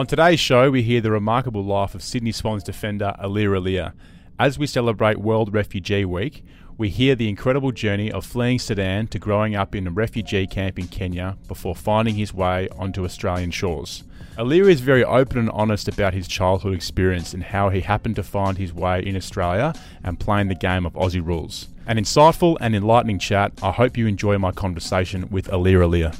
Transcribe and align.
On 0.00 0.06
today's 0.06 0.40
show, 0.40 0.70
we 0.70 0.82
hear 0.82 1.02
the 1.02 1.10
remarkable 1.10 1.62
life 1.62 1.94
of 1.94 2.02
Sydney 2.02 2.32
Swans 2.32 2.64
defender 2.64 3.14
Aliir 3.22 3.50
Aliir. 3.50 3.92
As 4.38 4.58
we 4.58 4.66
celebrate 4.66 5.18
World 5.18 5.52
Refugee 5.52 6.06
Week, 6.06 6.42
we 6.78 6.88
hear 6.88 7.14
the 7.14 7.28
incredible 7.28 7.70
journey 7.70 8.10
of 8.10 8.24
fleeing 8.24 8.58
Sudan 8.58 9.08
to 9.08 9.18
growing 9.18 9.54
up 9.54 9.74
in 9.74 9.86
a 9.86 9.90
refugee 9.90 10.46
camp 10.46 10.78
in 10.78 10.88
Kenya 10.88 11.36
before 11.48 11.74
finding 11.76 12.14
his 12.14 12.32
way 12.32 12.66
onto 12.78 13.04
Australian 13.04 13.50
shores. 13.50 14.02
Aliir 14.38 14.70
is 14.70 14.80
very 14.80 15.04
open 15.04 15.36
and 15.36 15.50
honest 15.50 15.86
about 15.86 16.14
his 16.14 16.26
childhood 16.26 16.72
experience 16.72 17.34
and 17.34 17.42
how 17.42 17.68
he 17.68 17.82
happened 17.82 18.16
to 18.16 18.22
find 18.22 18.56
his 18.56 18.72
way 18.72 19.04
in 19.04 19.16
Australia 19.16 19.74
and 20.02 20.18
playing 20.18 20.48
the 20.48 20.54
game 20.54 20.86
of 20.86 20.94
Aussie 20.94 21.22
rules. 21.22 21.68
An 21.86 21.98
insightful 21.98 22.56
and 22.58 22.74
enlightening 22.74 23.18
chat. 23.18 23.52
I 23.62 23.70
hope 23.70 23.98
you 23.98 24.06
enjoy 24.06 24.38
my 24.38 24.52
conversation 24.52 25.28
with 25.28 25.48
Aliir 25.48 25.80
Aliir. 25.80 26.16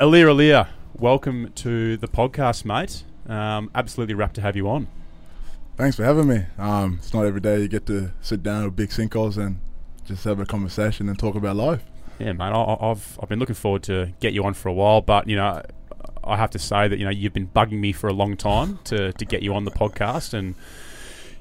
Aliir 0.00 0.28
Aliir, 0.28 0.66
welcome 0.94 1.52
to 1.56 1.98
the 1.98 2.08
podcast, 2.08 2.64
mate. 2.64 3.04
Um, 3.28 3.70
absolutely 3.74 4.14
rapt 4.14 4.34
to 4.36 4.40
have 4.40 4.56
you 4.56 4.66
on. 4.66 4.88
Thanks 5.76 5.96
for 5.96 6.04
having 6.04 6.26
me. 6.26 6.46
Um, 6.56 7.00
it's 7.02 7.12
not 7.12 7.26
every 7.26 7.42
day 7.42 7.60
you 7.60 7.68
get 7.68 7.84
to 7.88 8.10
sit 8.22 8.42
down 8.42 8.64
with 8.64 8.76
big 8.76 8.88
sinkos 8.88 9.36
and 9.36 9.60
just 10.06 10.24
have 10.24 10.40
a 10.40 10.46
conversation 10.46 11.06
and 11.10 11.18
talk 11.18 11.34
about 11.34 11.56
life. 11.56 11.82
Yeah, 12.18 12.32
mate. 12.32 12.46
I, 12.46 12.76
I've 12.80 13.18
I've 13.22 13.28
been 13.28 13.38
looking 13.38 13.54
forward 13.54 13.82
to 13.84 14.14
get 14.20 14.32
you 14.32 14.42
on 14.44 14.54
for 14.54 14.70
a 14.70 14.72
while, 14.72 15.02
but 15.02 15.28
you 15.28 15.36
know, 15.36 15.60
I 16.24 16.38
have 16.38 16.48
to 16.52 16.58
say 16.58 16.88
that 16.88 16.98
you 16.98 17.04
know 17.04 17.10
you've 17.10 17.34
been 17.34 17.48
bugging 17.48 17.80
me 17.80 17.92
for 17.92 18.08
a 18.08 18.14
long 18.14 18.38
time 18.38 18.78
to 18.84 19.12
to 19.12 19.24
get 19.26 19.42
you 19.42 19.52
on 19.52 19.66
the 19.66 19.70
podcast, 19.70 20.32
and 20.32 20.54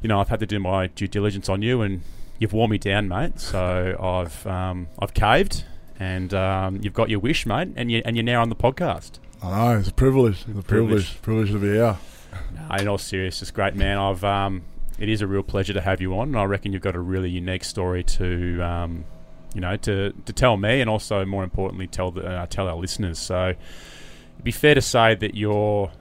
you 0.01 0.09
know 0.09 0.19
I've 0.19 0.27
had 0.27 0.41
to 0.41 0.45
do 0.45 0.59
my 0.59 0.87
due 0.87 1.07
diligence 1.07 1.47
on 1.47 1.61
you, 1.61 1.81
and 1.81 2.01
you've 2.39 2.51
worn 2.51 2.71
me 2.71 2.77
down, 2.77 3.07
mate. 3.07 3.39
So 3.39 3.95
I've 3.97 4.45
um, 4.45 4.89
I've 4.99 5.13
caved, 5.13 5.63
and 5.99 6.33
um, 6.33 6.79
you've 6.81 6.93
got 6.93 7.09
your 7.09 7.19
wish, 7.19 7.45
mate, 7.45 7.69
and 7.75 7.91
you 7.91 8.01
and 8.05 8.15
you're 8.15 8.23
now 8.23 8.41
on 8.41 8.49
the 8.49 8.55
podcast. 8.55 9.19
I 9.41 9.49
know 9.73 9.79
it's 9.79 9.89
a 9.89 9.93
privilege. 9.93 10.45
It's 10.47 10.59
a 10.59 10.63
privilege. 10.63 11.21
Privilege 11.21 11.51
to 11.51 11.59
be 11.59 11.67
here. 11.67 11.97
No, 12.53 12.75
in 12.75 12.87
all 12.87 12.97
seriousness, 12.97 13.51
great, 13.51 13.75
man. 13.75 13.97
I've 13.97 14.23
um, 14.23 14.63
it 14.97 15.09
is 15.09 15.21
a 15.21 15.27
real 15.27 15.43
pleasure 15.43 15.73
to 15.73 15.81
have 15.81 16.01
you 16.01 16.17
on, 16.17 16.29
and 16.29 16.37
I 16.37 16.45
reckon 16.45 16.73
you've 16.73 16.81
got 16.81 16.95
a 16.95 16.99
really 16.99 17.29
unique 17.29 17.63
story 17.63 18.03
to 18.03 18.61
um, 18.61 19.05
you 19.53 19.61
know 19.61 19.75
to 19.77 20.13
to 20.25 20.33
tell 20.33 20.57
me, 20.57 20.81
and 20.81 20.89
also 20.89 21.25
more 21.25 21.43
importantly, 21.43 21.87
tell 21.87 22.11
the 22.11 22.25
uh, 22.25 22.45
tell 22.47 22.67
our 22.67 22.75
listeners. 22.75 23.19
So 23.19 23.49
it'd 23.49 24.43
be 24.43 24.51
fair 24.51 24.75
to 24.75 24.81
say 24.81 25.15
that 25.15 25.35
you're 25.35 25.91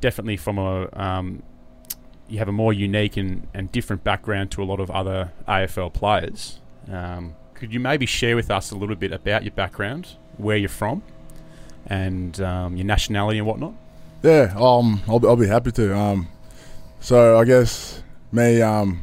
definitely 0.00 0.36
from 0.36 0.58
a 0.58 0.88
um, 0.92 1.42
you 2.28 2.38
have 2.38 2.48
a 2.48 2.52
more 2.52 2.72
unique 2.72 3.16
and, 3.16 3.48
and 3.52 3.70
different 3.72 4.04
background 4.04 4.52
to 4.52 4.62
a 4.62 4.64
lot 4.64 4.78
of 4.78 4.90
other 4.90 5.32
AFL 5.48 5.92
players. 5.92 6.60
Um, 6.88 7.34
could 7.60 7.74
you 7.74 7.78
maybe 7.78 8.06
share 8.06 8.34
with 8.36 8.50
us 8.50 8.70
a 8.70 8.74
little 8.74 8.96
bit 8.96 9.12
about 9.12 9.44
your 9.44 9.52
background, 9.52 10.16
where 10.38 10.56
you're 10.56 10.70
from, 10.70 11.02
and 11.86 12.40
um, 12.40 12.74
your 12.74 12.86
nationality 12.86 13.38
and 13.38 13.46
whatnot? 13.46 13.74
Yeah, 14.22 14.54
um, 14.56 15.02
I'll, 15.06 15.24
I'll 15.28 15.36
be 15.36 15.46
happy 15.46 15.70
to. 15.72 15.94
Um, 15.94 16.28
so 17.00 17.38
I 17.38 17.44
guess 17.44 18.02
me, 18.32 18.62
um, 18.62 19.02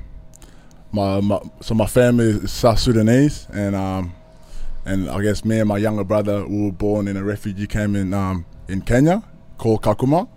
my, 0.92 1.22
my 1.22 1.40
so 1.62 1.76
my 1.76 1.86
family 1.86 2.26
is 2.26 2.52
South 2.52 2.80
Sudanese, 2.80 3.48
and 3.54 3.76
um, 3.76 4.14
and 4.86 5.08
I 5.08 5.22
guess 5.22 5.46
me 5.46 5.60
and 5.60 5.68
my 5.70 5.78
younger 5.78 6.04
brother 6.04 6.46
we 6.48 6.66
were 6.66 6.72
born 6.72 7.08
in 7.08 7.16
a 7.16 7.24
refugee 7.24 7.68
camp 7.68 7.96
in 7.96 8.14
um 8.14 8.46
in 8.68 8.82
Kenya 8.82 9.22
called 9.60 9.84
Kakuma. 9.84 10.28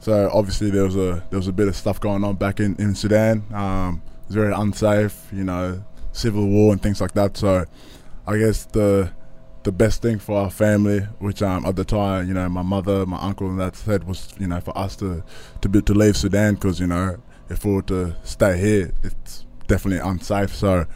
So 0.00 0.30
obviously 0.32 0.70
there 0.70 0.84
was 0.84 0.96
a 0.96 1.24
there 1.30 1.38
was 1.38 1.48
a 1.48 1.52
bit 1.52 1.68
of 1.68 1.76
stuff 1.76 2.00
going 2.00 2.22
on 2.22 2.36
back 2.36 2.60
in 2.60 2.76
in 2.76 2.94
Sudan. 2.94 3.44
Um, 3.54 4.02
it 4.04 4.28
was 4.28 4.34
very 4.34 4.52
unsafe, 4.52 5.28
you 5.32 5.44
know, 5.44 5.82
civil 6.16 6.46
war 6.46 6.72
and 6.72 6.82
things 6.82 7.00
like 7.00 7.12
that. 7.12 7.36
So 7.36 7.64
I 8.26 8.38
guess 8.38 8.64
the 8.66 9.12
the 9.62 9.72
best 9.72 10.00
thing 10.00 10.18
for 10.20 10.38
our 10.38 10.50
family, 10.50 11.00
which 11.18 11.42
um, 11.42 11.66
at 11.66 11.74
the 11.74 11.84
time, 11.84 12.28
you 12.28 12.34
know, 12.34 12.48
my 12.48 12.62
mother, 12.62 13.04
my 13.04 13.18
uncle, 13.18 13.48
and 13.48 13.58
that 13.58 13.74
said 13.74 14.04
was, 14.04 14.32
you 14.38 14.46
know, 14.46 14.60
for 14.60 14.76
us 14.78 14.94
to 14.96 15.24
to 15.60 15.68
be, 15.68 15.82
to 15.82 15.92
leave 15.92 16.16
Sudan 16.16 16.54
because 16.54 16.80
you 16.80 16.86
know, 16.86 17.16
if 17.48 17.64
we 17.64 17.74
were 17.74 17.82
to 17.82 18.16
stay 18.22 18.58
here, 18.58 18.92
it's 19.02 19.44
definitely 19.66 20.08
unsafe. 20.08 20.54
So 20.54 20.86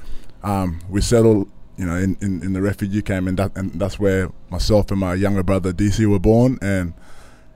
um, 0.43 0.81
we 0.89 1.01
settled, 1.01 1.51
you 1.77 1.85
know, 1.85 1.97
in, 1.97 2.17
in, 2.21 2.43
in, 2.43 2.53
the 2.53 2.63
refugee 2.63 3.03
camp, 3.03 3.27
and 3.27 3.39
that 3.39 3.57
and 3.57 3.73
that's 3.73 3.99
where 3.99 4.31
myself 4.51 4.91
and 4.91 5.01
my 5.01 5.15
younger 5.15 5.43
brother 5.43 5.73
DC 5.73 6.07
were 6.07 6.21
born, 6.21 6.59
and 6.63 6.95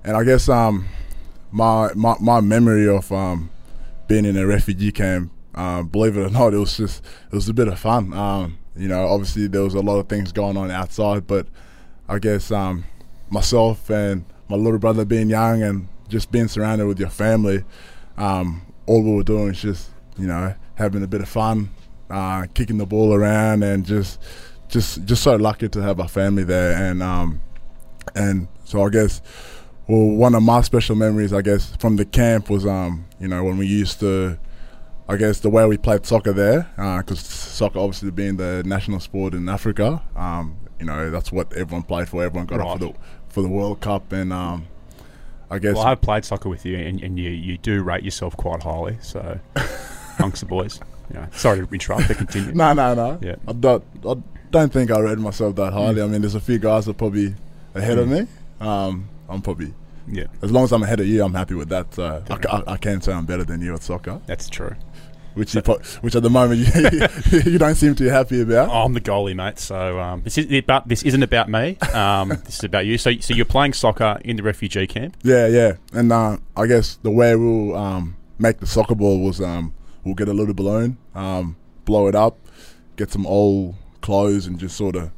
and 0.02 0.16
I 0.16 0.24
guess 0.24 0.48
um, 0.48 0.88
my 1.50 1.92
my 1.94 2.16
my 2.20 2.40
memory 2.40 2.88
of 2.88 3.10
um, 3.12 3.50
being 4.08 4.24
in 4.24 4.36
a 4.36 4.46
refugee 4.46 4.92
camp, 4.92 5.30
uh, 5.54 5.82
believe 5.82 6.16
it 6.16 6.26
or 6.26 6.30
not, 6.30 6.54
it 6.54 6.58
was 6.58 6.76
just 6.76 7.04
it 7.30 7.34
was 7.34 7.48
a 7.48 7.54
bit 7.54 7.68
of 7.68 7.78
fun. 7.78 8.12
Um, 8.12 8.58
you 8.76 8.88
know, 8.88 9.06
obviously 9.06 9.46
there 9.46 9.62
was 9.62 9.74
a 9.74 9.80
lot 9.80 9.98
of 9.98 10.08
things 10.08 10.32
going 10.32 10.56
on 10.56 10.70
outside, 10.70 11.26
but 11.26 11.46
I 12.08 12.18
guess 12.18 12.50
um, 12.50 12.84
myself 13.30 13.90
and 13.90 14.24
my 14.48 14.56
little 14.56 14.78
brother 14.78 15.04
being 15.04 15.30
young 15.30 15.62
and 15.62 15.88
just 16.08 16.30
being 16.30 16.48
surrounded 16.48 16.86
with 16.86 16.98
your 16.98 17.08
family, 17.10 17.64
um, 18.16 18.62
all 18.86 19.02
we 19.02 19.12
were 19.12 19.22
doing 19.22 19.46
was 19.46 19.62
just, 19.62 19.90
you 20.18 20.26
know, 20.26 20.54
having 20.74 21.02
a 21.02 21.06
bit 21.06 21.20
of 21.20 21.28
fun, 21.28 21.70
uh, 22.10 22.46
kicking 22.54 22.78
the 22.78 22.86
ball 22.86 23.14
around, 23.14 23.62
and 23.62 23.86
just, 23.86 24.20
just, 24.68 25.04
just 25.04 25.22
so 25.22 25.36
lucky 25.36 25.68
to 25.68 25.80
have 25.80 25.98
a 25.98 26.08
family 26.08 26.44
there. 26.44 26.72
And 26.72 27.02
um, 27.02 27.40
and 28.14 28.48
so 28.64 28.82
I 28.82 28.90
guess, 28.90 29.22
well, 29.88 30.08
one 30.08 30.34
of 30.34 30.42
my 30.42 30.60
special 30.60 30.96
memories, 30.96 31.32
I 31.32 31.42
guess, 31.42 31.74
from 31.76 31.96
the 31.96 32.04
camp 32.04 32.50
was, 32.50 32.66
um, 32.66 33.06
you 33.20 33.28
know, 33.28 33.44
when 33.44 33.56
we 33.56 33.66
used 33.66 34.00
to 34.00 34.38
I 35.08 35.16
guess 35.16 35.40
the 35.40 35.50
way 35.50 35.66
we 35.66 35.76
played 35.76 36.06
soccer 36.06 36.32
there, 36.32 36.70
because 36.76 37.18
uh, 37.18 37.28
soccer 37.28 37.78
obviously 37.78 38.10
being 38.10 38.36
the 38.36 38.62
national 38.64 39.00
sport 39.00 39.34
in 39.34 39.48
Africa, 39.48 40.02
um, 40.16 40.56
you 40.78 40.86
know 40.86 41.10
that's 41.10 41.30
what 41.30 41.52
everyone 41.52 41.82
played 41.82 42.08
for. 42.08 42.24
Everyone 42.24 42.46
got 42.46 42.60
right. 42.60 42.68
up 42.68 42.78
for 42.78 42.86
the 42.86 42.94
for 43.28 43.42
the 43.42 43.48
World 43.48 43.80
Cup, 43.80 44.12
and 44.12 44.32
um, 44.32 44.66
I 45.50 45.58
guess. 45.58 45.74
Well, 45.74 45.86
I've 45.86 46.00
played 46.00 46.24
soccer 46.24 46.48
with 46.48 46.64
you, 46.64 46.78
and, 46.78 47.02
and 47.02 47.18
you 47.18 47.28
you 47.28 47.58
do 47.58 47.82
rate 47.82 48.02
yourself 48.02 48.34
quite 48.36 48.62
highly. 48.62 48.96
So, 49.02 49.38
amongst 50.18 50.40
the 50.40 50.46
boys, 50.46 50.80
yeah. 51.12 51.28
Sorry 51.32 51.66
to 51.66 51.72
interrupt. 51.72 52.08
But 52.08 52.16
continue. 52.16 52.52
no, 52.54 52.72
no, 52.72 52.94
no. 52.94 53.18
Yeah. 53.20 53.36
I 53.46 53.52
don't. 53.52 53.84
I 54.08 54.14
don't 54.50 54.72
think 54.72 54.90
I 54.90 55.00
rate 55.00 55.18
myself 55.18 55.54
that 55.56 55.74
highly. 55.74 55.96
Mm. 55.96 56.04
I 56.04 56.06
mean, 56.06 56.20
there's 56.22 56.34
a 56.34 56.40
few 56.40 56.58
guys 56.58 56.86
that 56.86 56.92
are 56.92 56.94
probably 56.94 57.34
ahead 57.74 57.98
mm. 57.98 58.02
of 58.02 58.08
me. 58.08 58.26
Um, 58.58 59.10
I'm 59.28 59.42
probably 59.42 59.74
yeah. 60.08 60.26
As 60.40 60.50
long 60.50 60.64
as 60.64 60.72
I'm 60.72 60.82
ahead 60.82 61.00
of 61.00 61.06
you, 61.06 61.22
I'm 61.22 61.34
happy 61.34 61.54
with 61.54 61.68
that. 61.68 61.92
So 61.92 62.22
I, 62.30 62.56
I, 62.56 62.72
I, 62.72 62.76
can 62.78 63.00
say 63.00 63.12
I'm 63.12 63.26
better 63.26 63.44
than 63.44 63.60
you 63.60 63.74
at 63.74 63.82
soccer. 63.82 64.20
That's 64.26 64.48
true 64.48 64.76
which 65.34 65.54
you, 65.54 65.60
which 66.00 66.14
at 66.14 66.22
the 66.22 66.30
moment 66.30 66.60
you, 66.60 67.50
you 67.52 67.58
don't 67.58 67.74
seem 67.74 67.94
too 67.94 68.06
happy 68.08 68.40
about. 68.40 68.68
Oh, 68.68 68.84
I'm 68.84 68.92
the 68.92 69.00
goalie, 69.00 69.34
mate. 69.34 69.58
So 69.58 69.98
um, 70.00 70.22
this 70.22 70.38
is 70.38 70.50
about 70.52 70.88
this 70.88 71.02
isn't 71.02 71.22
about 71.22 71.48
me. 71.48 71.76
Um, 71.92 72.28
this 72.44 72.58
is 72.58 72.64
about 72.64 72.86
you. 72.86 72.98
So 72.98 73.12
so 73.18 73.34
you're 73.34 73.44
playing 73.44 73.72
soccer 73.72 74.18
in 74.24 74.36
the 74.36 74.42
refugee 74.42 74.86
camp. 74.86 75.16
Yeah, 75.22 75.46
yeah. 75.46 75.74
And 75.92 76.12
uh, 76.12 76.38
I 76.56 76.66
guess 76.66 76.96
the 77.02 77.10
way 77.10 77.36
we'll 77.36 77.76
um, 77.76 78.16
make 78.38 78.58
the 78.58 78.66
soccer 78.66 78.94
ball 78.94 79.20
was 79.20 79.40
um, 79.40 79.74
we'll 80.04 80.14
get 80.14 80.28
a 80.28 80.34
little 80.34 80.54
balloon, 80.54 80.98
um, 81.14 81.56
blow 81.84 82.08
it 82.08 82.14
up, 82.14 82.38
get 82.96 83.10
some 83.10 83.26
old 83.26 83.74
clothes, 84.00 84.46
and 84.46 84.58
just 84.58 84.76
sort 84.76 84.96
of 84.96 85.10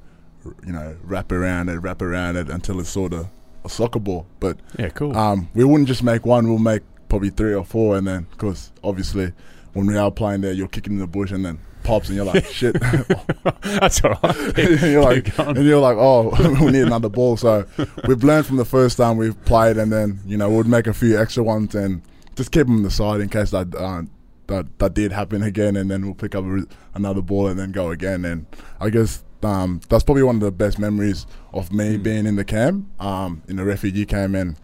you 0.65 0.73
know 0.73 0.97
wrap 1.03 1.33
around 1.33 1.69
it, 1.69 1.77
wrap 1.77 2.03
around 2.03 2.37
it 2.37 2.49
until 2.49 2.81
it's 2.81 2.89
sort 2.89 3.13
of 3.13 3.29
a 3.65 3.69
soccer 3.69 3.99
ball. 3.99 4.27
But 4.41 4.59
yeah, 4.79 4.89
cool. 4.91 5.17
Um, 5.17 5.49
we 5.55 5.65
wouldn't 5.65 5.89
just 5.89 6.03
make 6.03 6.25
one. 6.25 6.49
We'll 6.49 6.59
make 6.59 6.83
probably 7.09 7.31
three 7.31 7.55
or 7.55 7.65
four, 7.65 7.97
and 7.97 8.07
then 8.07 8.27
because 8.31 8.73
obviously 8.83 9.33
when 9.77 9.87
we 9.87 9.99
are 9.99 10.11
playing 10.11 10.41
there, 10.41 10.53
you're 10.53 10.69
kicking 10.69 10.95
in 10.95 10.99
the 11.01 11.07
bush 11.07 11.31
and 11.31 11.45
then 11.45 11.59
pops 11.83 12.09
and 12.09 12.17
you're 12.17 12.25
like, 12.25 12.47
shit. 12.47 12.81
That's 13.61 14.03
all 14.03 14.19
right. 14.23 14.59
and, 14.59 14.81
you're 14.81 15.03
like, 15.03 15.39
and 15.39 15.65
you're 15.67 15.81
like, 15.81 15.99
oh, 15.99 16.31
we 16.65 16.73
need 16.73 16.85
another 16.85 17.11
ball. 17.11 17.37
So 17.37 17.67
we've 18.09 18.25
learned 18.25 18.47
from 18.47 18.57
the 18.57 18.65
first 18.65 18.97
time 18.97 19.19
we've 19.19 19.39
played 19.45 19.77
and 19.77 19.93
then, 19.93 20.21
you 20.25 20.39
know, 20.39 20.49
we'd 20.49 20.67
make 20.67 20.87
a 20.87 20.95
few 20.95 21.21
extra 21.21 21.43
ones 21.43 21.75
and 21.75 22.01
just 22.37 22.53
keep 22.53 22.67
them 22.67 22.77
on 22.77 22.83
the 22.85 22.91
side 22.91 23.21
in 23.21 23.29
case 23.29 23.51
that, 23.51 23.75
uh, 23.75 24.05
that, 24.47 24.79
that 24.79 24.95
did 24.95 25.13
happen 25.13 25.43
again 25.43 25.77
and 25.77 25.91
then 25.91 26.07
we'll 26.07 26.15
pick 26.15 26.35
up 26.35 26.47
another 26.95 27.21
ball 27.21 27.47
and 27.47 27.59
then 27.59 27.71
go 27.71 27.91
again. 27.91 28.25
And 28.25 28.47
I 28.81 28.89
guess 28.89 29.25
um, 29.43 29.83
that's 29.91 30.05
probably 30.05 30.23
one 30.23 30.37
of 30.37 30.41
the 30.41 30.53
best 30.53 30.79
memories 30.79 31.27
of 31.53 31.71
me 31.71 31.99
mm. 31.99 32.03
being 32.03 32.25
in 32.25 32.37
the 32.37 32.45
camp, 32.47 32.87
um, 32.99 33.43
in 33.47 33.57
the 33.57 33.65
refugee 33.65 34.07
camp 34.07 34.37
and 34.37 34.57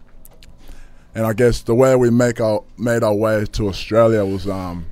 and 1.15 1.27
I 1.27 1.33
guess 1.33 1.61
the 1.61 1.75
way 1.75 1.95
we 1.95 2.09
make 2.09 2.41
our 2.41 2.63
made 2.75 3.03
our 3.03 3.13
way 3.13 3.45
to 3.45 3.67
Australia 3.67 4.25
was 4.25 4.47
um, 4.47 4.87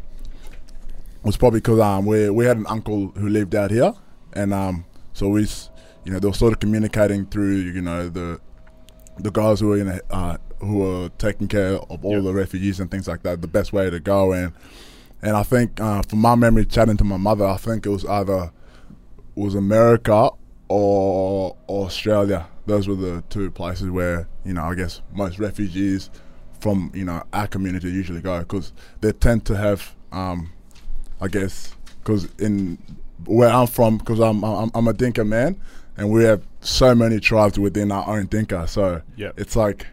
was 1.23 1.38
probably 1.38 1.59
because 1.59 1.79
um, 1.79 2.06
we 2.06 2.29
we 2.29 2.45
had 2.45 2.57
an 2.57 2.65
uncle 2.68 3.09
who 3.09 3.29
lived 3.29 3.56
out 3.56 3.71
here, 3.71 3.94
and 4.33 4.53
um, 4.53 4.85
so 5.13 5.27
we, 5.29 5.41
you 6.03 6.12
know, 6.12 6.19
they 6.19 6.27
were 6.27 6.33
sort 6.33 6.53
of 6.53 6.59
communicating 6.59 7.25
through, 7.25 7.56
you 7.57 7.81
know, 7.81 8.09
the 8.09 8.39
the 9.18 9.31
guys 9.31 9.59
who 9.59 9.68
were 9.68 9.77
in 9.77 9.88
a, 9.88 10.00
uh, 10.09 10.38
who 10.59 10.79
were 10.79 11.09
taking 11.18 11.47
care 11.47 11.75
of 11.75 12.03
all 12.03 12.15
yep. 12.15 12.23
the 12.23 12.33
refugees 12.33 12.79
and 12.79 12.89
things 12.89 13.07
like 13.07 13.23
that. 13.23 13.41
The 13.41 13.47
best 13.47 13.73
way 13.73 13.89
to 13.89 14.00
go, 14.00 14.31
and 14.31 14.53
and 15.21 15.35
I 15.35 15.44
think 15.44 15.79
uh, 15.79 16.01
from 16.03 16.19
my 16.19 16.35
memory, 16.35 16.65
chatting 16.65 16.97
to 16.97 17.03
my 17.03 17.18
mother, 17.18 17.45
I 17.45 17.57
think 17.57 17.85
it 17.85 17.89
was 17.89 18.06
either 18.06 18.51
it 19.35 19.39
was 19.39 19.56
America 19.56 20.29
or, 20.69 21.56
or 21.67 21.85
Australia. 21.85 22.47
Those 22.65 22.88
were 22.88 22.95
the 22.95 23.24
two 23.29 23.51
places 23.51 23.89
where 23.89 24.27
you 24.44 24.53
know, 24.53 24.63
I 24.63 24.75
guess 24.75 25.01
most 25.13 25.39
refugees 25.39 26.09
from 26.59 26.91
you 26.94 27.06
know 27.06 27.24
our 27.33 27.47
community 27.47 27.89
usually 27.89 28.21
go 28.21 28.39
because 28.39 28.71
they 29.01 29.12
tend 29.12 29.45
to 29.45 29.57
have 29.57 29.95
um, 30.12 30.51
I 31.21 31.27
guess, 31.27 31.73
because 32.03 32.27
in 32.39 32.77
where 33.25 33.50
I'm 33.50 33.68
from, 33.68 33.97
because 34.00 34.19
I'm, 34.19 34.44
I'm, 34.44 34.71
I'm 34.73 34.88
a 34.88 34.94
Dinka 34.94 35.23
man, 35.23 35.56
and 35.95 36.09
we 36.12 36.23
have 36.23 36.41
so 36.62 36.95
many 36.95 37.19
tribes 37.19 37.59
within 37.59 37.91
our 37.91 38.07
own 38.18 38.25
Dinka. 38.25 38.68
So 38.68 39.01
Yeah. 39.15 39.31
it's 39.38 39.56
like 39.56 39.88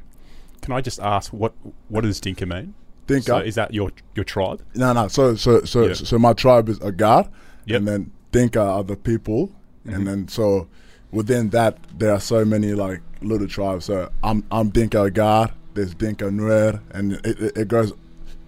Can 0.63 0.73
I 0.73 0.81
just 0.81 0.99
ask 1.01 1.33
what 1.33 1.53
what 1.89 2.03
does 2.03 2.21
Dinka 2.21 2.47
mean? 2.47 2.75
Dinka. 3.07 3.25
So 3.27 3.37
is 3.39 3.55
that 3.57 3.73
your 3.75 3.91
your 4.15 4.25
tribe? 4.25 4.63
No, 4.75 4.93
no. 4.93 5.09
So, 5.09 5.35
so, 5.35 5.63
so, 5.65 5.87
Yeah. 5.89 5.95
so 5.95 6.19
my 6.19 6.33
tribe 6.33 6.69
is 6.69 6.81
Agar, 6.83 7.29
Yep. 7.67 7.77
and 7.79 7.89
then 7.89 8.11
Dinka 8.33 8.61
are 8.61 8.85
the 8.85 8.97
people, 8.97 9.51
Mhm. 9.87 9.95
and 9.95 10.07
then 10.07 10.29
so 10.29 10.67
within 11.13 11.51
that 11.51 11.77
there 11.99 12.13
are 12.13 12.21
so 12.21 12.45
many 12.45 12.73
like 12.73 13.01
little 13.23 13.49
tribes. 13.49 13.85
So 13.87 14.11
I'm 14.23 14.45
I'm 14.51 14.71
Dinka 14.71 15.05
Agar. 15.05 15.51
There's 15.75 15.95
Dinka 15.95 16.25
Nuer, 16.31 16.81
and 16.93 17.13
it, 17.13 17.27
it, 17.27 17.57
it 17.57 17.69
goes 17.69 17.93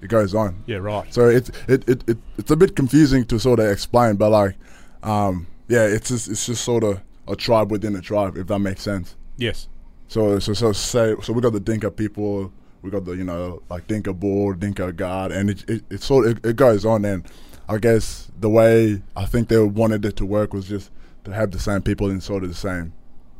it 0.02 0.08
goes 0.08 0.34
on. 0.34 0.62
Yeah, 0.66 0.78
right. 0.78 1.12
So 1.12 1.28
it's 1.28 1.50
it, 1.68 1.88
it, 1.88 2.08
it 2.08 2.18
it's 2.38 2.50
a 2.50 2.56
bit 2.56 2.76
confusing 2.76 3.24
to 3.26 3.38
sort 3.38 3.60
of 3.60 3.66
explain, 3.66 4.16
but 4.16 4.30
like, 4.30 4.56
um, 5.02 5.46
yeah, 5.68 5.84
it's 5.84 6.08
just 6.08 6.28
it's 6.28 6.46
just 6.46 6.64
sort 6.64 6.84
of 6.84 7.00
a 7.28 7.36
tribe 7.36 7.70
within 7.70 7.94
a 7.96 8.00
tribe, 8.00 8.36
if 8.36 8.46
that 8.48 8.58
makes 8.58 8.82
sense. 8.82 9.16
Yes. 9.36 9.68
So 10.08 10.38
so 10.38 10.52
so 10.54 10.72
say 10.72 11.14
so 11.22 11.32
we 11.32 11.40
got 11.40 11.52
the 11.52 11.60
Dinka 11.60 11.90
people, 11.90 12.52
we 12.82 12.90
got 12.90 13.04
the 13.04 13.12
you 13.12 13.24
know 13.24 13.62
like 13.70 13.86
Dinka 13.86 14.12
Bull, 14.12 14.54
Dinka 14.54 14.92
God, 14.92 15.32
and 15.32 15.50
it 15.50 15.68
it, 15.68 15.84
it 15.90 16.02
sort 16.02 16.26
of, 16.26 16.38
it, 16.38 16.46
it 16.46 16.56
goes 16.56 16.84
on. 16.84 17.04
And 17.04 17.24
I 17.68 17.78
guess 17.78 18.30
the 18.40 18.48
way 18.48 19.02
I 19.16 19.26
think 19.26 19.48
they 19.48 19.58
wanted 19.58 20.04
it 20.04 20.16
to 20.16 20.26
work 20.26 20.52
was 20.52 20.66
just 20.68 20.90
to 21.24 21.32
have 21.32 21.50
the 21.52 21.58
same 21.58 21.82
people 21.82 22.10
in 22.10 22.20
sort 22.20 22.42
of 22.42 22.48
the 22.48 22.54
same 22.56 22.92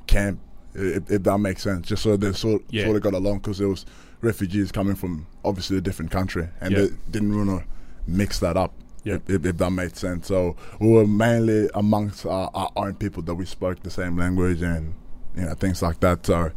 camp, 0.06 0.38
if, 0.74 1.10
if 1.10 1.22
that 1.24 1.38
makes 1.38 1.62
sense. 1.62 1.88
Just 1.88 2.02
so 2.02 2.16
they 2.16 2.32
sort 2.32 2.62
Yeah. 2.70 2.84
sort 2.84 2.96
of 2.96 3.02
got 3.02 3.14
along 3.14 3.38
because 3.38 3.58
there 3.58 3.68
was 3.68 3.84
refugees 4.20 4.70
coming 4.72 4.94
from 4.94 5.26
obviously 5.44 5.76
a 5.78 5.80
different 5.80 6.10
country, 6.10 6.48
and 6.60 6.72
Yeah. 6.72 6.80
they 6.82 6.88
didn't 7.10 7.36
want 7.36 7.62
to 7.62 7.66
mix 8.06 8.38
that 8.40 8.56
up. 8.56 8.74
Yeah. 9.02 9.18
If, 9.28 9.46
if, 9.46 9.56
that 9.56 9.70
made 9.70 9.96
sense. 9.96 10.26
So 10.26 10.56
we 10.78 10.90
were 10.90 11.06
mainly 11.06 11.70
amongst 11.74 12.26
our, 12.26 12.50
our 12.52 12.70
own 12.76 12.94
people 12.96 13.22
that 13.22 13.34
we 13.34 13.46
spoke 13.46 13.82
the 13.82 13.90
same 13.90 14.16
language 14.18 14.60
and 14.60 14.92
you 15.34 15.44
know 15.46 15.54
things 15.54 15.80
like 15.80 16.00
that. 16.00 16.26
So 16.26 16.50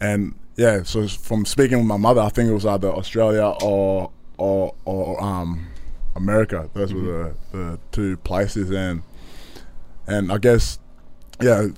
and 0.00 0.34
yeah, 0.56 0.82
so 0.82 1.06
from 1.06 1.44
speaking 1.44 1.78
with 1.78 1.86
my 1.86 1.96
mother, 1.96 2.20
I 2.20 2.30
think 2.30 2.50
it 2.50 2.52
was 2.52 2.66
either 2.66 2.88
Australia 2.88 3.54
or 3.62 4.10
or 4.38 4.74
or 4.84 5.22
um 5.22 5.68
America. 6.16 6.68
Those 6.74 6.92
were 6.92 7.34
the, 7.52 7.58
the 7.58 7.78
two 7.92 8.16
places, 8.18 8.70
and 8.70 9.02
and 10.08 10.32
I 10.32 10.38
guess 10.38 10.80
yeah, 11.40 11.68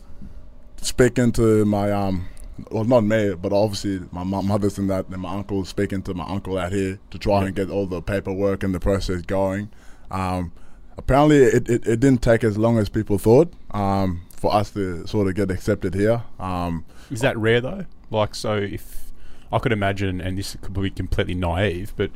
speaking 0.80 1.30
to 1.32 1.64
my 1.66 1.92
um. 1.92 2.28
Well, 2.70 2.84
not 2.84 3.02
me, 3.04 3.34
but 3.34 3.52
obviously 3.52 4.00
my 4.10 4.24
mother's 4.24 4.78
in 4.78 4.86
that, 4.88 5.06
and 5.08 5.22
my 5.22 5.34
uncle 5.34 5.64
speaking 5.64 6.02
to 6.02 6.14
my 6.14 6.24
uncle 6.26 6.58
out 6.58 6.72
here 6.72 6.98
to 7.10 7.18
try 7.18 7.40
Yeah. 7.40 7.46
and 7.46 7.56
get 7.56 7.70
all 7.70 7.86
the 7.86 8.00
paperwork 8.02 8.62
and 8.62 8.74
the 8.74 8.80
process 8.80 9.22
going. 9.22 9.70
Um, 10.10 10.52
apparently, 10.96 11.38
it, 11.38 11.68
it, 11.68 11.86
it 11.86 12.00
didn't 12.00 12.22
take 12.22 12.42
as 12.44 12.56
long 12.58 12.78
as 12.78 12.88
people 12.88 13.18
thought 13.18 13.52
um, 13.72 14.22
for 14.36 14.52
us 14.54 14.70
to 14.72 15.06
sort 15.06 15.28
of 15.28 15.34
get 15.34 15.50
accepted 15.50 15.94
here. 15.94 16.22
Um, 16.38 16.84
Is 17.10 17.20
that 17.20 17.36
rare 17.36 17.60
though? 17.60 17.86
Like, 18.10 18.34
so 18.34 18.56
if 18.56 19.12
I 19.52 19.58
could 19.58 19.72
imagine, 19.72 20.20
and 20.20 20.38
this 20.38 20.56
could 20.60 20.72
be 20.72 20.90
completely 20.90 21.34
naive, 21.34 21.92
but 21.96 22.10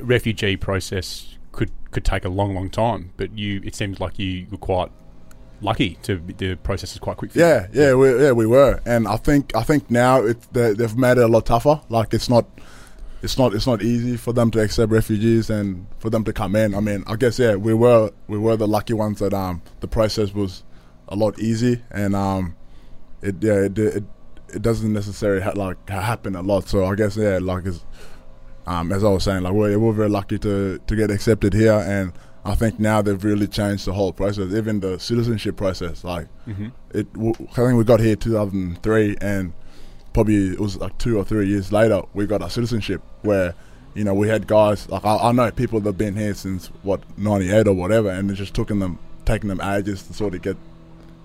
refugee 0.00 0.56
process 0.56 1.36
could 1.52 1.70
could 1.90 2.04
take 2.04 2.24
a 2.24 2.28
long, 2.28 2.54
long 2.54 2.70
time. 2.70 3.12
But 3.16 3.36
you, 3.36 3.60
it 3.64 3.74
seems 3.74 4.00
like 4.00 4.18
you 4.18 4.46
were 4.50 4.58
quite 4.58 4.90
lucky 5.60 5.98
to 6.02 6.18
the 6.18 6.56
process 6.56 6.92
is 6.92 6.98
quite 6.98 7.16
quick. 7.16 7.32
For 7.32 7.38
you. 7.38 7.44
Yeah, 7.44 7.66
yeah, 7.72 7.94
we, 7.94 8.22
yeah, 8.22 8.32
we 8.32 8.46
were, 8.46 8.80
and 8.86 9.08
I 9.08 9.16
think 9.16 9.54
I 9.56 9.62
think 9.62 9.90
now 9.90 10.22
it's 10.22 10.46
they, 10.48 10.72
they've 10.72 10.96
made 10.96 11.18
it 11.18 11.24
a 11.24 11.28
lot 11.28 11.46
tougher. 11.46 11.80
Like 11.88 12.14
it's 12.14 12.28
not, 12.28 12.46
it's 13.22 13.38
not, 13.38 13.54
it's 13.54 13.66
not 13.66 13.82
easy 13.82 14.16
for 14.16 14.32
them 14.32 14.50
to 14.52 14.60
accept 14.60 14.92
refugees 14.92 15.50
and 15.50 15.86
for 15.98 16.10
them 16.10 16.24
to 16.24 16.32
come 16.32 16.54
in. 16.56 16.74
I 16.74 16.80
mean, 16.80 17.04
I 17.06 17.16
guess 17.16 17.38
yeah, 17.38 17.54
we 17.56 17.74
were 17.74 18.10
we 18.26 18.38
were 18.38 18.56
the 18.56 18.68
lucky 18.68 18.94
ones 18.94 19.18
that 19.18 19.34
um 19.34 19.62
the 19.80 19.88
process 19.88 20.32
was 20.32 20.64
a 21.08 21.16
lot 21.16 21.38
easy 21.38 21.82
and 21.90 22.14
um 22.14 22.54
it 23.22 23.36
yeah 23.40 23.64
it 23.64 23.78
it, 23.78 24.04
it 24.54 24.62
doesn't 24.62 24.92
necessarily 24.92 25.42
ha- 25.42 25.52
like 25.56 25.88
happen 25.88 26.36
a 26.36 26.42
lot. 26.42 26.68
So 26.68 26.84
I 26.84 26.94
guess 26.94 27.16
yeah, 27.16 27.38
like 27.40 27.64
um 28.66 28.92
as 28.92 29.02
I 29.02 29.08
was 29.08 29.24
saying, 29.24 29.42
like 29.42 29.52
we're 29.52 29.78
we're 29.78 29.92
very 29.92 30.08
lucky 30.08 30.38
to 30.38 30.78
to 30.78 30.96
get 30.96 31.10
accepted 31.10 31.54
here 31.54 31.72
and. 31.86 32.12
I 32.48 32.54
think 32.54 32.80
now 32.80 33.02
they've 33.02 33.22
really 33.22 33.46
changed 33.46 33.84
the 33.86 33.92
whole 33.92 34.12
process, 34.12 34.52
even 34.54 34.80
the 34.80 34.98
citizenship 34.98 35.56
process. 35.56 36.02
Like, 36.04 36.26
hmm 36.44 36.68
it 36.94 37.06
I 37.16 37.32
think 37.54 37.76
we 37.76 37.84
got 37.84 38.00
here 38.00 38.16
2003 38.16 39.16
and 39.20 39.52
probably 40.14 40.48
it 40.48 40.58
was 40.60 40.76
like 40.78 40.96
two 40.98 41.18
or 41.18 41.24
three 41.24 41.46
years 41.46 41.70
later 41.70 42.00
we 42.14 42.26
got 42.26 42.40
our 42.42 42.48
citizenship 42.50 43.02
where 43.22 43.54
you 43.94 44.04
know 44.04 44.14
we 44.14 44.26
had 44.28 44.46
guys 44.46 44.88
like 44.88 45.04
I, 45.04 45.16
I 45.28 45.32
know 45.32 45.50
people 45.50 45.80
that've 45.80 45.98
been 45.98 46.16
here 46.16 46.32
since 46.34 46.68
what 46.82 47.00
98 47.18 47.68
or 47.68 47.74
whatever 47.74 48.08
and 48.08 48.30
it's 48.30 48.38
just 48.38 48.54
taking 48.54 48.78
them 48.78 48.98
taking 49.26 49.48
them 49.48 49.60
ages 49.60 50.02
to 50.04 50.14
sort 50.14 50.34
of 50.34 50.40
get 50.40 50.56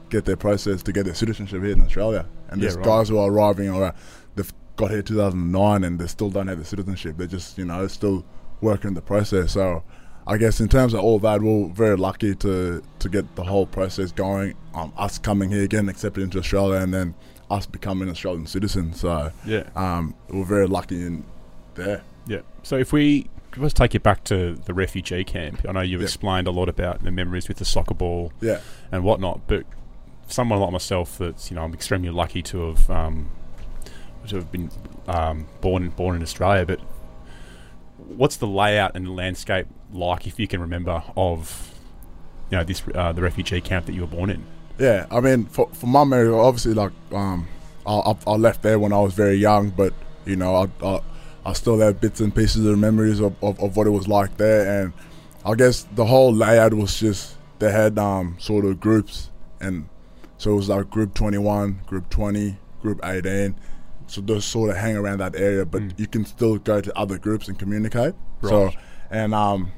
get 0.10 0.25
their 0.25 0.36
process 0.36 0.84
to 0.84 0.92
get 0.92 1.06
their 1.06 1.14
citizenship 1.16 1.64
here 1.64 1.72
in 1.72 1.81
Australia 1.81 2.25
and 2.50 2.62
Yeah, 2.62 2.66
there's 2.68 2.75
right. 2.75 2.86
guys 2.86 3.08
who 3.10 3.18
are 3.18 3.31
arriving 3.31 3.70
or 3.70 3.94
they've 4.36 4.54
got 4.75 4.92
here 4.92 5.02
2009 5.02 5.84
and 5.86 5.98
they 6.00 6.08
still 6.08 6.30
don't 6.30 6.48
have 6.48 6.60
the 6.60 6.66
citizenship 6.66 7.16
they're 7.18 7.25
just 7.28 7.58
you 7.58 7.66
know 7.66 7.88
still 7.88 8.25
working 8.60 8.94
the 8.96 9.02
process 9.02 9.54
so 9.54 9.81
I 10.25 10.38
guess 10.38 10.60
in 10.62 10.70
terms 10.70 10.94
of 10.94 11.02
all 11.02 11.20
that, 11.20 11.42
we're 11.42 11.68
very 11.70 11.98
lucky 11.98 12.34
to 12.36 12.81
to 13.00 13.10
get 13.10 13.36
the 13.36 13.44
whole 13.44 13.66
process 13.66 14.12
going. 14.12 14.56
Um, 14.74 14.94
us 14.98 15.20
coming 15.20 15.52
here, 15.52 15.68
getting 15.68 15.90
accepted 15.90 16.24
into 16.24 16.40
Australia, 16.40 16.80
and 16.81 16.94
then 16.94 17.14
us 17.52 17.66
becoming 17.66 18.10
Australian 18.10 18.48
citizens. 18.48 19.00
So 19.02 19.31
Yeah. 19.46 19.64
um, 19.75 20.16
we're 20.30 20.46
very 20.46 20.68
lucky 20.68 21.06
in 21.06 21.24
there. 21.75 22.02
Yeah. 22.25 22.40
So 22.64 22.78
if 22.78 22.94
we 22.94 23.30
let's 23.58 23.74
take 23.74 23.94
it 23.94 24.02
back 24.02 24.24
to 24.24 24.56
the 24.66 24.74
refugee 24.74 25.24
camp. 25.24 25.64
I 25.70 25.74
know 25.74 25.81
you've 25.81 26.02
Yeah. 26.02 26.06
explained 26.06 26.48
a 26.48 26.52
lot 26.52 26.70
about 26.70 27.04
the 27.04 27.12
memories 27.12 27.48
with 27.48 27.58
the 27.58 27.66
soccer 27.66 27.94
ball 27.94 28.31
Yeah, 28.42 28.62
and 28.92 29.04
whatnot, 29.04 29.42
but 29.46 29.66
someone 30.25 30.60
like 30.60 30.72
myself, 30.72 31.20
that's 31.20 31.52
you 31.52 31.56
know, 31.56 31.64
I'm 31.64 31.74
extremely 31.74 32.10
lucky 32.10 32.42
to 32.44 32.70
have 32.70 32.90
um, 32.90 33.30
to 34.28 34.38
have 34.38 34.52
been 34.52 34.72
um, 35.08 35.46
born 35.62 35.90
born 35.90 36.16
in 36.16 36.24
Australia. 36.24 36.66
But 36.66 36.80
what's 38.07 38.38
the 38.38 38.47
layout 38.47 38.95
and 38.95 39.15
landscape 39.15 39.67
like, 39.91 40.27
if 40.27 40.39
you 40.39 40.47
can 40.47 40.61
remember, 40.61 41.03
of 41.15 41.73
you 42.50 42.57
know 42.57 42.63
this 42.63 42.83
uh, 42.94 43.11
the 43.11 43.21
refugee 43.21 43.61
camp 43.61 43.85
that 43.85 43.94
you 43.94 44.01
were 44.01 44.07
born 44.07 44.29
in? 44.29 44.44
yeah. 44.77 45.05
I 45.11 45.19
mean, 45.19 45.45
for 45.45 45.69
for 45.73 45.88
my 45.88 46.03
memory, 46.03 46.33
obviously, 46.33 46.73
like 46.73 46.91
um, 47.11 47.47
I, 47.85 48.15
I, 48.25 48.35
left 48.35 48.61
there 48.61 48.79
when 48.79 48.94
I 48.94 49.00
was 49.00 49.13
very 49.13 49.35
young, 49.35 49.69
but 49.69 49.94
you 50.25 50.35
know, 50.35 50.55
I 50.55 50.85
I, 50.85 51.00
I 51.45 51.53
still 51.53 51.79
have 51.79 52.01
bits 52.01 52.19
and 52.19 52.33
pieces 52.33 52.65
of 52.65 52.77
memories 52.77 53.19
of, 53.19 53.35
of, 53.44 53.59
of 53.59 53.75
what 53.75 53.88
it 53.88 53.91
was 53.91 54.07
like 54.07 54.38
there, 54.38 54.83
and 54.83 54.94
I 55.45 55.55
guess 55.55 55.83
the 55.95 56.05
whole 56.05 56.33
layout 56.33 56.73
was 56.73 57.00
just 57.00 57.38
they 57.59 57.71
had 57.71 57.97
um 58.00 58.35
sort 58.39 58.65
of 58.65 58.79
groups, 58.79 59.29
and 59.61 59.88
so 60.38 60.51
it 60.51 60.55
was 60.55 60.69
like 60.69 60.89
group 60.89 61.13
twenty 61.13 61.38
one, 61.38 61.81
group 61.85 62.09
twenty, 62.09 62.57
group 62.81 63.00
eighteen. 63.03 63.55
So 64.07 64.21
those 64.21 64.45
sort 64.45 64.69
of 64.69 64.77
hang 64.77 64.95
around 64.97 65.19
that 65.19 65.36
area, 65.36 65.65
but 65.65 65.81
Mm. 65.81 66.00
you 66.00 66.07
can 66.07 66.25
still 66.25 66.57
go 66.57 66.81
to 66.81 66.98
other 66.98 67.17
groups 67.17 67.48
and 67.48 67.57
communicate. 67.57 68.13
So 68.41 68.72
and 69.12 69.33
um 69.33 69.72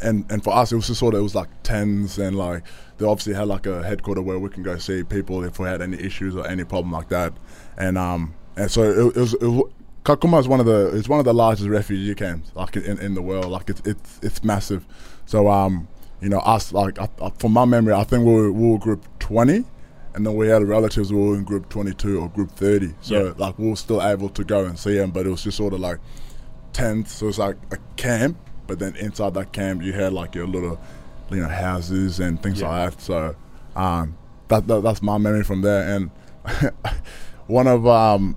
and 0.00 0.24
and 0.30 0.44
for 0.44 0.54
us 0.54 0.70
it 0.72 0.76
was 0.76 0.86
just 0.86 1.00
sort 1.00 1.14
of 1.14 1.20
it 1.20 1.22
was 1.24 1.34
like 1.34 1.48
tens 1.64 2.18
and 2.18 2.36
like 2.36 2.62
they 2.98 3.06
obviously 3.06 3.34
had 3.34 3.48
like 3.48 3.66
a 3.66 3.82
headquarter 3.82 4.22
where 4.22 4.38
we 4.38 4.48
can 4.48 4.62
go 4.62 4.76
see 4.78 5.02
people 5.02 5.42
if 5.44 5.58
we 5.58 5.66
had 5.66 5.82
any 5.82 5.98
issues 5.98 6.36
or 6.36 6.46
any 6.46 6.64
problem 6.64 6.92
like 6.92 7.08
that. 7.08 7.32
And 7.76 7.98
um 7.98 8.34
and 8.56 8.70
so 8.70 8.82
it, 8.82 9.16
it 9.16 9.20
was, 9.20 9.34
it 9.34 9.42
was 9.42 9.72
Kakuma 10.04 10.40
is 10.40 10.48
one 10.48 10.60
of 10.60 10.66
the 10.66 10.96
it's 10.96 11.08
one 11.08 11.18
of 11.18 11.24
the 11.24 11.34
largest 11.34 11.68
refugee 11.68 12.14
camps 12.14 12.52
like 12.54 12.76
in, 12.76 12.98
in 12.98 13.14
the 13.14 13.22
world. 13.22 13.46
Like 13.46 13.68
it's 13.70 13.82
it's 13.84 14.20
it's 14.22 14.44
massive. 14.44 14.86
So 15.26 15.48
um 15.48 15.88
you 16.20 16.28
know 16.28 16.38
us 16.38 16.72
like 16.72 16.98
I, 16.98 17.08
I, 17.20 17.30
from 17.38 17.52
my 17.52 17.64
memory 17.64 17.92
I 17.94 18.04
think 18.04 18.24
we 18.24 18.32
were, 18.32 18.52
we 18.52 18.70
were 18.70 18.78
group 18.78 19.04
20 19.18 19.64
and 20.18 20.26
then 20.26 20.34
we 20.34 20.48
had 20.48 20.64
relatives 20.64 21.10
who 21.10 21.28
were 21.28 21.36
in 21.36 21.44
group 21.44 21.68
22 21.68 22.20
or 22.20 22.28
group 22.30 22.50
30 22.50 22.92
so 23.00 23.26
Yeah. 23.26 23.32
like 23.36 23.56
we 23.56 23.70
were 23.70 23.76
still 23.76 24.02
able 24.02 24.28
to 24.30 24.42
go 24.42 24.64
and 24.64 24.76
see 24.76 24.96
them 24.98 25.12
but 25.12 25.26
it 25.26 25.30
was 25.30 25.44
just 25.44 25.56
sort 25.56 25.72
of 25.72 25.78
like 25.80 25.98
tents. 26.72 27.12
So 27.12 27.28
it's 27.28 27.38
like 27.38 27.56
a 27.70 27.78
camp, 27.96 28.36
but 28.66 28.78
then 28.80 28.94
inside 28.96 29.34
that 29.34 29.52
camp 29.52 29.82
you 29.82 29.92
had 29.92 30.12
like 30.12 30.34
your 30.34 30.46
little, 30.48 30.78
you 31.30 31.36
know, 31.40 31.48
houses 31.48 32.18
and 32.20 32.42
things 32.42 32.60
Yeah. 32.60 32.68
like 32.68 32.90
that. 32.96 33.00
So 33.00 33.36
um, 33.76 34.16
that, 34.48 34.66
that 34.66 34.82
that's 34.82 35.02
my 35.02 35.18
memory 35.18 35.44
from 35.44 35.62
there. 35.62 35.88
And 35.96 36.10
one 37.46 37.66
of 37.68 37.86
um, 37.86 38.36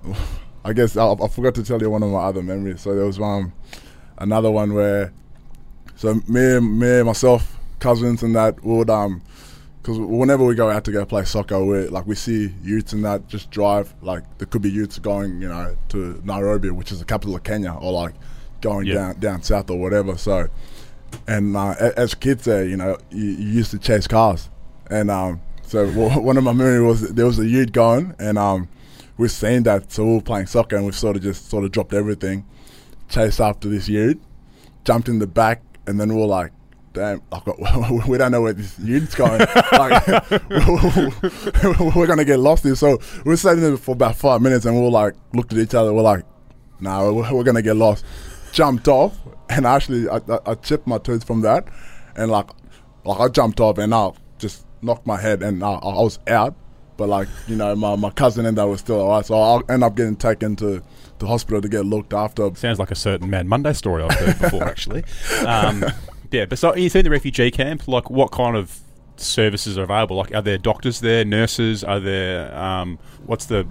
I 0.64 0.72
guess 0.72 0.96
I, 0.96 1.12
I 1.12 1.28
forgot 1.28 1.54
to 1.56 1.64
tell 1.64 1.80
you 1.82 1.90
one 1.90 2.02
of 2.04 2.10
my 2.10 2.18
other 2.20 2.42
memories. 2.42 2.80
So 2.80 2.94
there 2.94 3.06
was 3.06 3.18
um 3.20 3.52
another 4.18 4.50
one 4.50 4.72
where, 4.74 5.12
so 5.96 6.14
me 6.28 6.60
me 6.60 7.02
myself 7.02 7.58
cousins 7.80 8.22
and 8.22 8.34
that 8.36 8.62
would 8.64 8.88
um. 8.88 9.20
Because 9.82 9.98
whenever 9.98 10.44
we 10.44 10.54
go 10.54 10.70
out 10.70 10.84
to 10.84 10.92
go 10.92 11.04
play 11.04 11.24
soccer, 11.24 11.62
we 11.64 11.88
like 11.88 12.06
we 12.06 12.14
see 12.14 12.54
youths 12.62 12.92
and 12.92 13.04
that 13.04 13.26
just 13.26 13.50
drive. 13.50 13.92
Like 14.00 14.22
there 14.38 14.46
could 14.46 14.62
be 14.62 14.70
youths 14.70 14.98
going, 15.00 15.42
you 15.42 15.48
know, 15.48 15.76
to 15.88 16.20
Nairobi, 16.24 16.70
which 16.70 16.92
is 16.92 17.00
the 17.00 17.04
capital 17.04 17.34
of 17.34 17.42
Kenya, 17.42 17.72
or 17.72 17.92
like 17.92 18.14
going 18.60 18.86
Yeah. 18.86 18.94
down 18.94 19.18
down 19.18 19.42
south 19.42 19.70
or 19.70 19.78
whatever. 19.80 20.16
So, 20.16 20.46
and 21.26 21.56
uh, 21.56 21.74
as 21.96 22.14
kids 22.14 22.44
there, 22.44 22.64
you 22.64 22.76
know, 22.76 22.96
you, 23.10 23.24
you 23.24 23.48
used 23.48 23.72
to 23.72 23.78
chase 23.78 24.06
cars, 24.06 24.48
and 24.88 25.10
um, 25.10 25.40
so 25.64 25.88
one 26.20 26.36
of 26.36 26.44
my 26.44 26.52
memories 26.52 26.82
was 27.02 27.12
there 27.12 27.26
was 27.26 27.40
a 27.40 27.46
youth 27.46 27.72
going, 27.72 28.14
and 28.20 28.38
um, 28.38 28.68
we've 29.16 29.32
seen 29.32 29.64
that, 29.64 29.90
so 29.90 30.04
we 30.06 30.14
were 30.14 30.20
playing 30.20 30.46
soccer, 30.46 30.76
and 30.76 30.84
we've 30.84 30.94
sort 30.96 31.16
of 31.16 31.22
just 31.22 31.50
sort 31.50 31.64
of 31.64 31.72
dropped 31.72 31.92
everything, 31.92 32.44
chased 33.08 33.40
after 33.40 33.68
this 33.68 33.88
youth, 33.88 34.18
jumped 34.84 35.08
in 35.08 35.18
the 35.18 35.26
back, 35.26 35.60
and 35.88 35.98
then 35.98 36.10
we 36.14 36.20
were 36.20 36.26
like 36.28 36.52
damn, 36.92 37.22
like, 37.30 37.46
we 38.08 38.18
don't 38.18 38.32
know 38.32 38.42
where 38.42 38.52
this 38.52 38.78
unit's 38.78 39.14
going. 39.14 39.38
like, 39.72 40.30
we're 41.94 42.06
gonna 42.06 42.24
get 42.24 42.38
lost 42.38 42.64
here. 42.64 42.74
So 42.74 42.98
we're 43.24 43.36
sitting 43.36 43.60
there 43.60 43.76
for 43.76 43.92
about 43.92 44.16
five 44.16 44.40
minutes, 44.42 44.64
and 44.64 44.76
we 44.76 44.82
were 44.82 44.90
like, 44.90 45.14
looked 45.32 45.52
at 45.52 45.58
each 45.58 45.74
other. 45.74 45.92
We're 45.92 46.02
like, 46.02 46.24
nah, 46.80 47.10
we're, 47.10 47.32
we're 47.32 47.44
gonna 47.44 47.62
get 47.62 47.76
lost. 47.76 48.04
Jumped 48.52 48.88
off, 48.88 49.18
and 49.48 49.66
actually, 49.66 50.08
I, 50.08 50.16
I, 50.16 50.38
I 50.46 50.54
chipped 50.56 50.86
my 50.86 50.98
tooth 50.98 51.24
from 51.24 51.40
that, 51.42 51.66
and 52.16 52.30
like, 52.30 52.50
like 53.04 53.20
I 53.20 53.28
jumped 53.28 53.60
off, 53.60 53.78
and 53.78 53.94
I 53.94 54.10
just 54.38 54.66
knocked 54.82 55.06
my 55.06 55.20
head, 55.20 55.42
and 55.42 55.62
I, 55.62 55.72
I 55.72 56.02
was 56.02 56.18
out. 56.26 56.54
But 56.98 57.08
like, 57.08 57.28
you 57.48 57.56
know, 57.56 57.74
my, 57.74 57.96
my 57.96 58.10
cousin 58.10 58.44
and 58.44 58.56
that 58.58 58.64
was 58.64 58.80
still 58.80 59.00
alright, 59.00 59.24
so 59.24 59.34
I'll 59.34 59.62
end 59.68 59.82
up 59.82 59.96
getting 59.96 60.14
taken 60.14 60.54
to 60.56 60.82
the 61.18 61.26
hospital 61.26 61.62
to 61.62 61.68
get 61.68 61.86
looked 61.86 62.12
after. 62.12 62.54
Sounds 62.54 62.78
like 62.78 62.90
a 62.90 62.94
certain 62.94 63.30
Mad 63.30 63.46
Monday 63.46 63.72
story 63.72 64.02
I've 64.02 64.12
heard 64.12 64.38
before, 64.38 64.64
actually. 64.68 65.04
Um, 65.46 65.84
yeah, 66.32 66.46
but 66.46 66.58
so 66.58 66.74
you 66.74 66.88
see 66.88 67.02
the 67.02 67.10
refugee 67.10 67.50
camp, 67.50 67.86
like 67.86 68.10
what 68.10 68.32
kind 68.32 68.56
of 68.56 68.80
services 69.16 69.78
are 69.78 69.84
available? 69.84 70.16
Like, 70.16 70.34
are 70.34 70.42
there 70.42 70.58
doctors 70.58 71.00
there, 71.00 71.24
nurses? 71.24 71.84
Are 71.84 72.00
there, 72.00 72.54
um, 72.56 72.98
what's 73.26 73.46
the 73.46 73.66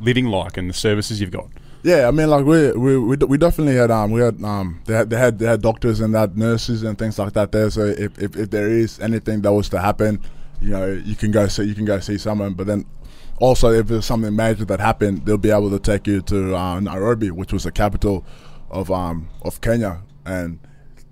living 0.00 0.26
like 0.26 0.56
and 0.56 0.68
the 0.68 0.74
services 0.74 1.20
you've 1.20 1.30
got? 1.30 1.48
Yeah, 1.82 2.08
I 2.08 2.10
mean, 2.10 2.28
like 2.28 2.44
we 2.44 2.72
we 2.72 2.98
we, 2.98 3.16
we 3.16 3.38
definitely 3.38 3.76
had 3.76 3.90
um 3.90 4.10
we 4.10 4.20
had 4.20 4.42
um 4.44 4.82
they 4.84 4.94
had 4.94 5.08
they 5.08 5.16
had 5.16 5.38
they 5.38 5.46
had 5.46 5.62
doctors 5.62 6.00
and 6.00 6.14
that 6.14 6.36
nurses 6.36 6.82
and 6.82 6.98
things 6.98 7.18
like 7.18 7.32
that 7.32 7.52
there. 7.52 7.70
So 7.70 7.86
if, 7.86 8.18
if, 8.18 8.36
if 8.36 8.50
there 8.50 8.68
is 8.68 9.00
anything 9.00 9.40
that 9.42 9.52
was 9.52 9.70
to 9.70 9.80
happen, 9.80 10.20
you 10.60 10.72
know, 10.72 10.92
you 10.92 11.16
can 11.16 11.30
go 11.30 11.48
see 11.48 11.64
you 11.64 11.74
can 11.74 11.86
go 11.86 11.98
see 11.98 12.18
someone. 12.18 12.52
But 12.52 12.66
then 12.66 12.84
also 13.38 13.70
if 13.70 13.86
there's 13.86 14.04
something 14.04 14.36
major 14.36 14.66
that 14.66 14.78
happened, 14.78 15.24
they'll 15.24 15.38
be 15.38 15.50
able 15.50 15.70
to 15.70 15.78
take 15.78 16.06
you 16.06 16.20
to 16.22 16.54
uh, 16.54 16.80
Nairobi, 16.80 17.30
which 17.30 17.50
was 17.50 17.64
the 17.64 17.72
capital 17.72 18.26
of 18.70 18.90
um 18.90 19.30
of 19.40 19.62
Kenya, 19.62 20.02
and 20.26 20.58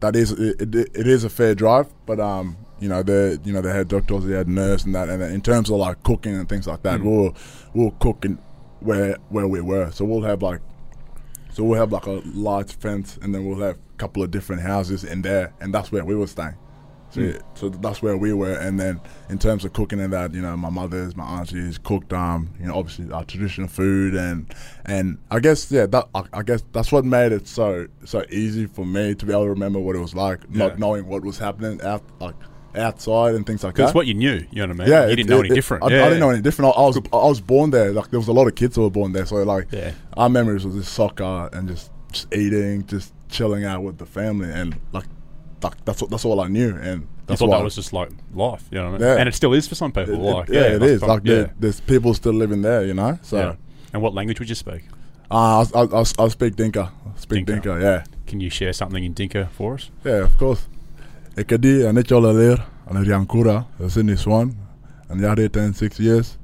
that 0.00 0.14
is 0.16 0.32
it, 0.32 0.60
it, 0.60 0.74
it 0.94 1.06
is 1.06 1.24
a 1.24 1.30
fair 1.30 1.54
drive, 1.54 1.86
but 2.06 2.20
um 2.20 2.56
you 2.80 2.88
know 2.88 3.02
they 3.02 3.38
you 3.44 3.52
know 3.52 3.60
they 3.60 3.72
had 3.72 3.88
doctors, 3.88 4.24
they 4.24 4.34
had 4.36 4.48
nurse 4.48 4.84
and 4.84 4.94
that, 4.94 5.08
and 5.08 5.22
in 5.22 5.40
terms 5.40 5.70
of 5.70 5.76
like 5.76 6.02
cooking 6.02 6.34
and 6.34 6.48
things 6.48 6.66
like 6.66 6.82
that, 6.82 7.00
Mm. 7.00 7.04
we'll 7.04 7.34
we'll 7.74 7.90
cook 7.98 8.24
in 8.24 8.38
where 8.80 9.16
where 9.28 9.48
we 9.48 9.60
were. 9.60 9.90
So 9.90 10.04
we'll 10.04 10.22
have 10.22 10.42
like 10.42 10.60
so 11.52 11.64
we'll 11.64 11.80
have 11.80 11.90
like 11.92 12.06
a 12.06 12.22
large 12.24 12.72
fence, 12.72 13.18
and 13.20 13.34
then 13.34 13.44
we'll 13.46 13.58
have 13.60 13.76
a 13.76 13.96
couple 13.98 14.22
of 14.22 14.30
different 14.30 14.62
houses 14.62 15.02
in 15.02 15.22
there, 15.22 15.52
and 15.60 15.74
that's 15.74 15.90
where 15.90 16.04
we 16.04 16.14
were 16.14 16.26
staying. 16.28 16.54
So, 17.10 17.20
Mm. 17.20 17.32
yeah, 17.34 17.40
so 17.54 17.68
that's 17.70 18.02
where 18.02 18.18
we 18.18 18.34
were, 18.34 18.52
and 18.52 18.78
then 18.78 19.00
in 19.30 19.38
terms 19.38 19.64
of 19.64 19.72
cooking 19.72 19.98
and 19.98 20.12
that, 20.12 20.34
you 20.34 20.42
know, 20.42 20.54
my 20.58 20.68
mother's, 20.68 21.16
my 21.16 21.24
aunties 21.24 21.78
cooked, 21.78 22.12
um, 22.12 22.50
you 22.60 22.66
know, 22.66 22.74
obviously 22.74 23.10
our 23.10 23.24
traditional 23.24 23.66
food, 23.68 24.14
and 24.14 24.52
and 24.84 25.16
I 25.30 25.40
guess 25.40 25.70
yeah, 25.72 25.86
that 25.86 26.06
I, 26.14 26.24
I 26.34 26.42
guess 26.42 26.62
that's 26.72 26.92
what 26.92 27.06
made 27.06 27.32
it 27.32 27.48
so 27.48 27.86
so 28.04 28.24
easy 28.30 28.66
for 28.66 28.84
me 28.84 29.14
to 29.14 29.24
be 29.24 29.32
able 29.32 29.44
to 29.44 29.50
remember 29.50 29.78
what 29.80 29.96
it 29.96 30.00
was 30.00 30.14
like, 30.14 30.40
Yeah. 30.52 30.66
not 30.68 30.78
knowing 30.78 31.06
what 31.06 31.22
was 31.24 31.38
happening 31.38 31.80
out 31.82 32.02
like 32.20 32.34
outside 32.76 33.34
and 33.34 33.46
things 33.46 33.64
like 33.64 33.74
that. 33.76 33.84
it's 33.84 33.94
what 33.94 34.06
you 34.06 34.12
knew, 34.14 34.44
you 34.50 34.66
know 34.66 34.68
what 34.74 34.82
I 34.82 34.84
mean? 34.84 34.88
yeah, 34.88 35.06
you 35.08 35.16
didn't 35.16 35.30
know 35.30 35.40
any 35.40 35.48
it- 35.48 35.54
different. 35.54 35.84
I, 35.84 35.88
yeah. 35.88 36.02
I 36.04 36.08
didn't 36.08 36.20
know 36.20 36.30
any 36.30 36.42
different. 36.42 36.74
I, 36.76 36.80
I 36.82 36.86
was 36.86 36.96
I 37.10 37.16
was 37.16 37.40
born 37.40 37.70
there. 37.70 37.90
Like 37.92 38.10
there 38.10 38.20
was 38.20 38.28
a 38.28 38.32
lot 38.34 38.46
of 38.46 38.54
kids 38.54 38.76
who 38.76 38.82
were 38.82 38.90
born 38.90 39.12
there, 39.12 39.24
so 39.24 39.36
like 39.36 39.68
Yeah. 39.72 39.92
our 40.16 40.28
memories 40.28 40.66
was 40.66 40.74
just 40.74 40.92
soccer 40.92 41.48
and 41.54 41.68
just, 41.68 41.90
just 42.12 42.32
eating, 42.34 42.86
just 42.86 43.14
chilling 43.30 43.64
out 43.64 43.82
with 43.82 43.96
the 43.96 44.06
family, 44.06 44.50
and 44.52 44.78
like, 44.92 45.06
like 45.62 45.84
that's 45.84 46.00
what 46.00 46.10
that's 46.10 46.24
all 46.24 46.40
I 46.40 46.48
knew, 46.48 46.70
and 46.76 47.02
You 47.02 47.08
that's 47.26 47.40
thought 47.40 47.48
why 47.50 47.58
that 47.58 47.64
was 47.64 47.74
just 47.74 47.92
like 47.92 48.10
life, 48.34 48.64
you 48.70 48.78
know 48.78 48.90
what 48.92 48.96
I 48.96 48.98
mean? 48.98 49.08
Yeah. 49.08 49.16
And 49.20 49.28
it 49.28 49.34
still 49.34 49.52
is 49.54 49.66
for 49.68 49.74
some 49.74 49.92
people. 49.92 50.14
it, 50.14 50.18
like, 50.18 50.48
it- 50.48 50.54
yeah, 50.54 50.76
it 50.76 50.82
is. 50.82 51.02
Like 51.02 51.22
yeah. 51.24 51.34
there, 51.34 51.54
there's 51.58 51.80
people 51.80 52.14
still 52.14 52.32
living 52.34 52.62
there, 52.62 52.84
you 52.84 52.94
know. 52.94 53.18
So 53.22 53.36
yeah. 53.36 53.54
And 53.92 54.02
what 54.02 54.14
language 54.14 54.38
would 54.40 54.48
you 54.48 54.54
speak? 54.54 54.82
uh, 55.30 55.64
I, 55.74 55.80
I, 55.80 55.84
I, 56.00 56.04
I 56.24 56.28
speak 56.28 56.56
Dinka. 56.56 56.90
I 57.06 57.18
speak 57.20 57.44
Dinka. 57.46 57.68
Dinka. 57.74 57.82
Yeah, 57.84 58.04
Can 58.26 58.40
you 58.40 58.50
share 58.50 58.72
something 58.72 59.02
in 59.04 59.12
Dinka 59.12 59.48
for 59.52 59.74
us? 59.74 59.90
yeah, 60.04 60.24
of 60.24 60.36
course. 60.38 60.68
Ekadi 61.36 61.82
anichola 61.88 62.32
ler 62.34 62.64
anariankura 62.88 63.66
Sydney 63.90 64.16
Swan, 64.16 64.56
and 65.08 65.20
yari 65.20 65.50
ten 65.52 65.72
six 65.74 65.98
years. 66.00 66.38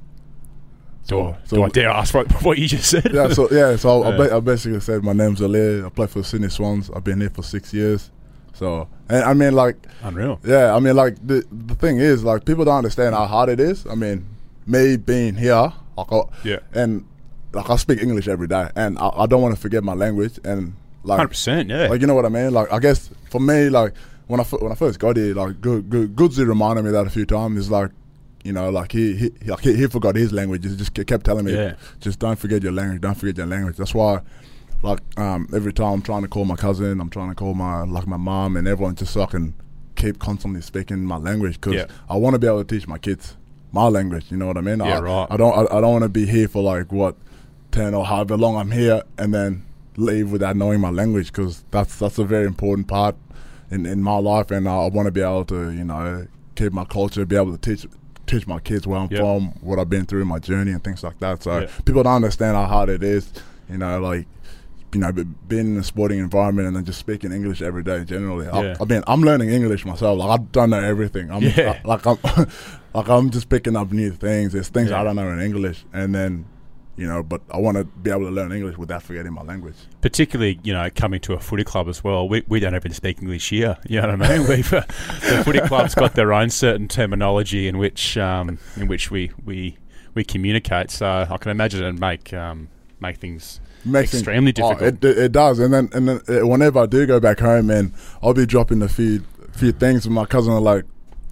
Do, 1.07 1.21
I- 1.21 1.37
so- 1.45 1.55
do 1.57 1.63
I 1.63 1.69
dare 1.69 1.89
ask 1.89 2.13
what, 2.13 2.31
what 2.43 2.57
you 2.57 2.67
just 2.67 2.89
said? 2.89 3.11
yeah, 3.13 3.29
so 3.29 3.47
yeah, 3.51 3.75
so 3.75 4.03
I, 4.07 4.17
Yeah. 4.27 4.37
I 4.37 4.39
basically 4.39 4.79
said 4.79 5.03
my 5.03 5.13
name's 5.13 5.41
Ali. 5.41 5.83
I 5.83 5.89
play 5.89 6.07
for 6.07 6.19
the 6.19 6.25
Sydney 6.25 6.49
Swans. 6.49 6.89
I've 6.89 7.03
been 7.03 7.21
here 7.21 7.29
for 7.29 7.43
six 7.43 7.73
years. 7.73 8.09
So, 8.55 8.87
and 9.09 9.23
I 9.23 9.33
mean, 9.33 9.53
like, 9.53 9.75
Unreal. 10.03 10.39
yeah, 10.43 10.73
I 10.75 10.79
mean, 10.79 10.95
like 10.95 11.15
the 11.25 11.43
the 11.51 11.75
thing 11.75 11.99
is, 11.99 12.23
like, 12.23 12.45
people 12.45 12.65
don't 12.65 12.77
understand 12.77 13.13
how 13.13 13.25
hard 13.25 13.49
it 13.49 13.59
is. 13.59 13.85
I 13.85 13.95
mean, 13.95 14.25
me 14.65 14.97
being 14.97 15.35
here, 15.35 15.73
like, 15.97 16.11
I, 16.11 16.21
Yeah. 16.43 16.59
and 16.73 17.05
like 17.53 17.69
I 17.69 17.75
speak 17.75 18.01
English 18.01 18.27
every 18.27 18.47
day, 18.47 18.69
and 18.75 18.97
I, 18.99 19.09
I 19.09 19.25
don't 19.27 19.41
want 19.41 19.53
to 19.55 19.61
forget 19.61 19.83
my 19.83 19.93
language, 19.93 20.39
and 20.43 20.73
like, 21.03 21.19
100%, 21.29 21.69
yeah. 21.69 21.87
like 21.89 22.01
you 22.01 22.07
know 22.07 22.15
what 22.15 22.25
I 22.25 22.29
mean. 22.29 22.51
Like, 22.53 22.71
I 22.71 22.79
guess 22.79 23.09
for 23.29 23.39
me, 23.39 23.69
like 23.69 23.93
when 24.27 24.39
I 24.39 24.43
when 24.43 24.71
I 24.71 24.75
first 24.75 24.99
got 24.99 25.17
here, 25.17 25.35
like, 25.35 25.59
good 25.61 25.89
good 25.89 26.15
Goodsy 26.15 26.47
reminded 26.47 26.83
me 26.85 26.91
that 26.91 27.05
a 27.07 27.09
few 27.09 27.25
times. 27.25 27.59
Is 27.59 27.69
like. 27.71 27.91
You 28.43 28.53
know, 28.53 28.69
like 28.69 28.91
he 28.91 29.15
he, 29.15 29.31
like 29.47 29.61
he 29.61 29.75
he 29.75 29.87
forgot 29.87 30.15
his 30.15 30.31
language. 30.31 30.63
He 30.63 30.75
just 30.75 30.93
kept 30.93 31.25
telling 31.25 31.45
me, 31.45 31.53
Yeah. 31.55 31.73
just 31.99 32.19
don't 32.19 32.37
forget 32.37 32.61
your 32.61 32.73
language. 32.73 33.01
Don't 33.01 33.15
forget 33.17 33.35
your 33.37 33.47
language. 33.47 33.75
That's 33.77 33.95
why, 33.95 34.21
like, 34.81 34.99
um, 35.17 35.47
every 35.53 35.73
time 35.73 35.93
I'm 35.93 36.01
trying 36.01 36.21
to 36.23 36.27
call 36.27 36.45
my 36.45 36.55
cousin, 36.55 36.99
I'm 37.01 37.09
trying 37.09 37.29
to 37.29 37.35
call 37.35 37.53
my 37.53 37.83
like 37.83 38.07
my 38.07 38.17
mom 38.17 38.57
and 38.57 38.67
everyone, 38.67 38.95
just 38.95 39.13
so 39.13 39.21
I 39.23 39.25
can 39.27 39.53
keep 39.95 40.19
constantly 40.19 40.61
speaking 40.61 41.03
my 41.05 41.17
language 41.17 41.55
because 41.55 41.73
Yeah. 41.75 41.85
I 42.09 42.17
want 42.17 42.33
to 42.33 42.39
be 42.39 42.47
able 42.47 42.63
to 42.63 42.75
teach 42.75 42.87
my 42.87 42.97
kids 42.97 43.37
my 43.71 43.87
language. 43.87 44.25
You 44.29 44.37
know 44.37 44.47
what 44.47 44.57
I 44.57 44.61
mean? 44.61 44.79
Yeah, 44.79 44.97
I, 44.97 45.01
right. 45.01 45.27
I 45.31 45.37
don't 45.37 45.53
I, 45.71 45.77
I 45.77 45.81
don't 45.81 45.91
want 45.91 46.03
to 46.03 46.09
be 46.09 46.25
here 46.25 46.47
for 46.47 46.61
like 46.63 46.91
what 46.91 47.15
ten 47.71 47.93
or 47.93 48.05
however 48.05 48.37
long 48.37 48.55
I'm 48.57 48.71
here 48.71 49.03
and 49.17 49.33
then 49.33 49.65
leave 49.97 50.31
without 50.31 50.55
knowing 50.57 50.81
my 50.81 50.89
language 50.89 51.27
because 51.27 51.63
that's 51.71 51.97
that's 51.99 52.17
a 52.17 52.23
very 52.25 52.45
important 52.45 52.87
part 52.87 53.15
in 53.71 53.85
in 53.85 54.01
my 54.03 54.17
life 54.17 54.51
and 54.51 54.67
I, 54.67 54.75
I 54.75 54.87
want 54.89 55.07
to 55.07 55.11
be 55.11 55.21
able 55.21 55.45
to 55.45 55.71
you 55.71 55.83
know 55.85 56.27
keep 56.55 56.71
my 56.73 56.85
culture, 56.85 57.25
be 57.25 57.35
able 57.35 57.57
to 57.57 57.57
teach 57.57 57.85
teach 58.27 58.47
my 58.47 58.59
kids 58.59 58.85
where 58.87 58.99
I'm 58.99 59.09
Yep. 59.11 59.19
from, 59.19 59.41
what 59.61 59.77
I've 59.79 59.89
been 59.89 60.05
through 60.05 60.25
my 60.25 60.39
journey 60.39 60.71
and 60.71 60.83
things 60.83 61.03
like 61.03 61.19
that. 61.19 61.43
So 61.43 61.59
Yeah. 61.61 61.67
people 61.85 62.01
don't 62.03 62.15
understand 62.15 62.55
how 62.57 62.65
hard 62.65 62.89
it 62.89 63.03
is, 63.03 63.31
you 63.69 63.77
know, 63.77 63.99
like 63.99 64.25
you 64.95 65.01
know, 65.01 65.11
be- 65.11 65.23
being 65.47 65.67
in 65.75 65.77
a 65.77 65.83
sporting 65.83 66.19
environment 66.19 66.67
and 66.67 66.75
then 66.77 66.85
just 66.85 66.99
speaking 66.99 67.31
English 67.31 67.61
every 67.61 67.83
day. 67.83 68.03
Generally, 68.05 68.45
Yeah. 68.45 68.75
I, 68.79 68.83
I 68.83 68.85
mean, 68.85 69.03
I'm 69.07 69.21
learning 69.21 69.49
English 69.49 69.85
myself. 69.85 70.17
Like 70.17 70.39
I 70.39 70.43
don't 70.51 70.69
know 70.69 70.79
everything. 70.81 71.29
I'm 71.29 71.43
Yeah. 71.43 71.79
I- 71.83 71.87
like 71.87 72.05
I'm 72.07 72.17
like 72.93 73.09
I'm 73.09 73.29
just 73.29 73.49
picking 73.49 73.75
up 73.75 73.91
new 73.91 74.11
things. 74.11 74.53
There's 74.53 74.69
things 74.69 74.89
Yeah. 74.89 75.01
I 75.01 75.03
don't 75.03 75.15
know 75.17 75.29
in 75.29 75.41
English, 75.41 75.85
and 75.93 76.15
then 76.15 76.45
you 76.97 77.05
know, 77.05 77.21
but 77.21 77.41
I 77.51 77.57
want 77.57 77.75
to 77.75 77.83
be 77.83 78.09
able 78.09 78.21
to 78.21 78.29
learn 78.31 78.53
English 78.53 78.77
without 78.77 79.03
forgetting 79.03 79.33
my 79.33 79.41
language. 79.41 79.75
Particularly, 79.99 80.61
you 80.63 80.71
know, 80.71 80.89
coming 80.95 81.19
to 81.21 81.33
a 81.33 81.39
footy 81.41 81.65
club 81.65 81.89
as 81.89 82.01
well. 82.05 82.29
We, 82.29 82.43
we 82.47 82.61
don't 82.61 82.73
even 82.73 82.93
speak 82.93 83.21
English 83.21 83.49
here. 83.49 83.77
You 83.85 84.01
know 84.01 84.15
what 84.15 84.21
I 84.31 84.37
mean? 84.37 84.47
We've, 84.49 84.73
uh, 84.73 84.79
the 85.29 85.41
footy 85.43 85.59
club's 85.59 85.93
got 85.93 86.13
their 86.15 86.31
own 86.31 86.49
certain 86.49 86.87
terminology 86.87 87.67
in 87.67 87.77
which 87.79 88.15
um, 88.17 88.59
in 88.77 88.87
which 88.87 89.11
we, 89.11 89.31
we 89.43 89.77
we 90.13 90.23
communicate. 90.23 90.89
So 90.89 91.27
I 91.29 91.35
can 91.37 91.51
imagine 91.51 91.83
it 91.83 91.99
make 91.99 92.33
um, 92.33 92.69
make 93.05 93.17
things 93.17 93.59
Makes 93.83 94.11
things- 94.11 94.21
extremely 94.21 94.53
oh, 94.61 94.73
difficult. 94.73 94.81
it, 94.81 95.05
it, 95.05 95.17
it 95.25 95.31
does, 95.31 95.59
and 95.59 95.73
then 95.73 95.89
and 95.93 96.07
then 96.07 96.21
uh, 96.27 96.47
whenever 96.47 96.79
I 96.79 96.85
do 96.87 97.05
go 97.05 97.19
back 97.19 97.39
home, 97.39 97.69
and 97.69 97.93
I'll 98.23 98.33
be 98.33 98.45
dropping 98.45 98.81
a 98.81 98.89
few 98.89 99.23
few 99.51 99.71
things, 99.71 100.05
and 100.05 100.15
my 100.15 100.25
cousin 100.25 100.53
are 100.53 100.61
like, 100.61 100.85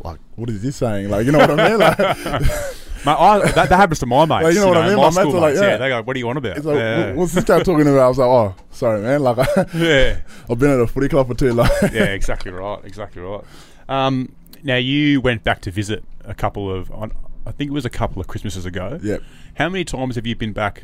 like, 0.04 0.20
what 0.36 0.50
is 0.50 0.62
he 0.62 0.72
saying? 0.72 1.10
Like, 1.10 1.26
you 1.26 1.32
know 1.32 1.40
what 1.40 1.60
I 1.60 1.70
mean? 1.70 1.80
Like, 1.80 1.98
My, 3.06 3.16
I, 3.16 3.40
that, 3.52 3.68
that 3.68 3.76
happens 3.76 4.00
to 4.00 4.06
my 4.06 4.26
mates. 4.26 4.44
Like, 4.44 4.54
you 4.54 4.62
know 4.62 4.68
what 4.70 4.78
I 4.78 4.88
mean? 4.88 4.96
My, 4.96 5.10
My 5.10 5.24
mates 5.24 5.36
are 5.36 5.40
like, 5.40 5.54
mates, 5.54 5.62
yeah. 5.62 5.68
yeah. 5.72 5.78
They 5.78 5.90
go, 5.90 6.02
"What 6.04 6.14
do 6.14 6.20
you 6.20 6.26
want 6.26 6.38
about?" 6.38 6.56
it's 6.58 6.66
like, 6.66 6.78
yeah. 6.78 7.14
What's 7.14 7.34
this 7.34 7.44
guy 7.44 7.62
talking 7.62 7.82
about? 7.88 8.00
I 8.00 8.08
was 8.08 8.18
like, 8.18 8.28
oh, 8.30 8.56
sorry, 8.72 9.02
man. 9.02 9.22
Like, 9.24 9.38
yeah. 9.74 10.22
I've 10.50 10.58
been 10.60 10.72
at 10.72 10.80
a 10.80 10.88
footy 10.88 11.10
club 11.10 11.28
for 11.28 11.34
too 11.34 11.54
long. 11.54 11.70
yeah, 11.92 12.06
exactly 12.06 12.52
right. 12.52 12.80
Exactly 12.86 13.22
right. 13.22 13.44
Um, 13.90 14.34
now 14.64 14.78
you 14.78 15.20
went 15.20 15.44
back 15.44 15.60
to 15.62 15.72
visit 15.72 16.06
a 16.24 16.34
couple 16.34 16.72
of, 16.74 16.90
on, 16.92 17.12
I 17.46 17.52
think 17.52 17.70
it 17.72 17.74
was 17.74 17.86
a 17.86 17.90
couple 17.90 18.22
of 18.22 18.28
Christmases 18.28 18.66
ago. 18.66 18.98
Yep. 19.04 19.22
How 19.56 19.68
many 19.68 19.84
times 19.84 20.16
have 20.16 20.26
you 20.26 20.38
been 20.38 20.54
back 20.54 20.84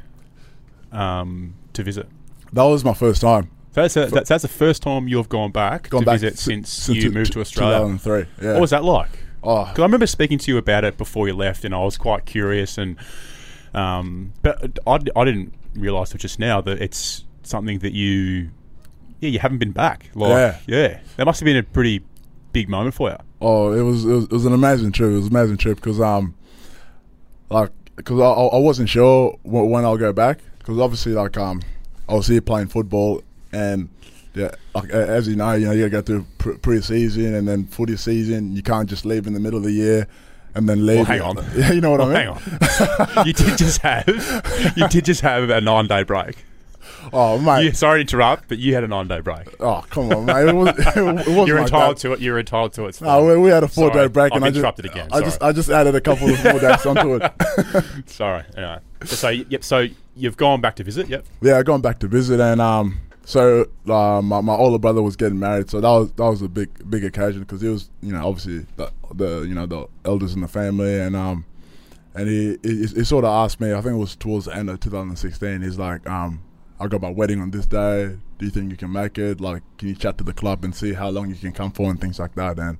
um, 0.91 1.53
to 1.73 1.83
visit? 1.83 2.07
That 2.53 2.63
was 2.63 2.83
my 2.83 2.93
first 2.93 3.21
time. 3.21 3.49
So 3.71 3.81
that's, 3.83 3.95
a, 3.97 4.05
that's, 4.07 4.29
that's 4.29 4.41
the 4.41 4.47
first 4.47 4.81
time 4.81 5.07
you've 5.07 5.29
gone 5.29 5.51
back 5.51 5.89
Gone 5.89 6.01
to 6.01 6.05
back 6.05 6.13
visit 6.19 6.39
si- 6.39 6.63
since, 6.63 6.89
you 6.89 7.03
t- 7.03 7.09
moved 7.09 7.33
to 7.33 7.41
Australia. 7.41 7.77
2003. 7.77 8.25
Yeah. 8.45 8.53
What 8.53 8.61
was 8.61 8.69
that 8.71 8.83
like? 8.83 9.09
Oh, 9.43 9.65
Because 9.65 9.79
I 9.79 9.83
remember 9.83 10.07
speaking 10.07 10.37
to 10.39 10.51
you 10.51 10.57
about 10.57 10.83
it 10.83 10.97
before 10.97 11.27
you 11.27 11.35
left, 11.35 11.63
and 11.63 11.73
I 11.75 11.79
was 11.83 11.95
quite 11.97 12.25
curious. 12.25 12.77
And 12.79 12.97
um, 13.73 14.33
but 14.41 14.79
I, 14.87 14.99
I 15.15 15.23
didn't 15.25 15.53
realise 15.75 16.13
it 16.15 16.17
just 16.17 16.39
now 16.39 16.59
that 16.61 16.81
it's 16.81 17.23
something 17.43 17.79
that 17.79 17.93
you, 17.93 18.49
yeah, 19.19 19.29
you 19.29 19.39
haven't 19.39 19.59
been 19.59 19.71
back. 19.71 20.09
Like, 20.15 20.29
Yeah. 20.31 20.57
yeah, 20.67 20.99
that 21.17 21.25
must 21.25 21.39
have 21.39 21.45
been 21.45 21.57
a 21.57 21.63
pretty 21.63 22.03
big 22.51 22.67
moment 22.69 22.95
for 22.95 23.11
you. 23.11 23.17
Oh, 23.39 23.71
it 23.71 23.83
was 23.83 24.03
it 24.03 24.09
was, 24.11 24.23
it 24.25 24.31
was 24.31 24.45
an 24.45 24.53
amazing 24.53 24.91
trip. 24.91 25.11
It 25.11 25.15
was 25.15 25.27
an 25.27 25.35
amazing 25.35 25.57
trip 25.57 25.75
because 25.77 26.01
um, 26.01 26.33
like 27.49 27.69
because 27.95 28.19
I, 28.19 28.25
I 28.25 28.45
I 28.47 28.57
wasn't 28.59 28.89
sure 28.89 29.37
when 29.43 29.85
I'll 29.85 29.97
go 29.97 30.11
back 30.11 30.39
because 30.69 30.81
obviously 30.81 31.13
like 31.13 31.35
um, 31.37 31.61
I 32.07 32.13
was 32.13 32.27
here 32.27 32.41
playing 32.41 32.67
football 32.67 33.23
and 33.51 33.89
yeah, 34.35 34.51
like 34.75 34.89
as 34.91 35.27
you 35.27 35.35
know, 35.35 35.53
you 35.53 35.65
know 35.65 35.71
you 35.71 35.89
gotta 35.89 36.01
go 36.01 36.01
through 36.03 36.25
pre- 36.37 36.57
pre-season 36.57 37.33
and 37.33 37.47
then 37.47 37.65
footy 37.65 37.97
season. 37.97 38.55
You 38.55 38.61
can't 38.61 38.87
just 38.87 39.03
leave 39.03 39.25
in 39.25 39.33
the 39.33 39.39
middle 39.39 39.57
of 39.57 39.63
the 39.65 39.71
year 39.71 40.07
and 40.53 40.69
then 40.69 40.85
leave. 40.85 41.07
hang 41.07 41.21
on. 41.21 41.37
Yeah, 41.55 41.71
you 41.71 41.81
know 41.81 41.89
what 41.91 41.99
Well, 42.01 42.15
I 42.15 42.25
mean. 42.25 42.35
hang 42.35 43.17
on. 43.17 43.27
you 43.27 43.33
did 43.33 43.57
just 43.57 43.81
have 43.81 44.07
you 44.77 44.87
did 44.89 45.05
just 45.05 45.21
have 45.21 45.49
a 45.49 45.59
nine 45.59 45.87
day 45.87 46.03
break. 46.03 46.45
oh 47.13 47.39
mate, 47.39 47.63
You, 47.65 47.71
sorry 47.71 47.99
to 47.99 48.01
interrupt, 48.01 48.47
but 48.49 48.59
you 48.59 48.75
had 48.75 48.83
a 48.83 48.87
nine-day 48.87 49.21
break. 49.21 49.47
oh 49.61 49.83
come 49.89 50.11
on, 50.11 50.25
mate. 50.25 50.47
It, 50.49 50.53
was, 50.55 50.67
wasn't 50.85 51.47
You're 51.47 51.57
like 51.57 51.65
entitled 51.65 51.97
that. 51.97 52.01
to 52.01 52.13
it. 52.13 52.19
You're 52.19 52.39
entitled 52.39 52.73
to 52.73 52.85
it. 52.85 53.01
No, 53.01 53.25
we, 53.25 53.37
we 53.37 53.49
had 53.49 53.63
a 53.63 53.67
four 53.67 53.91
Sorry, 53.91 54.07
day 54.07 54.11
break, 54.11 54.31
I've 54.33 54.43
and 54.43 54.45
I 54.45 54.51
just, 54.51 54.79
again, 54.79 55.07
I 55.11 55.21
just. 55.21 55.41
I 55.41 55.51
just 55.51 55.69
added 55.69 55.95
a 55.95 56.01
couple 56.01 56.29
of 56.29 56.43
more 56.43 56.59
days 56.59 56.85
onto 56.85 57.15
it. 57.15 57.31
Sorry. 58.09 58.43
Anyway. 58.55 58.79
So 59.05 59.29
yep. 59.29 59.63
So 59.63 59.87
you've 60.19 60.37
gone 60.37 60.61
back 60.61 60.75
to 60.77 60.83
visit. 60.83 61.07
Yep. 61.07 61.25
Yeah, 61.41 61.57
I've 61.57 61.65
gone 61.65 61.81
back 61.81 61.99
to 61.99 62.07
visit, 62.07 62.39
and 62.39 62.61
um, 62.61 62.99
so 63.25 63.67
uh, 63.87 64.21
my 64.21 64.41
my 64.41 64.55
older 64.55 64.79
brother 64.79 65.01
was 65.01 65.15
getting 65.15 65.39
married, 65.39 65.69
so 65.69 65.81
that 65.81 65.89
was 65.89 66.11
that 66.13 66.25
was 66.25 66.41
a 66.41 66.49
big 66.49 66.69
big 66.89 67.03
occasion 67.03 67.41
because 67.41 67.61
he 67.61 67.69
was, 67.69 67.89
you 68.01 68.11
know, 68.11 68.27
obviously 68.27 68.65
the, 68.75 68.91
the 69.13 69.41
you 69.41 69.53
know 69.53 69.65
the 69.65 69.87
elders 70.05 70.33
in 70.33 70.41
the 70.41 70.47
family, 70.47 70.99
and 70.99 71.15
um, 71.15 71.45
and 72.15 72.27
he, 72.27 72.57
he 72.63 72.87
he 72.87 73.03
sort 73.03 73.25
of 73.25 73.31
asked 73.31 73.61
me, 73.61 73.71
I 73.71 73.81
think 73.81 73.93
it 73.93 73.99
was 73.99 74.15
towards 74.15 74.45
the 74.45 74.55
end 74.55 74.69
of 74.69 74.79
2016, 74.79 75.61
he's 75.61 75.77
like, 75.77 76.09
um, 76.09 76.41
I 76.79 76.87
got 76.87 77.01
my 77.01 77.09
wedding 77.09 77.41
on 77.41 77.51
this 77.51 77.65
day. 77.65 78.17
Do 78.37 78.45
you 78.45 78.51
think 78.51 78.71
you 78.71 78.77
can 78.77 78.91
make 78.91 79.17
it? 79.17 79.41
Like, 79.41 79.63
can 79.77 79.89
you 79.89 79.95
chat 79.95 80.17
to 80.19 80.23
the 80.23 80.33
club 80.33 80.63
and 80.63 80.73
see 80.73 80.93
how 80.93 81.09
long 81.09 81.29
you 81.29 81.35
can 81.35 81.51
come 81.51 81.71
for 81.71 81.89
and 81.89 81.99
things 81.99 82.19
like 82.19 82.35
that? 82.35 82.57
And 82.57 82.77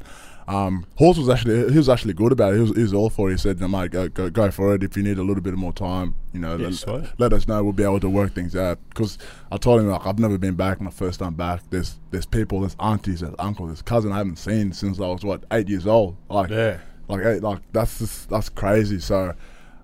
um, 0.50 0.86
Horse 0.98 1.18
was 1.18 1.30
actually 1.30 1.72
he 1.72 1.78
was 1.78 1.88
actually 1.90 2.14
good 2.16 2.32
about 2.32 2.54
it. 2.54 2.56
He 2.56 2.62
was, 2.62 2.76
he 2.76 2.82
was 2.82 2.94
all 2.94 3.10
for 3.12 3.30
it. 3.30 3.34
He 3.34 3.38
said, 3.38 3.62
"No, 3.62 3.68
mate, 3.68 3.92
go, 3.92 4.10
go 4.10 4.30
go 4.32 4.50
for 4.50 4.74
it. 4.74 4.82
If 4.84 4.98
you 4.98 5.04
need 5.04 5.20
a 5.20 5.24
little 5.24 5.44
bit 5.44 5.54
more 5.54 5.72
time, 5.72 6.16
you 6.34 6.40
know, 6.40 6.56
Yeah, 6.58 6.72
let, 6.88 7.20
let 7.20 7.34
us 7.34 7.48
know. 7.48 7.64
We'll 7.64 7.72
be 7.74 7.84
able 7.84 8.00
to 8.00 8.10
work 8.10 8.34
things 8.34 8.56
out." 8.56 8.80
Because 8.90 9.20
I 9.52 9.58
told 9.58 9.80
him 9.80 9.88
like 9.88 10.06
I've 10.08 10.18
never 10.18 10.40
been 10.40 10.56
back. 10.56 10.82
My 10.82 10.90
first 10.90 11.20
time 11.20 11.36
back. 11.36 11.62
There's 11.70 12.00
there's 12.10 12.26
people, 12.26 12.62
there's 12.62 12.76
aunties, 12.80 13.20
there's 13.20 13.36
uncles, 13.38 13.70
there's 13.70 13.82
cousin 13.84 14.12
I 14.12 14.18
haven't 14.18 14.38
seen 14.38 14.74
since 14.74 15.00
I 15.00 15.08
was 15.08 15.24
what 15.24 15.44
eight 15.52 15.70
years 15.70 15.86
old. 15.86 16.18
Like 16.30 16.50
Yeah. 16.50 16.80
like 17.08 17.24
eight, 17.24 17.44
like 17.44 17.60
that's 17.72 18.00
just, 18.00 18.30
that's 18.30 18.50
crazy. 18.50 19.00
So 19.00 19.34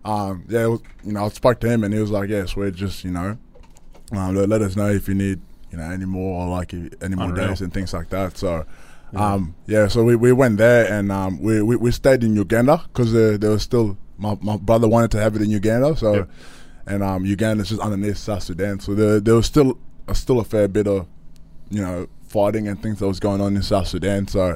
um, 0.04 0.46
yeah, 0.50 0.64
it 0.64 0.68
was, 0.70 0.82
you 1.04 1.12
know, 1.14 1.26
I 1.26 1.30
spoke 1.30 1.60
to 1.60 1.70
him 1.70 1.84
and 1.84 1.94
he 1.94 2.00
was 2.00 2.10
like, 2.10 2.28
"Yes, 2.30 2.56
we're 2.56 2.72
just 2.72 3.04
you 3.04 3.12
know, 3.12 3.38
um, 4.14 4.36
let, 4.36 4.50
let 4.50 4.62
us 4.64 4.76
know 4.76 4.90
if 4.90 5.08
you 5.08 5.14
need 5.14 5.42
you 5.72 5.78
know 5.78 5.84
any 5.92 6.06
more 6.06 6.42
or 6.44 6.50
like 6.50 6.74
any 6.74 7.16
more 7.16 7.30
Unreal. 7.30 7.50
days 7.50 7.62
and 7.62 7.72
things 7.72 7.94
like 7.94 8.10
that." 8.10 8.36
So. 8.36 8.66
Um, 9.14 9.56
yeah, 9.68 9.88
so 9.88 10.04
we, 10.04 10.16
we 10.16 10.32
went 10.34 10.58
there 10.58 10.92
and 10.92 11.12
um, 11.12 11.42
we, 11.42 11.62
we, 11.62 11.76
we 11.78 11.92
stayed 11.92 12.24
in 12.24 12.36
Uganda 12.36 12.84
because 12.88 13.14
uh, 13.16 13.38
there 13.40 13.52
was 13.52 13.64
still 13.64 13.98
my, 14.18 14.38
my 14.42 14.58
brother 14.58 14.88
wanted 14.88 15.12
to 15.12 15.20
have 15.20 15.36
it 15.36 15.42
in 15.42 15.50
Uganda, 15.50 15.96
so 15.96 16.14
Yep. 16.14 16.30
and 16.88 17.04
um, 17.04 17.26
Uganda's 17.26 17.70
just 17.70 17.82
underneath 17.82 18.18
South 18.18 18.44
Sudan, 18.44 18.80
so 18.80 18.94
there 18.96 19.20
there 19.20 19.36
was 19.36 19.46
still 19.46 19.78
a, 20.08 20.16
still 20.16 20.40
a 20.40 20.44
fair 20.44 20.68
bit 20.68 20.88
of 20.88 21.08
you 21.70 21.82
know 21.82 22.08
fighting 22.28 22.68
and 22.68 22.82
things 22.82 23.00
that 23.00 23.08
was 23.08 23.20
going 23.20 23.42
on 23.42 23.56
in 23.56 23.64
South 23.64 23.88
Sudan. 23.88 24.28
So 24.28 24.56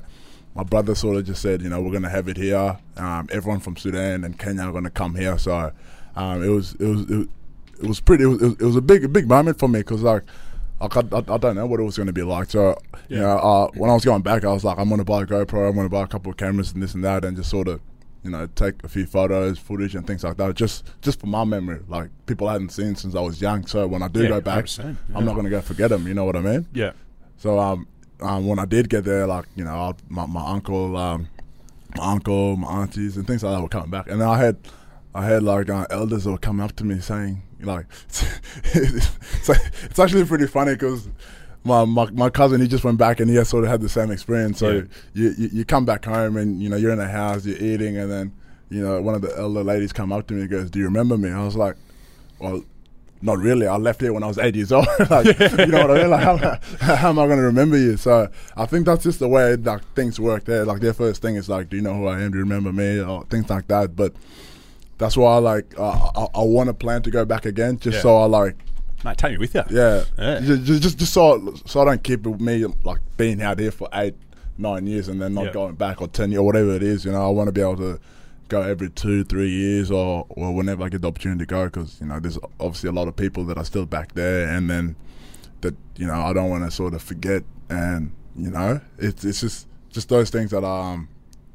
my 0.55 0.63
brother 0.63 0.95
sort 0.95 1.17
of 1.17 1.25
just 1.25 1.41
said, 1.41 1.61
you 1.61 1.69
know, 1.69 1.81
we're 1.81 1.91
gonna 1.93 2.09
have 2.09 2.27
it 2.27 2.37
here. 2.37 2.77
Um, 2.97 3.27
everyone 3.31 3.59
from 3.61 3.77
Sudan 3.77 4.23
and 4.23 4.37
Kenya 4.37 4.63
are 4.63 4.71
gonna 4.73 4.89
come 4.89 5.15
here. 5.15 5.37
So 5.37 5.71
um, 6.15 6.43
it 6.43 6.49
was 6.49 6.75
it 6.75 6.85
was 6.87 7.01
it 7.09 7.17
was, 7.17 7.27
it 7.81 7.87
was 7.87 7.99
pretty. 8.01 8.23
It 8.25 8.27
was, 8.27 8.41
it 8.41 8.61
was 8.61 8.75
a 8.75 8.81
big 8.81 9.11
big 9.13 9.27
moment 9.29 9.57
for 9.59 9.69
me 9.69 9.79
because 9.79 10.01
like. 10.01 10.23
Like 10.81 10.95
I, 10.97 11.01
I, 11.11 11.35
I 11.35 11.37
don't 11.37 11.55
know 11.55 11.65
what 11.65 11.79
it 11.79 11.83
was 11.83 11.97
going 11.97 12.07
to 12.07 12.13
be 12.13 12.23
like. 12.23 12.49
So, 12.49 12.77
you 13.09 13.17
know, 13.19 13.37
uh, 13.37 13.67
when 13.75 13.89
I 13.89 13.93
was 13.93 14.05
going 14.05 14.21
back, 14.21 14.45
I 14.45 14.53
was 14.53 14.63
like, 14.63 14.77
I'm 14.79 14.87
going 14.87 14.99
to 14.99 15.05
buy 15.05 15.23
a 15.23 15.25
GoPro. 15.25 15.67
I'm 15.67 15.75
going 15.75 15.85
to 15.85 15.89
buy 15.89 16.03
a 16.03 16.07
couple 16.07 16.31
of 16.31 16.37
cameras 16.37 16.71
and 16.73 16.81
this 16.81 16.93
and 16.93 17.03
that, 17.03 17.25
and 17.25 17.35
just 17.35 17.49
sort 17.49 17.67
of, 17.67 17.81
you 18.23 18.31
know, 18.31 18.47
take 18.55 18.83
a 18.83 18.87
few 18.87 19.05
photos, 19.05 19.59
footage, 19.59 19.95
and 19.95 20.05
things 20.07 20.23
like 20.23 20.37
that, 20.37 20.55
just 20.55 20.85
just 21.01 21.19
for 21.19 21.27
my 21.27 21.43
memory. 21.43 21.81
Like 21.87 22.09
people 22.25 22.47
I 22.47 22.53
hadn't 22.53 22.69
seen 22.71 22.95
since 22.95 23.15
I 23.15 23.21
was 23.21 23.41
young. 23.41 23.65
So 23.65 23.87
when 23.87 24.01
I 24.01 24.07
do 24.07 24.23
Yeah, 24.23 24.29
go 24.29 24.41
back, 24.41 24.65
100%, 24.65 24.95
I'm 25.15 25.25
not 25.25 25.33
going 25.33 25.45
to 25.45 25.49
go 25.49 25.61
forget 25.61 25.89
them. 25.89 26.07
You 26.07 26.13
know 26.13 26.25
what 26.25 26.35
I 26.35 26.41
mean? 26.41 26.65
Yeah. 26.73 26.91
So 27.37 27.59
um, 27.59 27.87
um, 28.21 28.47
when 28.47 28.59
I 28.59 28.65
did 28.65 28.89
get 28.89 29.03
there, 29.05 29.25
like 29.27 29.45
you 29.55 29.63
know, 29.63 29.71
I, 29.75 29.93
my 30.07 30.25
my 30.25 30.45
uncle, 30.45 30.95
um, 30.97 31.27
my 31.95 32.11
uncle, 32.13 32.55
my 32.57 32.67
aunties, 32.81 33.17
and 33.17 33.25
things 33.27 33.43
like 33.43 33.55
that 33.55 33.61
were 33.61 33.69
coming 33.69 33.89
back, 33.89 34.09
and 34.09 34.21
then 34.21 34.27
I 34.27 34.37
had, 34.37 34.57
I 35.15 35.25
had 35.25 35.43
like 35.43 35.69
uh, 35.69 35.85
elders 35.89 36.23
that 36.25 36.31
were 36.31 36.37
coming 36.37 36.63
up 36.63 36.75
to 36.77 36.83
me 36.85 36.99
saying 36.99 37.41
like, 37.61 37.85
it's, 38.73 39.49
like- 39.49 39.71
it's 39.83 39.99
actually 39.99 40.25
pretty 40.25 40.47
funny 40.47 40.73
because. 40.73 41.07
My, 41.65 41.83
my 41.83 42.09
my 42.11 42.29
cousin 42.29 42.61
he 42.61 42.69
just 42.69 42.85
went 42.85 42.97
back 42.97 43.19
and 43.19 43.29
he 43.29 43.35
has 43.35 43.49
sort 43.49 43.65
of 43.65 43.69
had 43.69 43.81
the 43.81 43.89
same 43.89 44.11
experience. 44.11 44.59
So 44.59 44.69
Yeah. 44.71 44.81
you, 45.13 45.33
you 45.37 45.49
you 45.51 45.65
come 45.65 45.83
back 45.83 46.05
home 46.05 46.37
and 46.37 46.63
you 46.63 46.69
know 46.69 46.77
you're 46.77 46.93
in 46.93 47.01
a 47.01 47.07
house 47.07 47.45
you're 47.45 47.57
eating 47.57 47.97
and 47.97 48.09
then 48.09 48.31
you 48.69 48.81
know 48.81 49.01
one 49.01 49.13
of 49.13 49.21
the 49.21 49.37
elder 49.37 49.61
ladies 49.61 49.91
come 49.91 50.13
up 50.13 50.25
to 50.27 50.33
me 50.33 50.41
and 50.43 50.49
goes, 50.49 50.69
"Do 50.71 50.79
you 50.79 50.85
remember 50.85 51.17
me?" 51.17 51.29
I 51.29 51.43
was 51.43 51.57
like, 51.57 51.75
"Well, 52.39 52.63
not 53.21 53.39
really. 53.39 53.67
I 53.67 53.75
left 53.75 53.99
here 53.99 54.13
when 54.13 54.23
I 54.23 54.27
was 54.27 54.37
eight 54.37 54.55
years 54.55 54.71
old. 54.71 54.87
like, 55.09 55.25
you 55.37 55.65
know 55.67 55.85
what 55.85 55.91
I 55.91 56.01
mean? 56.01 56.09
Like, 56.11 56.23
how, 56.23 56.59
how 56.95 57.09
am 57.09 57.19
I 57.19 57.25
going 57.27 57.39
to 57.39 57.43
remember 57.43 57.77
you? 57.77 57.97
So 57.97 58.29
I 58.55 58.65
think 58.65 58.85
that's 58.85 59.03
just 59.03 59.19
the 59.19 59.27
way 59.27 59.57
like 59.57 59.81
things 59.95 60.17
work 60.17 60.45
there. 60.45 60.63
Like 60.63 60.79
their 60.79 60.93
first 60.93 61.21
thing 61.21 61.35
is 61.35 61.49
like, 61.49 61.67
do 61.69 61.75
you 61.75 61.81
know 61.83 61.93
who 61.93 62.07
I 62.07 62.21
am? 62.21 62.31
Do 62.31 62.37
you 62.37 62.43
remember 62.45 62.71
me? 62.71 63.01
Or 63.01 63.25
things 63.25 63.49
like 63.49 63.67
that. 63.67 63.97
But 63.97 64.13
that's 64.99 65.17
why 65.17 65.33
I 65.35 65.39
like 65.39 65.73
uh, 65.79 66.11
I, 66.15 66.27
I 66.35 66.43
want 66.43 66.67
to 66.67 66.73
plan 66.75 67.01
to 67.01 67.09
go 67.11 67.25
back 67.25 67.45
again, 67.45 67.79
just 67.79 67.95
Yeah. 67.95 68.01
so 68.03 68.17
I 68.17 68.25
like 68.25 68.55
Mate, 69.03 69.17
take 69.17 69.31
me 69.31 69.37
with 69.37 69.55
you. 69.55 69.63
yeah, 69.71 70.03
Yeah. 70.17 70.39
Just, 70.41 70.63
just 70.65 70.81
just 70.83 70.97
just 70.99 71.13
so 71.13 71.55
so 71.65 71.81
I 71.81 71.85
don't 71.85 72.03
keep 72.03 72.25
it 72.25 72.29
with 72.29 72.41
me 72.41 72.65
like 72.83 72.99
being 73.17 73.41
out 73.41 73.57
here 73.59 73.71
for 73.71 73.87
eight 73.93 74.15
nine 74.57 74.85
years 74.87 75.07
and 75.07 75.21
then 75.21 75.33
not 75.33 75.45
Yeah. 75.45 75.53
going 75.53 75.75
back 75.75 76.01
or 76.01 76.07
ten 76.09 76.35
or 76.35 76.43
whatever 76.43 76.71
it 76.75 76.83
is. 76.83 77.05
You 77.05 77.11
know, 77.13 77.25
I 77.25 77.29
want 77.29 77.47
to 77.47 77.51
be 77.53 77.61
able 77.61 77.77
to 77.77 77.99
go 78.49 78.61
every 78.61 78.89
two 78.89 79.23
three 79.23 79.49
years 79.49 79.89
or 79.89 80.25
or 80.29 80.53
whenever 80.53 80.83
I 80.83 80.89
get 80.89 81.01
the 81.01 81.07
opportunity 81.07 81.39
to 81.39 81.45
go 81.45 81.65
because 81.65 81.99
you 82.01 82.07
know 82.07 82.19
there's 82.19 82.37
obviously 82.59 82.89
a 82.89 82.93
lot 82.93 83.07
of 83.07 83.15
people 83.15 83.45
that 83.45 83.57
are 83.57 83.63
still 83.65 83.85
back 83.85 84.13
there 84.15 84.47
and 84.49 84.69
then 84.69 84.95
that 85.61 85.75
you 85.95 86.05
know 86.07 86.19
I 86.19 86.33
don't 86.33 86.49
want 86.49 86.65
to 86.65 86.71
sort 86.71 86.93
of 86.93 87.01
forget 87.01 87.43
and 87.69 88.11
you 88.35 88.49
know 88.49 88.81
it's 88.97 89.23
it's 89.23 89.39
just 89.39 89.67
just 89.91 90.09
those 90.09 90.29
things 90.29 90.51
that 90.51 90.63
um 90.65 91.07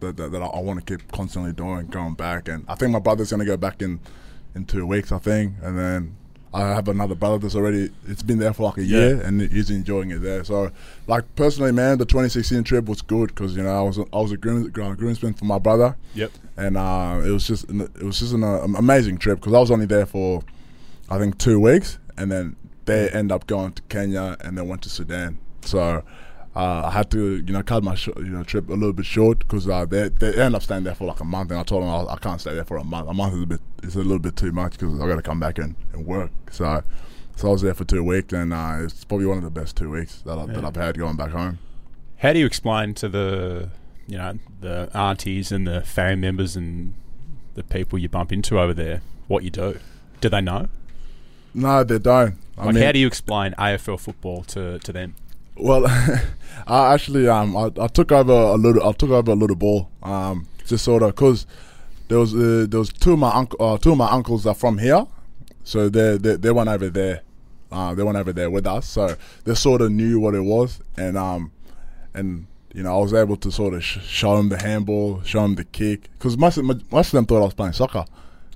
that 0.04 0.16
that, 0.16 0.32
that 0.32 0.42
I, 0.42 0.46
I 0.46 0.60
want 0.60 0.84
to 0.84 0.96
keep 0.98 1.10
constantly 1.12 1.52
doing 1.52 1.86
going 1.88 2.14
back 2.14 2.48
and 2.48 2.64
I 2.68 2.74
think 2.76 2.92
my 2.92 2.98
brother's 3.00 3.30
gonna 3.30 3.44
go 3.44 3.56
back 3.56 3.82
in 3.82 4.00
in 4.54 4.64
two 4.64 4.86
weeks 4.86 5.10
I 5.12 5.18
think 5.18 5.54
and 5.62 5.78
then 5.78 6.16
I 6.52 6.60
have 6.68 6.86
another 6.86 7.16
brother 7.16 7.38
that's 7.38 7.56
already 7.56 7.90
it's 8.06 8.22
been 8.22 8.38
there 8.38 8.52
for 8.52 8.62
like 8.68 8.78
a 8.78 8.84
Yeah. 8.84 8.98
year 8.98 9.20
and 9.22 9.40
he's 9.40 9.70
enjoying 9.70 10.12
it 10.12 10.18
there 10.22 10.44
so 10.44 10.70
like 11.08 11.24
personally 11.34 11.72
man 11.72 11.98
the 11.98 12.04
2016 12.06 12.62
trip 12.62 12.84
was 12.86 13.02
good 13.02 13.28
because 13.28 13.56
you 13.56 13.62
know 13.64 13.76
I 13.76 13.82
was 13.82 13.98
a, 13.98 14.04
I 14.12 14.18
was 14.20 14.30
a 14.30 14.36
groom, 14.36 14.68
groom- 14.70 14.94
groomsman 14.94 15.34
for 15.34 15.46
my 15.46 15.58
brother 15.58 15.96
Yep. 16.14 16.30
and 16.56 16.76
uh, 16.76 17.20
it 17.24 17.30
was 17.30 17.46
just 17.46 17.64
it 17.68 18.02
was 18.02 18.20
just 18.20 18.32
an 18.34 18.44
uh, 18.44 18.60
amazing 18.78 19.18
trip 19.18 19.40
because 19.40 19.52
I 19.54 19.58
was 19.58 19.70
only 19.72 19.86
there 19.86 20.06
for 20.06 20.42
I 21.10 21.18
think 21.18 21.36
two 21.38 21.60
weeks, 21.60 21.98
and 22.16 22.32
then 22.32 22.56
they 22.86 23.10
end 23.10 23.30
up 23.30 23.46
going 23.46 23.72
to 23.74 23.82
Kenya 23.90 24.38
and 24.40 24.56
then 24.56 24.66
went 24.68 24.80
to 24.82 24.88
Sudan. 24.88 25.38
So 25.60 26.02
uh, 26.56 26.82
I 26.86 26.90
had 26.90 27.10
to 27.12 27.36
you 27.36 27.52
know 27.52 27.62
cut 27.62 27.82
my 27.82 27.94
sh- 27.94 28.08
you 28.16 28.24
know 28.30 28.44
trip 28.44 28.68
a 28.68 28.72
little 28.72 28.92
bit 28.92 29.06
short 29.06 29.40
because 29.40 29.68
uh, 29.68 29.84
they 29.86 30.08
they 30.08 30.34
end 30.40 30.54
up 30.54 30.62
staying 30.62 30.84
there 30.84 30.94
for 30.94 31.04
like 31.06 31.20
a 31.20 31.24
month, 31.24 31.50
and 31.50 31.58
I 31.60 31.62
told 31.64 31.82
them 31.82 31.90
I, 31.90 32.12
I 32.12 32.16
can't 32.16 32.40
stay 32.40 32.54
there 32.54 32.64
for 32.64 32.76
a 32.76 32.84
month. 32.84 33.08
A 33.08 33.14
month 33.14 33.34
is 33.34 33.42
a 33.42 33.46
bit 33.46 33.60
is 33.82 33.94
a 33.96 33.98
little 33.98 34.18
bit 34.18 34.36
too 34.36 34.52
much 34.52 34.72
because 34.72 35.00
I 35.00 35.06
got 35.08 35.16
to 35.16 35.22
come 35.22 35.40
back 35.40 35.58
and, 35.58 35.74
and 35.92 36.06
work. 36.06 36.30
So. 36.50 36.82
So 37.36 37.48
I 37.48 37.50
was 37.50 37.62
there 37.62 37.74
for 37.74 37.84
two 37.84 38.04
weeks, 38.04 38.32
and 38.32 38.52
uh, 38.52 38.76
it's 38.84 39.04
probably 39.04 39.26
one 39.26 39.38
of 39.38 39.42
the 39.42 39.50
best 39.50 39.76
two 39.76 39.90
weeks 39.90 40.22
that, 40.22 40.38
I, 40.38 40.46
that 40.46 40.60
Yeah. 40.60 40.66
I've 40.68 40.76
had 40.76 40.96
going 40.96 41.16
back 41.16 41.30
home. 41.32 41.58
How 42.18 42.32
do 42.32 42.38
you 42.38 42.46
explain 42.46 42.94
to 42.94 43.08
the, 43.08 43.70
you 44.06 44.16
know, 44.16 44.38
the 44.60 44.88
aunties 44.94 45.50
and 45.50 45.66
the 45.66 45.80
family 45.80 46.14
members 46.20 46.54
and 46.54 46.94
the 47.54 47.64
people 47.64 47.98
you 47.98 48.08
bump 48.08 48.30
into 48.30 48.60
over 48.60 48.72
there 48.72 49.02
what 49.26 49.42
you 49.42 49.50
do? 49.50 49.80
Do 50.20 50.28
they 50.28 50.40
know? 50.40 50.68
No, 51.54 51.82
they 51.82 51.98
don't. 51.98 52.36
I 52.56 52.66
Like, 52.66 52.74
mean, 52.76 52.84
how 52.84 52.92
do 52.92 53.00
you 53.00 53.08
explain 53.08 53.52
AFL 53.58 53.98
football 53.98 54.44
to, 54.44 54.78
to 54.78 54.92
them? 54.92 55.16
Well, 55.56 55.86
I 56.66 56.94
actually 56.94 57.28
um 57.28 57.56
I, 57.56 57.70
I 57.80 57.86
took 57.88 58.10
over 58.12 58.32
a 58.32 58.54
little 58.54 58.86
I 58.88 58.92
took 58.92 59.10
over 59.10 59.32
a 59.32 59.34
little 59.34 59.56
ball 59.56 59.90
um 60.02 60.46
just 60.66 60.84
sort 60.84 61.02
of 61.02 61.14
because 61.14 61.46
there 62.08 62.18
was 62.18 62.34
uh, 62.34 62.66
there 62.68 62.80
was 62.80 62.92
two 62.92 63.12
of 63.12 63.18
my 63.18 63.30
uncle 63.32 63.62
uh, 63.64 63.78
two 63.78 63.92
of 63.92 63.98
my 63.98 64.10
uncles 64.10 64.46
are 64.46 64.54
from 64.54 64.78
here, 64.78 65.06
so 65.62 65.88
they 65.88 66.16
they, 66.18 66.36
they 66.36 66.50
went 66.50 66.68
over 66.68 66.88
there, 66.90 67.22
uh, 67.72 67.94
they 67.94 68.02
went 68.02 68.16
over 68.18 68.32
there 68.32 68.50
with 68.50 68.66
us, 68.66 68.86
so 68.88 69.16
they 69.44 69.54
sort 69.54 69.80
of 69.80 69.92
knew 69.92 70.20
what 70.20 70.34
it 70.34 70.42
was, 70.42 70.80
and 70.96 71.16
um 71.16 71.52
and 72.14 72.46
you 72.74 72.82
know 72.82 72.98
I 72.98 73.02
was 73.02 73.14
able 73.14 73.36
to 73.36 73.50
sort 73.50 73.74
of 73.74 73.84
sh- 73.84 74.00
show 74.02 74.36
them 74.36 74.48
the 74.48 74.58
handball, 74.58 75.22
show 75.22 75.42
them 75.42 75.54
the 75.54 75.64
kick, 75.64 76.10
because 76.18 76.36
most 76.36 76.56
of, 76.58 76.64
most 76.64 77.08
of 77.08 77.12
them 77.12 77.26
thought 77.26 77.40
I 77.40 77.44
was 77.44 77.54
playing 77.54 77.72
soccer. 77.74 78.04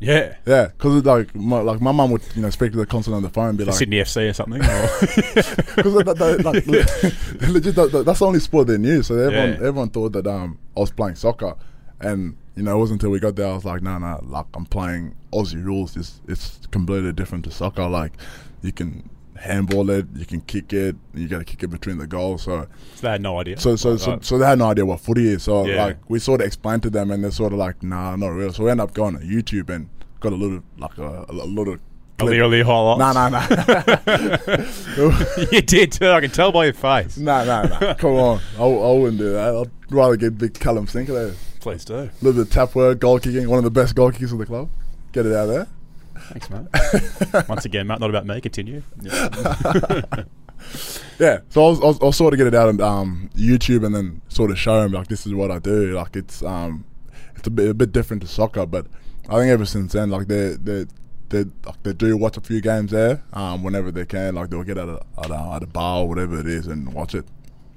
Yeah. 0.01 0.37
Yeah, 0.47 0.67
because 0.67 1.05
like 1.05 1.35
my, 1.35 1.61
like 1.61 1.81
my 1.81 1.93
mum 1.93 2.11
would 2.13 2.23
you 2.35 2.43
know 2.43 2.51
speak 2.51 2.73
to 2.73 2.79
the 2.79 2.87
consulate 2.87 3.17
on 3.17 3.23
the 3.23 3.31
phone 3.31 3.51
and 3.51 3.59
be 3.59 3.65
like, 3.65 3.75
Sydney 3.75 3.99
FC 3.99 4.31
or 4.31 4.33
something? 4.33 4.61
Because 4.61 5.95
like, 6.45 6.67
legit, 7.49 7.75
that, 7.75 7.91
that- 7.93 8.03
that's 8.07 8.19
the 8.21 8.27
only 8.27 8.41
sport 8.41 8.67
they 8.69 8.79
knew. 8.79 9.03
So 9.03 9.17
everyone, 9.17 9.49
Yeah. 9.51 9.55
everyone 9.69 9.91
thought 9.91 10.13
that 10.13 10.27
um, 10.27 10.59
I 10.77 10.81
was 10.81 10.91
playing 10.91 11.17
soccer, 11.17 11.55
and 12.01 12.37
you 12.55 12.63
know, 12.63 12.77
it 12.77 12.79
wasn't 12.79 13.01
until 13.03 13.11
we 13.11 13.21
got 13.21 13.37
there 13.37 13.49
I 13.49 13.55
was 13.55 13.65
like, 13.65 13.83
no, 13.83 13.99
no, 13.99 14.21
like 14.25 14.47
I'm 14.55 14.67
playing 14.67 15.15
Aussie 15.33 15.63
rules. 15.65 15.97
It's 15.97 16.21
it's 16.29 16.59
completely 16.71 17.13
different 17.13 17.45
to 17.45 17.51
soccer. 17.51 17.87
Like 17.89 18.13
you 18.63 18.73
can 18.73 19.09
handball 19.39 19.89
it, 19.91 20.07
you 20.15 20.27
can 20.27 20.41
kick 20.43 20.73
it, 20.73 20.97
you 21.15 21.29
got 21.29 21.39
to 21.39 21.45
kick 21.45 21.63
it 21.63 21.69
between 21.69 21.99
the 21.99 22.07
goals. 22.07 22.43
So 22.43 22.67
so 22.97 23.03
they 23.03 23.11
had 23.13 23.23
no 23.23 23.39
idea. 23.41 23.59
so 23.59 23.77
so 23.77 23.97
so, 23.97 24.19
so 24.21 24.39
they 24.39 24.47
had 24.47 24.59
no 24.59 24.67
idea 24.71 24.85
what 24.85 25.01
footy 25.01 25.29
is. 25.29 25.43
So 25.45 25.65
Yeah. 25.67 25.85
like 25.87 25.99
we 26.09 26.19
sort 26.19 26.41
of 26.41 26.47
explained 26.47 26.83
to 26.85 26.91
them, 26.91 27.11
and 27.11 27.23
they're 27.25 27.31
sort 27.31 27.53
of 27.53 27.59
like, 27.59 27.83
nah, 27.83 28.17
not 28.17 28.29
real. 28.29 28.53
So 28.53 28.65
we 28.65 28.71
end 28.71 28.81
up 28.81 28.95
going 28.95 29.19
to 29.19 29.25
YouTube 29.25 29.71
and 29.71 29.89
got 30.21 30.33
a 30.33 30.37
little 30.37 30.63
like 30.79 30.99
a, 30.99 31.27
a 31.29 31.33
little. 31.33 31.77
A 32.21 32.25
little 32.25 32.65
highlights. 32.65 33.15
No, 33.15 33.29
no, 33.29 35.07
no. 35.09 35.47
you 35.53 35.63
did 35.63 35.93
too. 35.93 36.09
I 36.11 36.21
can 36.21 36.31
tell 36.31 36.51
by 36.51 36.65
your 36.65 36.75
face. 36.75 37.17
No, 37.17 37.45
no, 37.45 37.63
no. 37.79 37.95
Come 37.95 38.15
on. 38.15 38.41
I, 38.59 38.63
I 38.65 38.93
wouldn't 38.99 39.19
do 39.19 39.33
that. 39.35 39.55
I'd 39.55 39.71
rather 39.95 40.17
get 40.17 40.37
big 40.37 40.55
Callum. 40.55 40.89
A 40.93 41.33
Please 41.61 41.85
do. 41.85 41.95
little 42.21 42.33
bit 42.33 42.39
of 42.39 42.51
tap 42.51 42.75
work, 42.75 42.99
goal 42.99 43.21
kicking, 43.21 43.49
one 43.49 43.59
of 43.59 43.65
the 43.65 43.71
best 43.71 43.95
goal 43.95 44.11
kickers 44.11 44.33
in 44.33 44.39
the 44.39 44.47
club. 44.47 44.69
Get 45.13 45.27
it 45.27 45.33
out 45.35 45.47
there. 45.47 45.69
Thanks, 46.29 46.51
mate. 46.51 47.47
Once 47.49 47.65
again, 47.65 47.87
Matt, 47.87 48.01
not 48.01 48.11
about 48.11 48.27
me. 48.27 48.41
Continue. 48.41 48.83
Yeah, 51.19 51.39
so 51.49 51.65
I 51.65 51.69
was, 51.69 51.81
I 51.81 51.85
was, 51.85 52.01
I 52.01 52.05
was 52.05 52.17
sort 52.17 52.35
of 52.35 52.39
get 52.39 52.47
it 52.47 52.55
out 52.55 52.69
on 52.69 52.81
um, 52.81 53.31
YouTube 53.35 53.85
and 53.85 53.95
then 53.95 54.21
sort 54.29 54.51
of 54.51 54.59
show 54.59 54.83
him 54.83 54.93
like 54.93 55.09
this 55.09 55.27
is 55.27 55.35
what 55.35 55.51
I 55.51 55.59
do. 55.59 55.93
Like 55.93 56.17
it's 56.17 56.43
um, 56.43 56.85
it's 57.35 57.47
a 57.47 57.51
bit 57.51 57.71
a 57.71 57.75
bit 57.75 57.93
different 57.93 58.23
to 58.23 58.29
soccer, 58.29 58.67
but 58.67 58.87
I 59.29 59.39
think 59.39 59.51
ever 59.51 59.65
since 59.65 59.93
then, 59.93 60.11
like 60.11 60.29
they 60.29 60.55
they 60.55 60.87
they 61.31 61.45
like 61.65 61.83
they 61.83 61.93
do 61.93 62.17
watch 62.17 62.37
a 62.37 62.41
few 62.41 62.61
games 62.61 62.91
there 62.91 63.23
um, 63.33 63.63
whenever 63.63 63.91
they 63.91 64.05
can. 64.05 64.35
Like 64.35 64.51
they'll 64.51 64.65
get 64.65 64.79
at 64.79 64.89
a, 64.89 65.01
at 65.23 65.31
a 65.31 65.53
at 65.55 65.63
a 65.63 65.67
bar 65.67 66.01
or 66.01 66.09
whatever 66.09 66.39
it 66.39 66.47
is 66.47 66.67
and 66.67 66.93
watch 66.93 67.15
it. 67.15 67.27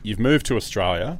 You've 0.03 0.19
moved 0.19 0.45
to 0.47 0.55
Australia. 0.55 1.19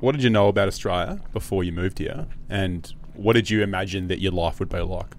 What 0.00 0.12
did 0.12 0.22
you 0.22 0.30
know 0.30 0.48
about 0.48 0.68
Australia 0.68 1.20
before 1.32 1.64
you 1.64 1.72
moved 1.72 1.98
here, 1.98 2.26
and 2.48 2.92
what 3.18 3.34
did 3.34 3.50
you 3.50 3.62
imagine 3.62 4.08
that 4.08 4.20
your 4.20 4.32
life 4.32 4.58
would 4.60 4.68
be 4.68 4.80
like? 4.80 5.14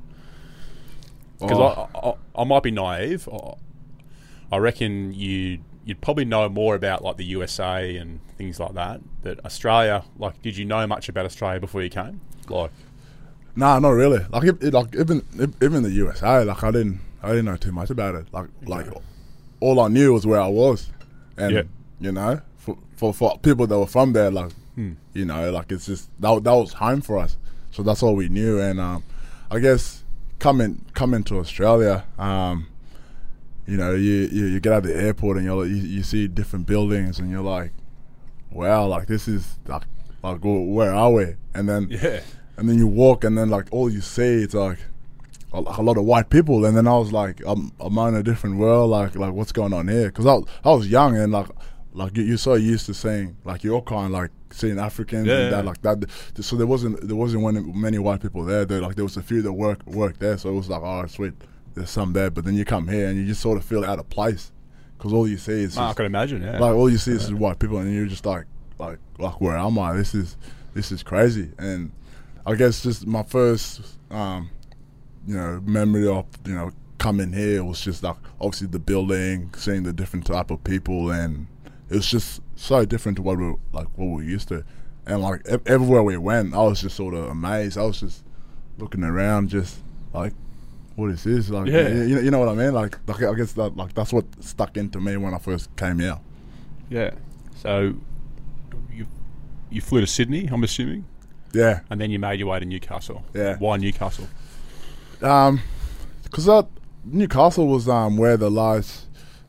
Because 1.40 1.58
Oh. 1.58 1.90
I, 1.96 2.10
I, 2.40 2.42
I 2.42 2.44
might 2.46 2.64
be 2.64 2.72
naive. 2.72 3.28
I- 3.32 3.54
I 4.52 4.58
reckon 4.58 5.14
you 5.14 5.60
you'd 5.86 6.02
probably 6.02 6.26
know 6.26 6.50
more 6.50 6.74
about 6.76 7.04
like 7.04 7.18
the 7.18 7.26
USA 7.26 7.96
and 7.98 8.20
things 8.38 8.60
like 8.60 8.74
that. 8.74 9.00
But 9.24 9.44
Australia, 9.46 10.04
like, 10.18 10.42
did 10.42 10.58
you 10.58 10.66
know 10.66 10.86
much 10.88 11.08
about 11.10 11.26
Australia 11.26 11.60
before 11.60 11.82
you 11.84 11.90
came? 11.90 12.20
Like, 12.48 12.72
Nah, 13.56 13.78
not 13.80 13.90
really. 13.90 14.26
Like, 14.32 14.44
it, 14.46 14.64
it- 14.64 14.74
like 14.74 14.96
even 14.96 15.24
even 15.62 15.84
the 15.84 15.92
USA, 15.92 16.44
like 16.44 16.64
I 16.64 16.72
didn't 16.72 17.00
I 17.22 17.30
didn't 17.30 17.46
know 17.46 17.58
too 17.58 17.72
much 17.72 17.90
about 17.92 18.16
it. 18.16 18.26
Like 18.32 18.50
like 18.66 18.88
all 19.60 19.80
I 19.80 19.88
knew 19.88 20.14
was 20.14 20.26
where 20.26 20.42
I 20.42 20.48
was, 20.48 20.92
and 21.38 21.54
Yeah. 21.54 21.64
you 22.00 22.12
know, 22.12 22.42
for, 22.58 22.78
for 22.96 23.14
for 23.14 23.38
people 23.40 23.68
that 23.68 23.78
were 23.78 23.86
from 23.88 24.14
there, 24.14 24.32
like 24.32 24.52
Hmm. 24.76 24.94
you 25.14 25.26
know, 25.26 25.52
like 25.52 25.72
it's 25.72 25.86
just 25.86 26.10
that 26.22 26.44
that 26.44 26.54
was 26.54 26.74
home 26.74 27.02
for 27.02 27.18
us. 27.20 27.38
So 27.72 27.84
that's 27.84 28.02
all 28.04 28.16
we 28.16 28.30
knew. 28.30 28.60
And 28.60 28.80
um, 28.80 29.04
I 29.52 29.60
guess 29.60 30.04
coming 30.40 30.86
coming 30.94 31.24
to 31.26 31.40
Australia, 31.40 32.06
um, 32.18 32.68
you 33.68 33.78
know, 33.78 33.94
you, 33.94 34.28
you 34.32 34.46
you 34.46 34.60
get 34.60 34.74
out 34.74 34.86
of 34.86 34.92
the 34.92 34.96
airport 34.96 35.38
and 35.38 35.46
you're 35.46 35.66
you, 35.66 35.76
you 35.76 36.04
see 36.04 36.28
different 36.28 36.66
buildings 36.66 37.20
and 37.20 37.30
you're 37.30 37.42
like, 37.44 37.72
wow, 38.52 38.86
like 38.88 39.08
this 39.08 39.28
is 39.28 39.60
like 39.68 39.84
like 40.24 40.40
wh- 40.42 40.68
where 40.68 40.94
are 40.94 41.12
we? 41.12 41.36
And 41.54 41.70
then 41.70 41.88
yeah, 41.90 42.22
and 42.58 42.68
then 42.68 42.78
you 42.78 42.88
walk 42.88 43.24
and 43.24 43.38
then 43.38 43.50
like 43.50 43.68
all 43.72 43.90
you 43.90 44.02
see 44.02 44.44
it's 44.44 44.54
like 44.54 44.80
a, 45.54 45.60
a 45.60 45.82
lot 45.84 45.98
of 45.98 46.04
white 46.06 46.30
people 46.30 46.66
and 46.66 46.76
then 46.76 46.88
I 46.88 46.98
was 46.98 47.12
like 47.14 47.42
I'm 47.46 47.72
I'm 47.80 47.98
in 48.00 48.16
a 48.16 48.24
different 48.24 48.58
world 48.58 48.90
like 48.90 49.16
like 49.16 49.34
what's 49.34 49.52
going 49.52 49.74
on 49.74 49.88
here 49.88 50.08
because 50.08 50.26
I, 50.26 50.34
was- 50.34 50.48
I 50.64 50.70
was 50.72 50.88
young 50.88 51.16
and 51.18 51.32
like 51.32 51.48
like 51.94 52.18
you, 52.18 52.24
you're 52.24 52.38
so 52.38 52.56
used 52.56 52.86
to 52.88 52.94
seeing 52.94 53.38
like 53.46 53.64
your 53.64 53.82
kind 53.84 54.12
like 54.14 54.32
seeing 54.60 54.80
Africans 54.80 55.28
Yeah, 55.28 55.40
and 55.40 55.54
that 55.54 55.66
like 55.66 55.82
that 55.82 56.06
so 56.40 56.56
there 56.56 56.68
wasn't 56.68 57.08
there 57.08 57.16
wasn't 57.16 57.76
many 57.76 58.00
white 58.00 58.22
people 58.22 58.44
there 58.44 58.66
there 58.66 58.82
like 58.82 58.96
there 58.96 59.06
was 59.06 59.18
a 59.18 59.24
few 59.24 59.42
that 59.42 59.54
work 59.54 59.86
worked 59.88 60.20
there 60.20 60.38
so 60.38 60.50
it 60.50 60.54
was 60.54 60.70
like 60.70 60.82
right 60.82 61.10
sweet 61.10 61.34
there's 61.76 61.90
some 61.90 62.14
there 62.14 62.30
but 62.30 62.46
then 62.46 62.56
you 62.56 62.66
come 62.66 62.88
here 62.88 63.08
and 63.08 63.18
you 63.18 63.26
just 63.26 63.42
sort 63.42 63.58
of 63.58 63.66
feel 63.66 63.86
out 63.86 64.00
of 64.00 64.10
place 64.10 64.52
because 65.00 65.14
all 65.14 65.28
you 65.28 65.38
see 65.38 65.64
is 65.64 65.78
I 65.78 65.88
just, 65.88 65.98
can 65.98 66.06
imagine. 66.06 66.44
Yeah, 66.44 66.60
like 66.60 66.76
all 66.76 66.90
you 66.90 66.98
see 66.98 67.14
is 67.14 67.34
white 67.34 67.58
people, 67.58 67.78
and 67.78 67.92
you're 67.94 68.06
just 68.06 68.26
like, 68.26 68.46
like, 68.78 69.00
like, 69.18 69.40
where 69.40 69.58
am 69.58 69.80
I? 69.80 69.94
This 69.94 70.14
is, 70.14 70.36
this 70.74 70.92
is 70.92 71.04
crazy. 71.04 71.52
And 71.58 71.92
I 72.46 72.56
guess 72.56 72.84
just 72.84 73.08
my 73.08 73.24
first, 73.24 73.82
um, 74.12 74.50
you 75.26 75.36
know, 75.36 75.62
memory 75.66 76.08
of 76.08 76.26
you 76.46 76.54
know 76.54 76.72
coming 76.98 77.32
here 77.32 77.64
was 77.64 77.80
just 77.80 78.04
like 78.04 78.18
obviously 78.42 78.68
the 78.68 78.80
building, 78.80 79.50
seeing 79.56 79.84
the 79.84 79.94
different 79.94 80.26
type 80.26 80.52
of 80.52 80.64
people, 80.66 81.12
and 81.12 81.48
it 81.90 81.96
was 81.96 82.08
just 82.08 82.42
so 82.62 82.84
different 82.86 83.16
to 83.16 83.22
what 83.22 83.38
we 83.38 83.46
like 83.74 83.88
what 83.96 84.06
we 84.08 84.14
were 84.16 84.24
used 84.24 84.48
to. 84.50 84.64
And 85.06 85.22
like 85.22 85.42
ev- 85.48 85.62
everywhere 85.66 86.04
we 86.04 86.18
went, 86.18 86.54
I 86.54 86.60
was 86.64 86.82
just 86.82 86.96
sort 86.96 87.14
of 87.14 87.26
amazed. 87.30 87.78
I 87.78 87.84
was 87.84 88.00
just 88.00 88.24
looking 88.78 89.04
around, 89.04 89.50
just 89.50 89.80
like. 90.14 90.34
What 90.96 91.12
is 91.12 91.24
this? 91.24 91.50
Like, 91.50 91.68
Yeah. 91.68 91.88
you, 91.88 92.20
you 92.20 92.30
know 92.30 92.40
what 92.40 92.50
I 92.50 92.54
mean? 92.56 92.74
Like, 92.74 93.00
like, 93.08 93.24
I 93.24 93.34
guess 93.34 93.54
that, 93.54 93.78
like, 93.78 93.94
that's 93.94 94.12
what 94.12 94.26
stuck 94.44 94.76
into 94.76 95.00
me 95.00 95.16
when 95.16 95.34
I 95.34 95.38
first 95.38 95.74
came 95.78 96.00
here. 96.00 96.20
yeah. 96.90 97.12
So 97.56 97.94
you 98.92 99.08
you 99.70 99.80
flew 99.80 100.02
to 100.02 100.08
Sydney, 100.08 100.50
I'm 100.52 100.62
assuming, 100.66 101.06
Yeah, 101.54 101.80
and 101.90 102.02
then 102.02 102.12
you 102.12 102.20
made 102.20 102.40
your 102.40 102.50
way 102.50 102.60
to 102.60 102.66
Newcastle. 102.66 103.24
Yeah. 103.34 103.56
Why 103.60 103.78
Newcastle? 103.78 104.28
um, 105.22 105.62
because 106.24 106.46
that 106.46 106.68
Newcastle 107.06 107.68
was 107.68 107.88
um 107.88 108.18
where 108.18 108.36
the 108.36 108.52
large 108.52 108.88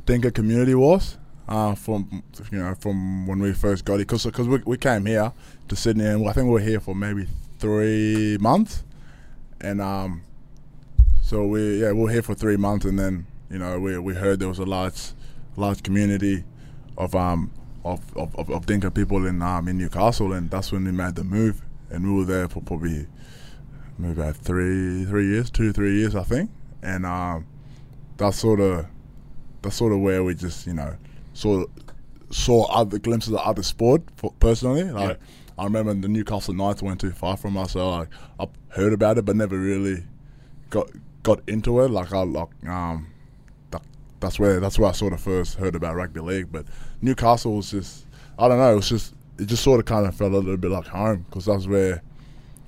Dinka 0.07 0.31
community 0.31 0.77
was. 0.77 1.17
Uh, 1.51 1.75
from 1.75 2.23
you 2.53 2.59
know 2.59 2.73
from 2.77 3.27
when 3.27 3.41
we 3.41 3.53
first 3.53 3.85
got 3.85 3.95
it, 3.95 4.07
because 4.07 4.25
because 4.25 4.47
we, 4.47 4.59
we 4.65 4.77
came 4.79 5.05
here 5.05 5.33
to 5.67 5.75
Sydney 5.75 6.07
and 6.07 6.29
I 6.29 6.33
think 6.33 6.47
we 6.47 6.53
were 6.53 6.61
here 6.61 6.79
for 6.79 6.95
maybe 6.95 7.27
three 7.59 8.39
months, 8.41 8.85
and 9.61 9.81
um, 9.81 10.23
so 11.23 11.45
we 11.45 11.81
yeah 11.81 11.91
we 11.91 12.03
were 12.03 12.11
here 12.11 12.23
for 12.23 12.35
three 12.35 12.57
months 12.57 12.85
and 12.85 12.99
then 12.99 13.27
you 13.51 13.59
know 13.59 13.79
we 13.81 13.99
we 13.99 14.15
heard 14.15 14.39
there 14.39 14.49
was 14.49 14.61
a 14.61 14.65
large 14.65 15.13
large 15.57 15.83
community 15.83 16.45
of 16.97 17.15
um 17.15 17.51
of, 17.85 18.01
of, 18.17 18.35
of, 18.37 18.51
of 18.51 18.67
Dinka 18.67 18.91
people 18.91 19.27
in 19.27 19.43
um 19.43 19.69
in 19.69 19.77
Newcastle 19.79 20.33
and 20.33 20.51
that's 20.51 20.71
when 20.73 20.85
we 20.85 20.93
made 20.93 21.15
the 21.17 21.25
move. 21.25 21.63
And 21.91 22.05
we 22.05 22.19
were 22.19 22.25
there 22.25 22.49
for 22.49 22.61
probably 22.63 23.07
maybe 23.99 24.21
about 24.21 24.37
three 24.37 25.05
three 25.05 25.27
years, 25.27 25.51
two 25.51 25.73
three 25.73 25.99
years 25.99 26.15
I 26.15 26.23
think, 26.23 26.51
and 26.83 27.05
um, 27.05 27.47
that's 28.17 28.39
sort 28.39 28.61
of 28.61 28.87
that's 29.63 29.77
sort 29.77 29.93
of 29.93 30.01
where 30.01 30.23
we 30.23 30.35
just 30.35 30.67
you 30.67 30.75
know 30.75 30.97
sort 31.41 31.69
of 31.69 31.85
saw 32.35 32.65
other 32.71 32.99
glimpses 32.99 33.33
of 33.33 33.41
other 33.41 33.63
sport 33.63 34.03
personally. 34.39 34.85
Like 34.85 35.19
I 35.59 35.65
remember 35.65 35.95
the 35.95 36.09
Newcastle 36.09 36.55
Knights 36.55 36.83
weren't 36.83 37.01
too 37.01 37.11
far 37.13 37.37
from 37.37 37.57
us, 37.57 37.73
so 37.73 37.91
like 37.91 38.09
I 38.39 38.47
heard 38.69 38.93
about 38.93 39.19
it 39.19 39.25
but 39.25 39.37
never 39.37 39.59
really 39.59 40.05
got 40.71 40.89
got 41.23 41.41
into 41.49 41.81
it. 41.81 41.91
Like 41.91 42.13
I 42.13 42.23
like 42.23 42.49
um. 42.69 43.07
that- 43.71 43.83
That's 44.21 44.39
where 44.39 44.61
that's 44.61 44.79
where 44.79 44.89
I 44.91 44.93
sort 44.93 45.13
of 45.13 45.21
first 45.21 45.57
heard 45.59 45.75
about 45.75 45.97
rugby 45.97 46.21
league, 46.21 46.49
but 46.53 46.67
Newcastle 47.03 47.57
was 47.57 47.71
just 47.71 48.07
I 48.39 48.49
don't 48.49 48.59
know. 48.59 48.73
It 48.73 48.77
was 48.77 48.89
just 48.89 49.15
it 49.39 49.47
just 49.47 49.63
sort 49.63 49.81
of 49.81 49.87
kind 49.87 50.07
of 50.07 50.15
felt 50.15 50.33
a 50.33 50.37
little 50.39 50.57
bit 50.59 50.71
like 50.71 50.87
home 50.87 51.25
because 51.29 51.47
that's 51.47 51.67
where 51.67 52.03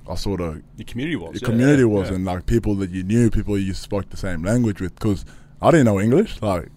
I 0.09 0.15
sort 0.17 0.41
of 0.41 0.63
the 0.77 0.85
community 0.85 1.17
was. 1.17 1.35
the 1.35 1.41
yeah, 1.41 1.47
community 1.51 1.83
yeah, 1.83 1.97
was 1.97 2.09
yeah. 2.09 2.17
and 2.17 2.25
like 2.25 2.47
people 2.47 2.75
that 2.77 2.91
you 2.91 3.03
knew, 3.05 3.31
people 3.31 3.57
you 3.59 3.75
spoke 3.75 4.09
the 4.11 4.17
same 4.17 4.43
language 4.43 4.81
with. 4.81 4.95
Because 4.97 5.25
I 5.61 5.71
didn't 5.71 5.87
know 5.87 6.01
English. 6.01 6.43
Like, 6.43 6.69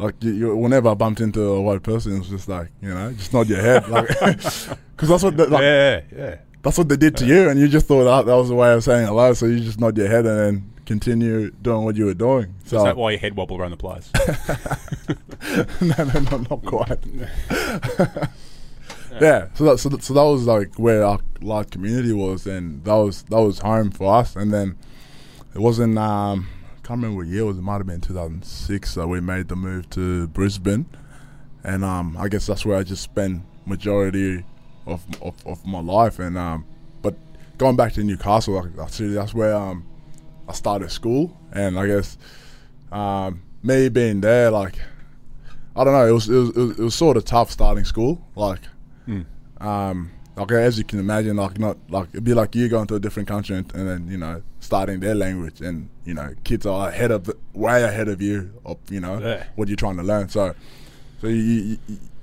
like 0.00 0.22
you, 0.22 0.32
you, 0.32 0.56
whenever 0.56 0.88
I 0.88 0.94
bumped 0.94 1.20
into 1.20 1.42
a 1.42 1.60
white 1.60 1.82
person, 1.82 2.16
it 2.16 2.18
was 2.20 2.28
just 2.28 2.48
like 2.48 2.70
you 2.80 2.92
know, 2.92 3.12
just 3.12 3.32
nod 3.32 3.48
your 3.48 3.60
head, 3.60 3.88
like, 3.88 4.08
because 4.18 5.08
that's 5.08 5.22
what 5.22 5.36
the, 5.36 5.46
like, 5.46 5.62
yeah, 5.62 6.00
yeah. 6.16 6.36
that's 6.62 6.78
what 6.78 6.88
they 6.88 6.96
did 6.96 7.16
to 7.18 7.26
you, 7.26 7.48
and 7.48 7.60
you 7.60 7.68
just 7.68 7.86
thought 7.86 8.04
that, 8.04 8.26
that 8.26 8.36
was 8.36 8.48
the 8.48 8.54
way 8.54 8.72
of 8.72 8.82
saying 8.82 9.06
hello. 9.06 9.32
So 9.34 9.46
you 9.46 9.60
just 9.60 9.78
nod 9.78 9.96
your 9.96 10.08
head 10.08 10.26
and 10.26 10.38
then 10.38 10.72
continue 10.86 11.50
doing 11.50 11.84
what 11.84 11.96
you 11.96 12.06
were 12.06 12.14
doing. 12.14 12.54
So 12.64 12.78
Is 12.78 12.84
that 12.84 12.96
why 12.96 13.12
your 13.12 13.20
head 13.20 13.36
wobbled 13.36 13.60
around 13.60 13.70
the 13.70 13.76
place? 13.76 14.10
no, 15.80 16.04
no, 16.04 16.20
no, 16.20 16.36
not 16.50 16.64
quite. 16.64 16.98
yeah, 19.20 19.48
so 19.54 19.64
that, 19.64 19.78
so 19.78 19.88
that 19.90 20.02
so 20.02 20.14
that 20.14 20.22
was 20.22 20.46
like 20.46 20.74
where 20.78 21.04
our 21.04 21.20
large 21.40 21.70
community 21.70 22.12
was, 22.12 22.46
and 22.46 22.84
that 22.84 22.94
was 22.94 23.22
that 23.24 23.40
was 23.40 23.60
home 23.60 23.90
for 23.90 24.14
us. 24.14 24.34
And 24.34 24.52
then 24.52 24.78
it 25.54 25.60
wasn't 25.60 25.98
um, 25.98 26.48
can't 26.90 27.02
remember 27.02 27.18
what 27.18 27.28
year 27.28 27.42
it 27.42 27.44
was. 27.44 27.56
It 27.56 27.62
might 27.62 27.76
have 27.76 27.86
been 27.86 28.00
2006 28.00 28.94
that 28.94 29.06
we 29.06 29.20
made 29.20 29.46
the 29.46 29.54
move 29.54 29.88
to 29.90 30.26
Brisbane, 30.26 30.86
and 31.62 31.84
um, 31.84 32.16
I 32.18 32.26
guess 32.26 32.46
that's 32.48 32.66
where 32.66 32.76
I 32.76 32.82
just 32.82 33.04
spent 33.04 33.42
majority 33.64 34.42
of 34.86 35.04
of, 35.22 35.46
of 35.46 35.64
my 35.64 35.78
life. 35.78 36.18
And 36.18 36.36
um, 36.36 36.64
but 37.00 37.14
going 37.58 37.76
back 37.76 37.92
to 37.92 38.02
Newcastle, 38.02 38.54
like, 38.54 38.74
that's 38.74 38.98
that's 38.98 39.32
where 39.32 39.54
um, 39.54 39.86
I 40.48 40.52
started 40.52 40.90
school, 40.90 41.38
and 41.52 41.78
I 41.78 41.86
guess 41.86 42.18
um, 42.90 43.42
me 43.62 43.88
being 43.88 44.20
there, 44.20 44.50
like 44.50 44.74
I 45.76 45.84
don't 45.84 45.92
know, 45.92 46.08
it 46.08 46.12
was 46.12 46.28
it 46.28 46.34
was, 46.34 46.48
it 46.48 46.56
was, 46.56 46.70
it 46.80 46.82
was 46.82 46.94
sort 46.96 47.16
of 47.16 47.24
tough 47.24 47.52
starting 47.52 47.84
school, 47.84 48.20
like 48.34 48.62
Mm. 49.06 49.26
um, 49.60 50.10
like 50.36 50.50
as 50.50 50.76
you 50.76 50.82
can 50.82 50.98
imagine, 50.98 51.36
like 51.36 51.56
not 51.60 51.76
like 51.88 52.08
it'd 52.08 52.24
be 52.24 52.34
like 52.34 52.56
you 52.56 52.68
going 52.68 52.88
to 52.88 52.96
a 52.96 53.00
different 53.00 53.28
country 53.28 53.56
and, 53.56 53.72
and 53.76 53.88
then 53.88 54.08
you 54.08 54.18
know 54.18 54.42
starting 54.70 55.00
their 55.00 55.16
language, 55.16 55.60
and 55.60 55.88
you 56.04 56.14
know 56.14 56.32
kids 56.44 56.64
are 56.64 56.88
ahead 56.88 57.10
of 57.10 57.24
the, 57.24 57.36
way 57.54 57.82
ahead 57.82 58.08
of 58.08 58.22
you 58.22 58.36
of 58.64 58.78
you 58.88 59.00
know 59.00 59.18
Yeah. 59.18 59.44
what 59.56 59.66
you're 59.68 59.76
trying 59.84 59.96
to 59.96 60.04
learn. 60.04 60.28
So 60.28 60.54
so 61.20 61.26
you 61.26 61.42
you, 61.42 61.78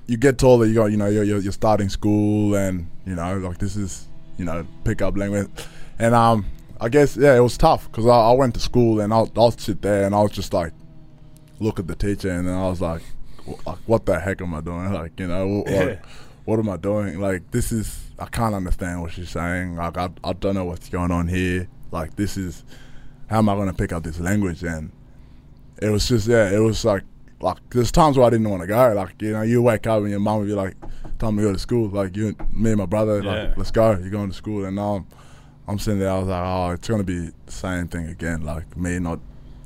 you- 0.08 0.18
get 0.18 0.38
told 0.38 0.62
that 0.62 0.70
you 0.70 0.74
got 0.76 0.86
you 0.86 0.96
know 0.96 1.08
you're, 1.08 1.26
you're 1.26 1.40
you're 1.40 1.52
starting 1.52 1.90
school 1.90 2.56
and 2.56 2.88
you 3.06 3.16
know 3.16 3.38
like 3.40 3.58
this 3.58 3.76
is 3.76 4.08
you 4.38 4.46
know 4.46 4.66
pick 4.86 5.02
up 5.02 5.18
language, 5.18 5.50
and 6.00 6.16
um 6.16 6.46
I 6.80 6.88
guess 6.88 7.18
yeah 7.18 7.36
it 7.36 7.42
was 7.42 7.58
tough 7.58 7.92
because 7.92 8.06
I, 8.06 8.18
I 8.18 8.32
went 8.32 8.54
to 8.54 8.62
school 8.62 9.02
and 9.02 9.14
I'll 9.14 9.30
I'll 9.36 9.52
sit 9.52 9.82
there 9.82 10.06
and 10.06 10.16
I 10.16 10.22
was 10.22 10.32
just 10.32 10.54
like 10.54 10.72
look 11.60 11.78
at 11.80 11.88
the 11.88 11.96
teacher 11.96 12.32
and 12.32 12.48
then 12.48 12.56
I 12.56 12.70
was 12.70 12.80
like, 12.80 13.02
what 13.86 14.06
the 14.06 14.18
heck 14.20 14.42
am 14.42 14.54
I 14.54 14.62
doing? 14.62 14.94
Like 15.02 15.20
you 15.20 15.28
know, 15.28 15.64
wh- 15.66 15.70
Yeah. 15.72 15.96
what 16.46 16.60
am 16.60 16.70
I 16.70 16.78
doing? 16.78 17.20
Like 17.20 17.52
this 17.52 17.72
is 17.74 17.88
I 18.18 18.28
can't 18.28 18.56
understand 18.56 19.02
what 19.02 19.12
she's 19.12 19.30
saying. 19.32 19.76
Like 19.76 19.98
I 19.98 20.10
I 20.24 20.32
don't 20.34 20.56
know 20.56 20.66
what's 20.66 20.88
going 20.88 21.12
on 21.12 21.28
here. 21.28 21.68
Like 21.92 22.16
this 22.16 22.38
is 22.38 22.64
how 23.30 23.40
am 23.40 23.50
I 23.50 23.56
going 23.56 23.68
to 23.68 23.74
pick 23.74 23.92
up 23.92 24.04
this 24.04 24.20
language? 24.20 24.64
And 24.64 24.92
it 25.82 25.90
was 25.90 26.08
just 26.08 26.28
yeah, 26.28 26.50
it 26.50 26.60
was 26.60 26.84
like 26.86 27.04
like 27.40 27.58
there's 27.70 27.92
times 27.92 28.18
where 28.18 28.26
I 28.26 28.30
didn't 28.30 28.50
want 28.50 28.62
to 28.62 28.68
go. 28.68 28.94
Like 28.94 29.22
you 29.22 29.32
know, 29.34 29.42
you 29.44 29.62
wake 29.62 29.86
up 29.88 30.00
and 30.02 30.10
your 30.10 30.20
mom 30.20 30.40
would 30.40 30.48
be 30.48 30.54
like, 30.54 30.76
"Time 31.20 31.38
to 31.38 31.44
go 31.44 31.54
to 31.54 31.60
school." 31.60 31.88
Like 31.90 32.16
you, 32.16 32.36
me 32.52 32.72
and 32.72 32.80
my 32.80 32.86
brother, 32.86 33.22
Yeah. 33.22 33.32
like 33.32 33.58
let's 33.58 33.72
go. 33.72 33.92
You're 33.92 34.10
going 34.10 34.30
to 34.30 34.36
school, 34.36 34.66
and 34.66 34.80
um, 34.80 35.06
I'm 35.68 35.78
sitting 35.80 36.00
there. 36.00 36.10
I 36.12 36.18
was 36.20 36.28
like, 36.28 36.44
oh, 36.44 36.72
it's 36.72 36.88
gonna 36.88 37.04
be 37.04 37.30
the 37.46 37.52
same 37.52 37.88
thing 37.88 38.08
again. 38.08 38.42
Like 38.44 38.76
me 38.76 38.98
not, 39.00 39.20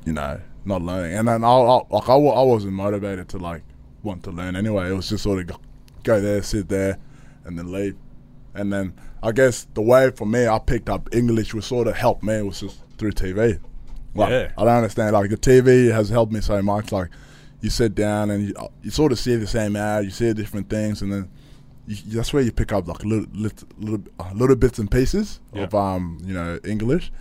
you 0.04 0.12
know, 0.12 0.40
not 0.64 0.82
learning. 0.82 1.16
And 1.16 1.26
then 1.28 1.44
I, 1.44 1.48
I 1.48 1.80
like 1.90 2.08
I, 2.08 2.12
I 2.14 2.42
wasn't 2.42 2.74
motivated 2.74 3.28
to 3.30 3.38
like 3.38 3.62
want 4.02 4.22
to 4.24 4.30
learn 4.30 4.54
anyway. 4.56 4.90
It 4.90 4.94
was 4.94 5.08
just 5.08 5.22
sort 5.22 5.38
of 5.40 5.46
go, 5.46 5.56
go 6.02 6.20
there, 6.20 6.42
sit 6.42 6.68
there, 6.68 6.98
and 7.44 7.58
then 7.58 7.72
leave. 7.72 7.96
And 8.54 8.70
then 8.72 8.92
I 9.22 9.32
guess 9.32 9.66
the 9.74 9.82
way 9.82 10.10
for 10.10 10.26
me, 10.26 10.46
I 10.48 10.58
picked 10.58 10.88
up 10.88 11.08
English 11.14 11.54
was 11.54 11.64
sort 11.66 11.86
of 11.86 11.94
helped 11.96 12.22
me 12.22 12.42
was 12.42 12.60
just 12.60 12.78
through 12.98 13.12
TV. 13.12 13.58
Like, 14.14 14.30
Yeah. 14.30 14.52
I 14.58 14.64
don't 14.64 14.76
understand. 14.76 15.12
Like 15.14 15.30
the 15.30 15.36
TV 15.36 15.92
has 15.92 16.08
helped 16.08 16.32
me 16.32 16.40
so 16.40 16.60
much. 16.62 16.92
Like 16.92 17.08
you 17.60 17.70
sit 17.70 17.94
down 17.94 18.30
and 18.30 18.48
you, 18.48 18.54
you 18.82 18.90
sort 18.90 19.12
of 19.12 19.18
see 19.18 19.36
the 19.36 19.46
same 19.46 19.76
ad, 19.76 20.04
you 20.04 20.10
see 20.10 20.32
different 20.32 20.68
things, 20.68 21.02
and 21.02 21.12
then 21.12 21.30
you, 21.86 21.96
that's 22.08 22.32
where 22.32 22.42
you 22.42 22.52
pick 22.52 22.72
up 22.72 22.88
like 22.88 23.04
little 23.04 23.26
little 23.32 23.68
little, 23.78 24.04
uh, 24.18 24.30
little 24.34 24.56
bits 24.56 24.78
and 24.78 24.90
pieces 24.90 25.40
Yeah. 25.54 25.62
of 25.64 25.74
um 25.74 26.18
you 26.24 26.34
know 26.34 26.58
English, 26.64 27.12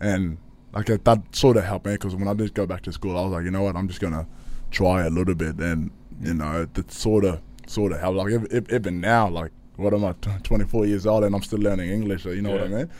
and 0.00 0.38
like 0.72 0.86
that, 0.86 1.04
that 1.04 1.36
sort 1.36 1.56
of 1.56 1.64
helped 1.64 1.86
me 1.86 1.92
because 1.92 2.14
when 2.16 2.26
I 2.28 2.34
did 2.34 2.54
go 2.54 2.66
back 2.66 2.82
to 2.82 2.92
school, 2.92 3.16
I 3.18 3.22
was 3.22 3.32
like, 3.32 3.44
you 3.44 3.50
know 3.50 3.62
what, 3.62 3.76
I'm 3.76 3.86
just 3.88 4.00
gonna 4.00 4.26
try 4.70 5.04
a 5.04 5.10
little 5.10 5.34
bit, 5.34 5.56
and 5.58 5.90
you 6.22 6.34
know 6.34 6.64
that 6.72 6.90
sort 6.90 7.24
of 7.24 7.40
sort 7.66 7.92
of 7.92 8.00
helped. 8.00 8.16
Like 8.16 8.72
even 8.72 9.00
now, 9.00 9.28
like 9.28 9.52
what 9.76 9.92
am 9.92 10.04
I, 10.04 10.12
t- 10.20 10.30
24 10.42 10.86
years 10.86 11.06
old, 11.06 11.24
and 11.24 11.34
I'm 11.34 11.42
still 11.42 11.58
learning 11.58 11.90
English. 11.90 12.24
You 12.24 12.42
know 12.42 12.52
what 12.52 12.62
I 12.62 12.68
mean? 12.68 12.90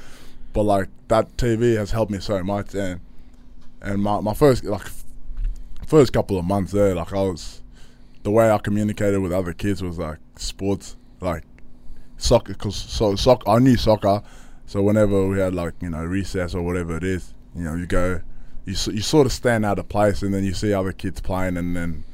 But 0.52 0.62
like 0.62 0.88
that 1.08 1.37
TV 1.37 1.76
has 1.76 1.90
helped 1.90 2.10
me 2.12 2.20
so 2.20 2.42
much, 2.42 2.74
and 2.74 3.00
and 3.82 4.02
my 4.02 4.20
my 4.20 4.34
first 4.34 4.64
like 4.64 4.87
first 5.87 6.12
couple 6.12 6.38
of 6.38 6.44
months 6.44 6.72
there, 6.72 6.94
like 6.94 7.12
I 7.12 7.22
was 7.22 7.62
the 8.22 8.30
way 8.30 8.50
I 8.50 8.58
communicated 8.58 9.20
with 9.20 9.32
other 9.32 9.52
kids 9.52 9.82
was 9.82 9.98
like 9.98 10.18
sports, 10.37 10.96
like 11.20 11.44
soccer. 12.16 12.54
Cause 12.54 12.76
so 12.76 13.16
soccer, 13.16 13.48
I 13.48 13.58
knew 13.58 13.76
soccer, 13.76 14.22
so 14.66 14.82
whenever 14.82 15.26
we 15.26 15.38
had 15.38 15.54
like 15.54 15.74
you 15.80 15.90
know 15.90 16.04
recess 16.04 16.54
or 16.54 16.62
whatever 16.62 16.96
it 16.96 17.04
is, 17.04 17.34
you 17.54 17.64
know, 17.64 17.74
you 17.74 17.87
go, 17.87 18.20
you 18.64 18.74
you 18.92 19.00
sort 19.00 19.26
of 19.26 19.32
stand 19.32 19.64
out 19.64 19.78
of 19.78 19.88
place, 19.88 20.22
and 20.22 20.32
then 20.32 20.44
you 20.44 20.54
see 20.54 20.72
other 20.72 20.92
kids 20.92 21.20
playing, 21.20 21.56
and 21.56 21.76
then 21.76 22.04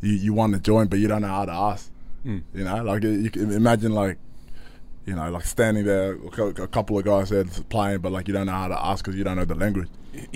you 0.00 0.12
you 0.12 0.32
want 0.32 0.54
to 0.54 0.60
join, 0.60 0.86
but 0.88 0.98
you 0.98 1.08
don't 1.08 1.22
know 1.22 1.28
how 1.28 1.44
to 1.44 1.52
ask. 1.52 1.90
Mm. 2.26 2.42
You 2.54 2.64
know, 2.64 2.82
like 2.84 3.02
you, 3.02 3.30
can 3.30 3.52
imagine 3.52 3.92
like. 3.92 4.18
You 5.06 5.14
know, 5.16 5.30
like 5.30 5.46
standing 5.46 5.86
there, 5.86 6.18
a 6.22 6.68
couple 6.68 6.98
of 6.98 7.04
guys 7.06 7.30
there 7.30 7.42
playing, 7.70 8.00
but 8.00 8.12
like 8.12 8.28
you 8.28 8.34
don't 8.34 8.44
know 8.44 8.52
how 8.52 8.68
to 8.68 8.78
ask 8.78 9.02
because 9.02 9.16
you 9.16 9.24
don't 9.24 9.38
know 9.38 9.46
the 9.46 9.54
language. 9.54 9.88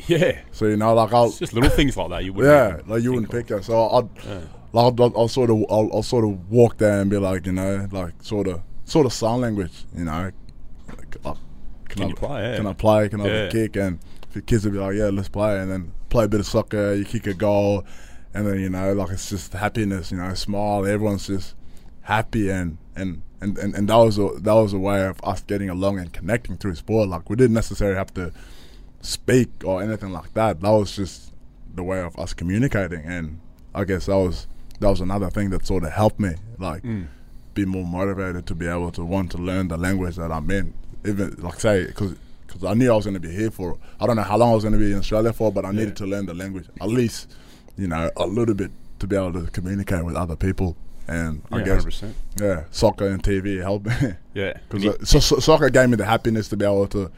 Yeah. 0.07 0.41
So 0.51 0.65
you 0.65 0.79
know, 0.79 0.95
like 0.95 1.13
I'll, 1.13 1.27
It's 1.27 1.41
just 1.41 1.53
little 1.53 1.69
things 1.69 1.95
like 1.95 2.09
that 2.09 2.25
you 2.25 2.33
wouldn't. 2.35 2.79
yeah, 2.79 2.81
like 2.91 3.03
you 3.03 3.13
wouldn't 3.13 3.31
pick 3.31 3.49
that. 3.49 3.65
So 3.65 3.91
I'd, 3.91 4.09
Yeah. 4.25 4.41
like, 4.73 4.99
I'll, 4.99 5.13
I'll 5.15 5.29
sort 5.29 5.51
of, 5.51 5.59
I'll, 5.69 5.91
I'll 5.93 6.03
sort 6.03 6.25
of 6.25 6.51
walk 6.51 6.79
there 6.79 7.03
and 7.03 7.11
be 7.11 7.19
like, 7.19 7.45
you 7.45 7.53
know, 7.53 7.87
like 7.93 8.15
sort 8.23 8.47
of, 8.49 8.63
sort 8.87 9.05
of 9.05 9.13
sign 9.13 9.43
language, 9.43 9.85
you 9.95 10.07
know. 10.07 10.31
Like, 10.89 11.17
uh, 11.23 11.35
Can 11.91 12.05
I, 12.05 12.07
you 12.07 12.15
play? 12.15 12.41
Yeah. 12.43 12.57
Can 12.57 12.67
I 12.67 12.73
play? 12.73 13.09
Can 13.11 13.21
I 13.21 13.27
Yeah. 13.27 13.49
kick? 13.51 13.77
And 13.77 13.99
the 14.33 14.41
kids 14.41 14.65
would 14.65 14.73
be 14.73 14.79
like, 14.79 14.95
yeah, 14.97 15.11
let's 15.11 15.29
play, 15.29 15.59
and 15.61 15.71
then 15.71 15.93
play 16.09 16.25
a 16.25 16.29
bit 16.29 16.41
of 16.41 16.47
soccer. 16.47 16.95
You 16.95 17.05
kick 17.05 17.27
a 17.27 17.35
goal, 17.35 17.85
and 18.33 18.47
then 18.47 18.59
you 18.59 18.71
know, 18.71 18.95
like 18.95 19.11
it's 19.11 19.29
just 19.29 19.53
happiness, 19.53 20.11
you 20.13 20.17
know, 20.17 20.33
smile. 20.33 20.87
Everyone's 20.87 21.27
just 21.27 21.57
happy, 22.03 22.51
and 22.51 22.79
and. 22.97 23.23
And, 23.45 23.59
and, 23.59 23.75
and 23.75 23.89
that 23.89 23.97
was 23.97 24.19
a 24.19 24.29
that 24.43 24.53
was 24.53 24.73
a 24.73 24.79
way 24.79 25.05
of 25.05 25.19
us 25.25 25.41
getting 25.43 25.69
along 25.69 25.99
and 25.99 26.13
connecting 26.13 26.57
through 26.57 26.77
sport. 26.77 27.09
Like 27.09 27.29
we 27.29 27.35
didn't 27.35 27.55
necessarily 27.55 27.97
have 27.97 28.15
to 28.15 28.31
speak 29.01 29.49
or 29.65 29.83
anything 29.83 30.13
like 30.13 30.33
that. 30.35 30.61
That 30.61 30.71
was 30.71 30.95
just 30.95 31.33
the 31.75 31.83
way 31.83 32.01
of 32.03 32.17
us 32.19 32.35
communicating, 32.35 33.01
and 33.05 33.41
I 33.75 33.83
guess 33.83 34.07
that 34.07 34.15
was 34.17 34.47
that 34.79 34.89
was 34.89 35.01
another 35.01 35.29
thing 35.29 35.51
that 35.51 35.67
sort 35.67 35.83
of 35.83 35.91
helped 35.91 36.21
me, 36.21 36.35
like 36.59 36.85
Mm. 36.85 37.07
be 37.55 37.65
more 37.65 37.85
motivated 37.85 38.47
to 38.47 38.55
be 38.55 38.69
able 38.69 38.93
to 38.93 39.05
want 39.05 39.33
to 39.33 39.39
learn 39.39 39.67
the 39.67 39.77
language 39.77 40.15
that 40.17 40.31
I'm 40.31 40.49
in. 40.53 40.73
Even 41.05 41.35
like 41.39 41.59
say 41.59 41.87
because 41.87 42.15
I 42.65 42.75
knew 42.75 42.93
I 42.93 42.95
was 42.95 43.07
going 43.07 43.15
to 43.15 43.21
be 43.29 43.33
here 43.35 43.51
for 43.51 43.77
I 44.01 44.07
don't 44.07 44.15
know 44.15 44.23
how 44.23 44.37
long 44.37 44.53
I 44.53 44.55
was 44.55 44.63
going 44.63 44.75
to 44.75 44.79
be 44.79 44.93
in 44.93 44.99
Australia 44.99 45.33
for, 45.33 45.51
but 45.51 45.65
I 45.65 45.73
needed 45.73 45.97
to 45.97 46.07
learn 46.07 46.27
the 46.27 46.35
language 46.35 46.69
at 46.81 46.89
least, 46.89 47.35
you 47.77 47.89
know, 47.89 48.09
a 48.17 48.27
little 48.27 48.55
bit 48.55 48.71
to 49.01 49.09
be 49.09 49.17
able 49.17 49.33
to 49.33 49.51
communicate 49.51 50.05
with 50.05 50.15
other 50.15 50.37
people. 50.37 50.77
And 51.09 51.43
I 51.51 51.63
guess 51.63 51.85
100%. 51.85 52.13
yeah, 52.41 52.65
soccer 52.71 53.09
and 53.09 53.23
TV 53.23 53.61
helped 53.61 53.87
me. 54.03 54.15
Yeah. 54.35 54.55
Because 54.69 54.87
uh, 54.87 55.05
so, 55.05 55.19
so, 55.19 55.39
soccer 55.41 55.69
gave 55.71 55.89
me 55.91 55.97
the 55.97 56.05
happiness 56.05 56.49
to 56.51 56.57
be 56.57 56.65
able 56.65 56.87
to 56.89 57.11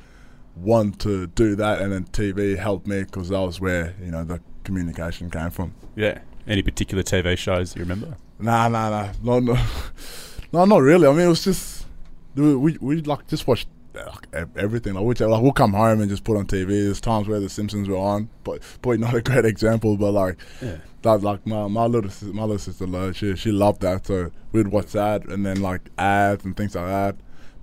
want 0.57 1.01
to 1.01 1.27
do 1.29 1.55
that, 1.57 1.81
and 1.83 1.92
then 1.92 2.05
TV 2.05 2.57
helped 2.57 2.87
me 2.87 3.03
because 3.05 3.29
that 3.29 3.40
was 3.40 3.61
where 3.61 3.94
you 4.03 4.11
know 4.11 4.25
the 4.25 4.40
communication 4.64 5.31
came 5.31 5.51
from. 5.51 5.75
yeah. 5.97 6.18
Any 6.47 6.61
particular 6.62 7.03
TV 7.03 7.38
shows 7.38 7.75
you 7.75 7.81
remember? 7.81 8.16
Nah, 8.38 8.68
nah, 8.68 8.90
nah, 8.90 9.12
no, 9.23 9.38
no, 9.40 9.57
no, 10.53 10.64
not 10.66 10.83
really. 10.83 11.07
I 11.09 11.11
mean, 11.12 11.20
it 11.20 11.29
was 11.29 11.42
just 11.44 11.87
we 12.35 12.55
we, 12.55 12.77
we 12.83 13.01
like 13.01 13.27
just 13.29 13.47
watched 13.47 13.66
like, 13.94 14.27
everything. 14.55 14.92
Like, 14.92 15.05
we, 15.05 15.27
like 15.27 15.42
we'll 15.42 15.53
come 15.53 15.73
home 15.73 16.01
and 16.03 16.11
just 16.11 16.23
put 16.23 16.37
on 16.37 16.47
TV. 16.47 16.68
There's 16.68 17.01
times 17.01 17.29
where 17.29 17.40
The 17.40 17.49
Simpsons 17.49 17.88
were 17.88 17.97
on, 17.97 18.29
but 18.42 18.61
probably 18.83 18.99
not 18.99 19.14
a 19.14 19.23
great 19.23 19.44
example. 19.55 19.97
But 19.97 20.12
like 20.12 20.37
Yeah. 20.61 20.77
That, 21.05 21.23
like 21.23 21.47
my 21.47 21.69
my 21.69 21.87
little 21.87 22.11
sis- 22.11 22.33
my 22.35 22.43
little 22.43 22.59
sister, 22.59 22.87
loved 22.87 23.17
she 23.17 23.35
she 23.37 23.51
loved 23.53 23.81
that. 23.83 24.07
So 24.07 24.31
we'd 24.53 24.69
watch 24.69 24.93
that, 24.93 25.25
and 25.27 25.47
then 25.47 25.62
like 25.62 25.88
ads 25.97 26.45
and 26.45 26.57
things 26.57 26.75
like 26.75 26.87
that. 26.87 27.17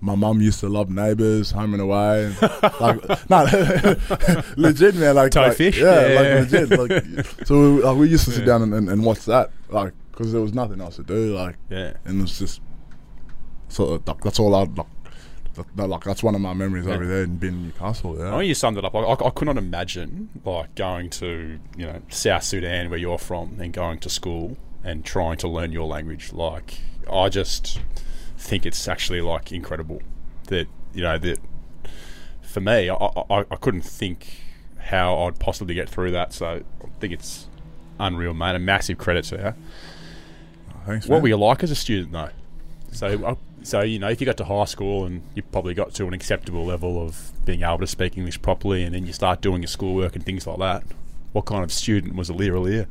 My 0.04 0.16
mum 0.16 0.42
used 0.42 0.60
to 0.62 0.68
love 0.70 0.90
Neighbours, 0.90 1.52
Home 1.52 1.74
and 1.76 1.82
Away, 1.84 2.34
like 2.82 3.30
no, 3.30 3.44
legit 4.58 4.96
man, 4.96 5.14
like, 5.16 5.36
like 5.36 5.56
Toadfish? 5.56 5.78
yeah, 5.78 6.08
Yeah. 6.08 6.16
like 6.40 6.52
legit. 6.52 6.80
Like, 7.20 7.26
so 7.46 7.76
we, 7.76 7.84
like, 7.84 7.98
we 7.98 8.10
used 8.10 8.26
to 8.26 8.32
sit 8.32 8.40
Yeah. 8.40 8.46
down 8.48 8.62
and, 8.64 8.74
and, 8.74 8.90
and 8.90 9.04
watch 9.06 9.26
that, 9.26 9.52
like, 9.70 9.94
because 10.12 10.32
there 10.32 10.42
was 10.42 10.54
nothing 10.56 10.82
else 10.82 10.96
to 10.96 11.04
do, 11.04 11.36
like, 11.36 11.56
Yeah. 11.70 11.94
and 12.06 12.18
it 12.18 12.22
was 12.24 12.40
just 12.40 12.62
so 13.70 14.02
like, 14.08 14.22
that's 14.22 14.40
all 14.40 14.56
I 14.56 14.64
like. 14.64 14.88
That, 15.56 15.66
that, 15.76 15.88
like 15.88 16.04
that's 16.04 16.24
one 16.24 16.34
of 16.36 16.42
my 16.42 16.54
memories 16.54 16.86
Yeah. 16.86 16.94
over 16.94 17.06
there 17.06 17.24
in 17.24 17.38
being 17.38 17.54
in 17.54 17.64
Newcastle. 17.66 18.18
Yeah, 18.18 18.28
I 18.28 18.32
know 18.32 18.40
you 18.40 18.54
summed 18.56 18.78
it 18.78 18.86
up. 18.86 18.96
I, 18.96 19.00
I, 19.00 19.28
I 19.28 19.30
could 19.32 19.46
not 19.46 19.58
imagine 19.58 20.30
like 20.46 20.76
going 20.76 21.10
to 21.12 21.60
you 21.78 21.86
know 21.86 22.02
South 22.10 22.44
Sudan 22.44 22.90
where 22.90 23.00
you're 23.00 23.18
from 23.18 23.60
and 23.60 23.74
going 23.74 24.00
to 24.00 24.10
school 24.10 24.58
and 24.84 25.04
trying 25.04 25.38
to 25.38 25.48
learn 25.48 25.72
your 25.72 25.88
language. 25.88 26.32
Like 26.32 26.80
I 27.12 27.30
just 27.30 27.80
think 28.38 28.66
it's 28.66 28.88
actually 28.88 29.22
like 29.22 29.52
incredible 29.52 30.02
that 30.48 30.68
you 30.94 31.04
know 31.04 31.18
that 31.18 31.40
for 32.42 32.62
me 32.62 32.90
I, 32.90 32.96
I, 32.96 33.40
I 33.52 33.56
couldn't 33.58 33.84
think 33.84 34.42
how 34.78 35.24
I'd 35.24 35.40
possibly 35.40 35.76
get 35.76 35.90
through 35.90 36.12
that. 36.12 36.34
So 36.34 36.48
I 36.48 36.88
think 37.00 37.14
it's 37.14 37.48
unreal, 38.00 38.34
mate. 38.34 38.56
A 38.56 38.60
massive 38.60 38.98
credit 38.98 39.26
to 39.26 39.36
you. 39.36 39.54
Thanks. 40.86 41.08
What 41.08 41.18
man. 41.18 41.22
were 41.24 41.28
you 41.30 41.38
like 41.38 41.62
as 41.64 41.72
a 41.72 41.76
student 41.76 42.12
though? 42.12 42.30
So, 42.92 43.24
uh, 43.26 43.36
so 43.64 43.82
you 43.82 44.00
know, 44.00 44.10
if 44.10 44.20
you 44.20 44.26
got 44.26 44.38
to 44.38 44.46
high 44.46 44.66
school 44.66 45.06
and 45.06 45.22
you 45.36 45.44
probably 45.44 45.74
got 45.74 45.94
to 45.96 46.08
an 46.08 46.14
acceptable 46.14 46.66
level 46.66 47.02
of 47.02 47.32
being 47.46 47.64
able 47.64 47.80
to 47.80 47.88
speak 47.88 48.18
English 48.18 48.42
properly, 48.42 48.84
and 48.84 48.96
then 48.96 49.06
you 49.06 49.14
start 49.14 49.42
doing 49.42 49.62
your 49.62 49.68
schoolwork 49.68 50.16
and 50.16 50.26
things 50.26 50.48
like 50.48 50.60
that, 50.60 50.84
what 51.32 51.46
kind 51.46 51.64
of 51.64 51.72
student 51.72 52.16
was 52.16 52.30
Aliir 52.30 52.54
Aliir? 52.54 52.88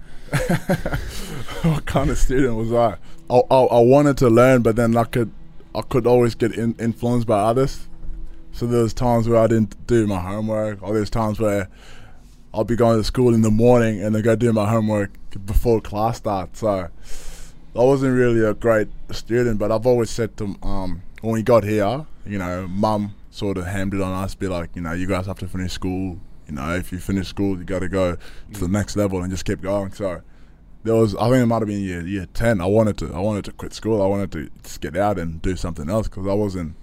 what 1.64 1.87
kind 1.87 2.11
of 2.11 2.18
student 2.18 2.56
was 2.56 2.72
I? 2.72 2.96
I, 3.28 3.42
I? 3.50 3.64
I 3.64 3.80
wanted 3.80 4.16
to 4.18 4.30
learn, 4.30 4.62
but 4.62 4.76
then 4.76 4.96
I 4.96 5.04
could 5.04 5.33
I 5.74 5.83
could 5.83 6.06
always 6.06 6.35
get 6.35 6.52
in, 6.52 6.74
influenced 6.78 7.26
by 7.26 7.40
others. 7.40 7.88
So 8.52 8.66
there 8.66 8.83
was 8.83 8.92
times 8.92 9.28
where 9.28 9.38
I 9.38 9.46
didn't 9.46 9.87
do 9.87 10.06
my 10.06 10.18
homework, 10.18 10.83
or 10.83 10.94
there's 10.94 11.11
times 11.11 11.38
where 11.38 11.68
I'll 12.52 12.64
be 12.64 12.76
going 12.76 12.98
to 12.98 13.04
school 13.04 13.33
in 13.33 13.42
the 13.42 13.50
morning 13.50 14.02
and 14.02 14.14
then 14.14 14.22
go 14.22 14.35
do 14.35 14.52
my 14.52 14.68
homework 14.68 15.12
before 15.46 15.80
class 15.80 16.18
starts. 16.18 16.61
So 16.61 16.88
I 17.74 17.85
wasn't 17.85 18.16
really 18.16 18.44
a 18.44 18.54
great 18.54 18.88
student, 19.12 19.59
but 19.59 19.70
I've 19.70 19.87
always 19.87 20.11
said 20.11 20.37
to 20.38 20.56
um 20.62 21.02
when 21.20 21.35
we 21.35 21.42
got 21.42 21.64
here, 21.64 22.06
you 22.26 22.38
know, 22.38 22.66
mum 22.68 23.14
sort 23.30 23.59
of 23.59 23.66
hammed 23.66 23.94
it 23.94 24.00
on 24.00 24.12
us, 24.24 24.35
be 24.35 24.48
like, 24.48 24.70
you 24.74 24.83
know, 24.83 24.92
you 24.92 25.06
guys 25.06 25.26
have 25.26 25.38
to 25.38 25.46
finish 25.48 25.72
school. 25.72 26.18
You 26.48 26.54
know, 26.54 26.74
if 26.74 26.90
you 26.90 26.98
finish 26.98 27.28
school, 27.28 27.56
you 27.56 27.64
got 27.64 27.78
to 27.78 27.88
go 27.88 28.16
to 28.52 28.61
the 28.61 28.66
next 28.66 28.96
level 28.96 29.22
and 29.22 29.30
just 29.30 29.44
keep 29.44 29.61
going. 29.61 29.92
So 29.92 30.20
there 30.83 30.96
was, 30.96 31.14
I 31.14 31.30
think 31.30 31.42
it 31.42 31.46
might 31.46 31.61
have 31.61 31.68
been 31.68 31.80
year 31.80 32.04
year 32.04 32.26
ten. 32.35 32.61
I 32.61 32.66
wanted 32.66 32.98
to, 32.98 33.14
I 33.14 33.20
wanted 33.20 33.44
to 33.44 33.52
quit 33.52 33.72
school. 33.72 34.02
I 34.02 34.06
wanted 34.06 34.33
to 34.33 34.50
just 34.64 34.80
get 34.80 34.96
out 34.96 35.16
and 35.16 35.40
do 35.40 35.54
something 35.54 35.88
else 35.88 36.09
because 36.09 36.26
I 36.26 36.33
wasn't, 36.33 36.74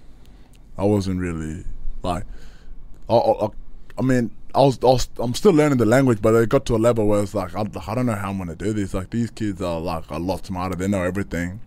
I 0.78 0.84
wasn't 0.84 1.20
really 1.20 1.64
like, 2.02 2.24
I, 3.10 3.14
I, 3.14 3.48
I 3.98 4.02
mean, 4.02 4.30
I 4.54 4.60
was, 4.60 4.78
I 4.82 4.86
was, 4.86 5.08
I'm 5.18 5.34
still 5.34 5.52
learning 5.52 5.78
the 5.78 5.86
language, 5.86 6.20
but 6.22 6.34
it 6.34 6.48
got 6.48 6.64
to 6.66 6.76
a 6.76 6.78
level 6.78 7.06
where 7.06 7.22
it's 7.22 7.34
like, 7.34 7.54
I, 7.54 7.60
I 7.60 7.94
don't 7.94 8.06
know 8.06 8.14
how 8.14 8.30
I'm 8.30 8.38
gonna 8.38 8.56
do 8.56 8.72
this. 8.72 8.94
Like 8.94 9.10
these 9.10 9.30
kids 9.30 9.60
are 9.62 9.80
like 9.80 10.10
a 10.10 10.18
lot 10.18 10.46
smarter. 10.46 10.74
They 10.74 10.88
know 10.88 11.02
everything, 11.02 11.60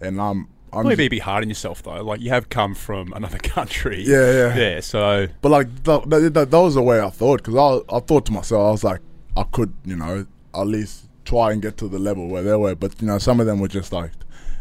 and 0.00 0.20
I'm, 0.20 0.48
I'm 0.72 0.86
Maybe 0.86 1.08
be 1.08 1.18
hard 1.18 1.42
on 1.42 1.48
yourself 1.48 1.82
though. 1.82 2.02
Like 2.02 2.20
you 2.20 2.30
have 2.30 2.48
come 2.48 2.74
from 2.74 3.12
another 3.12 3.38
country. 3.42 4.02
Yeah, 4.06 4.32
yeah. 4.32 4.56
Yeah. 4.56 4.80
So 4.80 5.26
But 5.42 5.48
like 5.50 5.82
that, 5.84 6.08
that, 6.10 6.34
that, 6.34 6.50
that 6.50 6.60
was 6.60 6.74
the 6.74 6.82
way 6.82 7.00
I 7.00 7.10
thought 7.10 7.42
because 7.42 7.56
I, 7.56 7.96
I 7.96 8.00
thought 8.00 8.26
to 8.26 8.32
myself 8.32 8.68
I 8.68 8.70
was 8.70 8.84
like 8.84 9.00
I 9.36 9.42
could 9.44 9.72
you 9.84 9.96
know 9.96 10.26
at 10.54 10.66
least 10.66 11.06
try 11.24 11.52
and 11.52 11.60
get 11.62 11.76
to 11.78 11.88
the 11.88 11.98
level 11.98 12.28
where 12.28 12.42
they 12.42 12.54
were 12.54 12.74
but 12.74 13.00
you 13.00 13.06
know 13.06 13.18
some 13.18 13.40
of 13.40 13.46
them 13.46 13.60
were 13.60 13.68
just 13.68 13.92
like 13.92 14.12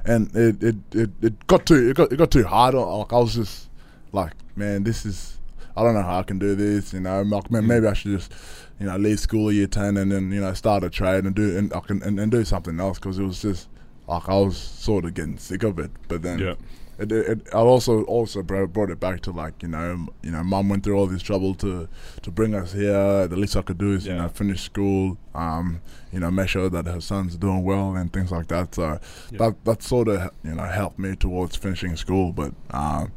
and 0.05 0.36
it 0.36 0.62
it, 0.63 0.75
it, 0.93 1.10
it 1.21 1.47
got 1.47 1.65
too 1.65 1.89
it 1.89 1.95
got 1.95 2.12
it 2.12 2.17
got 2.17 2.32
too 2.32 2.43
hard 2.43 2.73
like 2.75 3.13
I 3.13 3.17
was 3.17 3.36
just 3.36 3.69
like 4.12 4.34
man 4.55 4.84
this 4.84 5.05
is 5.05 5.38
I 5.75 5.84
don't 5.84 5.93
know 5.93 6.03
how 6.03 6.19
I 6.19 6.23
can 6.23 6.39
do 6.39 6.55
this 6.55 6.93
you 6.93 6.99
know 6.99 7.23
maybe 7.49 7.88
I 7.88 7.93
should 7.93 8.12
just 8.12 8.32
you 8.79 8.86
know 8.86 8.97
leave 8.97 9.19
school 9.19 9.49
at 9.49 9.55
year 9.55 9.67
10 9.67 9.97
and 9.97 10.12
then 10.12 10.32
you 10.32 10.41
know 10.41 10.53
start 10.53 10.84
a 10.84 10.89
trade 10.89 11.25
and 11.25 11.36
do 11.36 11.58
and 11.58 11.73
I 11.73 11.79
can 11.79 12.01
and, 12.03 12.19
and 12.19 12.32
do 12.32 12.43
something 12.45 12.79
else 12.79 12.97
because 12.99 13.19
it 13.19 13.23
was 13.23 13.41
just 13.41 13.69
like 14.08 14.27
I 14.27 14.36
was 14.38 14.58
sort 14.58 15.05
of 15.05 15.13
getting 15.13 15.38
sick 15.38 15.63
of 15.63 15.79
it 15.79 15.91
but 16.08 16.21
then 16.23 16.39
yeah. 16.39 16.55
it, 16.97 17.12
it, 17.12 17.47
I 17.53 17.58
also 17.58 18.03
also 18.03 18.41
brought 18.41 18.89
it 18.89 18.99
back 18.99 19.21
to 19.21 19.32
like 19.32 19.62
you 19.62 19.69
know 19.69 20.08
you 20.23 20.32
know 20.32 20.43
mum 20.43 20.69
went 20.69 20.84
through 20.84 20.97
all 20.97 21.08
this 21.08 21.21
trouble 21.21 21.53
to 21.55 21.88
to 22.21 22.32
bring 22.32 22.53
us 22.55 22.73
here. 22.73 23.27
The 23.27 23.38
least 23.38 23.55
I 23.55 23.62
could 23.62 23.77
do 23.77 23.93
is 23.93 24.05
you 24.05 24.15
know 24.15 24.27
finish 24.27 24.63
school, 24.63 25.17
um, 25.34 25.82
you 26.12 26.19
know 26.19 26.32
make 26.32 26.49
sure 26.49 26.69
that 26.69 26.86
her 26.88 26.99
son's 26.99 27.38
doing 27.38 27.63
well 27.63 27.95
and 27.95 28.12
things 28.12 28.32
like 28.32 28.47
that. 28.47 28.75
So 28.75 28.99
Yeah. 29.32 29.38
that 29.38 29.65
that 29.65 29.84
sort 29.84 30.08
of 30.10 30.32
you 30.43 30.55
know 30.55 30.63
helped 30.63 30.99
me 30.99 31.15
towards 31.15 31.55
finishing 31.55 31.95
school. 31.95 32.34
But 32.34 32.53
um, 32.71 33.12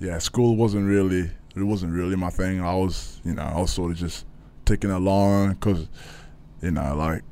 yeah, 0.00 0.18
school 0.18 0.56
wasn't 0.56 0.88
really 0.88 1.30
it 1.56 1.62
wasn't 1.62 1.92
really 1.92 2.16
my 2.16 2.30
thing. 2.30 2.60
I 2.60 2.74
was 2.74 3.20
you 3.24 3.34
know 3.34 3.42
I 3.42 3.60
was 3.60 3.70
sort 3.72 3.92
of 3.92 3.96
just 3.98 4.24
ticking 4.64 4.90
along 4.90 5.54
because 5.54 5.88
you 6.62 6.70
know 6.70 6.94
like 6.96 7.22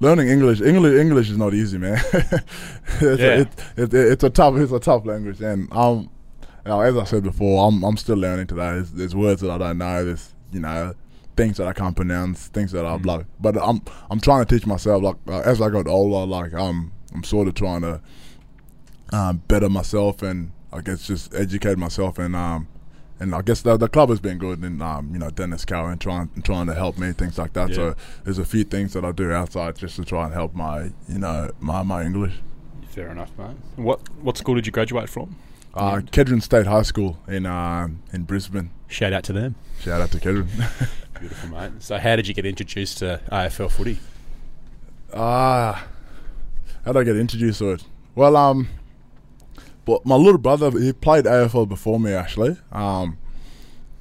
learning 0.00 0.28
English, 0.28 0.60
English, 0.62 0.98
English 0.98 1.28
is 1.30 1.36
not 1.36 1.52
easy, 1.52 1.76
man. 1.78 2.00
it's, 2.12 3.20
Yeah. 3.20 3.26
a, 3.26 3.40
it, 3.42 3.48
it, 3.76 3.94
it's 3.94 4.24
a 4.24 4.30
tough, 4.30 4.56
it's 4.56 4.72
a 4.72 4.80
tough 4.80 5.04
language, 5.04 5.40
and 5.42 5.70
um, 5.72 6.08
you 6.64 6.70
know, 6.70 6.80
as 6.80 6.96
I 6.96 7.04
said 7.04 7.22
before, 7.22 7.68
I'm 7.68 7.82
I'm 7.84 7.96
still 7.96 8.16
learning 8.16 8.46
today. 8.46 8.70
There's, 8.72 8.92
there's 8.92 9.14
words 9.14 9.40
that 9.42 9.50
I 9.50 9.58
don't 9.58 9.78
know. 9.78 10.04
There's 10.04 10.34
you 10.52 10.60
know 10.60 10.94
things 11.36 11.56
that 11.58 11.66
I 11.66 11.72
can't 11.72 11.94
pronounce, 11.96 12.48
things 12.48 12.72
that 12.72 12.84
I 12.86 12.96
Mm. 12.98 13.02
block. 13.02 13.24
But 13.40 13.56
I'm 13.62 13.82
I'm 14.10 14.20
trying 14.20 14.44
to 14.44 14.54
teach 14.54 14.66
myself. 14.66 15.02
Like 15.02 15.16
uh, 15.28 15.40
as 15.40 15.60
I 15.60 15.68
got 15.70 15.86
older, 15.86 16.26
like 16.26 16.54
um, 16.54 16.92
I'm 17.14 17.22
sort 17.24 17.48
of 17.48 17.54
trying 17.54 17.82
to 17.82 18.00
um, 19.12 19.42
better 19.48 19.68
myself 19.68 20.22
and 20.22 20.52
I 20.72 20.80
guess 20.80 21.06
just 21.06 21.34
educate 21.34 21.76
myself 21.78 22.18
and 22.18 22.34
um. 22.34 22.68
And 23.20 23.34
I 23.34 23.42
guess 23.42 23.60
the, 23.60 23.76
the 23.76 23.88
club 23.88 24.08
has 24.08 24.18
been 24.18 24.38
good, 24.38 24.60
and 24.62 24.82
um, 24.82 25.10
you 25.12 25.18
know 25.18 25.28
Dennis 25.30 25.66
Carroll 25.66 25.94
trying 25.98 26.30
trying 26.42 26.66
to 26.66 26.74
help 26.74 26.96
me, 26.96 27.12
things 27.12 27.36
like 27.36 27.52
that. 27.52 27.68
Yeah. 27.68 27.74
So 27.74 27.94
there's 28.24 28.38
a 28.38 28.46
few 28.46 28.64
things 28.64 28.94
that 28.94 29.04
I 29.04 29.12
do 29.12 29.30
outside 29.30 29.76
just 29.76 29.96
to 29.96 30.04
try 30.04 30.24
and 30.24 30.32
help 30.32 30.54
my 30.54 30.84
you 31.06 31.18
know 31.18 31.50
my, 31.60 31.82
my 31.82 32.02
English. 32.02 32.32
Fair 32.88 33.10
enough, 33.10 33.30
mate. 33.38 33.56
What 33.76 34.00
what 34.22 34.38
school 34.38 34.54
did 34.54 34.66
you 34.66 34.72
graduate 34.72 35.10
from? 35.10 35.36
Uh, 35.74 35.96
Kedron 35.98 36.42
State 36.42 36.66
High 36.66 36.82
School 36.82 37.18
in 37.28 37.44
um, 37.46 38.02
in 38.12 38.22
Brisbane. 38.22 38.70
Shout 38.88 39.12
out 39.12 39.22
to 39.24 39.32
them. 39.32 39.54
Shout 39.80 40.00
out 40.00 40.10
to 40.12 40.18
Kedron. 40.18 40.48
Beautiful, 41.20 41.50
mate. 41.50 41.72
So, 41.80 41.98
how 41.98 42.16
did 42.16 42.26
you 42.26 42.32
get 42.32 42.46
introduced 42.46 42.98
to 42.98 43.20
AFL 43.30 43.70
footy? 43.70 43.98
Ah, 45.12 45.86
how 46.84 46.92
did 46.92 47.00
I 47.00 47.04
get 47.04 47.16
introduced 47.16 47.58
to 47.58 47.72
it? 47.72 47.84
Well, 48.14 48.36
um, 48.36 48.68
but 49.90 50.06
my 50.06 50.16
little 50.16 50.38
brother 50.38 50.70
he 50.78 50.92
played 50.92 51.24
AFL 51.24 51.68
before 51.68 51.98
me 52.00 52.12
actually. 52.12 52.56
Um, 52.72 53.18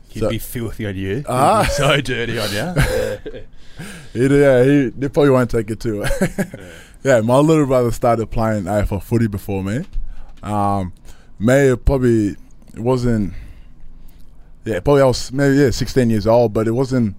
He'd 0.09 0.21
So- 0.21 0.29
be 0.29 0.39
filthy 0.39 0.85
on 0.87 0.95
you. 0.95 1.23
Ah. 1.27 1.63
be 1.63 1.69
so 1.69 2.01
dirty 2.01 2.39
on 2.39 2.51
you. 2.51 3.41
he 4.13 4.39
yeah 4.39 4.63
he, 4.63 4.91
he 4.99 5.09
probably 5.09 5.29
won't 5.29 5.51
take 5.51 5.69
it 5.69 5.79
too. 5.79 6.03
yeah, 7.03 7.21
my 7.21 7.37
little 7.37 7.65
brother 7.65 7.91
started 7.91 8.27
playing 8.31 8.63
AFL 8.65 9.01
footy 9.03 9.27
before 9.27 9.63
me. 9.63 9.85
Um, 10.43 10.93
may 11.37 11.75
probably 11.75 12.29
it 12.73 12.79
wasn't. 12.79 13.33
Yeah, 14.65 14.79
probably 14.81 15.01
I 15.03 15.05
was 15.05 15.31
maybe 15.31 15.55
yeah 15.55 15.69
16 15.71 16.09
years 16.09 16.27
old, 16.27 16.53
but 16.53 16.67
it 16.67 16.71
wasn't 16.71 17.15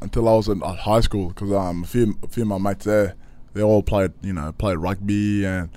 until 0.00 0.28
I 0.28 0.34
was 0.34 0.48
in 0.48 0.62
uh, 0.62 0.72
high 0.74 1.00
school 1.00 1.28
because 1.28 1.52
um 1.52 1.84
a 1.84 1.86
few 1.86 2.18
a 2.22 2.28
few 2.28 2.42
of 2.42 2.48
my 2.48 2.58
mates 2.58 2.84
there 2.84 3.14
they 3.54 3.62
all 3.62 3.82
played 3.82 4.12
you 4.22 4.32
know 4.32 4.52
played 4.52 4.76
rugby 4.78 5.44
and 5.46 5.70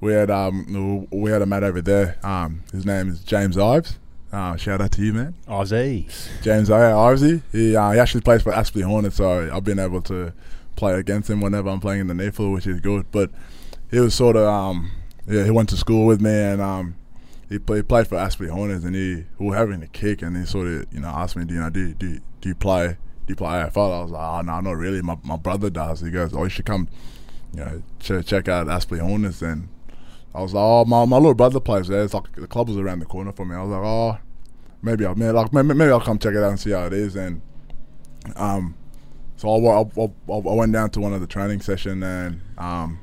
we 0.00 0.12
had 0.12 0.30
um 0.30 1.06
we 1.10 1.30
had 1.30 1.42
a 1.42 1.46
mate 1.46 1.62
over 1.62 1.80
there 1.82 2.18
um 2.22 2.62
his 2.72 2.86
name 2.86 3.08
is 3.08 3.20
James 3.20 3.56
Ives. 3.58 3.98
Uh, 4.30 4.56
shout 4.56 4.80
out 4.82 4.92
to 4.92 5.02
you, 5.02 5.14
man. 5.14 5.34
Aussies. 5.46 6.28
James 6.42 6.68
Ivesy. 6.68 7.40
He 7.50 7.74
uh, 7.74 7.92
he 7.92 7.98
actually 7.98 8.20
plays 8.20 8.42
for 8.42 8.52
Aspley 8.52 8.82
Hornets, 8.82 9.16
so 9.16 9.50
I've 9.50 9.64
been 9.64 9.78
able 9.78 10.02
to 10.02 10.32
play 10.76 10.98
against 10.98 11.30
him 11.30 11.40
whenever 11.40 11.70
I'm 11.70 11.80
playing 11.80 12.02
in 12.02 12.06
the 12.08 12.14
NEAFL, 12.14 12.52
which 12.52 12.66
is 12.66 12.80
good. 12.80 13.06
But 13.10 13.30
he 13.90 13.98
was 14.00 14.14
sort 14.14 14.36
of 14.36 14.46
um 14.46 14.90
yeah 15.26 15.44
he 15.44 15.50
went 15.50 15.68
to 15.70 15.76
school 15.76 16.06
with 16.06 16.20
me 16.20 16.30
and 16.30 16.60
um 16.60 16.96
he, 17.48 17.58
play, 17.58 17.78
he 17.78 17.82
played 17.82 18.06
for 18.06 18.16
Aspley 18.16 18.50
Hornets 18.50 18.84
and 18.84 18.94
he 18.94 19.24
we 19.38 19.46
were 19.46 19.56
having 19.56 19.82
a 19.82 19.86
kick 19.86 20.20
and 20.20 20.36
he 20.36 20.44
sort 20.44 20.66
of 20.66 20.86
you 20.92 21.00
know 21.00 21.08
asked 21.08 21.34
me 21.36 21.44
do 21.46 21.54
you 21.54 21.60
know 21.60 21.70
do 21.70 21.94
do 21.94 22.18
do 22.42 22.48
you 22.50 22.54
play 22.54 22.88
do 23.26 23.32
you 23.32 23.36
play 23.36 23.48
AFL? 23.48 23.98
I 23.98 24.02
was 24.02 24.10
like 24.10 24.22
oh 24.22 24.42
no 24.42 24.60
not 24.60 24.76
really 24.76 25.00
my 25.00 25.16
my 25.22 25.36
brother 25.38 25.70
does. 25.70 26.00
He 26.02 26.10
goes 26.10 26.34
oh 26.34 26.44
you 26.44 26.50
should 26.50 26.66
come 26.66 26.88
you 27.54 27.60
know 27.60 27.82
ch- 27.98 28.26
check 28.26 28.46
out 28.48 28.66
Aspley 28.66 29.00
Hornets 29.00 29.40
and. 29.40 29.68
I 30.34 30.42
was 30.42 30.54
like, 30.54 30.62
oh, 30.62 30.84
my, 30.84 31.04
my 31.04 31.16
little 31.16 31.34
brother 31.34 31.60
plays 31.60 31.88
there. 31.88 32.04
It's 32.04 32.14
like 32.14 32.32
the 32.34 32.46
club 32.46 32.68
was 32.68 32.76
around 32.76 33.00
the 33.00 33.06
corner 33.06 33.32
for 33.32 33.44
me. 33.44 33.56
I 33.56 33.62
was 33.62 33.70
like, 33.70 33.82
oh, 33.82 34.18
maybe 34.82 35.04
I'll 35.04 35.14
maybe, 35.14 35.32
like 35.32 35.52
maybe, 35.52 35.74
maybe 35.74 35.90
I'll 35.90 36.00
come 36.00 36.18
check 36.18 36.34
it 36.34 36.42
out 36.42 36.50
and 36.50 36.60
see 36.60 36.70
how 36.70 36.86
it 36.86 36.92
is. 36.92 37.16
And 37.16 37.42
um, 38.36 38.76
so 39.36 39.48
I, 39.48 39.80
I, 39.80 40.04
I, 40.04 40.36
I 40.36 40.54
went 40.54 40.72
down 40.72 40.90
to 40.90 41.00
one 41.00 41.12
of 41.12 41.20
the 41.20 41.26
training 41.26 41.60
session 41.60 42.02
and 42.02 42.42
um, 42.58 43.00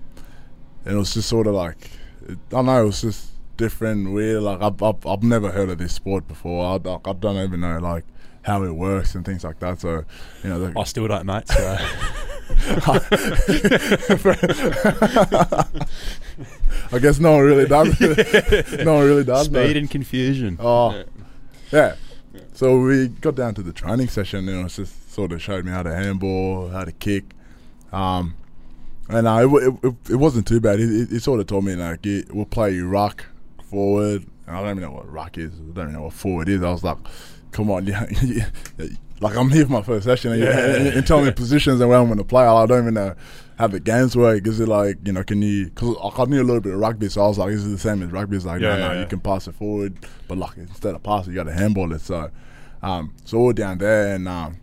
and 0.85 0.95
it 0.95 0.97
was 0.97 1.13
just 1.13 1.27
sort 1.29 1.47
of 1.47 1.55
like 1.55 1.89
it, 2.27 2.37
I 2.49 2.51
don't 2.51 2.67
know, 2.67 2.83
it 2.83 2.85
was 2.85 3.01
just 3.01 3.31
different, 3.57 4.13
weird. 4.13 4.43
Like 4.43 4.61
I've, 4.61 4.81
I've, 4.81 5.05
I've 5.05 5.23
never 5.23 5.51
heard 5.51 5.69
of 5.69 5.77
this 5.77 5.93
sport 5.93 6.27
before. 6.27 6.65
I, 6.65 6.89
I, 6.89 6.99
I 7.09 7.13
don't 7.13 7.37
even 7.37 7.61
know 7.61 7.79
like 7.79 8.05
how 8.43 8.63
it 8.63 8.71
works 8.71 9.15
and 9.15 9.25
things 9.25 9.43
like 9.43 9.59
that. 9.59 9.81
So 9.81 10.05
you 10.43 10.49
know, 10.49 10.59
the, 10.59 10.79
I 10.79 10.83
still 10.83 11.07
don't, 11.07 11.25
mate. 11.25 11.47
So. 11.47 11.77
I 16.91 16.99
guess 16.99 17.19
no 17.19 17.33
one 17.33 17.41
really 17.41 17.67
does. 17.67 17.99
no 18.85 18.95
one 18.95 19.05
really 19.05 19.23
does. 19.23 19.45
Speed 19.45 19.77
and 19.77 19.89
confusion. 19.89 20.57
Oh, 20.59 21.03
yeah. 21.71 21.95
So 22.53 22.79
we 22.79 23.07
got 23.07 23.35
down 23.35 23.53
to 23.55 23.63
the 23.63 23.73
training 23.73 24.07
session, 24.07 24.47
and 24.47 24.61
it 24.61 24.63
was 24.63 24.75
just 24.75 25.11
sort 25.11 25.31
of 25.31 25.41
showed 25.41 25.65
me 25.65 25.71
how 25.71 25.83
to 25.83 25.93
handball, 25.93 26.69
how 26.69 26.85
to 26.85 26.91
kick, 26.91 27.25
um, 27.91 28.35
and 29.09 29.27
uh, 29.27 29.47
it, 29.47 29.79
it, 29.83 29.95
it 30.11 30.15
wasn't 30.15 30.47
too 30.47 30.59
bad. 30.59 30.79
He, 30.79 31.05
he, 31.05 31.19
sort 31.19 31.39
of 31.39 31.47
told 31.47 31.65
me 31.65 31.75
like, 31.75 32.05
yeah, 32.05 32.21
"We'll 32.31 32.45
play 32.45 32.73
you 32.73 32.87
ruck 32.87 33.25
forward." 33.69 34.25
And 34.47 34.55
I 34.55 34.61
don't 34.61 34.71
even 34.71 34.83
know 34.83 34.91
what 34.91 35.11
ruck 35.11 35.37
is. 35.37 35.53
I 35.53 35.73
don't 35.73 35.85
even 35.85 35.93
know 35.93 36.03
what 36.03 36.13
forward 36.13 36.49
is. 36.49 36.63
I 36.63 36.71
was 36.71 36.83
like, 36.83 36.97
"Come 37.51 37.69
on, 37.71 37.85
yeah, 37.87 38.05
yeah, 38.23 38.49
like 39.21 39.35
I'm 39.35 39.49
here 39.49 39.65
for 39.65 39.71
my 39.71 39.81
first 39.81 40.05
session, 40.05 40.31
and, 40.33 40.41
Yeah. 40.41 40.49
you 40.59 40.75
and, 40.75 40.87
and 40.97 41.07
telling 41.07 41.25
me 41.25 41.31
positions 41.31 41.79
and 41.81 41.89
where 41.89 41.99
I'm 41.99 42.05
going 42.07 42.17
to 42.17 42.23
play. 42.23 42.43
I 42.43 42.65
don't 42.65 42.81
even 42.81 42.93
know 42.95 43.15
how 43.57 43.67
the 43.67 43.79
games 43.79 44.15
work. 44.17 44.45
Is 44.45 44.59
it 44.59 44.67
like 44.67 44.97
you 45.05 45.13
know? 45.13 45.23
Can 45.23 45.41
you? 45.41 45.65
Because 45.67 45.95
I 46.01 46.25
knew 46.25 46.41
a 46.41 46.43
little 46.43 46.61
bit 46.61 46.73
of 46.73 46.79
rugby, 46.79 47.07
so 47.09 47.23
I 47.23 47.27
was 47.27 47.37
like, 47.37 47.51
"Is 47.51 47.65
it 47.65 47.69
the 47.69 47.77
same 47.77 48.01
as 48.03 48.11
rugby?" 48.11 48.35
It's 48.35 48.45
like, 48.45 48.61
Yeah, 48.61 48.75
no, 48.75 48.87
no, 48.87 48.93
yeah, 48.93 48.99
you 49.01 49.05
can 49.07 49.19
pass 49.21 49.47
it 49.47 49.55
forward, 49.55 49.97
but 50.27 50.37
like 50.37 50.57
instead 50.57 50.95
of 50.95 51.03
passing, 51.03 51.33
you 51.33 51.37
got 51.37 51.45
to 51.45 51.53
handball 51.53 51.91
it. 51.93 52.01
So, 52.01 52.29
um, 52.81 53.13
so 53.23 53.51
down 53.53 53.77
there, 53.77 54.15
and 54.15 54.27
um, 54.27 54.57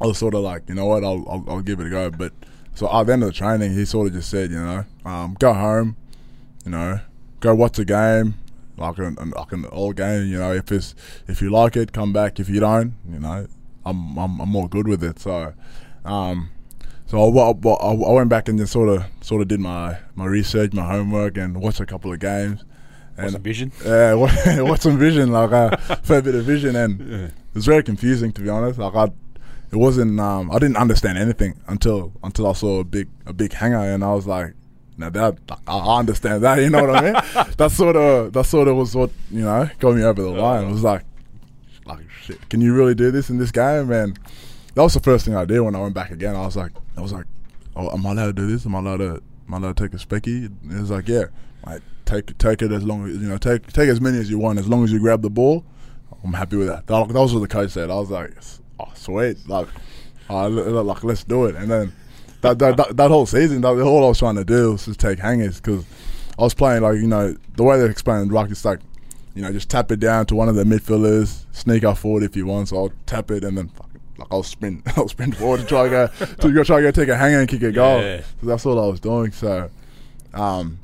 I 0.00 0.06
was 0.06 0.18
sort 0.18 0.34
of 0.34 0.42
like, 0.42 0.62
you 0.68 0.74
know 0.76 0.86
what, 0.86 1.02
I'll, 1.02 1.24
I'll 1.28 1.44
I'll 1.48 1.60
give 1.60 1.80
it 1.80 1.86
a 1.88 1.90
go. 1.90 2.10
But 2.10 2.32
so 2.74 2.88
at 2.92 3.06
the 3.06 3.12
end 3.14 3.22
of 3.24 3.28
the 3.30 3.32
training, 3.32 3.72
he 3.74 3.84
sort 3.84 4.06
of 4.08 4.12
just 4.12 4.30
said, 4.30 4.50
you 4.50 4.60
know, 4.60 4.84
um, 5.04 5.36
go 5.40 5.52
home, 5.52 5.96
you 6.64 6.70
know, 6.70 7.00
go 7.40 7.54
watch 7.56 7.78
a 7.80 7.84
game, 7.84 8.34
like 8.76 8.98
an, 8.98 9.16
an 9.18 9.30
like 9.30 9.50
an 9.50 9.66
old 9.72 9.96
game. 9.96 10.26
You 10.28 10.38
know, 10.38 10.52
if 10.52 10.70
it's 10.70 10.94
if 11.26 11.42
you 11.42 11.50
like 11.50 11.76
it, 11.76 11.92
come 11.92 12.12
back. 12.12 12.38
If 12.38 12.48
you 12.48 12.60
don't, 12.60 12.94
you 13.10 13.18
know, 13.18 13.48
I'm 13.86 14.16
I'm 14.18 14.40
I'm 14.40 14.56
all 14.56 14.68
good 14.68 14.88
with 14.88 15.02
it. 15.04 15.18
So, 15.18 15.52
um, 16.04 16.50
so 17.06 17.18
I, 17.18 17.68
I, 17.68 17.92
I 17.92 18.12
went 18.12 18.28
back 18.28 18.48
and 18.48 18.58
just 18.58 18.72
sort 18.72 18.88
of 18.88 19.04
sort 19.20 19.42
of 19.42 19.48
did 19.48 19.60
my 19.60 19.98
my 20.14 20.26
research, 20.26 20.72
my 20.72 20.86
homework, 20.86 21.36
and 21.36 21.60
watched 21.60 21.80
a 21.80 21.86
couple 21.86 22.12
of 22.12 22.18
games. 22.20 22.64
What's 23.16 23.34
And 23.34 23.44
vision? 23.44 23.72
yeah, 23.84 24.14
what, 24.20 24.32
what's 24.68 24.82
some 24.82 24.98
vision? 24.98 25.30
Like 25.30 25.50
a 25.52 25.76
fair 26.02 26.20
bit 26.22 26.34
of 26.34 26.44
vision, 26.44 26.74
and 26.76 26.98
Yeah. 27.00 27.16
it 27.26 27.32
was 27.54 27.66
very 27.66 27.82
confusing 27.82 28.32
to 28.32 28.40
be 28.40 28.48
honest. 28.48 28.78
Like 28.78 28.94
I, 28.94 29.04
it 29.70 29.76
wasn't. 29.76 30.18
Um, 30.20 30.50
I 30.50 30.58
didn't 30.58 30.76
understand 30.76 31.18
anything 31.18 31.54
until 31.68 32.12
until 32.22 32.46
I 32.48 32.52
saw 32.54 32.80
a 32.80 32.84
big 32.84 33.08
a 33.26 33.32
big 33.32 33.52
hanger, 33.52 33.78
and 33.78 34.02
I 34.04 34.12
was 34.14 34.26
like, 34.26 34.54
now 34.98 35.10
that 35.10 35.38
I, 35.68 35.72
I 35.76 35.98
understand 36.00 36.42
that. 36.42 36.58
You 36.62 36.70
know 36.70 36.84
what 36.86 36.96
I 36.96 37.00
mean? 37.12 37.46
that 37.56 37.70
sort 37.70 37.96
of 37.96 38.32
that 38.32 38.46
sort 38.46 38.66
of 38.68 38.76
was 38.76 38.94
what 38.96 39.10
you 39.30 39.42
know 39.42 39.68
got 39.78 39.94
me 39.94 40.02
over 40.02 40.20
the 40.22 40.30
line. 40.30 40.64
It 40.64 40.70
was 40.72 40.82
like, 40.82 41.02
like 41.86 42.08
shit. 42.22 42.48
Can 42.48 42.60
you 42.60 42.74
really 42.74 42.94
do 42.94 43.10
this 43.10 43.30
in 43.30 43.38
this 43.38 43.50
game? 43.50 43.90
And 43.90 44.18
that 44.74 44.82
was 44.82 44.94
the 44.94 45.00
first 45.00 45.24
thing 45.24 45.34
I 45.34 45.44
did 45.44 45.60
when 45.60 45.74
I 45.74 45.80
went 45.80 45.94
back 45.94 46.10
again. 46.10 46.34
I 46.34 46.44
was 46.44 46.56
like, 46.56 46.72
I 46.96 47.00
was 47.00 47.12
like, 47.12 47.26
oh, 47.76 47.90
am 47.90 48.06
I 48.06 48.12
allowed 48.12 48.26
to 48.26 48.32
do 48.32 48.46
this? 48.46 48.66
Am 48.66 48.74
I 48.74 48.78
allowed 48.80 48.98
to? 48.98 49.22
Am 49.46 49.54
I 49.54 49.56
allowed 49.58 49.76
to 49.76 49.88
take 49.88 49.94
a 49.94 50.04
specky? 50.04 50.46
And 50.46 50.72
it 50.72 50.80
was 50.80 50.90
like, 50.90 51.08
yeah, 51.08 51.24
like 51.66 51.82
take 52.04 52.36
take 52.38 52.62
it 52.62 52.72
as 52.72 52.84
long 52.84 53.08
as 53.08 53.16
you 53.16 53.28
know, 53.28 53.38
take 53.38 53.72
take 53.72 53.88
as 53.88 54.00
many 54.00 54.18
as 54.18 54.30
you 54.30 54.38
want, 54.38 54.58
as 54.58 54.68
long 54.68 54.84
as 54.84 54.92
you 54.92 54.98
grab 55.00 55.22
the 55.22 55.30
ball. 55.30 55.64
I'm 56.22 56.32
happy 56.32 56.56
with 56.56 56.68
that. 56.68 56.86
That, 56.86 57.08
that 57.08 57.20
was 57.20 57.34
what 57.34 57.40
the 57.40 57.48
coach 57.48 57.70
said. 57.70 57.90
I 57.90 57.94
was 57.94 58.10
like, 58.10 58.32
oh 58.80 58.90
sweet, 58.94 59.46
like, 59.48 59.68
like 60.28 61.04
let's 61.04 61.24
do 61.24 61.46
it. 61.46 61.54
And 61.54 61.70
then 61.70 61.92
that 62.40 62.58
that, 62.58 62.76
that, 62.76 62.96
that 62.96 63.10
whole 63.10 63.26
season, 63.26 63.60
that, 63.60 63.68
all 63.68 64.04
I 64.04 64.08
was 64.08 64.18
trying 64.18 64.36
to 64.36 64.44
do 64.44 64.72
was 64.72 64.86
just 64.86 65.00
take 65.00 65.18
hangers 65.18 65.60
because 65.60 65.84
I 66.38 66.42
was 66.42 66.54
playing 66.54 66.82
like 66.82 66.96
you 66.96 67.06
know 67.06 67.36
the 67.56 67.62
way 67.62 67.78
they 67.78 67.88
explained 67.88 68.32
ruck 68.32 68.50
is 68.50 68.64
like 68.64 68.80
you 69.34 69.42
know 69.42 69.52
just 69.52 69.68
tap 69.70 69.90
it 69.92 70.00
down 70.00 70.26
to 70.26 70.34
one 70.34 70.48
of 70.48 70.54
the 70.54 70.64
midfielders, 70.64 71.44
sneak 71.52 71.84
up 71.84 71.98
forward 71.98 72.22
if 72.22 72.36
you 72.36 72.46
want. 72.46 72.68
So 72.68 72.76
I'll 72.76 72.92
tap 73.06 73.30
it 73.30 73.44
and 73.44 73.56
then 73.58 73.68
fucking, 73.68 74.00
like 74.18 74.28
I'll 74.30 74.42
sprint, 74.42 74.82
I'll 74.98 75.08
sprint 75.08 75.36
forward 75.36 75.60
to 75.60 75.66
try 75.66 75.84
to 75.84 75.90
go 75.90 76.06
to 76.26 76.52
go 76.52 76.64
try 76.64 76.76
to 76.76 76.82
go 76.82 76.90
take 76.90 77.08
a 77.08 77.16
hanger 77.16 77.40
and 77.40 77.48
kick 77.48 77.62
a 77.62 77.72
goal. 77.72 78.00
Yeah. 78.00 78.20
So 78.40 78.46
that's 78.46 78.64
all 78.66 78.82
I 78.82 78.86
was 78.86 79.00
doing. 79.00 79.32
So 79.32 79.70
um, 80.32 80.78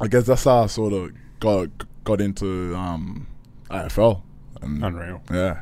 I 0.00 0.06
guess 0.08 0.26
that's 0.26 0.44
how 0.44 0.62
I 0.64 0.66
sort 0.66 0.92
of 0.92 1.12
got 1.40 1.68
got 2.04 2.20
into 2.20 2.74
um, 2.76 3.26
AFL. 3.70 4.22
And, 4.62 4.84
Unreal. 4.84 5.22
yeah. 5.30 5.60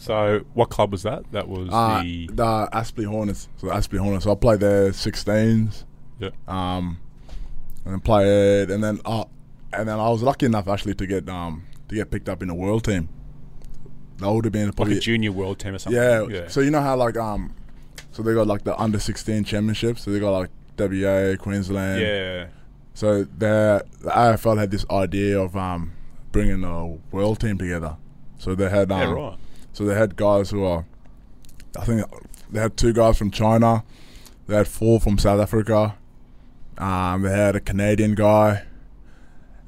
So, 0.00 0.44
what 0.54 0.70
club 0.70 0.92
was 0.92 1.02
that? 1.02 1.24
That 1.32 1.48
was 1.48 1.68
Uh, 1.72 2.02
the. 2.02 2.28
the 2.28 2.68
Aspley 2.72 3.04
Hornets. 3.04 3.48
So 3.56 3.66
Aspley 3.68 3.98
Hornets. 3.98 4.24
So 4.24 4.32
I 4.32 4.34
played 4.36 4.60
there 4.60 4.90
16s. 4.90 5.84
Yeah. 6.20 6.30
Um, 6.46 7.00
and 7.84 7.94
then 7.94 8.00
played, 8.00 8.70
and 8.70 8.82
then 8.82 9.00
uh, 9.04 9.24
and 9.72 9.88
then 9.88 9.98
I 9.98 10.08
was 10.08 10.22
lucky 10.22 10.46
enough 10.46 10.68
actually 10.68 10.94
to 10.94 11.06
get 11.06 11.28
um 11.28 11.64
to 11.88 11.94
get 11.94 12.10
picked 12.10 12.28
up 12.28 12.42
in 12.42 12.50
a 12.50 12.54
world 12.54 12.84
team. 12.84 13.08
That 14.18 14.30
would 14.32 14.44
have 14.44 14.52
been 14.52 14.72
Like 14.76 14.88
a 14.90 14.98
junior 15.00 15.30
world 15.32 15.58
team 15.60 15.74
or 15.74 15.78
something. 15.78 16.00
yeah. 16.28 16.48
So 16.48 16.60
you 16.60 16.70
know 16.70 16.80
how 16.80 16.96
like 16.96 17.16
um, 17.16 17.54
so 18.10 18.22
they 18.22 18.34
got 18.34 18.46
like 18.46 18.64
the 18.64 18.76
under 18.80 18.98
sixteen 18.98 19.44
championships. 19.44 20.02
So 20.02 20.10
they 20.10 20.18
got 20.18 20.30
like 20.32 20.50
WA, 20.78 21.36
Queensland. 21.38 22.00
yeah. 22.02 22.46
So 22.94 23.22
the 23.24 23.84
the 24.00 24.10
AFL 24.10 24.58
had 24.58 24.70
this 24.72 24.84
idea 24.90 25.38
of 25.40 25.56
um 25.56 25.92
bringing 26.32 26.64
a 26.64 26.86
world 27.14 27.38
team 27.40 27.58
together. 27.58 27.96
So 28.38 28.54
they 28.54 28.68
had 28.68 28.90
um, 28.92 29.00
Yeah, 29.00 29.10
right. 29.12 29.38
so 29.72 29.84
they 29.84 29.94
had 29.94 30.16
guys 30.16 30.50
who 30.50 30.64
are, 30.64 30.84
I 31.78 31.84
think 31.84 32.02
they 32.50 32.60
had 32.60 32.76
two 32.76 32.92
guys 32.92 33.16
from 33.18 33.30
China, 33.30 33.82
they 34.46 34.54
had 34.56 34.68
four 34.68 35.00
from 35.00 35.18
South 35.18 35.40
Africa, 35.40 35.96
um, 36.76 37.22
they 37.22 37.30
had 37.30 37.56
a 37.56 37.60
Canadian 37.60 38.14
guy, 38.14 38.64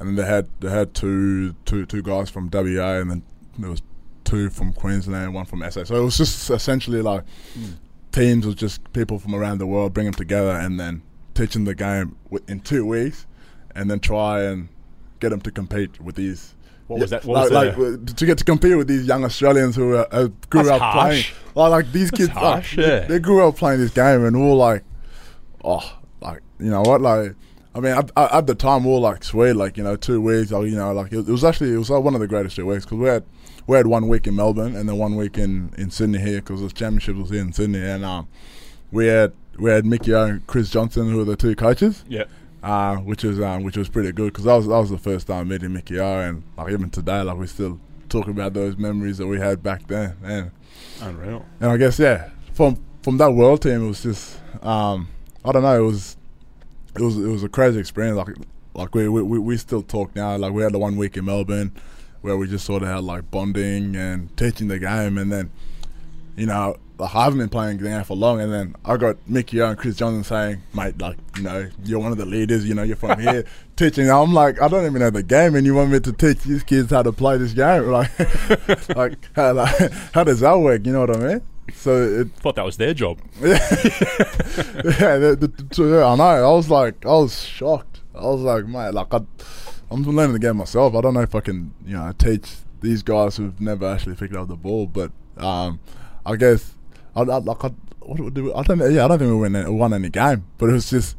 and 0.01 0.09
then 0.09 0.16
they 0.16 0.24
had 0.26 0.48
they 0.61 0.70
had 0.70 0.94
two 0.94 1.55
two 1.64 1.86
two 1.86 2.03
guys 2.03 2.28
from 2.30 2.48
WA, 2.53 2.94
and 2.98 3.11
then 3.11 3.22
there 3.59 3.70
was 3.70 3.82
two 4.24 4.51
from 4.51 4.72
Queensland, 4.72 5.34
one 5.34 5.44
from 5.44 5.62
SA. 5.70 5.84
So 5.84 5.94
it 5.96 6.05
was 6.05 6.16
just 6.16 6.51
essentially 6.51 7.03
like 7.03 7.22
Hmm. 7.55 7.64
teams 8.12 8.46
of 8.46 8.57
just 8.57 8.92
people 8.92 9.18
from 9.18 9.34
around 9.34 9.59
the 9.59 9.66
world, 9.66 9.92
bring 9.94 10.07
them 10.07 10.14
together, 10.14 10.51
and 10.51 10.80
then 10.80 11.03
teaching 11.34 11.64
the 11.64 11.74
game 11.74 12.16
in 12.48 12.61
two 12.61 12.84
weeks, 12.86 13.26
and 13.74 13.90
then 13.90 14.01
try 14.01 14.42
and 14.42 14.68
get 15.20 15.28
them 15.30 15.40
to 15.42 15.51
compete 15.51 16.01
with 16.01 16.16
these. 16.16 16.55
What 16.86 16.98
was 17.01 17.11
that? 17.11 17.24
What 17.24 17.53
like, 17.53 17.76
was 17.76 17.88
like, 18.01 18.11
uh, 18.11 18.14
to 18.14 18.26
get 18.26 18.38
to 18.38 18.44
compete 18.44 18.76
with 18.76 18.88
these 18.88 19.07
young 19.07 19.24
Australians 19.24 19.76
who 19.76 19.94
uh, 19.94 20.07
uh, 20.11 20.28
grew 20.48 20.64
That's 20.64 20.70
up 20.70 20.80
harsh. 20.80 21.05
playing. 21.05 21.24
Like, 21.55 21.70
like 21.84 21.92
these 21.92 22.11
kids, 22.11 22.30
harsh, 22.30 22.74
they- 22.76 22.82
yeah. 22.82 23.07
they 23.07 23.18
grew 23.20 23.46
up 23.46 23.57
playing 23.57 23.78
this 23.80 23.92
game, 23.92 24.24
and 24.24 24.40
were 24.40 24.57
like, 24.57 24.82
oh, 25.64 25.98
like 26.20 26.40
you 26.59 26.70
know 26.70 26.82
what, 26.82 27.01
like. 27.01 27.34
I 27.74 27.80
mean, 27.80 27.92
at, 27.92 28.10
at 28.16 28.32
at 28.32 28.46
the 28.46 28.54
time 28.54 28.84
we 28.84 28.90
were 28.90 28.98
like 28.98 29.22
sweet, 29.22 29.52
like 29.54 29.76
you 29.76 29.84
know, 29.84 29.96
two 29.96 30.20
weeks. 30.20 30.50
Or, 30.52 30.66
you 30.66 30.76
know, 30.76 30.92
like 30.92 31.12
it, 31.12 31.18
it 31.18 31.28
was 31.30 31.44
actually 31.44 31.72
it 31.72 31.78
was 31.78 31.90
like 31.90 32.02
one 32.02 32.14
of 32.14 32.20
the 32.20 32.26
greatest 32.28 32.56
two 32.56 32.66
weeks 32.66 32.84
because 32.84 32.98
we 32.98 33.06
had 33.08 33.24
we 33.66 33.76
had 33.76 33.86
one 33.86 34.08
week 34.08 34.26
in 34.26 34.34
Melbourne 34.36 34.74
and 34.74 34.88
then 34.88 34.96
one 34.98 35.14
week 35.16 35.38
in, 35.38 35.72
in 35.78 35.90
Sydney 35.90 36.18
here 36.18 36.40
because 36.40 36.60
the 36.60 36.68
championship 36.70 37.16
was 37.16 37.30
here 37.30 37.40
in 37.42 37.52
Sydney, 37.52 37.78
and 37.82 38.04
um, 38.04 38.26
we 38.90 39.06
had 39.06 39.32
we 39.58 39.70
had 39.70 39.84
Mickey 39.86 40.12
O 40.14 40.24
and 40.24 40.46
Chris 40.46 40.70
Johnson 40.70 41.10
who 41.10 41.18
were 41.18 41.24
the 41.24 41.36
two 41.36 41.54
coaches 41.54 42.04
Yeah. 42.08 42.24
uh, 42.62 42.96
which 42.96 43.22
was 43.22 43.40
um, 43.40 43.62
which 43.62 43.76
was 43.76 43.88
pretty 43.88 44.10
good 44.12 44.32
because 44.32 44.44
that 44.44 44.54
was 44.54 44.66
that 44.66 44.78
was 44.78 44.90
the 44.90 44.98
first 44.98 45.26
time 45.28 45.48
meeting 45.48 45.72
Mickey 45.72 46.00
O, 46.00 46.18
and 46.20 46.42
like 46.56 46.72
even 46.72 46.90
today, 46.90 47.22
like 47.22 47.36
we 47.36 47.46
still 47.46 47.78
talk 48.08 48.26
about 48.26 48.52
those 48.54 48.76
memories 48.76 49.18
that 49.18 49.28
we 49.28 49.38
had 49.38 49.62
back 49.62 49.86
then, 49.86 50.16
and 50.24 50.50
Unreal. 51.02 51.44
and 51.60 51.70
I 51.70 51.76
guess 51.76 52.00
yeah, 52.00 52.30
from 52.52 52.82
from 53.02 53.16
that 53.18 53.30
world 53.32 53.62
team, 53.62 53.84
it 53.84 53.88
was 53.88 54.02
just 54.02 54.40
um, 54.62 55.06
I 55.44 55.52
don't 55.52 55.62
know, 55.62 55.78
it 55.78 55.86
was 55.86 56.16
it 56.95 57.03
was 57.03 57.16
it 57.16 57.28
was 57.28 57.43
a 57.43 57.49
crazy 57.49 57.78
experience. 57.78 58.16
Like 58.16 58.36
like 58.74 58.95
we 58.95 59.09
we, 59.09 59.38
we 59.38 59.57
still 59.57 59.82
talk 59.82 60.14
now. 60.14 60.36
Like 60.36 60.53
we 60.53 60.62
had 60.62 60.72
the 60.72 60.78
one 60.78 60.97
week 60.97 61.16
in 61.16 61.24
Melbourne 61.24 61.72
where 62.22 62.36
we 62.36 62.47
just 62.47 62.66
sort 62.66 62.82
of 62.82 62.88
had 62.88 63.03
like 63.05 63.30
bonding 63.30 63.97
and 63.97 64.36
teaching 64.36 64.68
the 64.68 64.78
game, 64.78 65.18
and 65.18 65.30
then 65.32 65.51
you 66.36 66.47
know. 66.47 66.76
Like 66.99 67.14
I 67.14 67.24
haven't 67.24 67.38
been 67.38 67.49
playing 67.49 67.78
the 67.78 67.84
game 67.84 68.05
for 68.05 68.14
long, 68.14 68.43
and 68.43 68.53
then 68.53 68.76
I 68.84 68.99
got 68.99 69.16
Mickey 69.26 69.62
O 69.62 69.66
and 69.66 69.78
Chris 69.78 69.97
Johnson 69.97 70.22
saying, 70.22 70.62
"Mate, 70.74 71.01
like 71.01 71.16
you 71.34 71.45
know, 71.45 71.66
you're 71.82 71.99
one 71.99 72.12
of 72.12 72.18
the 72.18 72.26
leaders. 72.26 72.68
You 72.68 72.74
know, 72.74 72.82
you're 72.82 72.95
from 72.95 73.18
here, 73.18 73.47
teaching." 73.76 74.11
I'm 74.11 74.34
like, 74.34 74.61
I 74.61 74.68
don't 74.68 74.84
even 74.84 75.01
know 75.01 75.09
the 75.09 75.22
game, 75.22 75.55
and 75.55 75.64
you 75.64 75.74
want 75.74 75.93
me 75.93 76.01
to 76.01 76.12
teach 76.12 76.41
these 76.43 76.62
kids 76.62 76.91
how 76.91 77.03
to 77.03 77.11
play 77.11 77.38
this 77.38 77.55
game? 77.55 77.84
Like, 77.91 78.11
like 78.97 79.14
how, 79.34 79.55
like, 79.55 79.93
how 80.12 80.24
does 80.24 80.41
that 80.41 80.59
work? 80.59 80.84
You 80.84 80.93
know 80.93 81.01
what 81.01 81.16
I 81.16 81.20
mean? 81.20 81.43
So 81.74 81.96
it, 82.20 82.30
Thought 82.36 82.56
that 82.56 82.64
was 82.64 82.76
their 82.76 82.94
job. 82.94 83.18
yeah, 83.40 83.58
the, 85.18 85.36
the, 85.40 85.46
the, 85.74 85.84
yeah, 85.98 86.06
I 86.06 86.16
know. 86.16 86.22
I 86.24 86.52
was 86.54 86.70
like, 86.70 87.04
I 87.04 87.10
was 87.10 87.42
shocked. 87.44 88.00
I 88.14 88.22
was 88.24 88.40
like, 88.40 88.66
mate, 88.66 88.92
like 88.94 89.12
I, 89.12 89.20
I'm 89.90 90.02
learning 90.02 90.34
the 90.34 90.38
game 90.38 90.56
myself. 90.56 90.94
I 90.94 91.00
don't 91.00 91.14
know 91.14 91.20
if 91.22 91.34
I 91.34 91.40
can, 91.40 91.72
you 91.86 91.96
know, 91.96 92.12
teach 92.18 92.50
these 92.80 93.02
guys 93.02 93.36
who've 93.36 93.60
never 93.60 93.86
actually 93.86 94.16
picked 94.16 94.34
up 94.36 94.48
the 94.48 94.56
ball. 94.56 94.86
But 94.86 95.12
um, 95.36 95.80
I 96.26 96.36
guess 96.36 96.74
I, 97.14 97.20
I 97.22 97.38
like 97.38 97.64
I, 97.64 97.68
what 98.00 98.34
do? 98.34 98.54
I 98.54 98.62
don't. 98.62 98.78
Yeah, 98.92 99.04
I 99.04 99.08
don't 99.08 99.18
think 99.18 99.30
we 99.30 99.36
won, 99.36 99.56
any- 99.56 99.70
won 99.70 99.92
any 99.94 100.08
game, 100.10 100.44
but 100.58 100.68
it 100.70 100.72
was 100.72 100.90
just 100.90 101.16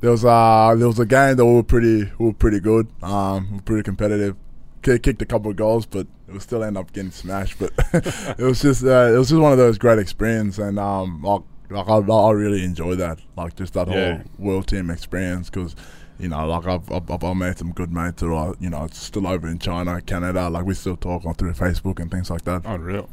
there 0.00 0.10
was 0.10 0.24
uh 0.24 0.74
there 0.76 0.86
was 0.86 0.98
a 0.98 1.06
game 1.06 1.36
that 1.36 1.44
we 1.44 1.52
were 1.54 1.62
pretty 1.62 2.04
we 2.18 2.26
were 2.26 2.32
pretty 2.32 2.60
good. 2.60 2.88
Um, 3.02 3.48
we 3.50 3.56
were 3.56 3.62
pretty 3.62 3.82
competitive. 3.82 4.36
Ki- 4.82 4.98
Kicked 4.98 5.22
a 5.22 5.26
couple 5.26 5.50
of 5.50 5.56
goals, 5.56 5.86
but 5.86 6.06
it 6.28 6.34
was 6.34 6.42
still 6.42 6.62
end 6.62 6.76
up 6.76 6.92
getting 6.92 7.10
smashed. 7.10 7.58
But 7.58 7.72
it 8.38 8.44
was 8.44 8.60
just 8.62 8.84
uh, 8.84 9.12
it 9.14 9.18
was 9.18 9.30
just 9.30 9.40
one 9.40 9.52
of 9.52 9.58
those 9.58 9.78
great 9.78 9.98
experiences, 9.98 10.58
and 10.58 10.78
um, 10.78 11.22
like, 11.22 11.42
like 11.70 11.88
I, 11.88 11.96
I 11.98 12.30
really 12.32 12.62
enjoy 12.64 12.94
that, 12.96 13.18
like 13.36 13.56
just 13.56 13.74
that 13.74 13.88
Yeah. 13.88 13.94
whole 14.18 14.22
world 14.38 14.66
team 14.68 14.90
experience, 14.90 15.50
because 15.50 15.74
you 16.18 16.28
know, 16.28 16.46
like 16.46 16.66
I've, 16.66 16.90
I've 16.92 17.24
I've 17.24 17.36
made 17.36 17.58
some 17.58 17.72
good 17.72 17.92
mates 17.92 18.20
who 18.22 18.34
are 18.34 18.54
you 18.60 18.70
know 18.70 18.86
still 18.92 19.26
over 19.26 19.48
in 19.48 19.58
China, 19.58 20.00
Canada. 20.00 20.48
Like 20.50 20.64
we 20.64 20.74
still 20.74 20.96
talk 20.96 21.24
on 21.24 21.34
through 21.34 21.52
Facebook 21.52 21.98
and 22.00 22.10
things 22.10 22.30
like 22.30 22.42
that. 22.44 22.62
Unreal. 22.64 23.08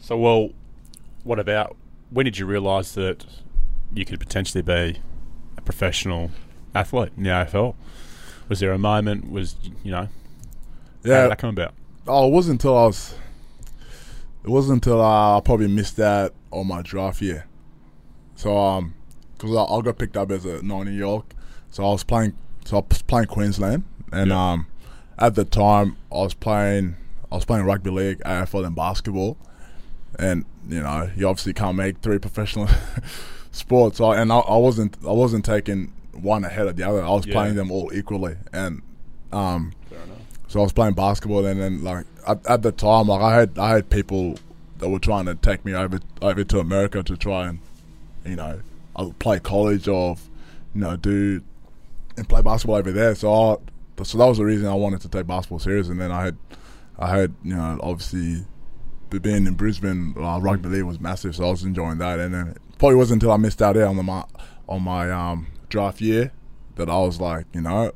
So, 0.00 0.16
well, 0.16 0.50
what 1.24 1.38
about 1.38 1.76
when 2.10 2.24
did 2.24 2.38
you 2.38 2.46
realise 2.46 2.92
that 2.92 3.24
you 3.94 4.04
could 4.04 4.20
potentially 4.20 4.62
be 4.62 5.00
a 5.56 5.60
professional 5.62 6.30
athlete 6.74 7.12
in 7.16 7.22
the 7.24 7.30
AFL? 7.30 7.74
Was 8.48 8.60
there 8.60 8.72
a 8.72 8.78
moment? 8.78 9.30
Was 9.30 9.56
you 9.82 9.90
know? 9.92 10.08
How 11.04 11.10
Yeah, 11.10 11.22
did 11.22 11.30
that 11.32 11.38
come 11.38 11.50
about? 11.50 11.74
Oh, 12.06 12.26
it 12.28 12.30
wasn't 12.30 12.54
until 12.60 12.76
I 12.76 12.86
was. 12.86 13.14
It 14.44 14.48
wasn't 14.50 14.84
until 14.84 15.00
uh, 15.00 15.38
I 15.38 15.40
probably 15.40 15.68
missed 15.68 15.96
that 15.98 16.32
on 16.50 16.66
my 16.66 16.82
draft 16.82 17.22
year. 17.22 17.46
So 18.34 18.56
um, 18.58 18.94
because 19.34 19.54
I, 19.54 19.62
I 19.62 19.80
got 19.82 19.98
picked 19.98 20.16
up 20.16 20.30
as 20.32 20.44
a 20.44 20.62
nine 20.62 20.92
year 20.92 21.04
old, 21.04 21.24
so 21.70 21.84
I 21.84 21.88
was 21.92 22.02
playing. 22.04 22.34
So 22.64 22.78
I 22.78 22.82
was 22.88 23.02
playing 23.02 23.26
Queensland, 23.26 23.84
and 24.12 24.30
Yeah. 24.30 24.52
um, 24.52 24.66
at 25.18 25.34
the 25.34 25.44
time 25.44 25.96
I 26.10 26.16
was 26.16 26.34
playing. 26.34 26.96
I 27.30 27.36
was 27.36 27.44
playing 27.46 27.64
rugby 27.64 27.90
league, 27.90 28.20
AFL, 28.26 28.66
and 28.66 28.76
basketball, 28.76 29.38
and 30.18 30.44
you 30.68 30.82
know 30.82 31.08
you 31.16 31.26
obviously 31.28 31.52
can't 31.54 31.76
make 31.76 31.98
three 32.00 32.18
professional 32.26 32.68
sports. 33.52 33.98
So, 33.98 34.12
and 34.12 34.32
I, 34.32 34.38
I 34.40 34.56
wasn't. 34.56 34.96
I 35.06 35.12
wasn't 35.12 35.44
taking 35.44 35.92
one 36.12 36.44
ahead 36.44 36.66
of 36.66 36.76
the 36.76 36.82
other. 36.82 37.02
I 37.02 37.08
was 37.10 37.26
Yeah. 37.26 37.32
playing 37.34 37.54
them 37.54 37.70
all 37.70 37.92
equally, 37.94 38.36
and 38.52 38.82
um. 39.32 39.72
So 40.52 40.60
I 40.60 40.64
was 40.64 40.74
playing 40.74 40.92
basketball, 40.92 41.40
then, 41.40 41.58
and 41.58 41.78
then 41.78 41.82
like 41.82 42.04
at, 42.28 42.46
at 42.46 42.60
the 42.60 42.72
time, 42.72 43.08
like 43.08 43.22
I 43.22 43.34
had 43.34 43.58
I 43.58 43.70
had 43.70 43.88
people 43.88 44.36
that 44.76 44.90
were 44.90 44.98
trying 44.98 45.24
to 45.24 45.34
take 45.34 45.64
me 45.64 45.72
over 45.72 45.98
over 46.20 46.44
to 46.44 46.58
America 46.58 47.02
to 47.02 47.16
try 47.16 47.48
and 47.48 47.58
you 48.26 48.36
know 48.36 48.60
I 48.94 49.02
would 49.02 49.18
play 49.18 49.40
college 49.40 49.88
or 49.88 50.16
you 50.74 50.82
know 50.82 50.94
do 50.96 51.40
and 52.18 52.28
play 52.28 52.42
basketball 52.42 52.76
over 52.76 52.92
there. 52.92 53.14
So 53.14 53.32
I, 53.32 54.02
so 54.02 54.18
that 54.18 54.26
was 54.26 54.36
the 54.36 54.44
reason 54.44 54.68
I 54.68 54.74
wanted 54.74 55.00
to 55.00 55.08
take 55.08 55.26
basketball 55.26 55.58
serious. 55.58 55.88
And 55.88 55.98
then 55.98 56.12
I 56.12 56.22
had 56.22 56.36
I 56.98 57.08
had 57.16 57.34
you 57.42 57.56
know 57.56 57.80
obviously 57.82 58.44
being 59.08 59.46
in 59.46 59.54
Brisbane, 59.54 60.14
uh, 60.18 60.38
rugby 60.38 60.68
league 60.68 60.84
was 60.84 61.00
massive, 61.00 61.34
so 61.34 61.46
I 61.46 61.50
was 61.50 61.62
enjoying 61.62 61.96
that. 61.96 62.20
And 62.20 62.34
then 62.34 62.48
it 62.48 62.58
probably 62.76 62.96
wasn't 62.96 63.22
until 63.22 63.32
I 63.32 63.38
missed 63.38 63.62
out 63.62 63.74
there 63.74 63.86
on 63.86 63.96
the 63.96 64.02
my, 64.02 64.24
on 64.68 64.82
my 64.82 65.10
um, 65.10 65.46
draft 65.70 66.02
year 66.02 66.30
that 66.74 66.90
I 66.90 66.98
was 66.98 67.22
like, 67.22 67.46
you 67.54 67.62
know, 67.62 67.92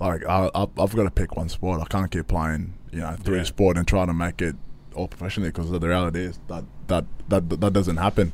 like 0.00 0.24
I, 0.26 0.50
I, 0.54 0.62
I've 0.78 0.94
got 0.94 1.04
to 1.04 1.10
pick 1.10 1.36
one 1.36 1.48
sport. 1.48 1.80
I 1.80 1.84
can't 1.86 2.10
keep 2.10 2.28
playing, 2.28 2.74
you 2.92 3.00
know, 3.00 3.16
three 3.20 3.38
Yeah. 3.38 3.44
sport 3.44 3.76
and 3.76 3.86
trying 3.86 4.06
to 4.08 4.14
make 4.14 4.40
it 4.42 4.56
all 4.94 5.08
professionally 5.08 5.50
because 5.50 5.70
the 5.70 5.80
reality 5.80 6.20
is 6.20 6.38
that 6.48 6.64
that 6.88 7.04
that 7.28 7.48
that 7.60 7.72
doesn't 7.72 7.96
happen. 7.98 8.32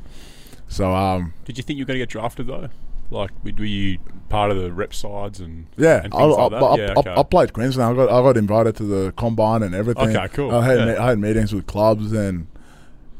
So 0.67 0.93
um, 0.95 1.33
Did 1.45 1.57
you 1.57 1.63
think 1.63 1.77
you 1.77 1.83
were 1.83 1.87
going 1.87 1.99
to 1.99 2.01
get 2.01 2.09
drafted 2.09 2.47
though? 2.47 2.69
Like, 3.11 3.29
were 3.43 3.51
were 3.57 3.65
you 3.65 3.99
part 4.29 4.49
of 4.49 4.57
the 4.57 4.71
rep 4.71 4.91
sides 4.93 5.39
and 5.39 5.67
Yeah, 5.77 6.01
and 6.03 6.11
I, 6.13 6.17
things 6.17 6.35
I, 6.37 6.41
like 6.41 6.51
that? 6.51 6.63
I, 6.63 6.75
yeah, 6.77 6.93
I- 6.95 6.99
okay. 6.99 7.13
I 7.17 7.23
played 7.23 7.53
Queensland. 7.53 7.91
I 7.99 8.05
got 8.05 8.11
I 8.11 8.21
got 8.23 8.37
invited 8.37 8.75
to 8.77 8.83
the 8.83 9.13
combine 9.15 9.61
and 9.63 9.75
everything. 9.75 10.15
Okay, 10.15 10.27
cool. 10.33 10.51
I 10.53 10.65
had 10.65 10.79
Yeah. 10.79 10.85
me- 10.85 10.95
I 10.97 11.09
had 11.09 11.19
meetings 11.19 11.53
with 11.53 11.67
clubs 11.67 12.11
and 12.13 12.47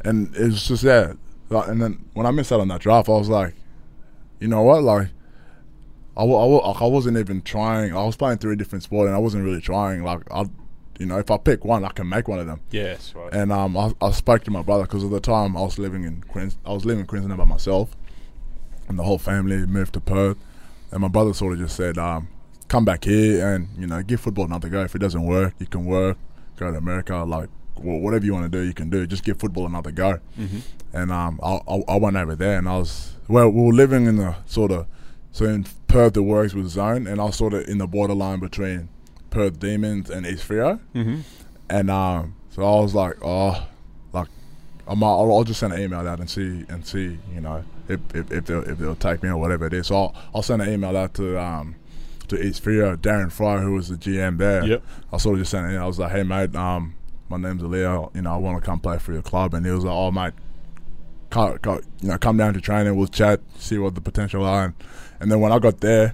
and 0.03 0.35
it 0.35 0.45
was 0.45 0.67
just 0.67 0.83
yeah. 0.83 1.13
Like, 1.49 1.67
and 1.67 1.79
then 1.81 2.03
when 2.13 2.25
I 2.25 2.31
missed 2.31 2.51
out 2.51 2.59
on 2.61 2.67
that 2.69 2.81
draft, 2.81 3.07
I 3.09 3.11
was 3.11 3.29
like, 3.29 3.53
you 4.39 4.47
know 4.47 4.63
what, 4.63 4.81
like. 4.83 5.09
I, 6.17 6.23
I, 6.23 6.71
I 6.71 6.85
wasn't 6.87 7.17
even 7.17 7.41
trying. 7.41 7.95
I 7.95 8.03
was 8.03 8.15
playing 8.15 8.37
three 8.37 8.55
different 8.55 8.83
sports, 8.83 9.07
and 9.07 9.15
I 9.15 9.19
wasn't 9.19 9.43
really 9.43 9.61
trying. 9.61 10.03
Like, 10.03 10.21
I, 10.31 10.45
you 10.99 11.05
know, 11.05 11.17
if 11.17 11.29
I 11.29 11.37
pick 11.37 11.65
one, 11.65 11.83
I 11.83 11.89
can 11.89 12.07
make 12.07 12.27
one 12.27 12.39
of 12.39 12.47
them. 12.47 12.61
yes, 12.71 13.13
right. 13.15 13.33
And 13.33 13.51
um, 13.51 13.75
I, 13.77 13.91
I 14.01 14.11
spoke 14.11 14.43
to 14.45 14.51
my 14.51 14.61
brother 14.61 14.83
because 14.83 15.03
at 15.03 15.09
the 15.11 15.19
time 15.19 15.57
I 15.57 15.61
was 15.61 15.77
living 15.77 16.03
in 16.03 16.21
Queens. 16.21 16.57
I 16.65 16.71
was 16.71 16.85
living 16.85 17.01
in 17.01 17.07
Queensland 17.07 17.37
by 17.37 17.43
myself, 17.45 17.95
and 18.87 18.97
the 18.97 19.03
whole 19.03 19.17
family 19.17 19.65
moved 19.65 19.93
to 19.93 19.99
Perth. 19.99 20.37
And 20.91 21.01
my 21.01 21.07
brother 21.09 21.33
sort 21.33 21.53
of 21.53 21.59
just 21.59 21.75
said, 21.75 21.97
um, 21.97 22.29
"Come 22.69 22.85
back 22.85 23.03
here 23.03 23.53
and 23.53 23.67
you 23.77 23.87
know 23.87 24.01
give 24.01 24.21
football 24.21 24.45
another 24.45 24.69
go. 24.69 24.83
If 24.83 24.95
it 24.95 24.99
doesn't 24.99 25.25
work, 25.25 25.53
you 25.59 25.65
can 25.67 25.85
work, 25.85 26.17
go 26.55 26.71
to 26.71 26.77
America, 26.77 27.17
like 27.17 27.49
wh- 27.75 28.01
whatever 28.01 28.23
you 28.25 28.33
want 28.33 28.49
to 28.49 28.57
do, 28.57 28.63
you 28.65 28.73
can 28.73 28.89
do. 28.89 29.05
Just 29.05 29.23
give 29.25 29.37
football 29.39 29.65
another 29.65 29.91
go." 29.91 30.19
hmm 30.37 30.59
And 30.93 31.11
um, 31.11 31.41
I, 31.43 31.59
I, 31.67 31.81
I 31.89 31.95
went 31.97 32.15
over 32.15 32.35
there, 32.35 32.57
and 32.57 32.69
I 32.69 32.77
was 32.77 33.15
well. 33.27 33.49
We 33.49 33.63
were 33.63 33.73
living 33.73 34.05
in 34.05 34.15
the 34.15 34.35
sort 34.45 34.71
of 34.71 34.85
so 35.35 35.43
in 35.45 35.65
Perth 35.89 36.15
it 36.15 36.21
works 36.21 36.53
with 36.53 36.69
zone, 36.69 37.07
and 37.07 37.19
I 37.19 37.25
was 37.25 37.35
sort 37.35 37.53
of 37.53 37.67
in 37.67 37.77
the 37.77 37.87
borderline 37.87 38.39
between 38.39 38.87
Perth 39.31 39.59
Demons 39.59 40.09
and 40.09 40.25
East 40.25 40.47
Freo. 40.47 40.79
hmm 40.93 41.19
And 41.69 41.91
um, 41.91 42.35
so 42.51 42.63
I 42.63 42.79
was 42.81 42.95
like, 42.95 43.15
oh, 43.21 43.67
like, 44.13 44.29
I'm, 44.87 45.03
I'll, 45.03 45.29
I'll 45.35 45.43
just 45.43 45.59
send 45.59 45.73
an 45.73 45.81
email 45.81 46.07
out 46.07 46.19
and 46.21 46.29
see 46.29 46.63
and 46.69 46.85
see, 46.87 47.19
you 47.33 47.41
know, 47.41 47.65
if 47.89 47.99
if, 48.13 48.31
if 48.31 48.45
they'll 48.45 48.63
if 48.63 48.77
they'll 48.77 48.95
take 48.95 49.21
me 49.23 49.29
or 49.29 49.37
whatever 49.37 49.65
it 49.67 49.73
is. 49.73 49.87
So 49.87 49.95
I'll, 49.95 50.15
I'll 50.35 50.41
send 50.41 50.61
an 50.61 50.69
email 50.71 50.95
out 50.95 51.13
to 51.15 51.37
um, 51.37 51.75
to 52.29 52.41
East 52.41 52.63
Freo, 52.63 52.95
Darren 52.95 53.29
Fry, 53.31 53.59
who 53.59 53.73
was 53.73 53.89
the 53.89 53.97
GM 53.97 54.37
there. 54.37 54.63
Yep. 54.65 54.83
I 55.11 55.17
sort 55.17 55.35
of 55.35 55.41
just 55.41 55.51
sent 55.51 55.67
it. 55.67 55.75
in. 55.75 55.81
I 55.81 55.85
was 55.85 55.99
like, 55.99 56.11
"Hey 56.13 56.23
mate, 56.23 56.55
um, 56.55 56.95
my 57.27 57.35
name's 57.37 57.61
Leo. 57.61 58.09
You 58.15 58.21
know, 58.21 58.33
I 58.33 58.37
want 58.37 58.57
to 58.57 58.65
come 58.65 58.79
play 58.79 58.99
for 58.99 59.11
your 59.11 59.21
club." 59.21 59.53
And 59.53 59.65
he 59.65 59.71
was 59.73 59.83
like, 59.83 59.93
"Oh 59.93 60.11
mate, 60.11 60.33
come, 61.29 61.57
come, 61.59 61.81
you 62.01 62.07
know, 62.09 62.17
come 62.17 62.37
down 62.37 62.53
to 62.53 62.61
training. 62.61 62.95
We'll 62.95 63.07
chat, 63.07 63.41
see 63.57 63.77
what 63.77 63.95
the 63.95 64.01
potential 64.01 64.45
are." 64.45 64.65
And, 64.65 64.73
and 65.19 65.31
then 65.31 65.39
when 65.39 65.51
I 65.51 65.59
got 65.59 65.79
there, 65.81 66.13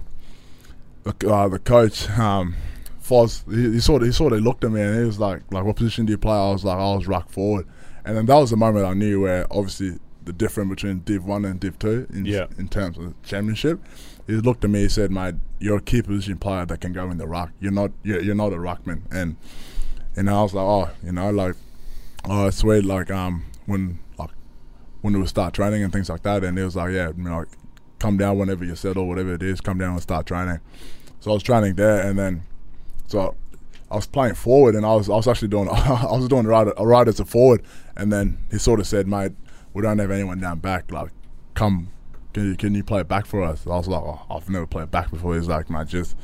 the, 1.04 1.30
uh, 1.32 1.48
the 1.48 1.58
coach, 1.58 2.08
um, 2.10 2.54
Foz, 3.02 3.44
he, 3.52 3.72
he 3.74 3.80
sort 3.80 4.02
of 4.02 4.08
he 4.08 4.12
sort 4.12 4.32
of 4.32 4.40
looked 4.40 4.64
at 4.64 4.70
me 4.70 4.80
and 4.80 4.96
he 4.98 5.04
was 5.04 5.18
like, 5.18 5.42
"Like, 5.52 5.64
what 5.64 5.76
position 5.76 6.06
do 6.06 6.12
you 6.12 6.18
play?" 6.18 6.32
I 6.36 6.52
was 6.52 6.64
like, 6.64 6.78
"I 6.78 6.94
was 6.94 7.06
ruck 7.06 7.28
forward." 7.30 7.66
And 8.04 8.16
then 8.16 8.26
that 8.26 8.36
was 8.36 8.50
the 8.50 8.56
moment 8.56 8.86
I 8.86 8.94
knew 8.94 9.20
where 9.22 9.46
obviously 9.50 9.98
the 10.24 10.32
difference 10.32 10.70
between 10.70 11.00
Div 11.00 11.24
One 11.24 11.44
and 11.44 11.58
Div 11.58 11.78
Two 11.78 12.06
in 12.12 12.24
Yeah. 12.26 12.46
in 12.58 12.68
terms 12.68 12.96
of 12.98 13.20
championship. 13.22 13.80
He 14.28 14.34
looked 14.34 14.62
at 14.64 14.70
me. 14.70 14.82
He 14.82 14.88
said, 14.88 15.10
"Mate, 15.10 15.34
you're 15.58 15.78
a 15.78 15.82
key 15.82 16.00
position 16.02 16.38
player 16.38 16.64
that 16.66 16.80
can 16.80 16.92
go 16.92 17.10
in 17.10 17.18
the 17.18 17.26
ruck. 17.26 17.50
You're 17.60 17.72
not. 17.72 17.90
You're, 18.04 18.20
you're 18.22 18.34
not 18.36 18.52
a 18.52 18.56
ruckman." 18.56 19.02
And 19.10 19.36
and 20.14 20.30
I 20.30 20.40
was 20.42 20.54
like, 20.54 20.64
"Oh, 20.64 20.90
you 21.04 21.10
know, 21.12 21.30
like, 21.30 21.56
oh, 22.28 22.46
it's 22.46 22.58
sweet. 22.58 22.84
Like, 22.84 23.10
um, 23.10 23.44
when 23.66 23.98
like 24.18 24.30
when 25.00 25.18
we 25.20 25.26
start 25.26 25.54
training 25.54 25.82
and 25.82 25.92
things 25.92 26.08
like 26.08 26.22
that." 26.22 26.44
And 26.44 26.56
he 26.56 26.62
was 26.62 26.76
like, 26.76 26.92
"Yeah, 26.92 27.08
you 27.16 27.24
know, 27.24 27.38
like, 27.38 27.48
come 28.02 28.16
down 28.16 28.36
whenever 28.38 28.64
you 28.64 28.74
settle, 28.74 29.06
whatever 29.06 29.32
it 29.32 29.42
is. 29.42 29.60
Come 29.60 29.78
down 29.78 29.92
and 29.92 30.02
start 30.02 30.26
training." 30.26 30.58
So 31.20 31.30
I 31.30 31.34
was 31.34 31.42
training 31.42 31.76
there, 31.76 32.06
and 32.06 32.18
then 32.18 32.42
so 33.06 33.36
I 33.90 33.96
was 33.96 34.06
playing 34.06 34.34
forward, 34.34 34.74
and 34.74 34.84
I 34.84 34.94
was 34.94 35.08
I 35.08 35.14
was 35.14 35.28
actually 35.28 35.48
doing 35.48 35.68
I 35.72 36.12
was 36.12 36.26
doing 36.28 36.46
right 36.46 36.66
right 36.78 37.06
as 37.06 37.20
a 37.20 37.24
forward, 37.24 37.62
and 37.96 38.12
then 38.12 38.38
he 38.50 38.58
sort 38.58 38.80
of 38.80 38.86
said, 38.86 39.06
"Mate, 39.06 39.32
we 39.72 39.82
don't 39.82 39.98
have 39.98 40.10
anyone 40.10 40.40
down 40.40 40.58
back. 40.58 40.90
Like, 40.90 41.10
come, 41.54 41.88
can 42.32 42.50
you 42.50 42.56
can 42.56 42.74
you 42.74 42.82
play 42.82 43.02
back 43.02 43.26
for 43.26 43.42
us?" 43.42 43.66
I 43.66 43.76
was 43.76 43.88
like, 43.88 44.02
oh, 44.02 44.20
"I've 44.30 44.48
never 44.48 44.66
played 44.66 44.90
back 44.90 45.10
before." 45.10 45.34
He's 45.34 45.46
like, 45.46 45.70
"Mate, 45.70 45.88
just 45.88 46.16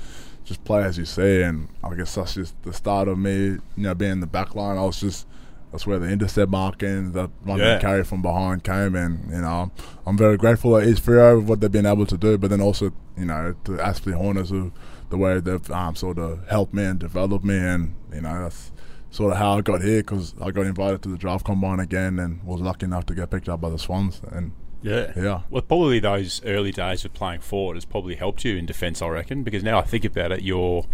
just 0.45 0.65
play 0.65 0.83
as 0.83 0.99
you 0.99 1.05
see." 1.05 1.43
And 1.43 1.69
I 1.85 1.95
guess 1.95 2.15
that's 2.15 2.35
just 2.35 2.61
the 2.63 2.73
start 2.73 3.07
of 3.07 3.19
me, 3.19 3.35
you 3.35 3.61
know, 3.77 3.95
being 3.95 4.13
in 4.13 4.21
the 4.21 4.27
back 4.27 4.55
line. 4.55 4.79
I 4.79 4.85
was 4.85 4.99
just 4.99 5.27
that's 5.73 5.87
where 5.87 5.99
the 5.99 6.09
intercept 6.09 6.51
marking, 6.51 7.13
the 7.13 7.31
London 7.45 7.67
Yeah. 7.67 7.79
carry 7.79 8.05
from 8.05 8.23
behind 8.23 8.65
came, 8.65 8.95
and 8.95 9.31
you 9.31 9.41
know, 9.41 9.71
I'm 10.07 10.17
very 10.17 10.37
grateful 10.37 10.77
at 10.77 10.87
East 10.89 11.07
of 11.09 11.49
what 11.49 11.61
they've 11.61 11.71
been 11.73 11.87
able 11.87 12.07
to 12.07 12.17
do, 12.17 12.39
but 12.39 12.51
then 12.51 12.61
also, 12.61 12.93
you 13.17 13.25
know, 13.27 13.55
to 13.65 13.73
Aspley 13.73 14.15
Hornets 14.15 14.51
who 14.51 14.73
the 15.11 15.17
way 15.17 15.41
they've 15.41 15.71
um, 15.71 15.95
sort 15.97 16.19
of 16.19 16.47
helped 16.49 16.75
me 16.75 16.85
and 16.85 16.99
developed 16.99 17.45
me, 17.45 17.57
and 17.57 17.95
you 18.13 18.21
know, 18.21 18.43
that's 18.43 18.73
sort 19.11 19.33
of 19.33 19.39
how 19.39 19.57
I 19.59 19.61
got 19.63 19.83
here 19.83 20.03
because 20.03 20.35
I 20.41 20.51
got 20.51 20.67
invited 20.67 21.03
to 21.03 21.09
the 21.09 21.17
draft 21.17 21.45
combine 21.47 21.81
again 21.81 22.19
and 22.19 22.43
was 22.45 22.61
lucky 22.61 22.85
enough 22.85 23.07
to 23.07 23.15
get 23.15 23.31
picked 23.31 23.49
up 23.49 23.61
by 23.61 23.71
the 23.71 23.79
Swans, 23.79 24.21
and 24.31 24.53
Yeah. 24.83 25.13
yeah, 25.17 25.41
Well, 25.51 25.63
probably 25.63 25.99
those 25.99 26.41
early 26.45 26.73
days 26.73 27.05
of 27.05 27.13
playing 27.15 27.41
forward 27.41 27.75
has 27.77 27.85
probably 27.87 28.17
helped 28.17 28.45
you 28.45 28.57
in 28.57 28.67
defence, 28.67 29.01
I 29.03 29.09
reckon, 29.09 29.43
because 29.45 29.63
now 29.65 29.79
I 29.79 29.83
think 29.83 30.05
about 30.05 30.31
it, 30.33 30.43
you're 30.43 30.85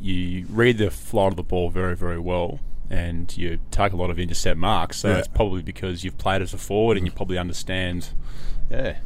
you 0.00 0.46
read 0.48 0.78
the 0.78 0.90
flight 0.90 1.32
of 1.32 1.36
the 1.36 1.42
ball 1.42 1.68
very, 1.70 1.94
very 1.94 2.18
well, 2.18 2.58
and 2.90 3.34
you 3.38 3.58
take 3.70 3.92
a 3.92 3.96
lot 3.96 4.10
of 4.10 4.18
intercept 4.18 4.58
marks. 4.58 4.98
So 4.98 5.08
Yeah. 5.08 5.18
it's 5.18 5.28
probably 5.28 5.62
because 5.62 6.02
you've 6.04 6.18
played 6.18 6.42
as 6.42 6.52
a 6.52 6.58
forward 6.58 6.96
and 6.96 7.06
you 7.06 7.12
probably 7.12 7.38
understand. 7.38 8.10
Yeah, 8.70 8.96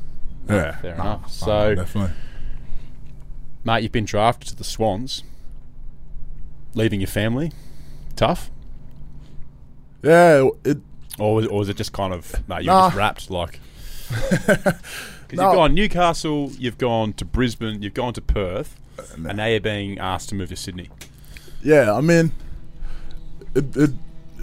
yeah, 0.48 0.76
fair 0.80 0.96
no, 0.96 1.02
enough. 1.02 1.22
no, 1.22 1.28
So, 1.28 1.74
definitely. 1.74 2.14
mate, 3.64 3.82
you've 3.82 3.92
been 3.92 4.04
drafted 4.04 4.48
to 4.48 4.56
the 4.56 4.64
Swans. 4.64 5.22
Leaving 6.76 7.00
your 7.00 7.06
family, 7.08 7.52
tough, 8.16 8.50
Yeah, 10.02 10.48
it 10.64 10.78
or 11.20 11.36
was, 11.36 11.46
or 11.46 11.58
was 11.60 11.68
it 11.68 11.76
just 11.76 11.92
kind 11.92 12.12
of 12.12 12.46
mate, 12.48 12.64
you're 12.64 12.74
Nah. 12.74 12.88
just 12.88 12.96
rapt 12.96 13.30
like? 13.30 13.60
Because 15.26 15.38
No. 15.38 15.44
you've 15.50 15.54
gone 15.56 15.74
Newcastle, 15.74 16.50
you've 16.58 16.76
gone 16.78 17.12
to 17.14 17.24
Brisbane, 17.24 17.80
you've 17.82 17.94
gone 17.94 18.12
to 18.12 18.20
Perth, 18.20 18.76
uh, 18.98 19.28
and 19.28 19.38
now 19.38 19.46
you're 19.46 19.58
being 19.60 19.98
asked 19.98 20.28
to 20.28 20.34
move 20.34 20.50
to 20.50 20.56
Sydney. 20.56 20.90
Yeah, 21.62 21.94
I 21.94 22.02
mean, 22.02 22.32
it 23.54 23.76
it 23.76 23.90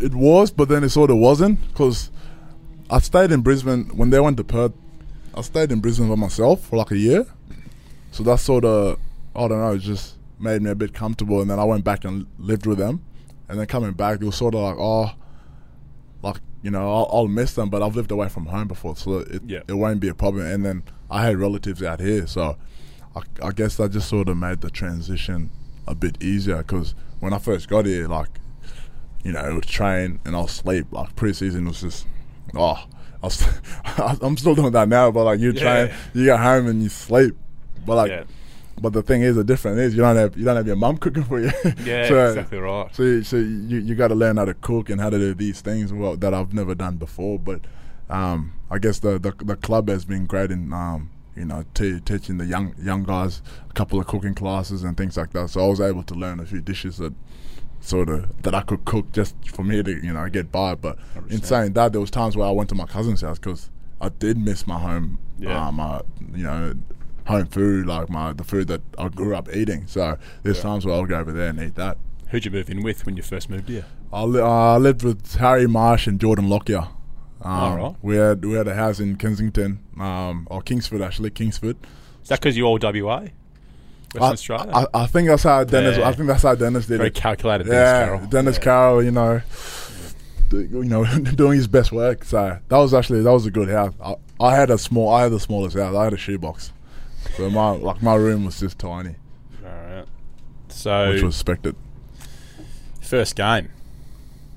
it 0.02 0.14
was, 0.16 0.52
but 0.52 0.70
then 0.70 0.84
it 0.84 0.90
sort 0.90 1.12
of 1.12 1.18
wasn't 1.18 1.60
because 1.70 2.10
I 2.90 3.00
stayed 3.00 3.32
in 3.32 3.42
Brisbane 3.42 3.86
when 3.96 4.10
they 4.10 4.20
went 4.20 4.38
to 4.38 4.44
Perth. 4.44 4.74
I 5.34 5.42
stayed 5.42 5.72
in 5.72 5.80
Brisbane 5.80 6.10
by 6.10 6.16
myself 6.16 6.62
for 6.68 6.78
like 6.78 6.92
a 6.92 6.98
year, 6.98 7.26
so 8.12 8.24
that 8.24 8.40
sort 8.40 8.66
of 8.66 8.98
I 9.36 9.48
don't 9.48 9.60
know, 9.60 9.74
it 9.74 9.80
just 9.80 10.18
made 10.40 10.62
me 10.62 10.72
a 10.72 10.76
bit 10.76 10.94
comfortable. 10.94 11.42
And 11.42 11.50
then 11.50 11.60
I 11.60 11.64
went 11.64 11.84
back 11.84 12.04
and 12.04 12.26
lived 12.38 12.66
with 12.66 12.78
them, 12.80 13.06
and 13.48 13.60
then 13.60 13.68
coming 13.68 13.94
back, 13.94 14.22
it 14.22 14.26
was 14.26 14.36
sort 14.36 14.56
of 14.56 14.62
like 14.62 14.76
oh, 14.78 15.12
like 16.22 16.38
you 16.64 16.70
know, 16.70 16.94
I'll, 16.94 17.10
I'll 17.12 17.28
miss 17.28 17.54
them, 17.54 17.70
but 17.70 17.82
I've 17.82 17.96
lived 17.96 18.12
away 18.12 18.30
from 18.30 18.46
home 18.46 18.68
before, 18.68 18.96
so 18.96 19.20
it 19.20 19.42
Yeah. 19.48 19.62
it 19.68 19.74
won't 19.74 20.00
be 20.00 20.10
a 20.10 20.14
problem. 20.14 20.46
And 20.46 20.66
then 20.66 20.84
I 21.10 21.24
had 21.26 21.38
relatives 21.38 21.82
out 21.82 22.00
here, 22.00 22.28
so 22.28 22.56
I, 23.16 23.22
I 23.48 23.52
guess 23.52 23.78
that 23.78 23.92
just 23.92 24.08
sort 24.10 24.30
of 24.30 24.38
made 24.38 24.62
the 24.62 24.70
transition 24.70 25.50
a 25.88 25.96
bit 25.96 26.22
easier 26.24 26.58
because 26.58 26.94
when 27.20 27.34
I 27.34 27.40
first 27.40 27.68
got 27.68 27.86
here, 27.86 28.08
like, 28.08 28.30
you 29.24 29.32
know, 29.32 29.44
it 29.50 29.54
was 29.54 29.66
train 29.66 30.20
and 30.26 30.36
I'll 30.36 30.48
sleep. 30.48 30.88
Like 30.92 31.16
preseason 31.16 31.68
was 31.68 31.82
just, 31.82 32.08
oh, 32.56 32.86
I 33.24 33.26
was, 33.26 33.48
I'm 34.22 34.38
still 34.38 34.56
doing 34.56 34.72
that 34.74 34.88
now. 34.90 35.12
But 35.12 35.26
like 35.26 35.40
you 35.40 35.52
Yeah. 35.52 35.62
train, 35.88 35.98
you 36.14 36.26
get 36.26 36.40
home 36.40 36.68
and 36.68 36.82
you 36.82 36.90
sleep. 36.90 37.36
But 37.86 37.96
like, 37.96 38.10
yeah, 38.12 38.24
but 38.80 38.94
the 38.94 39.02
thing 39.04 39.22
is, 39.22 39.36
the 39.36 39.44
difference 39.44 39.80
is 39.80 39.94
you 39.96 40.02
don't 40.02 40.16
have 40.16 40.36
you 40.38 40.46
don't 40.46 40.56
have 40.56 40.68
your 40.68 40.76
mum 40.76 40.98
cooking 40.98 41.24
for 41.24 41.40
you. 41.40 41.52
yeah, 41.84 42.08
so, 42.08 42.28
exactly 42.30 42.58
right. 42.60 42.96
so, 42.96 43.04
you- 43.04 43.24
so 43.24 43.36
you 43.38 43.80
you 43.80 43.96
got 43.96 44.08
to 44.10 44.16
learn 44.16 44.38
how 44.38 44.46
to 44.46 44.54
cook 44.56 44.90
and 44.90 45.00
how 45.02 45.10
to 45.10 45.18
do 45.18 45.34
these 45.34 45.62
things 45.62 45.92
well, 45.94 46.16
that 46.18 46.34
I've 46.34 46.54
never 46.54 46.74
done 46.76 46.98
before. 46.98 47.38
But 47.40 47.62
um, 48.10 48.54
I 48.70 48.78
guess 48.80 49.00
the, 49.00 49.18
the 49.20 49.32
the 49.44 49.56
club 49.56 49.88
has 49.90 50.06
been 50.06 50.26
great 50.26 50.52
in 50.52 50.74
um, 50.74 51.10
you 51.36 51.46
know 51.46 51.64
te- 51.74 52.00
teaching 52.02 52.38
the 52.38 52.46
young 52.46 52.74
young 52.82 53.04
guys 53.04 53.42
a 53.70 53.74
couple 53.74 54.00
of 54.00 54.08
cooking 54.08 54.34
classes 54.36 54.84
and 54.84 54.98
things 54.98 55.16
like 55.18 55.32
that. 55.34 55.50
So 55.52 55.64
I 55.66 55.68
was 55.70 55.80
able 55.82 56.04
to 56.04 56.14
learn 56.16 56.40
a 56.40 56.46
few 56.46 56.62
dishes 56.62 56.98
that 56.98 57.14
sort 57.82 58.10
of 58.10 58.42
that 58.44 58.56
I 58.56 58.62
could 58.62 58.86
cook 58.86 59.12
just 59.12 59.36
for 59.50 59.64
me 59.64 59.84
to 59.84 59.92
you 59.92 60.14
know 60.14 60.30
get 60.30 60.52
by. 60.52 60.76
But 60.76 60.98
in 61.30 61.40
100%. 61.40 61.44
saying 61.46 61.74
that, 61.74 61.92
there 61.92 62.00
was 62.02 62.12
times 62.12 62.38
where 62.38 62.48
I 62.48 62.52
went 62.52 62.70
to 62.70 62.76
my 62.76 62.86
cousin's 62.86 63.22
house 63.22 63.38
because 63.40 63.70
I 64.00 64.10
did 64.10 64.38
miss 64.38 64.66
my 64.66 64.80
home. 64.80 65.20
Yeah. 65.38 65.68
Uh, 65.70 66.02
you 66.34 66.44
know. 66.44 66.74
Home 67.28 67.46
food, 67.46 67.86
like 67.86 68.10
my 68.10 68.34
the 68.34 68.44
food 68.44 68.68
that 68.70 68.82
I 68.98 69.08
grew 69.08 69.36
up 69.36 69.48
eating. 69.56 69.86
So 69.86 70.18
there's 70.42 70.58
Yeah. 70.58 70.64
times 70.64 70.86
where 70.88 70.96
I'll 70.96 71.06
go 71.06 71.20
over 71.20 71.32
there 71.32 71.50
and 71.50 71.60
eat 71.62 71.76
that. 71.76 71.98
Who'd 72.30 72.46
you 72.46 72.52
move 72.52 72.68
in 72.68 72.82
with 72.82 73.06
when 73.06 73.16
you 73.16 73.22
first 73.22 73.48
moved 73.48 73.70
here? 73.70 73.86
I, 74.12 74.24
li- 74.24 74.42
uh, 74.42 74.46
I 74.48 74.78
lived 74.78 75.04
with 75.04 75.36
Harry 75.36 75.68
Marsh 75.68 76.08
and 76.08 76.20
Jordan 76.20 76.50
Lockyer. 76.50 76.88
Um, 77.42 77.52
Alright. 77.52 77.96
We 78.02 78.16
had 78.16 78.44
we 78.44 78.54
had 78.54 78.68
a 78.68 78.74
house 78.74 79.00
in 79.00 79.18
Kensington, 79.18 79.80
um, 80.00 80.48
or 80.50 80.64
Kingsford 80.64 81.00
actually, 81.04 81.30
Kingsford. 81.30 81.78
Is 82.24 82.30
that 82.30 82.40
because 82.42 82.58
you're 82.58 82.68
all 82.68 82.80
WA, 82.82 83.28
Western 84.14 84.22
I, 84.24 84.32
Australia? 84.32 84.72
I, 84.94 85.04
I 85.04 85.06
think 85.08 85.28
that's 85.30 85.44
how 85.44 85.64
Dennis. 85.64 85.98
Yeah. 85.98 86.08
I 86.10 86.12
think 86.14 86.28
that's 86.28 86.44
how 86.44 86.56
Dennis 86.56 86.86
did 86.88 86.98
Very 86.98 87.10
it. 87.10 87.16
calculated, 87.16 87.66
Dennis 87.66 87.78
yeah, 87.78 88.06
Carroll. 88.06 88.28
Dennis 88.28 88.58
Yeah. 88.58 88.64
Carroll. 88.64 89.04
You 89.04 89.12
know, 89.12 89.42
you 90.52 90.84
know, 90.84 91.06
doing 91.36 91.58
his 91.58 91.68
best 91.68 91.92
work. 91.92 92.24
So 92.26 92.60
that 92.68 92.78
was 92.78 92.94
actually 92.94 93.22
that 93.22 93.32
was 93.32 93.46
a 93.46 93.52
good 93.52 93.70
house. 93.70 93.94
I, 94.04 94.16
I 94.40 94.56
had 94.56 94.70
a 94.70 94.78
small. 94.78 95.10
I 95.14 95.24
had 95.24 95.32
the 95.32 95.40
smallest 95.40 95.78
house. 95.78 95.96
I 95.96 96.04
had 96.04 96.14
a 96.14 96.18
shoebox. 96.18 96.74
So 97.38 97.50
my 97.50 97.70
like 97.72 98.02
my 98.02 98.16
room 98.16 98.46
was 98.46 98.60
just 98.60 98.80
tiny, 98.80 99.16
All 99.64 99.70
right. 99.70 100.06
So 100.70 101.12
which 101.12 101.22
was 101.24 101.36
expected. 101.36 101.76
first 103.00 103.36
game, 103.36 103.70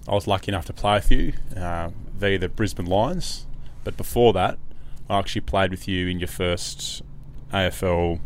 I 0.08 0.14
was 0.14 0.26
lucky 0.26 0.50
enough 0.50 0.64
to 0.66 0.72
play 0.72 0.94
with 0.96 1.10
you 1.10 1.32
uh, 1.56 1.90
via 2.16 2.38
the 2.38 2.48
Brisbane 2.48 2.86
Lions. 2.86 3.46
But 3.84 3.96
before 3.98 4.32
that, 4.32 4.58
I 5.10 5.18
actually 5.18 5.42
played 5.42 5.70
with 5.70 5.86
you 5.86 6.08
in 6.08 6.18
your 6.18 6.28
first 6.28 7.02
AFL 7.52 8.18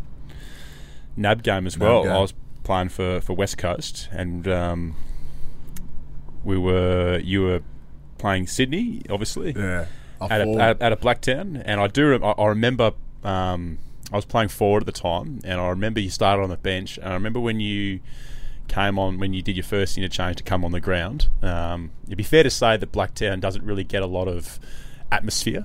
NAB 1.19 1.43
game 1.43 1.67
as 1.67 1.77
NAB 1.77 1.89
well. 1.89 2.03
game. 2.05 2.13
I 2.13 2.19
was 2.19 2.35
playing 2.65 2.89
for, 2.91 3.21
for 3.21 3.35
West 3.35 3.59
Coast, 3.59 4.09
and 4.13 4.47
um, 4.49 4.97
we 6.45 6.57
were 6.59 7.21
you 7.23 7.43
were 7.43 7.61
playing 8.19 8.47
Sydney, 8.47 9.03
obviously 9.09 9.53
Yeah. 9.57 9.87
At 10.21 10.41
a, 10.41 10.51
at, 10.55 10.83
at 10.83 10.93
a 10.93 10.97
Blacktown, 10.97 11.63
and 11.65 11.81
I 11.81 11.87
do. 11.87 12.13
I, 12.23 12.31
I 12.33 12.47
remember 12.49 12.93
um, 13.23 13.79
I 14.13 14.17
was 14.17 14.25
playing 14.25 14.49
forward 14.49 14.83
at 14.83 14.87
the 14.87 15.01
time, 15.01 15.41
and 15.45 15.61
I 15.61 15.69
remember 15.69 16.01
you 16.01 16.11
started 16.11 16.43
on 16.43 16.51
the 16.51 16.57
bench, 16.57 16.99
and 16.99 17.09
I 17.09 17.15
remember 17.15 17.39
when 17.39 17.61
you 17.61 18.01
came 18.67 18.99
on 18.99 19.19
when 19.19 19.33
you 19.33 19.43
did 19.43 19.57
your 19.57 19.65
first 19.65 19.97
interchange 19.97 20.37
to 20.37 20.43
come 20.43 20.65
on 20.65 20.73
the 20.73 20.81
ground. 20.81 21.29
Um, 21.43 21.91
it'd 22.07 22.19
be 22.19 22.25
fair 22.25 22.43
to 22.43 22.51
say 22.51 22.77
that 22.77 22.93
Blacktown 22.93 23.41
doesn't 23.41 23.65
really 23.65 23.85
get 23.85 24.03
a 24.03 24.07
lot 24.07 24.29
of 24.29 24.59
atmosphere. 25.11 25.65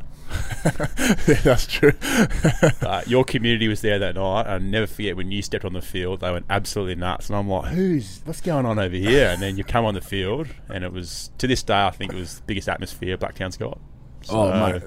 Yeah, 0.66 1.42
that's 1.44 1.68
true. 1.68 1.92
Uh, 2.82 3.02
your 3.08 3.24
community 3.24 3.68
was 3.68 3.82
there 3.82 3.98
that 4.00 4.16
night. 4.16 4.44
I'll 4.46 4.60
never 4.60 4.86
forget 4.88 5.16
when 5.16 5.32
you 5.32 5.42
stepped 5.42 5.66
on 5.66 5.74
the 5.74 5.82
field. 5.82 6.20
They 6.20 6.32
went 6.32 6.46
absolutely 6.50 6.96
nuts, 6.96 7.30
and 7.30 7.38
I'm 7.38 7.48
like, 7.50 7.72
"Who's 7.72 8.22
what's 8.26 8.42
going 8.42 8.66
on 8.66 8.78
over 8.78 8.96
here?" 8.96 9.30
And 9.30 9.42
then 9.42 9.58
you 9.58 9.64
come 9.64 9.86
on 9.86 9.94
the 9.94 10.02
field, 10.02 10.48
and 10.70 10.84
it 10.84 10.92
was 10.92 11.32
to 11.40 11.48
this 11.48 11.64
day, 11.64 11.86
I 11.86 11.92
think 11.92 12.14
it 12.14 12.16
was 12.18 12.36
the 12.38 12.42
biggest 12.44 12.68
atmosphere 12.70 13.18
Blacktown's 13.18 13.58
got. 13.58 13.80
Oh 14.30 14.50
So- 14.52 14.68
mate, 14.74 14.84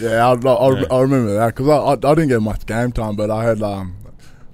yeah, 0.00 0.26
I, 0.26 0.32
I, 0.32 0.80
Yeah. 0.80 0.86
I 0.90 1.00
remember 1.00 1.34
that 1.34 1.54
because 1.54 1.68
I, 1.68 1.76
I 1.76 1.92
I 1.92 2.14
didn't 2.14 2.28
get 2.28 2.42
much 2.42 2.66
game 2.66 2.92
time, 2.92 3.16
but 3.16 3.30
I 3.30 3.44
had 3.44 3.62
um 3.62 3.96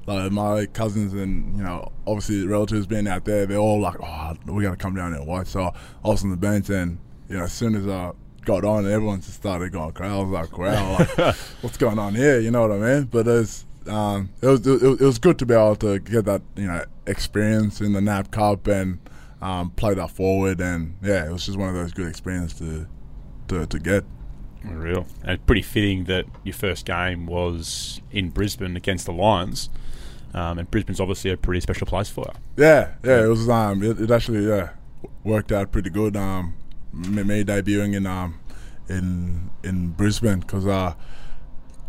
like 0.07 0.32
my 0.32 0.66
cousins 0.66 1.12
and 1.14 1.57
you 1.57 1.62
know 1.62 1.90
obviously 2.07 2.47
relatives 2.47 2.86
being 2.86 3.07
out 3.09 3.24
there, 3.24 3.47
they're 3.47 3.59
all 3.59 3.80
like, 3.80 3.97
oh, 4.03 4.34
we 4.47 4.62
got 4.64 4.70
to 4.72 4.76
come 4.76 4.95
down 4.95 5.12
there 5.12 5.20
and 5.20 5.28
watch. 5.28 5.47
So 5.49 5.62
I 6.05 6.09
was 6.09 6.22
on 6.24 6.30
the 6.30 6.36
bench, 6.36 6.68
and 6.70 6.99
you 7.28 7.38
know 7.38 7.45
as 7.45 7.53
soon 7.53 7.74
as 7.74 7.86
I 7.86 8.12
got 8.45 8.64
on, 8.64 8.84
and 8.84 8.93
everyone 8.93 9.20
just 9.20 9.34
started 9.34 9.72
going 9.72 9.93
crazy. 9.93 10.12
I 10.12 10.18
was 10.18 10.30
like, 10.30 10.59
wow, 10.59 10.99
like, 10.99 11.34
what's 11.61 11.76
going 11.76 11.99
on 11.99 12.14
here? 12.14 12.40
You 12.40 12.51
know 12.51 12.66
what 12.66 12.72
I 12.72 12.78
mean? 12.78 13.05
But 13.05 13.26
it's 13.26 13.64
um, 13.86 14.30
it 14.40 14.47
was 14.47 14.66
it, 14.66 14.82
it 14.82 15.01
was 15.01 15.18
good 15.18 15.38
to 15.38 15.47
be 15.47 15.55
able 15.55 15.76
to 15.76 15.99
get 15.99 16.24
that 16.26 16.43
you 16.57 16.66
know 16.66 16.84
experience 17.07 17.80
in 17.80 17.93
the 17.93 18.01
NAB 18.01 18.30
Cup 18.30 18.66
and 18.66 18.99
um, 19.40 19.70
play 19.70 19.95
that 19.95 20.11
forward, 20.11 20.61
and 20.61 20.97
yeah, 21.03 21.26
it 21.26 21.32
was 21.32 21.47
just 21.47 21.59
one 21.59 21.68
of 21.68 21.74
those 21.74 21.93
good 21.93 22.09
experiences 22.09 22.59
to 22.59 22.86
to, 23.49 23.66
to 23.66 23.78
get. 23.78 24.05
Real 24.64 25.07
and 25.24 25.45
pretty 25.45 25.62
fitting 25.62 26.05
that 26.05 26.24
your 26.45 26.55
first 26.55 26.86
game 26.86 27.26
was 27.26 28.01
in 28.12 28.30
Brisbane 28.30 28.76
against 28.76 29.07
the 29.07 29.12
Lions, 29.12 29.68
um, 30.34 30.57
and 30.57 30.70
Brisbane's 30.70 31.01
obviously 31.01 31.32
a 31.32 31.36
pretty 31.36 31.61
special 31.61 31.84
place 31.84 32.09
for 32.09 32.32
you. 32.32 32.64
Yeah, 32.64 32.93
yeah, 33.03 33.24
it 33.24 33.26
was. 33.26 33.49
Um, 33.49 33.82
it, 33.82 34.01
it 34.01 34.12
actually 34.12 34.47
yeah 34.47 34.68
worked 35.24 35.51
out 35.51 35.72
pretty 35.72 35.90
good. 35.90 36.16
Um, 36.16 36.55
me, 36.93 37.45
debuting 37.45 37.95
in 37.95 38.07
um 38.07 38.40
in 38.88 39.51
in 39.62 39.90
Brisbane 39.90 40.40
because 40.40 40.66
uh 40.66 40.95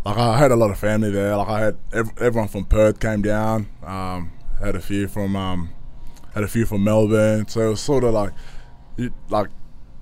like 0.06 0.18
I 0.18 0.38
had 0.38 0.52
a 0.52 0.56
lot 0.56 0.70
of 0.70 0.78
family 0.78 1.12
there. 1.12 1.36
Like 1.38 1.48
I 1.48 1.60
had 1.60 1.78
ev- 1.94 2.18
everyone 2.20 2.50
from 2.50 2.66
Perth 2.66 3.00
came 3.00 3.22
down. 3.22 3.68
Um, 3.84 4.32
had 4.60 4.76
a 4.76 4.82
few 4.82 5.08
from 5.08 5.36
um, 5.36 5.70
had 6.34 6.44
a 6.44 6.48
few 6.48 6.66
from 6.66 6.84
Melbourne. 6.84 7.48
So 7.48 7.62
it 7.62 7.70
was 7.70 7.82
sort 7.82 8.04
of 8.04 8.14
like, 8.14 8.32
it, 8.98 9.14
like 9.30 9.48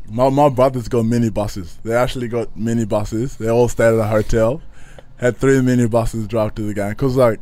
my 0.10 0.30
my 0.30 0.50
brothers 0.50 0.88
got 0.88 1.04
mini 1.06 1.30
buses. 1.30 1.78
They 1.84 1.94
actually 1.94 2.28
got 2.28 2.56
mini 2.58 2.86
buses. 2.86 3.38
They 3.38 3.50
all 3.50 3.68
stayed 3.68 3.94
at 3.94 4.00
a 4.00 4.08
hotel. 4.08 4.62
Had 5.18 5.38
three 5.38 5.62
mini 5.62 5.88
buses 5.88 6.28
drive 6.28 6.56
to 6.56 6.64
the 6.64 6.74
game 6.74 6.90
because 6.90 7.16
like. 7.16 7.40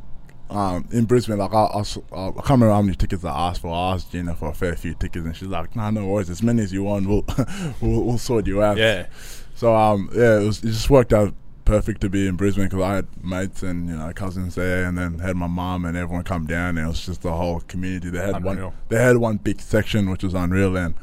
Um, 0.50 0.88
in 0.92 1.06
Brisbane, 1.06 1.38
like 1.38 1.54
I, 1.54 1.66
I, 1.66 1.80
I 1.82 1.84
can't 1.84 2.50
remember 2.50 2.72
how 2.72 2.82
many 2.82 2.96
tickets 2.96 3.24
I 3.24 3.50
asked 3.50 3.62
for. 3.62 3.72
I 3.74 3.94
asked 3.94 4.12
Gina 4.12 4.34
for 4.36 4.50
a 4.50 4.54
fair 4.54 4.76
few 4.76 4.94
tickets, 4.96 5.26
and 5.26 5.36
she's 5.36 5.48
like, 5.48 5.76
"Nah, 5.76 5.92
no 5.92 6.08
worries. 6.08 6.30
As 6.30 6.42
many 6.42 6.64
as 6.64 6.74
you 6.74 6.84
want, 6.84 7.08
we'll 7.08 7.24
we'll, 7.82 8.04
we'll 8.04 8.18
sort 8.18 8.48
you 8.48 8.64
out." 8.64 8.78
Yeah. 8.78 9.06
So 9.56 9.76
um, 9.76 10.10
yeah, 10.14 10.40
it 10.40 10.46
was 10.46 10.60
it 10.64 10.68
just 10.68 10.90
worked 10.90 11.14
out 11.14 11.34
perfect 11.66 12.02
to 12.02 12.10
be 12.10 12.26
in 12.28 12.36
Brisbane 12.36 12.64
because 12.66 12.82
I 12.82 12.96
had 12.96 13.24
mates 13.24 13.62
and 13.62 13.88
you 13.88 13.96
know 13.96 14.12
cousins 14.16 14.56
there, 14.56 14.86
and 14.86 14.98
then 14.98 15.20
had 15.20 15.36
my 15.36 15.46
mom 15.48 15.86
and 15.86 15.96
everyone 15.96 16.24
come 16.24 16.48
down, 16.48 16.78
and 16.78 16.88
it 16.88 16.90
was 16.90 17.06
just 17.06 17.22
the 17.22 17.32
whole 17.34 17.60
community. 17.62 18.10
They 18.10 18.18
had 18.20 18.36
Unreal. 18.38 18.66
one, 18.70 18.74
they 18.88 19.02
had 19.04 19.18
one 19.18 19.38
big 19.38 19.62
section 19.62 20.10
which 20.10 20.24
was 20.24 20.34
unreal, 20.34 20.76
and 20.78 20.96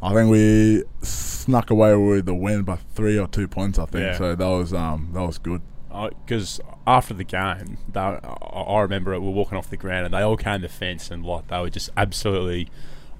I 0.00 0.14
think 0.14 0.30
we 0.30 0.84
snuck 1.02 1.70
away 1.70 1.96
with 1.96 2.26
the 2.26 2.34
win 2.34 2.62
by 2.62 2.76
three 2.94 3.18
or 3.18 3.26
two 3.26 3.48
points. 3.48 3.80
I 3.80 3.86
think 3.86 4.04
Yeah. 4.04 4.16
so. 4.18 4.36
That 4.36 4.46
was 4.46 4.72
um, 4.72 5.10
that 5.12 5.22
was 5.26 5.38
good. 5.38 5.60
Because 5.92 6.60
after 6.86 7.14
the 7.14 7.24
game, 7.24 7.78
they, 7.92 8.00
I 8.00 8.80
remember 8.80 9.12
it, 9.12 9.20
we 9.20 9.26
were 9.26 9.32
walking 9.32 9.58
off 9.58 9.68
the 9.68 9.76
ground 9.76 10.06
and 10.06 10.14
they 10.14 10.22
all 10.22 10.36
came 10.36 10.62
to 10.62 10.68
the 10.68 10.72
fence 10.72 11.10
and 11.10 11.24
like 11.24 11.48
they 11.48 11.60
were 11.60 11.70
just 11.70 11.90
absolutely 11.96 12.68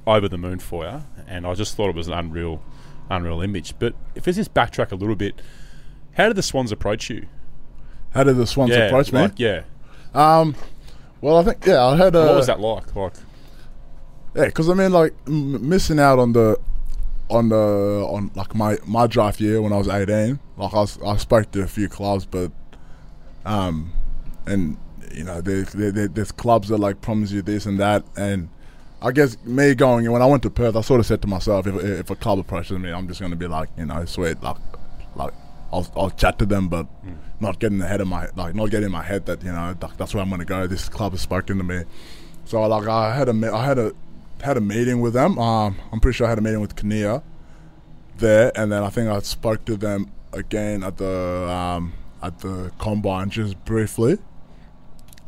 over 0.06 0.28
the 0.28 0.38
moon 0.38 0.58
for 0.58 0.84
you. 0.84 1.02
And 1.26 1.46
I 1.46 1.54
just 1.54 1.76
thought 1.76 1.90
it 1.90 1.94
was 1.94 2.08
an 2.08 2.14
unreal, 2.14 2.62
unreal 3.10 3.40
image. 3.40 3.74
But 3.78 3.94
if 4.14 4.26
we 4.26 4.32
just 4.32 4.54
backtrack 4.54 4.90
a 4.90 4.96
little 4.96 5.16
bit, 5.16 5.40
how 6.12 6.28
did 6.28 6.36
the 6.36 6.42
Swans 6.42 6.72
approach 6.72 7.10
you? 7.10 7.26
How 8.10 8.24
did 8.24 8.36
the 8.36 8.46
Swans 8.46 8.70
yeah, 8.70 8.86
approach 8.86 9.12
me? 9.12 9.20
like, 9.20 9.38
yeah. 9.38 9.62
Um, 10.14 10.54
well, 11.20 11.38
I 11.38 11.44
think 11.44 11.64
yeah, 11.66 11.84
I 11.84 11.96
had 11.96 12.14
a 12.14 12.26
what 12.26 12.36
was 12.36 12.46
that 12.46 12.60
like? 12.60 12.94
Like, 12.94 13.14
Yeah, 14.34 14.46
because 14.46 14.68
I 14.68 14.74
mean, 14.74 14.92
like 14.92 15.14
m- 15.26 15.68
missing 15.68 15.98
out 15.98 16.18
on 16.18 16.32
the 16.32 16.58
on 17.30 17.48
the 17.48 18.06
on 18.10 18.30
like 18.34 18.54
my 18.54 18.76
my 18.86 19.06
draft 19.06 19.40
year 19.40 19.62
when 19.62 19.72
I 19.72 19.78
was 19.78 19.88
eighteen. 19.88 20.40
Like 20.56 20.74
I, 20.74 20.80
was, 20.80 20.98
I 21.02 21.16
spoke 21.16 21.50
to 21.52 21.62
a 21.62 21.66
few 21.66 21.88
clubs, 21.88 22.26
but 22.26 22.52
um, 23.44 23.92
and 24.46 24.76
you 25.12 25.24
know, 25.24 25.40
there, 25.40 25.62
there, 25.62 25.92
there- 25.92 26.08
there's 26.08 26.32
clubs 26.32 26.68
that 26.68 26.78
like 26.78 27.00
promise 27.00 27.30
you 27.32 27.42
this 27.42 27.66
and 27.66 27.78
that, 27.80 28.04
and 28.16 28.48
I 29.02 29.10
guess 29.12 29.36
me 29.44 29.74
going 29.74 30.10
when 30.10 30.22
I 30.22 30.26
went 30.26 30.42
to 30.44 30.50
Perth, 30.50 30.76
I 30.76 30.80
sort 30.80 31.00
of 31.00 31.06
said 31.06 31.20
to 31.22 31.28
myself, 31.28 31.66
if 31.66 31.74
if 31.76 32.10
a 32.10 32.16
club 32.16 32.38
approaches 32.38 32.78
me, 32.78 32.90
I'm 32.92 33.08
just 33.08 33.20
going 33.20 33.32
to 33.32 33.36
be 33.36 33.46
like, 33.48 33.68
you 33.76 33.86
know, 33.86 34.04
sweet, 34.04 34.42
like 34.42 34.56
like. 35.16 35.32
I'll, 35.74 35.90
I'll 35.96 36.10
chat 36.10 36.38
to 36.40 36.44
them, 36.44 36.68
but 36.68 36.86
not 37.40 37.58
getting 37.58 37.80
ahead 37.80 38.02
of 38.02 38.06
my 38.06 38.28
like 38.36 38.54
not 38.54 38.68
getting 38.68 38.88
in 38.88 38.92
my 38.92 39.02
head 39.02 39.24
that 39.24 39.42
you 39.42 39.50
know 39.50 39.72
that, 39.80 39.96
that's 39.96 40.12
where 40.12 40.22
I'm 40.22 40.28
going 40.28 40.40
to 40.40 40.44
go. 40.44 40.66
This 40.66 40.86
club 40.90 41.12
has 41.12 41.22
spoken 41.22 41.56
to 41.56 41.64
me, 41.64 41.84
so 42.44 42.60
like 42.60 42.86
I 42.86 43.14
had 43.16 43.30
a 43.30 43.50
I 43.54 43.64
had 43.64 43.78
a 43.78 43.92
had 44.42 44.58
a 44.58 44.60
meeting 44.60 45.00
with 45.00 45.14
them. 45.14 45.38
Um, 45.38 45.76
I'm 45.90 45.98
pretty 45.98 46.14
sure 46.14 46.26
I 46.26 46.28
had 46.28 46.36
a 46.36 46.42
meeting 46.42 46.60
with 46.60 46.76
Kinnear 46.76 47.22
there, 48.18 48.52
and 48.54 48.70
then 48.70 48.82
I 48.82 48.90
think 48.90 49.08
I 49.08 49.18
spoke 49.20 49.64
to 49.64 49.78
them 49.78 50.10
again 50.34 50.82
at 50.84 50.98
the 50.98 51.48
um, 51.50 51.94
at 52.22 52.38
the 52.40 52.72
combine 52.78 53.30
just 53.30 53.62
briefly, 53.64 54.18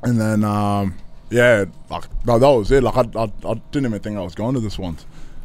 and 0.03 0.21
then 0.21 0.45
um, 0.45 0.97
yeah, 1.31 1.65
like 1.91 2.05
no, 2.25 2.39
that 2.39 2.49
was 2.49 2.71
it. 2.71 2.83
Like 2.83 2.97
I, 2.97 3.21
I, 3.21 3.25
I 3.25 3.55
didn't 3.73 3.87
even 3.87 4.01
think 4.01 4.17
I 4.17 4.23
was 4.23 4.35
going 4.35 4.55
to 4.55 4.61
this 4.61 4.79
one. 4.79 4.99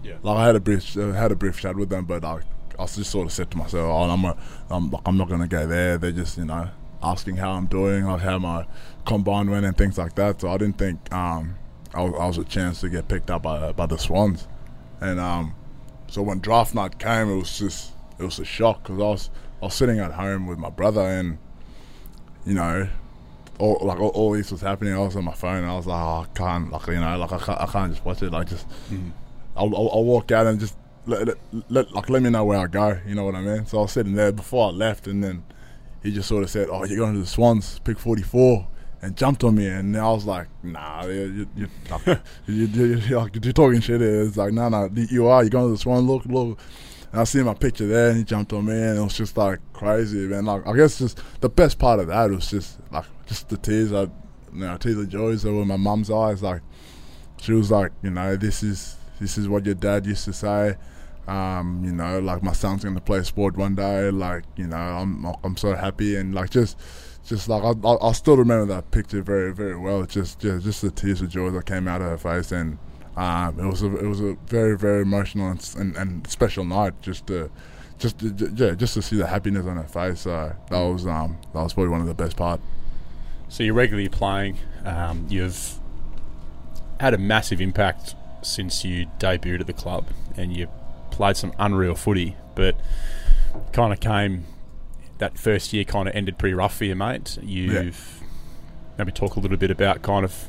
yeah. 0.04 0.16
Like 0.22 0.38
I 0.38 0.46
had 0.46 0.56
a 0.56 0.60
brief 0.60 0.96
uh, 0.98 1.12
had 1.12 1.32
a 1.32 1.36
brief 1.36 1.60
chat 1.60 1.76
with 1.76 1.90
them, 1.90 2.06
but 2.06 2.24
like 2.24 2.44
I 2.78 2.86
just 2.86 3.12
sort 3.12 3.26
of 3.26 3.34
said 3.34 3.52
to 3.52 3.58
myself, 3.58 3.90
"Oh, 3.90 4.10
I'm 4.10 4.24
a, 4.26 4.38
I'm 4.70 4.92
like 4.92 5.02
I'm 5.06 5.18
not 5.18 5.30
gonna 5.30 5.48
go 5.48 5.66
there." 5.66 5.98
They're 5.98 6.12
just 6.12 6.38
you 6.38 6.46
know 6.46 6.70
asking 7.02 7.38
how 7.38 7.52
I'm 7.52 7.66
doing, 7.66 8.06
like 8.06 8.22
how 8.22 8.40
my 8.40 8.66
combine 9.06 9.50
went 9.50 9.66
and 9.66 9.78
things 9.78 9.98
like 9.98 10.16
that. 10.16 10.42
So 10.42 10.50
I 10.50 10.58
didn't 10.58 10.78
think 10.78 11.12
um, 11.14 11.56
I, 11.94 12.04
was, 12.04 12.14
I 12.20 12.28
was 12.28 12.38
a 12.38 12.44
chance 12.44 12.82
to 12.82 12.90
get 12.90 13.08
picked 13.08 13.32
up 13.32 13.44
by 13.44 13.72
by 13.72 13.86
the 13.86 13.98
Swans, 13.98 14.48
and 15.02 15.20
um, 15.20 15.56
so 16.08 16.22
when 16.22 16.40
draft 16.40 16.76
night 16.76 17.00
came, 17.00 17.30
it 17.30 17.36
was 17.36 17.58
just 17.58 17.94
it 18.20 18.24
was 18.24 18.40
a 18.40 18.46
shock 18.46 18.84
because 18.84 19.00
I 19.00 19.04
was 19.04 19.30
I 19.62 19.66
was 19.66 19.74
sitting 19.74 20.00
at 20.00 20.12
home 20.12 20.48
with 20.48 20.58
my 20.58 20.70
brother 20.70 21.02
and 21.02 21.38
you 22.46 22.54
know. 22.54 22.88
All, 23.58 23.78
like 23.82 24.00
all, 24.00 24.08
all 24.12 24.32
this 24.32 24.54
was 24.54 24.62
happening, 24.62 24.94
I 24.94 25.00
was 25.00 25.18
on 25.18 25.26
my 25.26 25.34
phone. 25.34 25.58
And 25.58 25.66
I 25.66 25.76
was 25.76 25.86
like, 25.86 26.02
oh, 26.02 26.26
I 26.26 26.28
can't, 26.34 26.72
like 26.72 26.88
you 26.88 26.94
know, 26.94 27.18
like 27.18 27.34
I 27.34 27.40
can't, 27.40 27.60
I 27.60 27.66
can't 27.66 27.92
just 27.92 28.06
watch 28.06 28.24
it. 28.24 28.32
Like 28.32 28.48
just 28.48 28.66
mm-hmm. 28.70 29.10
I'll, 29.58 29.76
I'll, 29.76 29.90
I'll 29.92 30.04
walk 30.06 30.32
out 30.32 30.48
and 30.48 30.62
just 30.62 30.78
let, 31.06 31.28
let, 31.28 31.38
let 31.70 31.92
like 31.92 32.10
let 32.10 32.22
me 32.22 32.30
know 32.30 32.46
where 32.46 32.60
I 32.60 32.68
go. 32.68 33.00
You 33.06 33.16
know 33.16 33.26
what 33.26 33.36
I 33.36 33.42
mean? 33.42 33.66
So 33.66 33.80
I 33.80 33.82
was 33.82 33.92
sitting 33.92 34.14
there 34.14 34.32
before 34.32 34.68
I 34.68 34.72
left, 34.72 35.08
and 35.08 35.24
then 35.24 35.44
he 36.04 36.12
just 36.12 36.30
sort 36.30 36.44
of 36.44 36.50
said, 36.50 36.68
"Oh, 36.72 36.86
you're 36.86 36.98
going 36.98 37.14
to 37.16 37.20
the 37.20 37.26
Swans, 37.26 37.80
pick 37.80 38.00
44," 38.00 38.68
and 39.02 39.18
jumped 39.18 39.44
on 39.44 39.56
me, 39.56 39.68
and 39.68 39.96
I 39.98 40.10
was 40.12 40.26
like, 40.26 40.48
"Nah, 40.64 41.06
you, 41.06 41.12
you, 41.12 41.48
you, 41.56 41.68
you, 42.48 42.66
you, 42.66 42.86
you, 42.98 43.18
like, 43.18 43.44
you're 43.44 43.54
talking 43.54 43.82
shit." 43.82 44.02
It's 44.02 44.38
like, 44.38 44.54
"No, 44.54 44.70
no, 44.70 44.90
you 44.94 45.28
are. 45.28 45.44
You're 45.44 45.50
going 45.50 45.68
to 45.68 45.72
the 45.72 45.78
Swans. 45.78 46.06
Look, 46.06 46.26
look." 46.26 46.60
And 47.12 47.22
I 47.22 47.24
see 47.24 47.42
my 47.42 47.56
picture 47.56 47.88
there, 47.88 48.10
and 48.10 48.18
he 48.20 48.24
jumped 48.24 48.54
on 48.54 48.66
me, 48.66 48.74
and 48.74 49.00
it 49.00 49.02
was 49.02 49.18
just 49.18 49.36
like 49.36 49.60
crazy, 49.74 50.28
man. 50.28 50.46
Like 50.46 50.68
I 50.68 50.76
guess 50.76 51.00
just 51.00 51.20
the 51.42 51.50
best 51.50 51.80
part 51.80 52.00
of 52.00 52.08
that 52.08 52.30
was 52.30 52.50
just 52.50 52.78
like 52.92 53.06
just 53.26 53.50
the 53.50 53.58
tears, 53.58 53.92
I, 53.92 54.04
you 54.04 54.10
know, 54.54 54.78
tears 54.78 54.98
of 54.98 55.10
joy 55.10 55.36
that 55.36 55.52
were 55.52 55.64
in 55.64 55.68
my 55.68 55.78
mum's 55.78 56.12
eyes. 56.12 56.44
Like 56.44 56.62
she 57.42 57.54
was 57.54 57.72
like, 57.72 57.92
you 58.04 58.12
know, 58.12 58.36
this 58.36 58.62
is 58.62 58.96
this 59.20 59.38
is 59.38 59.48
what 59.48 59.66
your 59.66 59.76
dad 59.76 60.06
used 60.06 60.26
to 60.26 60.34
say. 60.34 60.76
Um, 61.28 61.84
you 61.84 61.92
know, 61.92 62.20
like 62.20 62.44
my 62.44 62.54
son's 62.54 62.84
gonna 62.84 63.02
play 63.02 63.24
sport 63.24 63.58
one 63.58 63.76
day. 63.76 64.12
Like, 64.12 64.44
you 64.56 64.68
know, 64.68 64.78
I'm 64.78 65.26
I'm 65.44 65.58
so 65.58 65.74
happy 65.76 66.16
and 66.16 66.36
like 66.36 66.52
just 66.52 66.78
just 67.26 67.50
like 67.50 67.64
I 67.64 67.70
I 67.70 67.94
I'll 68.02 68.14
still 68.14 68.38
remember 68.38 68.66
that 68.74 68.92
picture 68.92 69.24
very 69.24 69.54
very 69.54 69.78
well. 69.78 70.06
Just 70.06 70.40
just 70.40 70.64
just 70.64 70.82
the 70.84 70.92
tears 70.92 71.22
of 71.22 71.30
joy 71.30 71.50
that 71.50 71.66
came 71.66 71.88
out 71.88 72.02
of 72.02 72.08
her 72.08 72.18
face 72.18 72.52
and. 72.52 72.78
Um, 73.20 73.60
it 73.60 73.66
was 73.66 73.82
a 73.84 73.98
it 73.98 74.08
was 74.08 74.22
a 74.22 74.38
very 74.48 74.78
very 74.78 75.02
emotional 75.02 75.50
and, 75.50 75.76
and, 75.78 75.98
and 75.98 76.28
special 76.28 76.64
night 76.64 76.94
just 77.02 77.28
to 77.28 77.52
just 77.98 78.18
to, 78.20 78.32
j- 78.32 78.48
yeah 78.56 78.76
just 78.76 78.94
to 78.94 79.02
see 79.02 79.18
the 79.18 79.28
happiness 79.28 79.66
on 79.66 79.76
her 79.76 79.84
face. 79.84 80.22
So 80.22 80.56
that 80.70 80.80
was 80.80 81.06
um 81.06 81.38
that 81.54 81.62
was 81.62 81.74
probably 81.74 81.90
one 81.90 82.00
of 82.02 82.08
the 82.08 82.14
best 82.14 82.38
part. 82.38 82.62
So 83.50 83.64
you're 83.64 83.74
regularly 83.74 84.08
playing. 84.10 84.58
Um, 84.86 85.26
you've 85.28 85.80
had 87.00 87.14
a 87.14 87.18
massive 87.18 87.60
impact 87.60 88.16
since 88.42 88.86
you 88.86 89.08
debuted 89.20 89.60
at 89.60 89.68
the 89.68 89.74
club, 89.74 90.06
and 90.38 90.56
you 90.56 90.68
played 91.12 91.36
some 91.36 91.52
unreal 91.60 91.96
footy. 91.96 92.38
But 92.56 92.80
kind 93.74 93.92
of 93.92 94.00
came 94.00 94.46
that 95.18 95.38
first 95.38 95.74
year, 95.74 95.84
kind 95.84 96.08
of 96.08 96.16
ended 96.16 96.38
pretty 96.38 96.54
rough 96.54 96.78
for 96.78 96.86
you, 96.86 96.96
mate. 96.96 97.38
You've 97.42 98.22
maybe 98.98 99.12
talk 99.12 99.36
a 99.36 99.40
little 99.42 99.58
bit 99.58 99.72
about 99.72 100.04
kind 100.04 100.24
of 100.24 100.46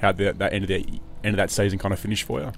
how 0.00 0.10
the, 0.12 0.32
that 0.32 0.52
end 0.52 0.64
of 0.64 0.68
the 0.68 1.00
end 1.24 1.34
of 1.34 1.36
that 1.38 1.50
season 1.50 1.78
kind 1.78 1.92
of 1.92 2.00
finished 2.00 2.24
for 2.24 2.40
you. 2.40 2.52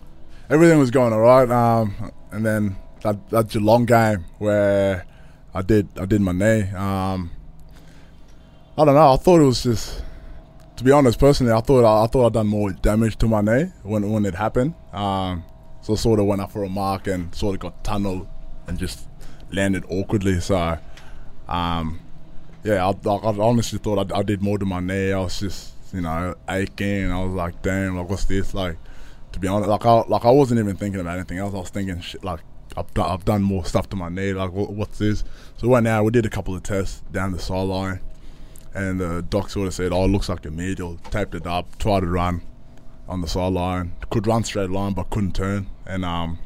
everything 0.50 0.78
was 0.78 0.90
going 0.90 1.12
all 1.12 1.20
right. 1.20 1.50
Um, 1.50 2.12
and 2.30 2.44
then 2.44 2.76
that 3.02 3.28
that 3.30 3.48
Geelong 3.48 3.84
game 3.84 4.24
where 4.38 5.06
I 5.54 5.62
did 5.62 5.88
I 5.98 6.06
did 6.06 6.20
my 6.20 6.32
knee. 6.32 6.62
Um, 6.70 7.30
I 8.76 8.84
don't 8.84 8.94
know. 8.94 9.12
I 9.12 9.16
thought 9.16 9.40
it 9.40 9.44
was 9.44 9.62
just, 9.64 10.02
to 10.76 10.84
be 10.84 10.90
honest, 10.92 11.18
personally, 11.18 11.52
I 11.52 11.60
thought 11.60 11.84
I, 11.84 12.06
thought 12.06 12.26
I'd 12.26 12.32
done 12.32 12.46
more 12.46 12.72
damage 12.72 13.16
to 13.18 13.28
my 13.28 13.42
knee 13.42 13.70
when 13.82 14.10
when 14.10 14.24
it 14.24 14.34
happened. 14.34 14.74
Um, 14.92 15.44
so 15.82 15.92
I 15.92 15.96
sort 15.96 16.20
of 16.20 16.26
went 16.26 16.40
up 16.40 16.52
for 16.52 16.64
a 16.64 16.68
mark 16.68 17.06
and 17.06 17.34
sort 17.34 17.54
of 17.54 17.60
got 17.60 17.84
tunneled 17.84 18.28
and 18.66 18.78
just 18.78 19.08
landed 19.50 19.84
awkwardly. 19.90 20.40
So, 20.40 20.78
um, 21.48 22.00
yeah, 22.64 22.86
I, 22.86 23.08
I, 23.08 23.14
I 23.16 23.38
honestly 23.40 23.78
thought 23.78 24.12
I, 24.12 24.20
I 24.20 24.22
did 24.22 24.42
more 24.42 24.58
to 24.58 24.64
my 24.64 24.80
knee. 24.80 25.12
I 25.12 25.18
was 25.18 25.40
just 25.40 25.74
you 25.92 26.00
know 26.00 26.34
aching. 26.48 27.10
I 27.10 27.22
was 27.24 27.34
like, 27.34 27.62
damn, 27.62 27.96
like 27.96 28.08
what's 28.08 28.24
this 28.24 28.54
like? 28.54 28.76
to 29.32 29.40
be 29.40 29.48
honest. 29.48 29.68
Like 29.68 29.84
I 29.84 30.02
like 30.06 30.24
I 30.24 30.30
wasn't 30.30 30.60
even 30.60 30.76
thinking 30.76 31.00
about 31.00 31.16
anything 31.16 31.38
else. 31.38 31.54
I 31.54 31.58
was 31.58 31.70
thinking 31.70 32.00
shit 32.00 32.22
like 32.22 32.40
I've 32.76 32.92
done, 32.94 33.10
I've 33.10 33.24
done 33.24 33.42
more 33.42 33.64
stuff 33.64 33.88
to 33.90 33.96
my 33.96 34.08
knee. 34.08 34.32
Like 34.32 34.52
what, 34.52 34.70
what's 34.70 34.98
this? 34.98 35.24
So 35.56 35.68
right 35.68 35.82
now 35.82 36.02
we 36.02 36.10
did 36.10 36.24
a 36.26 36.30
couple 36.30 36.54
of 36.54 36.62
tests 36.62 37.02
down 37.10 37.32
the 37.32 37.38
sideline, 37.38 38.00
and 38.74 39.00
the 39.00 39.22
doc 39.22 39.50
sort 39.50 39.66
of 39.66 39.74
said, 39.74 39.92
"Oh, 39.92 40.04
it 40.04 40.08
looks 40.08 40.28
like 40.28 40.46
a 40.46 40.50
medial." 40.50 40.98
Taped 41.10 41.34
it 41.34 41.46
up, 41.46 41.78
tried 41.78 42.00
to 42.00 42.06
run 42.06 42.42
on 43.08 43.20
the 43.20 43.28
sideline. 43.28 43.94
Could 44.10 44.26
run 44.26 44.44
straight 44.44 44.70
line, 44.70 44.92
but 44.92 45.10
couldn't 45.10 45.34
turn. 45.34 45.68
And 45.86 46.04
um, 46.04 46.38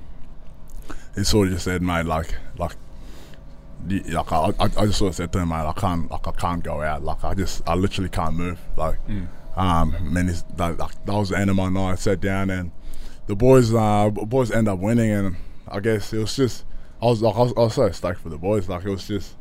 he 1.14 1.24
sort 1.24 1.48
of 1.48 1.54
just 1.54 1.64
said, 1.64 1.82
"Mate, 1.82 2.06
like 2.06 2.34
like." 2.56 2.72
Like 3.88 4.32
I, 4.32 4.36
I, 4.58 4.64
I 4.64 4.86
just 4.86 4.98
sort 4.98 5.10
of 5.10 5.14
said 5.16 5.32
to 5.32 5.38
him, 5.40 5.48
man, 5.50 5.66
I 5.66 5.72
can't, 5.72 6.10
like 6.10 6.26
I 6.26 6.32
can't 6.32 6.62
go 6.62 6.82
out. 6.82 7.04
Like 7.04 7.22
I 7.24 7.34
just, 7.34 7.62
I 7.68 7.74
literally 7.74 8.10
can't 8.10 8.34
move. 8.34 8.58
Like, 8.76 8.98
Mm. 9.06 9.28
um, 9.56 10.12
man, 10.12 10.28
it's, 10.28 10.42
that, 10.56 10.78
like, 10.78 11.04
that 11.04 11.12
was 11.14 11.28
the 11.30 11.38
end 11.38 11.50
of 11.50 11.56
my 11.56 11.68
night. 11.68 11.92
I 11.92 11.94
sat 11.96 12.20
down 12.20 12.50
and 12.50 12.72
the 13.26 13.36
boys, 13.36 13.72
uh, 13.74 14.10
boys 14.10 14.50
end 14.50 14.68
up 14.68 14.78
winning, 14.78 15.10
and 15.10 15.36
I 15.68 15.80
guess 15.80 16.12
it 16.12 16.18
was 16.18 16.34
just, 16.36 16.64
I 17.02 17.06
was 17.06 17.22
like, 17.22 17.36
I 17.36 17.40
was, 17.40 17.52
I 17.56 17.60
was 17.60 17.74
so 17.74 17.90
stoked 17.90 18.20
for 18.20 18.28
the 18.28 18.38
boys. 18.38 18.68
Like 18.68 18.84
it 18.84 18.90
was 18.90 19.06
just 19.06 19.36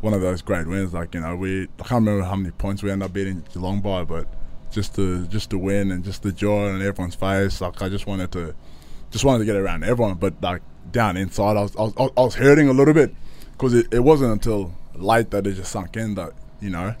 one 0.00 0.12
of 0.14 0.20
those 0.20 0.42
great 0.42 0.66
wins. 0.66 0.92
Like 0.92 1.14
you 1.14 1.20
know, 1.20 1.36
we, 1.36 1.62
I 1.64 1.82
can't 1.84 2.04
remember 2.06 2.24
how 2.24 2.36
many 2.36 2.50
points 2.52 2.82
we 2.82 2.90
ended 2.90 3.06
up 3.06 3.12
beating 3.12 3.44
Geelong 3.52 3.80
by, 3.80 4.04
but 4.04 4.26
just 4.70 4.94
to, 4.96 5.26
just 5.28 5.50
to 5.50 5.58
win 5.58 5.90
and 5.92 6.04
just 6.04 6.22
the 6.22 6.32
joy 6.32 6.68
on 6.68 6.82
everyone's 6.82 7.14
face. 7.14 7.60
Like 7.60 7.80
I 7.82 7.88
just 7.88 8.06
wanted 8.06 8.32
to, 8.32 8.54
just 9.10 9.24
wanted 9.24 9.38
to 9.40 9.44
get 9.44 9.56
around 9.56 9.84
everyone. 9.84 10.14
But 10.14 10.34
like 10.42 10.62
down 10.90 11.16
inside, 11.16 11.56
I 11.56 11.62
was, 11.62 11.76
I 11.76 11.82
was, 11.82 11.94
I 11.98 12.20
was 12.20 12.34
hurting 12.34 12.68
a 12.68 12.72
little 12.72 12.94
bit 12.94 13.14
because 13.56 13.74
it, 13.74 13.92
it 13.92 14.00
wasn't 14.00 14.32
until 14.32 14.72
late 14.94 15.30
that 15.30 15.46
it 15.46 15.54
just 15.54 15.72
sunk 15.72 15.96
in 15.96 16.14
that 16.14 16.32
you 16.60 16.70
know, 16.70 16.94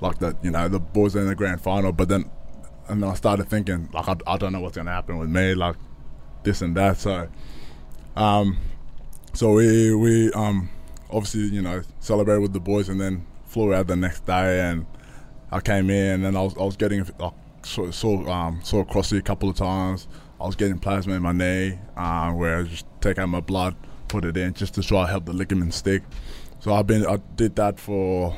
like 0.00 0.18
that 0.18 0.36
you 0.42 0.50
know 0.50 0.68
the 0.68 0.80
boys 0.80 1.16
are 1.16 1.20
in 1.20 1.26
the 1.26 1.34
grand 1.34 1.60
final. 1.60 1.92
But 1.92 2.08
then, 2.08 2.30
and 2.88 3.02
then 3.02 3.10
I 3.10 3.14
started 3.14 3.48
thinking 3.48 3.88
like 3.92 4.08
I, 4.08 4.16
I 4.26 4.36
don't 4.36 4.52
know 4.52 4.60
what's 4.60 4.76
gonna 4.76 4.90
happen 4.90 5.18
with 5.18 5.28
me, 5.28 5.54
like 5.54 5.76
this 6.42 6.62
and 6.62 6.76
that. 6.76 6.98
So, 6.98 7.28
um, 8.16 8.58
so 9.32 9.52
we 9.52 9.94
we 9.94 10.32
um 10.32 10.70
obviously 11.10 11.42
you 11.42 11.62
know 11.62 11.82
celebrated 12.00 12.40
with 12.40 12.52
the 12.52 12.60
boys 12.60 12.88
and 12.88 13.00
then 13.00 13.26
flew 13.46 13.74
out 13.74 13.86
the 13.88 13.96
next 13.96 14.24
day 14.26 14.60
and 14.60 14.86
I 15.50 15.60
came 15.60 15.90
in 15.90 16.24
and 16.24 16.36
I 16.36 16.42
was 16.42 16.56
I 16.56 16.62
was 16.62 16.76
getting 16.76 17.04
I 17.20 17.30
saw 17.62 17.90
saw, 17.90 18.28
um, 18.28 18.60
saw 18.62 18.84
Crossy 18.84 19.18
a 19.18 19.22
couple 19.22 19.48
of 19.48 19.56
times. 19.56 20.06
I 20.40 20.46
was 20.46 20.56
getting 20.56 20.78
plasma 20.78 21.14
in 21.14 21.22
my 21.22 21.32
knee, 21.32 21.78
uh, 21.96 22.30
where 22.32 22.58
I 22.58 22.62
just 22.62 22.86
take 23.02 23.18
out 23.18 23.28
my 23.28 23.40
blood, 23.40 23.74
put 24.10 24.24
it 24.24 24.36
in, 24.36 24.52
just 24.52 24.74
to 24.74 24.82
try 24.82 25.06
to 25.06 25.10
help 25.10 25.24
the 25.24 25.32
ligament 25.32 25.72
stick. 25.72 26.02
So 26.58 26.74
I've 26.74 26.86
been 26.86 27.06
I 27.06 27.16
did 27.36 27.56
that 27.56 27.78
for 27.80 28.36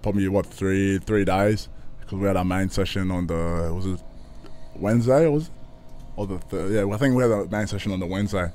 probably 0.00 0.28
what 0.28 0.46
three 0.46 0.98
three 0.98 1.24
days 1.24 1.68
because 2.00 2.18
we 2.18 2.26
had 2.26 2.36
our 2.36 2.44
main 2.44 2.70
session 2.70 3.10
on 3.10 3.26
the 3.26 3.70
was 3.74 3.86
it 3.86 4.00
Wednesday 4.74 5.28
was 5.28 5.44
it? 5.48 5.50
or 6.16 6.26
the 6.26 6.38
th- 6.38 6.70
yeah 6.72 6.86
I 6.86 6.96
think 6.96 7.14
we 7.14 7.22
had 7.22 7.32
our 7.32 7.44
main 7.46 7.66
session 7.66 7.92
on 7.92 8.00
the 8.00 8.06
Wednesday. 8.06 8.50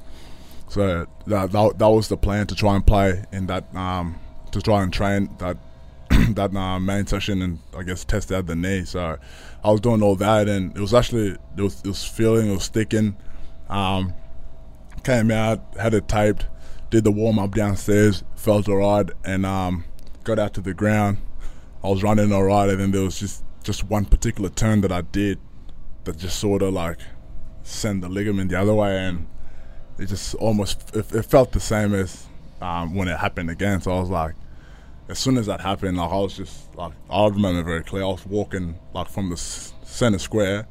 So 0.70 1.08
that, 1.28 1.52
that 1.52 1.78
that 1.78 1.90
was 1.90 2.08
the 2.08 2.18
plan 2.18 2.48
to 2.48 2.56
try 2.56 2.76
and 2.76 2.86
play 2.86 3.24
in 3.32 3.48
that 3.48 3.74
um 3.76 4.20
to 4.52 4.62
try 4.62 4.82
and 4.84 4.92
train 4.92 5.30
that 5.38 5.58
that 6.36 6.56
uh, 6.56 6.80
main 6.80 7.06
session 7.06 7.42
and 7.42 7.60
I 7.78 7.84
guess 7.84 8.06
test 8.06 8.32
out 8.32 8.48
the 8.48 8.56
knee. 8.56 8.86
So 8.86 9.18
I 9.64 9.72
was 9.72 9.82
doing 9.82 10.02
all 10.02 10.16
that 10.16 10.48
and 10.48 10.76
it 10.76 10.80
was 10.80 10.94
actually 10.94 11.38
it 11.58 11.62
was, 11.62 11.82
it 11.82 11.88
was 11.88 12.04
feeling 12.04 12.50
it 12.50 12.54
was 12.54 12.64
sticking. 12.64 13.18
Um, 13.70 14.14
came 15.08 15.32
out 15.32 15.62
had 15.80 15.94
it 15.94 16.06
taped, 16.10 16.48
did 16.90 17.06
the 17.06 17.12
warm 17.12 17.40
up 17.40 17.56
downstairs, 17.56 18.26
felt 18.36 18.68
alright, 18.68 19.10
and 19.24 19.46
um, 19.46 19.86
got 20.26 20.38
out 20.38 20.54
to 20.54 20.60
the 20.60 20.74
ground. 20.74 21.18
I 21.82 21.88
was 21.88 22.04
running 22.04 22.34
alright, 22.34 22.70
and 22.70 22.82
then 22.82 22.92
there 22.92 23.04
was 23.04 23.18
just 23.18 23.42
just 23.64 23.86
one 23.86 24.04
particular 24.04 24.50
turn 24.50 24.82
that 24.82 24.92
I 24.92 25.02
did 25.02 25.40
that 26.04 26.18
just 26.18 26.40
sort 26.40 26.62
of 26.62 26.74
like 26.74 27.00
sent 27.64 28.02
the 28.02 28.10
ligament 28.10 28.50
the 28.50 28.60
other 28.60 28.74
way 28.74 28.98
and 28.98 29.28
it 29.98 30.08
just 30.08 30.36
almost 30.36 30.96
it, 30.96 31.10
it 31.14 31.24
felt 31.24 31.54
the 31.54 31.60
same 31.60 31.94
as 31.94 32.28
um, 32.62 32.94
when 32.94 33.08
it 33.08 33.18
happened 33.18 33.50
again. 33.50 33.82
So 33.82 33.92
I 33.92 34.00
was 34.02 34.10
like, 34.10 34.36
as 35.08 35.20
soon 35.20 35.38
as 35.38 35.46
that 35.46 35.62
happened, 35.62 35.98
like 35.98 36.12
I 36.12 36.18
was 36.18 36.36
just 36.36 36.76
like 36.76 36.92
I 37.10 37.28
remember 37.28 37.64
very 37.64 37.84
clear. 37.84 38.04
I 38.04 38.08
was 38.08 38.26
walking 38.26 38.78
like 38.94 39.08
from 39.08 39.30
the 39.30 39.38
center 39.38 40.20
square, 40.20 40.68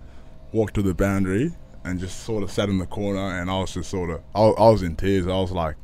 walked 0.53 0.75
to 0.75 0.83
the 0.83 0.95
boundary, 0.95 1.55
and 1.87 1.99
just 2.01 2.21
sort 2.25 2.43
of 2.43 2.51
sat 2.51 2.69
in 2.69 2.79
the 2.79 2.87
corner, 2.87 3.41
and 3.41 3.51
I 3.51 3.59
was 3.61 3.73
just 3.75 3.91
sort 3.91 4.11
of 4.11 4.21
I, 4.35 4.41
was- 4.41 4.57
I 4.59 4.69
was 4.71 4.83
in 4.83 4.97
tears. 4.97 5.27
I 5.27 5.31
was 5.41 5.53
like, 5.53 5.77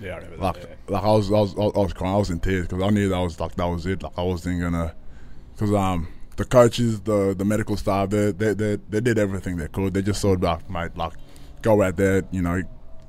Yeah, 0.00 0.16
I 0.16 0.36
like 0.36 0.54
that. 0.60 0.68
yeah. 0.88 0.94
like 0.94 1.02
I 1.04 1.12
was 1.12 1.28
I 1.30 1.40
was 1.40 1.54
I 1.58 1.78
was 1.80 1.92
crying. 1.92 2.14
I 2.14 2.18
was 2.18 2.30
in 2.30 2.40
tears 2.40 2.66
because 2.68 2.82
I 2.82 2.90
knew 2.90 3.08
that 3.08 3.18
was 3.18 3.40
like 3.40 3.54
that 3.56 3.64
was 3.66 3.86
it. 3.86 4.02
Like 4.02 4.12
I 4.18 4.22
wasn't 4.22 4.60
gonna 4.60 4.94
because 5.54 5.72
um 5.72 6.08
the 6.36 6.44
coaches, 6.44 7.00
the 7.00 7.34
the 7.36 7.44
medical 7.44 7.76
staff, 7.76 8.10
they 8.10 8.30
they 8.32 8.54
they, 8.54 8.76
they 8.90 9.00
did 9.00 9.18
everything 9.18 9.56
they 9.56 9.68
could. 9.68 9.94
They 9.94 10.02
just 10.02 10.20
sort 10.20 10.38
of 10.38 10.42
like 10.42 10.68
mate 10.70 10.96
like 10.96 11.14
go 11.62 11.82
out 11.82 11.96
there, 11.96 12.22
you 12.30 12.42
know, 12.42 12.62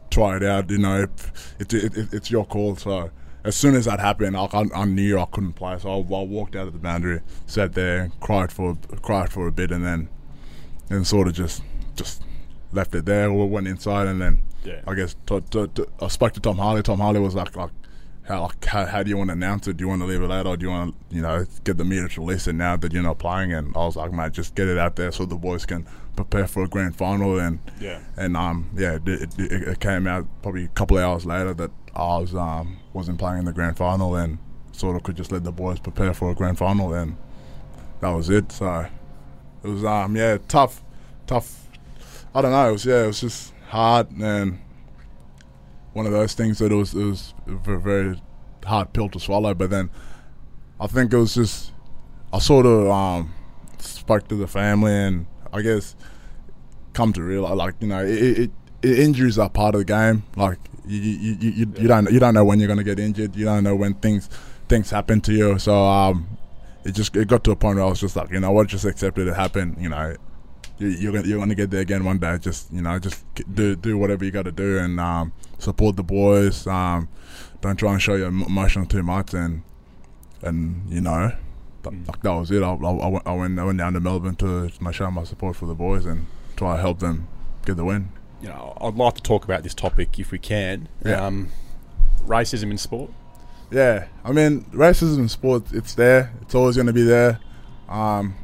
try 0.10 0.38
it 0.38 0.44
out. 0.44 0.70
You 0.70 0.78
know, 0.78 1.08
it's 1.60 1.74
it, 1.74 1.98
it, 1.98 2.14
it's 2.14 2.32
your 2.32 2.46
call. 2.46 2.76
So 2.78 3.12
as 3.44 3.56
soon 3.56 3.76
as 3.76 3.86
that 3.86 4.00
happened, 4.00 4.36
like, 4.36 4.54
I, 4.54 4.64
I 4.76 4.86
knew 4.86 5.20
I 5.20 5.26
couldn't 5.26 5.54
play. 5.54 5.78
So 5.80 5.90
I, 5.90 5.96
I 5.98 6.24
walked 6.24 6.56
out 6.56 6.68
of 6.68 6.74
the 6.74 6.80
boundary, 6.80 7.22
sat 7.46 7.74
there, 7.74 8.12
cried 8.22 8.52
for 8.52 8.78
cried 9.02 9.30
for 9.32 9.48
a 9.48 9.52
bit, 9.52 9.72
and 9.72 9.86
then 9.86 10.10
and 10.90 11.06
sort 11.06 11.28
of 11.28 11.34
just 11.34 11.62
just 11.98 12.24
left 12.72 12.94
it 12.96 13.06
there. 13.06 13.32
We 13.32 13.46
went 13.46 13.68
inside, 13.68 14.08
and 14.08 14.22
then 14.22 14.42
Yeah. 14.64 14.82
I 14.88 14.94
guess 14.94 15.16
to, 15.28 15.42
to, 15.42 15.68
to, 15.68 15.88
I 16.02 16.08
spoke 16.08 16.34
to 16.34 16.40
Tom 16.40 16.58
Harley. 16.58 16.84
Tom 16.84 17.00
Harley 17.00 17.20
was 17.20 17.36
like, 17.36 17.56
like 17.56 17.72
how, 18.24 18.50
how, 18.66 18.86
how 18.86 19.04
do 19.04 19.10
you 19.10 19.16
want 19.18 19.30
to 19.30 19.34
announce 19.34 19.68
it? 19.70 19.78
Do 19.78 19.84
you 19.86 19.88
want 19.88 20.02
to 20.02 20.06
leave 20.06 20.22
it 20.22 20.30
out, 20.32 20.46
or 20.48 20.58
do 20.58 20.66
you 20.66 20.72
want 20.72 20.94
to, 21.10 21.16
you 21.16 21.22
know, 21.22 21.46
get 21.64 21.78
the 21.78 21.86
media 21.86 22.10
to 22.10 22.30
it 22.30 22.48
now 22.54 22.76
that 22.76 22.92
you're 22.92 23.04
not 23.04 23.20
playing? 23.20 23.54
And 23.54 23.74
I 23.76 23.80
was 23.86 23.96
like, 23.96 24.12
mate, 24.12 24.34
just 24.34 24.54
get 24.56 24.68
it 24.68 24.78
out 24.78 24.96
there 24.98 25.12
so 25.12 25.26
the 25.26 25.36
boys 25.38 25.66
can 25.66 25.86
prepare 26.18 26.48
for 26.48 26.64
a 26.64 26.68
grand 26.68 26.96
final. 26.98 27.40
And 27.40 27.60
Yeah. 27.80 28.00
and 28.18 28.36
um, 28.36 28.70
yeah, 28.76 28.96
it, 28.96 29.08
it, 29.08 29.40
it, 29.40 29.52
it 29.70 29.80
came 29.80 30.08
out 30.08 30.26
probably 30.42 30.66
a 30.66 30.70
couple 30.70 30.98
of 30.98 31.04
hours 31.04 31.26
later 31.26 31.54
that 31.54 31.72
I 31.96 32.18
was 32.18 32.36
um 32.36 32.78
wasn't 32.94 33.18
playing 33.20 33.40
in 33.40 33.46
the 33.46 33.54
grand 33.54 33.78
final, 33.78 34.16
and 34.16 34.40
sort 34.74 34.96
of 34.98 35.04
could 35.04 35.16
just 35.16 35.32
let 35.32 35.44
the 35.46 35.52
boys 35.54 35.80
prepare 35.80 36.14
for 36.14 36.30
a 36.30 36.36
grand 36.36 36.58
final, 36.58 36.94
and 36.94 37.16
that 38.02 38.10
was 38.10 38.30
it. 38.30 38.52
So 38.52 38.88
it 39.64 39.68
was 39.70 39.86
um 39.86 40.18
yeah 40.18 40.38
tough, 40.50 40.84
tough. 41.28 41.67
I 42.38 42.42
don't 42.44 42.52
know. 42.52 42.70
It 42.70 42.72
was 42.72 42.86
yeah, 42.86 43.04
it 43.04 43.08
was 43.08 43.22
just 43.22 43.52
hard 43.70 44.12
and 44.12 44.60
one 45.94 46.06
of 46.06 46.12
those 46.12 46.36
things 46.36 46.60
that 46.60 46.72
it 46.72 46.76
was 46.76 46.94
it 46.94 47.04
was 47.04 47.34
a 47.48 47.78
very, 47.78 48.22
hard 48.64 48.94
pill 48.94 49.10
to 49.10 49.20
swallow. 49.20 49.56
But 49.56 49.72
then 49.72 49.90
I 50.80 50.86
think 50.86 51.12
it 51.12 51.18
was 51.18 51.34
just 51.34 51.72
I 52.32 52.38
sort 52.38 52.68
of 52.68 52.92
um 52.92 53.34
spoke 53.80 54.28
to 54.28 54.36
the 54.36 54.46
family 54.46 54.92
and 54.92 55.26
I 55.52 55.64
guess 55.64 55.96
come 56.94 57.12
to 57.14 57.24
realize 57.24 57.56
like 57.56 57.74
you 57.80 57.88
know 57.88 58.06
it, 58.06 58.40
it, 58.40 58.52
it 58.84 59.00
injuries 59.00 59.40
are 59.40 59.50
part 59.50 59.74
of 59.74 59.80
the 59.80 59.86
game. 59.86 60.22
Like 60.36 60.60
you 60.86 61.00
you, 61.00 61.38
you, 61.40 61.50
you, 61.50 61.74
you 61.76 61.88
don't 61.88 62.12
you 62.12 62.20
don't 62.20 62.36
know 62.36 62.46
when 62.46 62.60
you're 62.60 62.68
gonna 62.68 62.84
get 62.84 63.00
injured. 63.00 63.36
You 63.36 63.46
don't 63.46 63.64
know 63.64 63.76
when 63.76 63.96
things 63.96 64.30
things 64.70 64.92
happen 64.92 65.22
to 65.22 65.34
you. 65.34 65.58
So 65.58 65.74
um 65.74 66.38
it 66.84 66.92
just 66.92 67.16
it 67.16 67.30
got 67.30 67.44
to 67.46 67.52
a 67.52 67.56
point 67.56 67.78
where 67.78 67.86
I 67.86 67.90
was 67.90 68.00
just 68.00 68.16
like 68.16 68.30
you 68.30 68.40
know 68.40 68.52
what 68.52 68.68
just 68.68 68.86
accept 68.86 69.18
it. 69.18 69.28
It 69.28 69.36
happened. 69.36 69.78
You 69.80 69.90
know 69.90 70.16
you're 70.80 71.12
gonna 71.12 71.28
you're 71.28 71.40
gonna 71.40 71.56
get 71.56 71.72
there 71.72 71.82
again 71.82 72.04
one 72.04 72.18
day. 72.20 72.38
Just 72.38 72.72
you 72.72 72.82
know, 72.82 73.00
just 73.00 73.24
do 73.54 73.76
do 73.76 73.98
whatever 73.98 74.24
you 74.26 74.32
got 74.32 74.44
to 74.44 74.52
do 74.52 74.78
and 74.78 75.00
um, 75.00 75.32
support 75.58 75.96
the 75.96 76.04
boys. 76.04 76.66
Um, 76.68 77.10
don't 77.62 77.78
try 77.78 77.94
and 77.94 78.02
show 78.02 78.16
your 78.16 78.28
emotion 78.28 78.86
too 78.86 79.04
much, 79.04 79.34
and 79.34 79.64
and 80.42 80.84
you 80.90 81.02
know, 81.02 81.30
th- 81.84 81.96
Mm. 81.96 82.08
like 82.08 82.22
that 82.22 82.32
was 82.34 82.52
it. 82.52 82.62
I, 82.62 82.74
I, 82.74 82.74
I, 82.74 83.08
went, 83.08 83.28
I 83.28 83.34
went 83.34 83.60
I 83.60 83.64
went 83.64 83.78
down 83.78 83.94
to 83.94 84.00
Melbourne 84.02 84.36
to 84.38 84.70
my 84.82 84.92
show 84.92 85.10
my 85.10 85.24
support 85.24 85.56
for 85.56 85.66
the 85.68 85.74
boys 85.76 86.06
and 86.06 86.26
try 86.58 86.76
to 86.76 86.82
help 86.82 87.00
them 87.00 87.28
get 87.66 87.78
the 87.78 87.86
win. 87.86 88.10
You 88.42 88.50
know, 88.50 88.78
I'd 88.82 88.96
like 88.96 89.16
to 89.16 89.22
talk 89.22 89.46
about 89.46 89.64
this 89.64 89.74
topic 89.74 90.20
if 90.20 90.32
we 90.32 90.38
can. 90.38 90.90
Yeah. 91.06 91.26
Um, 91.26 91.50
racism 92.26 92.72
in 92.72 92.78
sport. 92.78 93.12
Yeah, 93.72 94.08
I 94.24 94.32
mean, 94.32 94.62
racism 94.74 95.18
in 95.20 95.30
sport. 95.30 95.72
It's 95.74 95.96
there. 95.96 96.34
It's 96.42 96.54
always 96.56 96.76
going 96.76 96.88
to 96.88 96.94
be 96.94 97.04
there. 97.04 97.40
Um, 97.90 98.36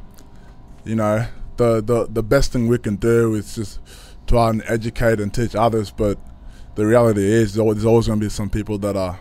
you 0.84 0.94
know, 0.96 1.26
the, 1.56 1.82
the 1.82 2.06
the 2.10 2.22
best 2.22 2.52
thing 2.52 2.68
we 2.68 2.78
can 2.78 2.96
do 2.96 3.34
is 3.34 3.54
just 3.54 3.80
try 4.26 4.50
and 4.50 4.62
educate 4.66 5.20
and 5.20 5.32
teach 5.32 5.54
others. 5.54 5.90
But 5.90 6.18
the 6.74 6.86
reality 6.86 7.24
is, 7.24 7.54
there's 7.54 7.84
always, 7.84 8.06
going 8.06 8.20
to 8.20 8.26
be 8.26 8.30
some 8.30 8.50
people 8.50 8.78
that 8.78 8.96
are 8.96 9.18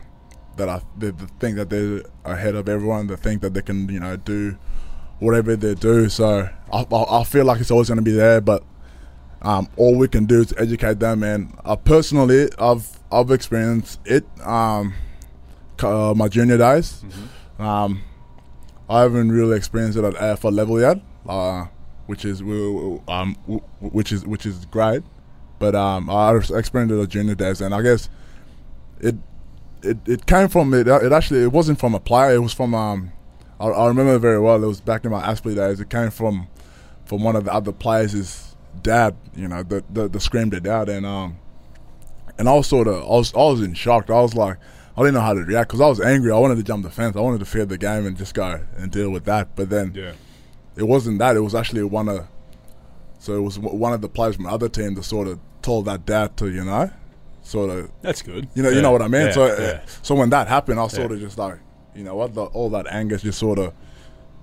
that 0.58 0.70
are 0.70 0.82
they 0.98 1.12
think 1.40 1.58
that 1.58 1.70
they're 1.70 2.04
ahead 2.26 2.56
of 2.56 2.70
everyone. 2.70 3.08
They 3.08 3.16
think 3.16 3.42
that 3.42 3.54
they 3.54 3.62
can, 3.62 3.90
you 3.90 4.00
know, 4.00 4.18
do 4.18 4.58
whatever 5.20 5.56
they 5.56 5.76
do. 5.76 6.10
So 6.10 6.50
I, 6.72 6.86
I, 6.92 7.22
I 7.22 7.24
feel 7.24 7.46
like 7.46 7.62
it's 7.62 7.72
always 7.72 7.88
going 7.88 7.98
to 7.98 8.04
be 8.04 8.12
there. 8.12 8.42
But 8.42 8.64
um, 9.42 9.68
all 9.78 9.98
we 9.98 10.08
can 10.08 10.26
do 10.26 10.42
is 10.42 10.54
educate 10.58 11.00
them. 11.00 11.24
And 11.24 11.58
uh, 11.66 11.76
personally, 11.76 12.50
I've 12.60 13.00
I've 13.12 13.32
experienced 13.32 14.00
it. 14.06 14.26
Um, 14.42 14.94
uh, 15.82 16.14
my 16.16 16.28
junior 16.28 16.58
days. 16.58 17.04
Um, 17.60 18.04
I 18.90 19.02
haven't 19.02 19.32
really 19.32 19.58
experienced 19.58 19.98
it 19.98 20.04
at 20.04 20.14
AFL 20.16 20.54
level 20.54 20.80
yet, 20.80 21.00
uh, 21.28 21.66
which 22.06 22.26
is 22.26 22.42
um, 22.42 23.36
which 23.80 24.12
is 24.12 24.26
which 24.26 24.46
is 24.46 24.66
great. 24.66 25.04
But 25.60 25.76
um, 25.76 26.10
I 26.10 26.36
experienced 26.36 26.94
it 26.94 27.02
at 27.02 27.10
junior 27.10 27.36
days, 27.36 27.62
and 27.62 27.74
I 27.74 27.82
guess 27.82 28.10
it 29.00 29.16
it, 29.82 29.98
it 30.08 30.26
came 30.26 30.48
from 30.48 30.74
it. 30.74 30.88
It 30.88 31.12
actually 31.12 31.44
it 31.44 31.52
wasn't 31.52 31.80
from 31.80 31.94
a 31.96 32.00
player. 32.00 32.36
It 32.36 32.40
was 32.40 32.54
from 32.54 32.74
um, 32.74 33.12
I, 33.60 33.68
I 33.68 33.88
remember 33.88 34.18
very 34.18 34.40
well. 34.40 34.64
It 34.64 34.68
was 34.68 34.82
back 34.82 35.06
in 35.06 35.12
my 35.12 35.22
Aspley 35.22 35.56
days. 35.56 35.80
It 35.80 35.90
came 35.90 36.10
from 36.10 36.48
from 37.06 37.24
one 37.24 37.36
of 37.36 37.46
the 37.46 37.54
other 37.54 37.72
players' 37.72 38.56
dad. 38.82 39.16
You 39.36 39.48
know, 39.48 39.64
that 39.64 39.94
the, 39.94 40.08
the 40.10 40.20
screamed 40.20 40.54
it 40.54 40.68
out, 40.68 40.90
and 40.90 41.06
um, 41.06 41.38
and 42.38 42.50
I 42.50 42.54
was 42.54 42.68
sort 42.68 42.88
of 42.88 42.96
I 43.04 43.08
was 43.08 43.34
I 43.34 43.38
was 43.40 43.62
in 43.62 43.74
shock. 43.74 44.10
I 44.10 44.22
was 44.22 44.36
like. 44.36 44.58
I 44.96 45.02
didn't 45.02 45.16
know 45.16 45.22
how 45.22 45.34
to 45.34 45.42
react 45.42 45.70
because 45.70 45.82
I 45.82 45.88
was 45.88 46.00
angry. 46.00 46.32
I 46.32 46.38
wanted 46.38 46.58
to 46.58 46.64
jump 46.64 46.84
the 46.84 46.92
fence. 46.92 47.16
I 47.16 47.20
wanted 47.20 47.40
to 47.40 47.46
fear 47.46 47.66
the 47.66 47.80
game 47.80 48.06
and 48.06 48.16
just 48.16 48.36
go 48.36 48.64
and 48.78 48.92
deal 48.92 49.10
with 49.10 49.26
that. 49.26 49.56
But 49.56 49.72
then 49.72 49.92
Yeah. 49.96 50.12
It 50.76 50.84
wasn't 50.84 51.20
that. 51.20 51.36
It 51.36 51.42
was 51.42 51.56
actually 51.56 51.84
one 51.84 52.10
of 52.10 52.28
so 53.20 53.34
it 53.36 53.42
was 53.42 53.58
one 53.60 53.94
of 53.94 54.02
the 54.02 54.10
players 54.10 54.36
from 54.36 54.46
the 54.46 54.52
other 54.52 54.68
team 54.70 54.96
that 54.96 55.04
sort 55.04 55.28
of 55.28 55.40
told 55.62 55.86
that 55.86 56.06
dad 56.06 56.36
to 56.38 56.50
you 56.50 56.64
know 56.66 56.92
sort 57.42 57.70
of 57.70 57.92
That's 58.02 58.22
good. 58.22 58.48
you 58.56 58.64
know, 58.64 58.70
you 58.70 58.82
know 58.82 58.92
what 58.92 59.02
I 59.02 59.08
mean. 59.10 59.28
yeah, 59.28 59.32
so, 59.34 59.46
yeah. 59.48 59.82
so 60.02 60.16
when 60.16 60.30
that 60.30 60.48
happened, 60.48 60.80
I 60.80 60.88
sort 60.88 61.10
Yeah. 61.12 61.16
of 61.18 61.22
just 61.22 61.38
like, 61.38 61.58
you 61.94 62.04
know 62.04 62.16
what, 62.16 62.34
the, 62.34 62.44
all 62.46 62.70
that 62.70 62.88
anger 62.90 63.18
just 63.18 63.38
sort 63.38 63.60
of, 63.60 63.74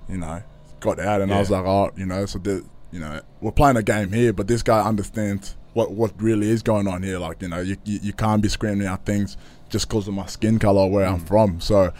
you 0.07 0.17
know, 0.17 0.41
got 0.79 0.99
out, 0.99 1.19
and 1.21 1.33
I 1.33 1.39
was 1.39 1.49
like, 1.49 1.65
oh, 1.65 1.89
you 1.97 2.05
know, 2.05 2.25
so 2.27 2.37
the, 2.37 2.63
you 2.91 2.99
know, 2.99 3.19
we're 3.39 3.51
playing 3.51 3.77
a 3.77 3.81
game 3.83 4.11
here, 4.11 4.33
but 4.33 4.47
this 4.47 4.61
guy 4.61 4.81
understands 4.81 5.55
what 5.73 5.91
what 5.93 6.11
really 6.21 6.49
is 6.49 6.61
going 6.61 6.87
on 6.87 7.01
here. 7.01 7.17
Like, 7.17 7.41
you 7.41 7.47
know, 7.47 7.59
you 7.61 7.75
you, 7.85 7.99
you 8.03 8.13
can't 8.13 8.41
be 8.41 8.49
screaming 8.49 8.85
out 8.87 9.03
things 9.05 9.35
just 9.69 9.87
because 9.89 10.07
of 10.07 10.13
my 10.13 10.27
skin 10.27 10.59
color, 10.59 10.85
where 10.87 11.07
Mm. 11.07 11.13
I'm 11.13 11.19
from. 11.25 11.59
So, 11.61 11.91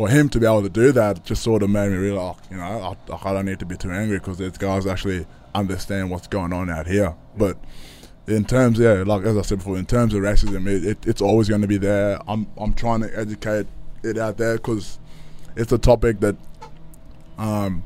for 0.00 0.08
him 0.08 0.30
to 0.30 0.40
be 0.40 0.46
able 0.46 0.62
to 0.62 0.70
do 0.70 0.92
that, 0.92 1.22
just 1.26 1.42
sort 1.42 1.62
of 1.62 1.68
made 1.68 1.90
me 1.90 1.96
realize, 1.98 2.36
you 2.50 2.56
know, 2.56 2.96
I, 3.12 3.16
I 3.22 3.34
don't 3.34 3.44
need 3.44 3.58
to 3.58 3.66
be 3.66 3.76
too 3.76 3.90
angry 3.90 4.18
because 4.18 4.38
these 4.38 4.56
guys 4.56 4.86
actually 4.86 5.26
understand 5.54 6.10
what's 6.10 6.26
going 6.26 6.54
on 6.54 6.70
out 6.70 6.86
here. 6.86 7.14
But 7.36 7.58
in 8.26 8.46
terms, 8.46 8.78
yeah, 8.78 9.04
like 9.06 9.24
as 9.24 9.36
I 9.36 9.42
said 9.42 9.58
before, 9.58 9.76
in 9.76 9.84
terms 9.84 10.14
of 10.14 10.22
racism, 10.22 10.66
it, 10.66 10.86
it, 10.86 11.06
it's 11.06 11.20
always 11.20 11.50
going 11.50 11.60
to 11.60 11.68
be 11.68 11.76
there. 11.76 12.18
I'm 12.26 12.46
I'm 12.56 12.72
trying 12.72 13.02
to 13.02 13.14
educate 13.14 13.66
it 14.02 14.16
out 14.16 14.38
there 14.38 14.54
because 14.56 14.98
it's 15.54 15.70
a 15.70 15.76
topic 15.76 16.20
that, 16.20 16.36
um, 17.36 17.84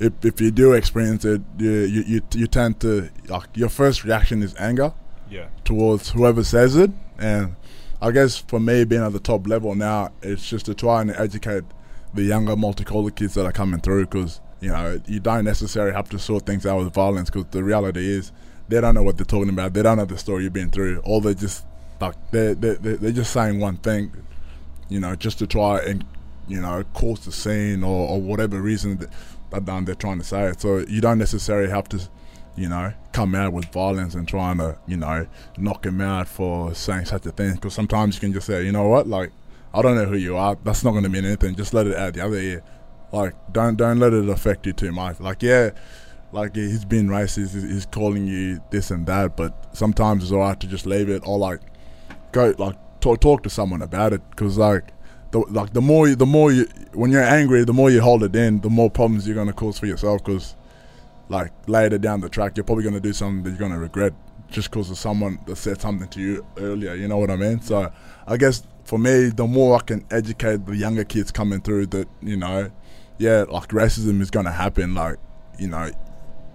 if 0.00 0.12
if 0.22 0.42
you 0.42 0.50
do 0.50 0.74
experience 0.74 1.24
it, 1.24 1.40
you 1.56 1.70
you 1.70 2.02
you, 2.06 2.20
you 2.34 2.46
tend 2.46 2.78
to 2.80 3.08
like 3.26 3.48
your 3.54 3.70
first 3.70 4.04
reaction 4.04 4.42
is 4.42 4.54
anger 4.58 4.92
Yeah. 5.30 5.46
towards 5.64 6.10
whoever 6.10 6.44
says 6.44 6.76
it, 6.76 6.90
and 7.18 7.56
I 8.00 8.12
guess 8.12 8.36
for 8.36 8.60
me 8.60 8.84
being 8.84 9.02
at 9.02 9.12
the 9.12 9.18
top 9.18 9.46
level 9.46 9.74
now, 9.74 10.10
it's 10.22 10.48
just 10.48 10.66
to 10.66 10.74
try 10.74 11.00
and 11.00 11.10
educate 11.10 11.64
the 12.14 12.22
younger 12.22 12.54
multicultural 12.54 13.14
kids 13.14 13.34
that 13.34 13.44
are 13.44 13.52
coming 13.52 13.80
through 13.80 14.06
because 14.06 14.40
you 14.60 14.70
know 14.70 15.00
you 15.06 15.20
don't 15.20 15.44
necessarily 15.44 15.92
have 15.92 16.08
to 16.10 16.18
sort 16.18 16.46
things 16.46 16.64
out 16.64 16.78
with 16.78 16.92
violence 16.92 17.30
because 17.30 17.46
the 17.50 17.62
reality 17.62 18.08
is 18.08 18.32
they 18.68 18.80
don't 18.80 18.94
know 18.94 19.02
what 19.02 19.16
they're 19.16 19.26
talking 19.26 19.48
about. 19.48 19.74
They 19.74 19.82
don't 19.82 19.98
know 19.98 20.04
the 20.04 20.18
story 20.18 20.44
you've 20.44 20.52
been 20.52 20.70
through. 20.70 21.00
All 21.00 21.20
they 21.20 21.34
just 21.34 21.64
like 22.00 22.14
they 22.30 22.54
they 22.54 22.74
they 22.74 22.94
they're 22.94 23.12
just 23.12 23.32
saying 23.32 23.58
one 23.58 23.78
thing, 23.78 24.12
you 24.88 25.00
know, 25.00 25.16
just 25.16 25.38
to 25.40 25.46
try 25.46 25.80
and 25.80 26.04
you 26.46 26.60
know 26.60 26.84
cause 26.94 27.24
the 27.24 27.32
scene 27.32 27.82
or, 27.82 28.08
or 28.10 28.20
whatever 28.20 28.60
reason 28.60 28.98
that, 28.98 29.10
that 29.66 29.84
they're 29.86 29.94
trying 29.96 30.18
to 30.18 30.24
say 30.24 30.46
it. 30.46 30.60
So 30.60 30.78
you 30.78 31.00
don't 31.00 31.18
necessarily 31.18 31.70
have 31.70 31.88
to 31.90 32.00
you 32.58 32.68
know, 32.68 32.92
come 33.12 33.34
out 33.34 33.52
with 33.52 33.66
violence 33.66 34.14
and 34.14 34.26
trying 34.26 34.58
to, 34.58 34.76
you 34.86 34.96
know, 34.96 35.26
knock 35.56 35.86
him 35.86 36.00
out 36.00 36.28
for 36.28 36.74
saying 36.74 37.06
such 37.06 37.24
a 37.26 37.30
thing. 37.30 37.54
Because 37.54 37.74
sometimes 37.74 38.16
you 38.16 38.20
can 38.20 38.32
just 38.32 38.46
say, 38.46 38.64
you 38.64 38.72
know 38.72 38.88
what, 38.88 39.06
like, 39.06 39.32
I 39.72 39.82
don't 39.82 39.96
know 39.96 40.06
who 40.06 40.16
you 40.16 40.36
are. 40.36 40.56
That's 40.64 40.84
not 40.84 40.92
going 40.92 41.04
to 41.04 41.08
mean 41.08 41.24
anything. 41.24 41.54
Just 41.54 41.74
let 41.74 41.86
it 41.86 41.96
out 41.96 42.14
the 42.14 42.24
other 42.24 42.36
ear. 42.36 42.62
Like, 43.12 43.34
don't 43.52 43.76
don't 43.76 43.98
let 43.98 44.12
it 44.12 44.28
affect 44.28 44.66
you 44.66 44.72
too 44.72 44.92
much. 44.92 45.20
Like, 45.20 45.42
yeah, 45.42 45.70
like 46.32 46.54
he's 46.54 46.84
been 46.84 47.08
racist. 47.08 47.54
He's, 47.54 47.86
calling 47.86 48.26
you 48.26 48.60
this 48.70 48.90
and 48.90 49.06
that. 49.06 49.36
But 49.36 49.76
sometimes 49.76 50.24
it's 50.24 50.32
alright 50.32 50.58
to 50.60 50.66
just 50.66 50.86
leave 50.86 51.08
it 51.08 51.22
or 51.26 51.38
like 51.38 51.60
go 52.32 52.54
like 52.58 52.76
talk 53.00 53.20
talk 53.20 53.42
to 53.44 53.50
someone 53.50 53.82
about 53.82 54.12
it. 54.12 54.22
Because 54.30 54.58
like. 54.58 54.92
The, 55.30 55.40
like 55.40 55.74
the 55.74 55.82
more 55.82 56.08
you, 56.08 56.16
the 56.16 56.24
more 56.24 56.50
you 56.50 56.66
when 56.94 57.10
you're 57.10 57.22
angry 57.22 57.62
the 57.62 57.74
more 57.74 57.90
you 57.90 58.00
hold 58.00 58.22
it 58.22 58.34
in 58.34 58.62
the 58.62 58.70
more 58.70 58.90
problems 58.90 59.26
you're 59.26 59.34
going 59.34 59.46
to 59.46 59.52
cause 59.52 59.78
for 59.78 59.84
yourself 59.84 60.24
because 60.24 60.56
like 61.28 61.52
later 61.66 61.98
down 61.98 62.20
the 62.20 62.28
track, 62.28 62.56
you're 62.56 62.64
probably 62.64 62.84
going 62.84 62.94
to 62.94 63.00
do 63.00 63.12
something 63.12 63.42
that 63.44 63.50
you're 63.50 63.58
going 63.58 63.72
to 63.72 63.78
regret 63.78 64.12
just 64.50 64.70
because 64.70 64.90
of 64.90 64.96
someone 64.98 65.38
that 65.46 65.56
said 65.56 65.80
something 65.80 66.08
to 66.08 66.20
you 66.20 66.46
earlier. 66.56 66.94
You 66.94 67.06
know 67.08 67.18
what 67.18 67.30
I 67.30 67.36
mean? 67.36 67.60
So 67.60 67.92
I 68.26 68.36
guess 68.36 68.62
for 68.84 68.98
me, 68.98 69.28
the 69.28 69.46
more 69.46 69.76
I 69.76 69.82
can 69.82 70.04
educate 70.10 70.64
the 70.66 70.74
younger 70.76 71.04
kids 71.04 71.30
coming 71.30 71.60
through 71.60 71.86
that 71.88 72.08
you 72.22 72.36
know, 72.36 72.70
yeah, 73.18 73.44
like 73.48 73.68
racism 73.70 74.20
is 74.20 74.30
going 74.30 74.46
to 74.46 74.52
happen. 74.52 74.94
Like 74.94 75.18
you 75.58 75.68
know, 75.68 75.90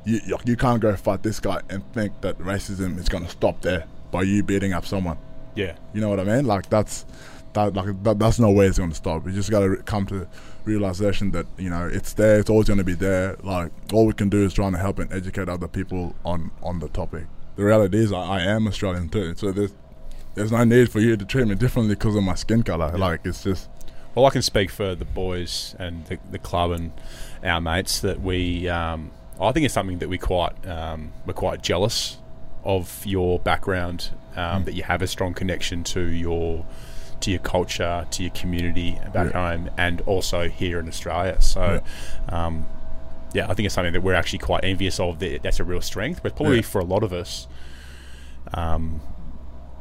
you 0.06 0.20
you- 0.26 0.38
you 0.46 0.58
can't 0.58 0.82
go 0.82 0.96
fight 0.96 1.22
this 1.24 1.40
guy 1.40 1.62
and 1.70 1.84
think 1.94 2.20
that 2.22 2.38
racism 2.40 2.98
is 2.98 3.08
going 3.10 3.24
to 3.26 3.30
stop 3.30 3.62
there 3.62 3.86
by 4.12 4.24
you 4.24 4.42
beating 4.44 4.74
up 4.74 4.86
someone. 4.86 5.18
Yeah. 5.56 5.76
You 5.94 6.02
know 6.02 6.10
what 6.10 6.20
I 6.20 6.24
mean? 6.24 6.46
Like 6.46 6.70
that's 6.70 7.06
that 7.54 7.76
like 7.76 8.02
that, 8.04 8.18
that's 8.18 8.40
no 8.40 8.50
way 8.50 8.66
it's 8.66 8.80
going 8.80 8.90
to 8.90 8.96
stop. 8.96 9.26
You 9.28 9.32
just 9.34 9.52
got 9.52 9.60
to 9.60 9.76
come 9.84 10.08
to 10.08 10.28
realization 10.66 11.32
that 11.32 11.46
you 11.58 11.70
know 11.70 11.88
it's 11.88 12.14
there. 12.14 12.40
It's 12.40 12.50
always 12.50 12.68
going 12.68 12.80
to 12.80 12.84
be 12.84 12.94
there. 12.94 13.38
Like 13.44 13.72
all 13.92 14.06
we 14.06 14.14
can 14.14 14.30
do 14.30 14.44
is 14.44 14.54
trying 14.54 14.72
to 14.74 14.78
help 14.78 15.00
and 15.00 15.12
educate 15.12 15.50
other 15.50 15.68
people 15.68 16.16
on 16.24 16.52
on 16.62 16.80
the 16.80 16.90
topic. 16.90 17.26
The 17.56 17.64
reality 17.64 17.98
is, 18.00 18.12
I, 18.12 18.22
I 18.22 18.42
am 18.42 18.68
Australian 18.68 19.10
too, 19.10 19.36
so 19.36 19.52
there's 19.52 19.74
there's 20.36 20.52
no 20.52 20.64
need 20.64 20.92
for 20.92 21.00
you 21.00 21.16
to 21.16 21.26
treat 21.26 21.48
me 21.48 21.56
differently 21.56 21.96
because 21.96 22.16
of 22.16 22.24
my 22.24 22.36
skin 22.36 22.64
color. 22.64 22.92
Like 22.98 23.22
it's 23.26 23.44
just 23.44 23.70
Well, 24.16 24.26
I 24.26 24.30
can 24.30 24.42
speak 24.42 24.70
for 24.70 24.96
the 24.96 25.06
boys 25.06 25.76
and 25.80 26.06
the, 26.06 26.20
the 26.32 26.40
club 26.40 26.72
and 26.72 26.92
our 27.44 27.62
mates 27.62 28.00
that 28.02 28.22
we. 28.22 28.68
Um, 28.70 29.12
I 29.40 29.52
think 29.52 29.66
it's 29.66 29.74
something 29.74 30.00
that 30.00 30.10
we 30.10 30.18
quite 30.18 30.66
um, 30.68 31.12
we're 31.26 31.34
quite 31.34 31.62
jealous 31.62 32.18
of 32.64 33.06
your 33.06 33.40
background. 33.40 34.12
Um, 34.36 34.64
That 34.64 34.74
you 34.74 34.84
have 34.84 35.04
a 35.04 35.08
strong 35.08 35.36
connection 35.36 35.84
to 35.84 36.02
your 36.02 36.66
to 37.24 37.32
your 37.32 37.40
culture, 37.40 38.06
to 38.12 38.24
your 38.24 38.32
community 38.32 38.98
back 39.14 39.34
Yeah. 39.34 39.50
home, 39.52 39.70
and 39.78 40.02
also 40.02 40.48
here 40.50 40.80
in 40.80 40.88
Australia. 40.88 41.42
So. 41.42 41.82
Um, 42.30 42.66
yeah, 43.36 43.46
I 43.50 43.56
think 43.56 43.66
it's 43.66 43.74
something 43.74 43.94
that 43.94 44.04
we're 44.04 44.14
actually 44.14 44.38
quite 44.38 44.64
envious 44.64 45.00
of. 45.00 45.18
That 45.18 45.42
that's 45.42 45.60
a 45.60 45.64
real 45.64 45.82
strength, 45.82 46.22
but 46.22 46.36
probably 46.36 46.58
Yeah. 46.58 46.62
for 46.62 46.80
a 46.80 46.84
lot 46.86 47.02
of 47.04 47.12
us, 47.12 47.48
um, 48.54 49.02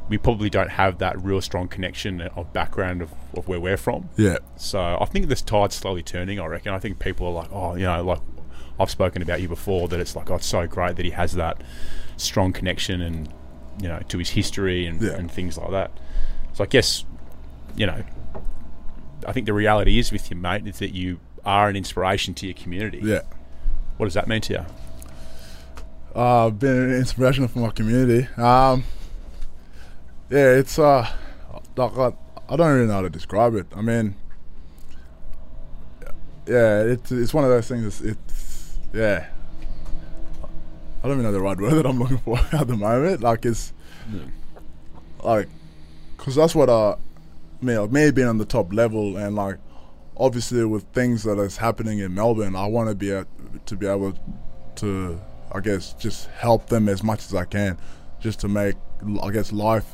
we 0.09 0.17
probably 0.17 0.49
don't 0.49 0.71
have 0.71 0.97
that 0.97 1.21
real 1.23 1.39
strong 1.39 1.67
connection 1.67 2.19
of 2.21 2.51
background 2.51 3.03
of, 3.03 3.11
of 3.35 3.47
where 3.47 3.59
we're 3.59 3.77
from. 3.77 4.09
yeah, 4.17 4.37
So 4.57 4.97
I 4.99 5.05
think 5.05 5.27
this 5.27 5.41
tide's 5.43 5.75
slowly 5.75 6.01
turning. 6.01 6.39
I 6.39 6.45
reckon. 6.47 6.73
I 6.73 6.79
think 6.79 6.97
people 6.97 7.27
are 7.27 7.31
like, 7.33 7.49
oh, 7.51 7.75
you 7.75 7.83
know, 7.83 8.03
like 8.03 8.19
I've 8.79 8.89
spoken 8.89 9.21
about 9.21 9.39
you 9.41 9.47
before. 9.47 9.87
That 9.87 9.99
it's 9.99 10.15
like, 10.15 10.31
oh, 10.31 10.35
it's 10.35 10.47
so 10.47 10.65
great 10.67 10.95
that 10.95 11.05
he 11.05 11.11
has 11.11 11.33
that 11.33 11.61
strong 12.17 12.53
connection 12.53 13.01
and 13.01 13.29
you 13.81 13.87
know 13.87 13.99
to 14.07 14.17
his 14.17 14.31
history 14.31 14.85
and, 14.87 14.99
Yeah. 15.01 15.11
and 15.13 15.31
things 15.31 15.57
like 15.57 15.69
that. 15.71 15.91
So 16.53 16.63
I 16.63 16.67
guess 16.67 17.05
you 17.75 17.85
know, 17.85 18.03
I 19.25 19.31
think 19.31 19.45
the 19.45 19.53
reality 19.53 19.99
is 19.99 20.11
with 20.11 20.29
you, 20.29 20.35
mate, 20.35 20.67
is 20.67 20.79
that 20.79 20.93
you 20.93 21.19
are 21.45 21.69
an 21.69 21.75
inspiration 21.75 22.33
to 22.35 22.45
your 22.45 22.55
community. 22.55 22.99
yeah. 23.03 23.21
What 23.97 24.07
does 24.07 24.15
that 24.15 24.27
mean 24.27 24.41
to 24.41 24.53
you? 24.53 24.65
uh, 26.15 26.49
been 26.49 26.91
an 26.91 26.93
inspiration 26.93 27.47
for 27.47 27.59
my 27.59 27.69
community. 27.69 28.27
Um, 28.37 28.83
yeah, 30.29 30.51
it's 30.55 30.77
uh, 30.79 31.07
like 31.75 31.97
I, 31.97 32.13
I 32.49 32.55
don't 32.55 32.71
really 32.73 32.87
know 32.87 32.93
how 32.93 33.01
to 33.01 33.09
describe 33.09 33.55
it. 33.55 33.67
I 33.75 33.81
mean, 33.81 34.15
yeah, 36.47 36.81
it's 36.83 37.11
it's 37.11 37.33
one 37.33 37.43
of 37.43 37.49
those 37.49 37.67
things. 37.67 37.85
It's, 37.85 38.01
it's 38.01 38.77
yeah. 38.93 39.27
I 41.03 41.07
don't 41.07 41.17
even 41.17 41.23
know 41.23 41.31
the 41.33 41.41
right 41.41 41.57
word 41.57 41.73
that 41.73 41.85
I'm 41.85 41.99
looking 41.99 42.19
for 42.19 42.39
at 42.53 42.67
the 42.67 42.77
moment. 42.77 43.21
Like 43.21 43.45
it's 43.45 43.73
like, 45.21 45.49
cause 46.17 46.35
that's 46.35 46.55
what 46.55 46.69
uh, 46.69 46.95
me 47.63 47.77
like 47.77 47.91
me 47.91 48.11
being 48.11 48.27
on 48.27 48.37
the 48.37 48.45
top 48.45 48.73
level 48.73 49.17
and 49.17 49.35
like, 49.35 49.57
obviously 50.17 50.63
with 50.65 50.83
things 50.93 51.23
that 51.23 51.39
is 51.39 51.57
happening 51.57 51.99
in 51.99 52.13
Melbourne, 52.13 52.55
I 52.55 52.67
want 52.67 52.89
to 52.89 52.95
be 52.95 53.11
a, 53.11 53.25
to 53.65 53.75
be 53.75 53.87
able 53.87 54.13
to, 54.75 55.19
I 55.51 55.59
guess, 55.59 55.93
just 55.93 56.27
help 56.29 56.67
them 56.67 56.89
as 56.89 57.03
much 57.03 57.25
as 57.25 57.33
I 57.33 57.45
can, 57.45 57.77
just 58.19 58.39
to 58.41 58.47
make, 58.47 58.75
I 59.21 59.31
guess, 59.31 59.51
life 59.51 59.85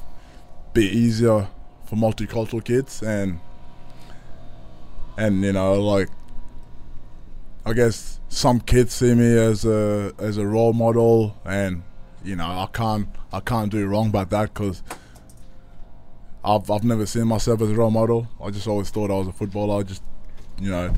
be 0.74 0.86
easier 0.86 1.47
for 1.86 1.95
multicultural 1.95 2.63
kids 2.63 3.01
and 3.01 3.39
and 5.17 5.43
you 5.43 5.51
know 5.51 5.74
like 5.82 6.07
I 7.65 7.74
guess 7.74 8.20
some 8.30 8.59
kids 8.59 8.93
see 8.93 9.15
me 9.15 9.38
as 9.38 9.65
a 9.65 10.13
as 10.20 10.38
a 10.38 10.45
role 10.45 10.74
model 10.74 11.36
and 11.45 11.84
you 12.24 12.36
know 12.36 12.45
I 12.45 12.67
can't 12.72 13.07
I 13.34 13.39
can't 13.39 13.72
do 13.72 13.86
wrong 13.88 14.11
by 14.11 14.24
that 14.26 14.53
because 14.53 14.84
I've 16.49 16.71
I've 16.71 16.83
never 16.83 17.05
seen 17.05 17.27
myself 17.27 17.61
as 17.61 17.69
a 17.69 17.75
role 17.75 17.91
model. 17.91 18.27
I 18.43 18.49
just 18.49 18.67
always 18.67 18.89
thought 18.89 19.11
I 19.11 19.15
was 19.15 19.27
a 19.27 19.31
footballer. 19.31 19.79
I 19.79 19.83
just 19.83 20.01
you 20.59 20.71
know 20.71 20.93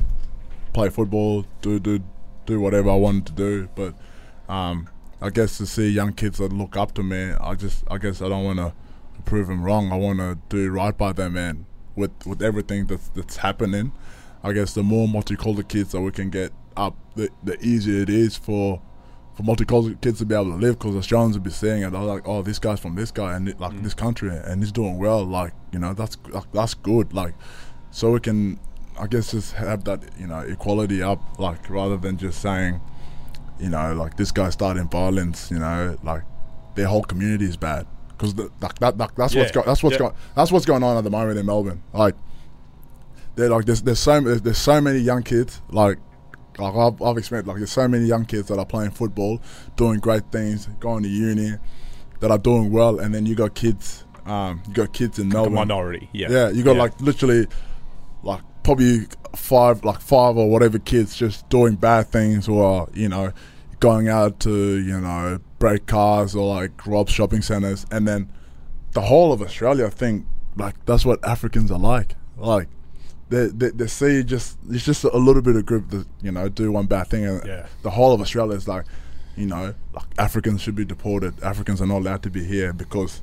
play 0.72 0.88
football, 0.88 1.44
do 1.60 1.78
do 1.78 2.02
do 2.46 2.58
whatever 2.60 2.90
I 2.90 2.94
wanted 2.94 3.26
to 3.26 3.32
do. 3.32 3.68
But 3.74 3.94
um, 4.48 4.88
I 5.20 5.28
guess 5.28 5.58
to 5.58 5.66
see 5.66 5.90
young 5.90 6.14
kids 6.14 6.38
that 6.38 6.52
look 6.52 6.76
up 6.76 6.94
to 6.94 7.02
me, 7.02 7.32
I 7.38 7.54
just 7.54 7.84
I 7.90 7.98
guess 7.98 8.22
I 8.22 8.28
don't 8.28 8.44
want 8.44 8.58
to 8.58 8.72
prove 9.24 9.48
them 9.48 9.62
wrong. 9.62 9.92
I 9.92 9.96
want 9.96 10.20
to 10.20 10.38
do 10.48 10.70
right 10.70 10.96
by 10.96 11.12
them, 11.12 11.36
and 11.36 11.66
with 11.96 12.26
with 12.26 12.42
everything 12.42 12.86
that's 12.86 13.08
that's 13.08 13.36
happening, 13.36 13.92
I 14.42 14.52
guess 14.52 14.72
the 14.72 14.82
more 14.82 15.06
multicultural 15.06 15.68
kids 15.68 15.92
that 15.92 16.00
we 16.00 16.12
can 16.12 16.30
get 16.30 16.52
up, 16.78 16.96
the 17.14 17.28
the 17.42 17.62
easier 17.62 18.00
it 18.00 18.10
is 18.10 18.36
for 18.36 18.80
for 19.34 19.42
multicultural 19.42 20.00
kids 20.00 20.18
to 20.18 20.26
be 20.26 20.34
able 20.34 20.50
to 20.52 20.56
live. 20.56 20.78
Because 20.78 20.96
Australians 20.96 21.36
will 21.36 21.44
be 21.44 21.50
seeing 21.50 21.82
it, 21.82 21.90
they're 21.90 22.00
like, 22.00 22.26
oh, 22.26 22.42
this 22.42 22.58
guy's 22.58 22.80
from 22.80 22.94
this 22.94 23.10
guy 23.10 23.34
and 23.36 23.48
like 23.58 23.72
mm. 23.72 23.82
this 23.82 23.94
country, 23.94 24.30
and 24.34 24.62
he's 24.62 24.72
doing 24.72 24.98
well. 24.98 25.24
Like 25.24 25.52
you 25.72 25.78
know, 25.78 25.94
that's 25.94 26.16
like, 26.30 26.50
that's 26.52 26.74
good. 26.74 27.12
Like 27.12 27.34
so 27.92 28.10
we 28.10 28.20
can 28.20 28.58
I 28.98 29.06
guess 29.06 29.30
just 29.30 29.52
have 29.54 29.84
that 29.84 30.02
you 30.18 30.26
know 30.26 30.40
equality 30.40 31.02
up 31.02 31.20
like 31.38 31.70
rather 31.70 31.96
than 31.96 32.16
just 32.16 32.40
saying 32.40 32.80
you 33.60 33.68
know 33.68 33.94
like 33.94 34.16
this 34.16 34.32
guy 34.32 34.50
starting 34.50 34.88
violence 34.88 35.50
you 35.50 35.58
know 35.58 35.96
like 36.02 36.22
their 36.74 36.86
whole 36.86 37.02
community 37.02 37.44
is 37.44 37.56
bad 37.56 37.86
because 38.08 38.36
like 38.36 38.78
that, 38.80 38.98
that 38.98 39.16
that's 39.16 39.34
what's 39.34 39.54
Yeah. 39.54 39.62
that's 39.64 39.82
what's 39.82 39.98
Yeah. 39.98 40.10
that's 40.34 40.50
what's 40.50 40.66
going 40.66 40.82
on 40.82 40.96
at 40.96 41.04
the 41.04 41.10
moment 41.10 41.38
in 41.38 41.46
Melbourne 41.46 41.82
like 41.92 42.14
they're 43.36 43.50
like 43.50 43.66
there's 43.66 43.82
there's 43.82 43.98
so 43.98 44.20
there's 44.20 44.58
so 44.58 44.80
many 44.80 44.98
young 44.98 45.22
kids 45.22 45.60
like 45.70 45.98
like 46.58 46.74
I've, 46.74 47.00
I've 47.02 47.16
experienced 47.18 47.48
like 47.48 47.56
there's 47.58 47.70
so 47.72 47.88
many 47.88 48.04
young 48.06 48.24
kids 48.24 48.48
that 48.48 48.58
are 48.58 48.66
playing 48.66 48.90
football 48.92 49.40
doing 49.76 50.00
great 50.00 50.30
things 50.32 50.66
going 50.80 51.02
to 51.02 51.08
uni 51.08 51.52
that 52.20 52.30
are 52.30 52.38
doing 52.38 52.70
well 52.70 52.98
and 53.00 53.14
then 53.14 53.26
you 53.26 53.34
got 53.34 53.54
kids 53.54 54.04
um, 54.26 54.62
you 54.68 54.74
got 54.74 54.92
kids 54.92 55.18
in 55.18 55.28
The 55.30 55.34
Melbourne. 55.34 55.54
minority. 55.54 56.08
Yeah. 56.12 56.28
Yeah, 56.30 56.48
you 56.50 56.62
got 56.62 56.76
Yeah. 56.76 56.82
like 56.82 57.00
literally, 57.00 57.48
like 58.22 58.40
probably 58.62 59.06
five, 59.34 59.82
like 59.84 60.00
five 60.00 60.36
or 60.36 60.48
whatever 60.48 60.78
kids 60.78 61.16
just 61.16 61.48
doing 61.48 61.74
bad 61.74 62.06
things, 62.06 62.48
or 62.48 62.88
you 62.94 63.08
know, 63.08 63.32
going 63.80 64.08
out 64.08 64.38
to 64.40 64.78
you 64.78 65.00
know 65.00 65.40
break 65.58 65.86
cars 65.86 66.36
or 66.36 66.54
like 66.54 66.86
rob 66.86 67.08
shopping 67.08 67.42
centers, 67.42 67.84
and 67.90 68.06
then 68.06 68.30
the 68.92 69.00
whole 69.00 69.32
of 69.32 69.42
Australia 69.42 69.90
think 69.90 70.24
like 70.56 70.76
that's 70.86 71.04
what 71.04 71.18
Africans 71.26 71.72
are 71.72 71.78
like. 71.80 72.14
Like 72.36 72.68
they 73.32 73.46
they, 73.48 73.70
they 73.70 73.86
see 73.86 74.22
just 74.22 74.58
it's 74.70 74.84
just 74.84 75.04
a 75.04 75.16
little 75.16 75.42
bit 75.42 75.56
of 75.56 75.64
group 75.66 75.84
that 75.90 76.06
you 76.22 76.32
know 76.36 76.48
do 76.48 76.70
one 76.72 76.86
bad 76.86 77.06
thing, 77.08 77.24
and 77.26 77.44
Yeah. 77.46 77.66
the 77.82 77.90
whole 77.90 78.12
of 78.14 78.20
Australia 78.20 78.56
is 78.56 78.68
like, 78.68 78.84
you 79.36 79.46
know, 79.46 79.74
like 79.94 80.06
Africans 80.18 80.60
should 80.62 80.74
be 80.82 80.84
deported. 80.84 81.32
Africans 81.42 81.80
are 81.82 81.86
not 81.86 81.98
allowed 81.98 82.22
to 82.24 82.30
be 82.30 82.44
here 82.44 82.72
because 82.72 83.22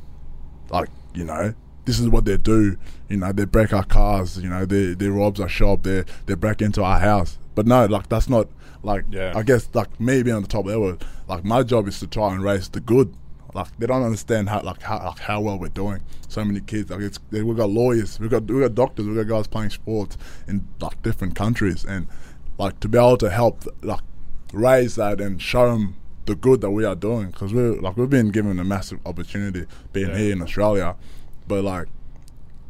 like 0.70 0.90
you 1.14 1.24
know 1.24 1.54
this 1.86 2.00
is 2.00 2.08
what 2.08 2.24
they 2.26 2.38
do 2.38 2.78
you 3.10 3.18
know 3.18 3.32
they 3.32 3.46
break 3.46 3.74
our 3.74 3.84
cars 3.86 4.38
you 4.38 4.48
know 4.50 4.64
they 4.66 4.94
they 4.94 5.08
robs 5.08 5.40
our 5.40 5.50
shop 5.50 5.82
they 5.82 6.04
they 6.28 6.36
break 6.36 6.62
into 6.62 6.84
our 6.84 7.00
house 7.00 7.40
but 7.56 7.66
no 7.66 7.86
like 7.88 8.08
that's 8.10 8.30
not 8.30 8.48
like 8.84 9.04
Yeah. 9.10 9.34
i 9.36 9.42
guess 9.42 9.68
like 9.74 10.00
me 10.00 10.22
being 10.22 10.36
on 10.36 10.44
the 10.44 10.48
top 10.48 10.66
level 10.68 10.96
like 11.28 11.44
my 11.44 11.64
job 11.64 11.88
is 11.88 12.00
to 12.02 12.06
try 12.08 12.32
and 12.36 12.44
raise 12.44 12.70
the 12.70 12.80
good 12.80 13.16
like 13.54 13.68
they 13.80 13.88
don't 13.88 14.04
understand 14.04 14.48
how 14.50 14.62
like 14.62 14.82
how, 14.82 15.04
like 15.04 15.20
how 15.20 15.42
well 15.42 15.58
we're 15.58 15.68
doing 15.70 16.02
so 16.28 16.44
many 16.46 16.60
kids 16.60 16.90
like 16.92 17.02
it's 17.02 17.20
we 17.32 17.54
got 17.56 17.70
lawyers 17.70 18.20
we 18.20 18.28
got 18.28 18.44
we 18.44 18.60
got 18.60 18.76
doctors 18.76 19.06
we 19.08 19.16
got 19.16 19.28
guys 19.28 19.48
playing 19.48 19.70
sports 19.72 20.18
in 20.48 20.68
like 20.80 21.02
different 21.02 21.36
countries 21.36 21.84
and 21.86 22.08
like 22.58 22.80
to 22.80 22.88
be 22.88 22.98
able 22.98 23.18
to 23.18 23.30
help 23.30 23.64
like 23.82 24.02
raise 24.54 24.96
that 24.96 25.20
and 25.22 25.42
show 25.42 25.72
them 25.72 25.96
the 26.26 26.36
good 26.36 26.62
that 26.62 26.70
we 26.72 26.86
are 26.86 26.96
doing 26.96 27.28
because 27.32 27.54
we're 27.54 27.74
like 27.82 27.98
we've 27.98 28.10
been 28.10 28.30
given 28.30 28.60
a 28.60 28.64
massive 28.64 29.00
opportunity 29.06 29.66
being 29.94 30.10
Yeah. 30.10 30.18
here 30.18 30.34
in 30.34 30.42
Australia, 30.44 30.96
but 31.48 31.64
like 31.64 31.88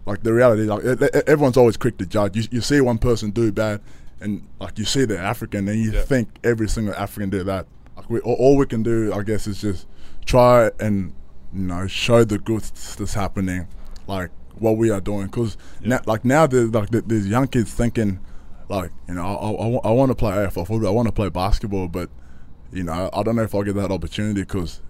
like 0.06 0.24
the 0.24 0.34
reality 0.34 0.64
like 0.64 0.84
everyone's 1.28 1.58
always 1.58 1.76
quick 1.78 1.98
to 1.98 2.06
judge. 2.06 2.36
You, 2.38 2.44
you 2.52 2.62
see 2.62 2.80
one 2.82 2.98
person 2.98 3.32
do 3.32 3.52
bad, 3.52 3.82
and 4.22 4.48
like 4.60 4.80
you 4.80 4.86
see 4.86 5.04
they're 5.06 5.18
African, 5.22 5.68
and 5.68 5.78
you 5.80 5.92
Yeah. 5.92 6.02
think 6.04 6.30
every 6.44 6.70
single 6.70 6.94
African 6.96 7.30
did 7.30 7.46
that. 7.48 7.68
Like 7.98 8.10
we 8.10 8.20
all, 8.22 8.36
all 8.36 8.58
we 8.58 8.66
can 8.66 8.82
do, 8.82 9.12
I 9.14 9.24
guess, 9.24 9.46
is 9.46 9.60
just 9.62 9.86
try 10.30 10.70
and 10.80 11.14
you 11.54 11.62
know 11.62 11.88
show 11.88 12.24
the 12.24 12.38
good 12.38 12.62
that's 12.62 13.14
happening, 13.14 13.68
like 14.08 14.30
what 14.56 14.78
we 14.78 14.90
are 14.92 15.02
doing. 15.02 15.26
Because 15.26 15.58
now, 15.82 16.00
like 16.06 16.24
now, 16.24 16.46
there's 16.46 16.70
like 16.72 16.90
th- 16.92 17.06
there's 17.08 17.28
young 17.28 17.48
kids 17.48 17.74
thinking, 17.74 18.20
like 18.70 18.92
you 19.08 19.16
know, 19.16 19.26
I, 19.84 19.90
I, 19.90 19.92
want 19.92 20.12
to 20.12 20.16
play 20.16 20.34
AFL 20.34 20.68
football, 20.68 20.88
I 20.88 20.92
want 20.92 21.08
to 21.08 21.12
play 21.12 21.30
basketball, 21.30 21.88
but 21.88 22.10
you 22.72 22.84
know, 22.84 23.10
I 23.12 23.24
don't 23.24 23.36
know 23.36 23.44
if 23.44 23.56
I'll 23.56 23.64
get 23.64 23.76
that 23.76 23.92
opportunity 23.92 24.42
because 24.42 24.82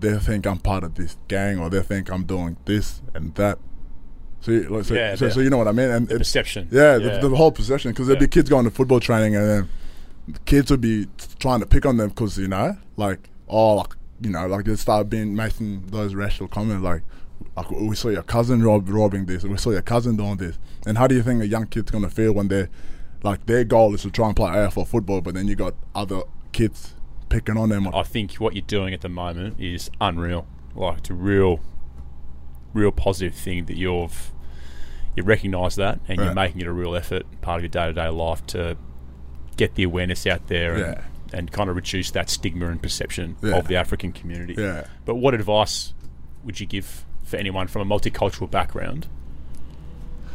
they 0.00 0.18
think 0.18 0.46
I'm 0.46 0.58
part 0.58 0.82
of 0.84 0.94
this 0.96 1.16
gang 1.28 1.58
or 1.60 1.70
they 1.70 1.82
think 1.82 2.10
I'm 2.10 2.24
doing 2.24 2.56
this 2.64 3.00
and 3.14 3.34
that. 3.36 3.58
So, 4.40 4.52
you- 4.52 4.68
like, 4.68 4.84
so, 4.84 4.94
Yeah, 4.94 5.14
so, 5.16 5.28
so 5.28 5.40
you 5.40 5.50
know 5.50 5.58
what 5.58 5.66
I 5.68 5.72
mean? 5.72 5.90
And 5.90 6.10
it- 6.10 6.18
Perception. 6.18 6.68
yeah, 6.70 6.98
The, 6.98 7.28
the 7.28 7.36
whole 7.36 7.50
perception. 7.50 7.90
because 7.92 8.06
there'd 8.06 8.20
Yeah. 8.20 8.26
be 8.26 8.30
kids 8.30 8.48
going 8.48 8.64
to 8.64 8.70
football 8.70 9.00
training 9.00 9.34
and 9.34 9.48
then 9.48 9.68
kids 10.46 10.70
would 10.70 10.80
be 10.80 11.06
trying 11.40 11.58
to 11.60 11.66
pick 11.66 11.84
on 11.86 11.96
them 11.96 12.08
because 12.10 12.38
you 12.38 12.48
know, 12.48 12.76
like 12.96 13.30
oh, 13.48 13.74
like 13.76 13.94
you 14.20 14.30
know, 14.30 14.46
like 14.46 14.64
they 14.64 14.76
start 14.76 15.08
being 15.08 15.34
making 15.34 15.82
those 15.86 16.14
racial 16.14 16.48
comments 16.48 16.82
like. 16.82 17.02
Like 17.56 17.70
we 17.70 17.94
saw 17.94 18.08
your 18.08 18.24
cousin 18.24 18.62
rob, 18.64 18.88
robbing 18.88 19.26
this, 19.26 19.44
we 19.44 19.56
saw 19.58 19.70
your 19.70 19.82
cousin 19.82 20.16
doing 20.16 20.38
this, 20.38 20.58
and 20.86 20.98
how 20.98 21.06
do 21.06 21.14
you 21.14 21.22
think 21.22 21.40
a 21.40 21.46
young 21.46 21.66
kid's 21.68 21.90
gonna 21.90 22.10
feel 22.10 22.32
when 22.32 22.48
they, 22.48 22.66
like 23.22 23.46
their 23.46 23.62
goal 23.62 23.94
is 23.94 24.02
to 24.02 24.10
try 24.10 24.26
and 24.26 24.34
play 24.34 24.50
AFL 24.50 24.86
football, 24.88 25.20
but 25.20 25.34
then 25.34 25.46
you 25.46 25.54
got 25.54 25.74
other 25.94 26.22
kids 26.50 26.94
picking 27.28 27.56
on 27.56 27.68
them? 27.68 27.86
I 27.94 28.02
think 28.02 28.34
what 28.34 28.54
you're 28.54 28.62
doing 28.66 28.92
at 28.92 29.02
the 29.02 29.08
moment 29.08 29.60
is 29.60 29.88
unreal. 30.00 30.46
Like 30.74 30.98
it's 30.98 31.10
a 31.10 31.14
real, 31.14 31.60
real 32.74 32.90
positive 32.90 33.34
thing 33.36 33.66
that 33.66 33.76
you've 33.76 34.32
you 35.16 35.22
recognise 35.22 35.76
that 35.76 36.00
and 36.08 36.18
you're 36.18 36.34
making 36.34 36.60
it 36.60 36.66
a 36.66 36.72
real 36.72 36.94
effort, 36.96 37.24
part 37.40 37.58
of 37.58 37.62
your 37.62 37.70
day 37.70 37.86
to 37.86 37.92
day 37.92 38.08
life 38.08 38.44
to 38.48 38.76
get 39.56 39.74
the 39.76 39.84
awareness 39.84 40.26
out 40.26 40.48
there 40.48 40.76
Yeah. 40.78 40.84
and 40.86 41.04
kind 41.52 41.68
of 41.70 41.76
reduce 41.76 42.10
that 42.12 42.30
stigma 42.30 42.68
and 42.68 42.80
perception 42.82 43.36
Yeah. 43.42 43.56
of 43.56 43.68
the 43.68 43.76
African 43.76 44.12
community. 44.12 44.54
Yeah. 44.56 44.86
But 45.04 45.16
what 45.16 45.34
advice 45.34 45.92
would 46.44 46.58
you 46.60 46.66
give 46.66 47.04
for 47.24 47.36
anyone 47.36 47.66
from 47.68 47.82
a 47.90 47.94
multicultural 47.98 48.50
background? 48.50 49.06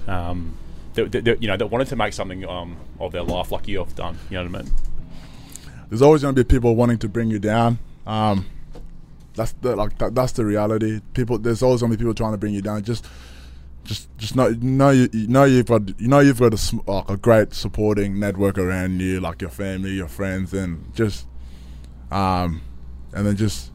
Um, 0.07 0.57
that, 0.95 1.11
that, 1.11 1.25
that, 1.25 1.41
you 1.41 1.47
know 1.47 1.57
that 1.57 1.67
wanted 1.67 1.87
to 1.87 1.95
make 1.95 2.13
something 2.13 2.45
um, 2.47 2.77
of 2.99 3.11
their 3.11 3.23
life 3.23 3.51
like 3.51 3.67
you 3.67 3.79
have 3.79 3.95
done. 3.95 4.17
You 4.29 4.37
know 4.37 4.49
what 4.51 4.61
I 4.61 4.63
mean? 4.63 4.71
there's 5.89 6.01
always 6.01 6.23
going 6.23 6.33
to 6.33 6.43
be 6.43 6.47
people 6.47 6.75
wanting 6.75 6.97
to 6.97 7.07
bring 7.07 7.29
you 7.29 7.37
down. 7.39 7.77
Um, 8.07 8.47
that's 9.35 9.51
the 9.61 9.75
like 9.75 9.97
that, 9.99 10.15
that's 10.15 10.31
the 10.33 10.43
reality. 10.45 11.01
People, 11.13 11.37
there's 11.37 11.61
always 11.63 11.81
going 11.81 11.91
to 11.91 11.97
be 11.97 12.01
people 12.01 12.13
trying 12.15 12.31
to 12.31 12.37
bring 12.37 12.53
you 12.53 12.61
down. 12.61 12.83
Just, 12.83 13.05
just, 13.83 14.15
just 14.17 14.35
know, 14.35 14.49
know 14.61 14.89
you, 14.89 15.09
you 15.11 15.27
know 15.27 15.43
you've 15.43 15.65
got, 15.65 15.99
you 15.99 16.07
know 16.07 16.19
you've 16.19 16.39
got 16.39 16.53
a, 16.53 16.91
like 16.91 17.09
a 17.09 17.17
great 17.17 17.53
supporting 17.53 18.19
network 18.19 18.57
around 18.57 18.99
you, 18.99 19.19
like 19.19 19.41
your 19.41 19.49
family, 19.49 19.91
your 19.91 20.07
friends, 20.07 20.53
and 20.53 20.93
just, 20.95 21.27
um, 22.11 22.61
and 23.13 23.25
then 23.25 23.35
just 23.35 23.71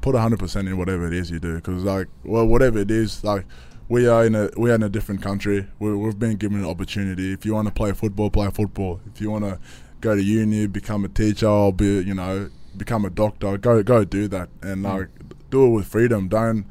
put 0.00 0.14
hundred 0.14 0.38
percent 0.38 0.68
in 0.68 0.76
whatever 0.76 1.06
it 1.06 1.12
is 1.12 1.30
you 1.30 1.38
do. 1.38 1.56
Because 1.56 1.84
like, 1.84 2.08
well, 2.24 2.46
whatever 2.46 2.78
it 2.78 2.90
is, 2.90 3.24
like. 3.24 3.46
We 3.86 4.08
are 4.08 4.24
in 4.24 4.34
a 4.34 4.48
we 4.56 4.70
are 4.70 4.76
in 4.76 4.82
a 4.82 4.88
different 4.88 5.20
country. 5.20 5.68
we 5.78 5.94
we've 5.94 6.18
been 6.18 6.36
given 6.36 6.58
an 6.58 6.64
opportunity. 6.64 7.34
If 7.34 7.44
you 7.44 7.52
want 7.52 7.68
to 7.68 7.74
play 7.74 7.92
football, 7.92 8.30
play 8.30 8.48
football. 8.48 8.98
If 9.04 9.20
you 9.20 9.30
want 9.30 9.44
to 9.44 9.60
go 10.00 10.16
to 10.16 10.22
uni, 10.22 10.66
become 10.66 11.04
a 11.04 11.08
teacher, 11.08 11.46
or 11.46 11.70
be 11.70 12.00
you 12.00 12.14
know 12.14 12.48
become 12.76 13.04
a 13.04 13.10
doctor, 13.10 13.58
go 13.58 13.82
go 13.82 14.02
do 14.04 14.26
that 14.28 14.48
and 14.62 14.82
like 14.82 15.08
do 15.50 15.66
it 15.66 15.68
with 15.68 15.86
freedom. 15.86 16.28
Don't 16.28 16.66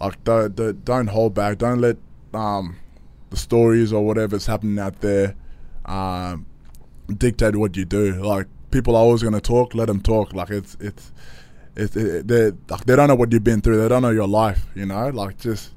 like 0.00 0.22
don't, 0.24 0.54
don't 0.54 0.84
don't 0.84 1.06
hold 1.08 1.34
back. 1.34 1.58
Don't 1.58 1.80
let 1.80 1.96
um 2.34 2.76
the 3.30 3.36
stories 3.36 3.92
or 3.92 4.04
whatever's 4.04 4.46
happening 4.46 4.78
out 4.78 5.00
there 5.00 5.34
um 5.86 6.46
dictate 7.16 7.56
what 7.56 7.76
you 7.76 7.84
do. 7.84 8.14
Like 8.22 8.46
people 8.70 8.94
are 8.96 9.00
always 9.00 9.22
gonna 9.22 9.40
talk. 9.40 9.74
Let 9.74 9.86
them 9.86 10.00
talk. 10.00 10.32
Like 10.32 10.50
it's 10.50 10.76
it's 10.80 11.12
it's 11.76 11.96
it, 11.96 12.28
they 12.28 12.52
like 12.68 12.84
they 12.84 12.96
don't 12.96 13.08
know 13.08 13.14
what 13.14 13.32
you've 13.32 13.44
been 13.44 13.60
through. 13.60 13.80
They 13.80 13.88
don't 13.88 14.02
know 14.02 14.10
your 14.10 14.28
life. 14.28 14.66
You 14.74 14.86
know, 14.86 15.08
like 15.08 15.38
just 15.38 15.72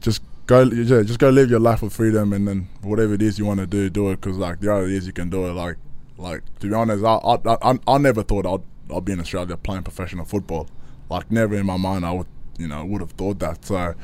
just 0.00 0.22
go 0.46 0.62
yeah, 0.62 1.02
just 1.02 1.18
go 1.18 1.30
live 1.30 1.50
your 1.50 1.60
life 1.60 1.82
with 1.82 1.92
freedom 1.92 2.32
and 2.32 2.46
then 2.46 2.68
whatever 2.82 3.14
it 3.14 3.22
is 3.22 3.38
you 3.38 3.44
want 3.44 3.60
to 3.60 3.66
do 3.66 3.90
do 3.90 4.10
it 4.10 4.20
because 4.20 4.36
like 4.36 4.60
the 4.60 4.68
reality 4.68 4.96
is 4.96 5.06
you 5.06 5.12
can 5.12 5.28
do 5.28 5.46
it 5.46 5.52
like 5.52 5.76
like 6.18 6.42
to 6.60 6.68
be 6.68 6.74
honest 6.74 7.04
I 7.04 7.14
I, 7.14 7.70
I, 7.72 7.78
I 7.86 7.98
never 7.98 8.22
thought 8.22 8.46
I'd, 8.46 8.94
I'd 8.94 9.04
be 9.04 9.12
in 9.12 9.20
Australia 9.20 9.56
playing 9.56 9.82
professional 9.82 10.24
football 10.24 10.68
like 11.10 11.30
never 11.32 11.56
in 11.56 11.66
my 11.66 11.76
mind 11.76 12.06
I 12.06 12.12
would 12.12 12.28
you 12.58 12.66
know 12.68 12.84
would 12.84 13.00
have 13.00 13.12
thought 13.12 13.38
that 13.38 13.64
so 13.64 13.94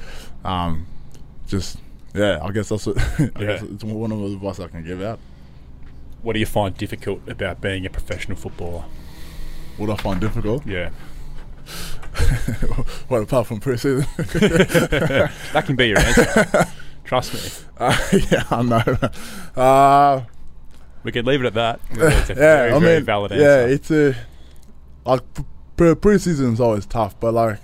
um 0.44 0.86
just 1.46 1.78
yeah 2.14 2.38
I 2.42 2.50
guess 2.50 2.68
that's 2.68 2.86
what, 2.86 2.98
I 3.18 3.26
guess 3.44 3.62
it's 3.62 3.84
one 3.84 4.12
of 4.12 4.18
the 4.18 4.26
advice 4.34 4.60
I 4.60 4.68
can 4.68 4.84
give 4.84 5.00
out 5.02 5.18
What 6.22 6.34
do 6.34 6.40
you 6.40 6.46
find 6.46 6.76
difficult 6.76 7.20
about 7.28 7.60
being 7.60 7.86
a 7.86 7.90
professional 7.90 8.36
footballer? 8.36 8.84
what 9.78 9.88
I 9.90 9.96
find 9.96 10.20
difficult 10.20 10.66
Yeah. 10.66 10.90
well 13.08 13.22
apart 13.22 13.46
from 13.46 13.60
preseason 13.60 14.06
that 15.52 15.64
can 15.66 15.76
be 15.76 15.88
your 15.88 15.98
answer. 15.98 16.66
Trust 17.04 17.34
me. 17.34 17.66
uh, 17.78 17.96
yeah 18.30 18.44
I 18.50 18.62
know 18.62 19.60
uh 19.62 20.22
We 21.04 21.12
could 21.12 21.26
leave 21.26 21.40
it 21.42 21.46
at 21.46 21.54
that. 21.54 21.80
It's 21.90 22.30
a 22.30 22.34
yeah, 22.34 22.34
very, 22.34 22.72
I 22.72 22.78
very 22.78 22.96
mean, 22.98 23.04
valid 23.04 23.32
yeah, 23.32 23.64
it's 23.64 23.90
a 23.90 24.14
like 25.04 25.22
pre- 25.34 25.44
pre- 25.76 25.94
preseason 25.94 26.52
is 26.52 26.60
always 26.60 26.86
tough, 26.86 27.18
but 27.18 27.32
like 27.34 27.58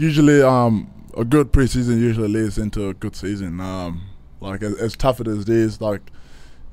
usually, 0.00 0.42
um, 0.42 0.90
a 1.16 1.24
good 1.24 1.52
preseason 1.52 2.00
usually 2.00 2.28
leads 2.28 2.58
into 2.58 2.88
a 2.88 2.94
good 2.94 3.14
season. 3.14 3.60
Um, 3.60 4.08
like 4.40 4.62
as, 4.62 4.74
as 4.76 4.96
tough 4.96 5.20
as 5.20 5.42
it 5.42 5.48
is, 5.48 5.80
like 5.80 6.00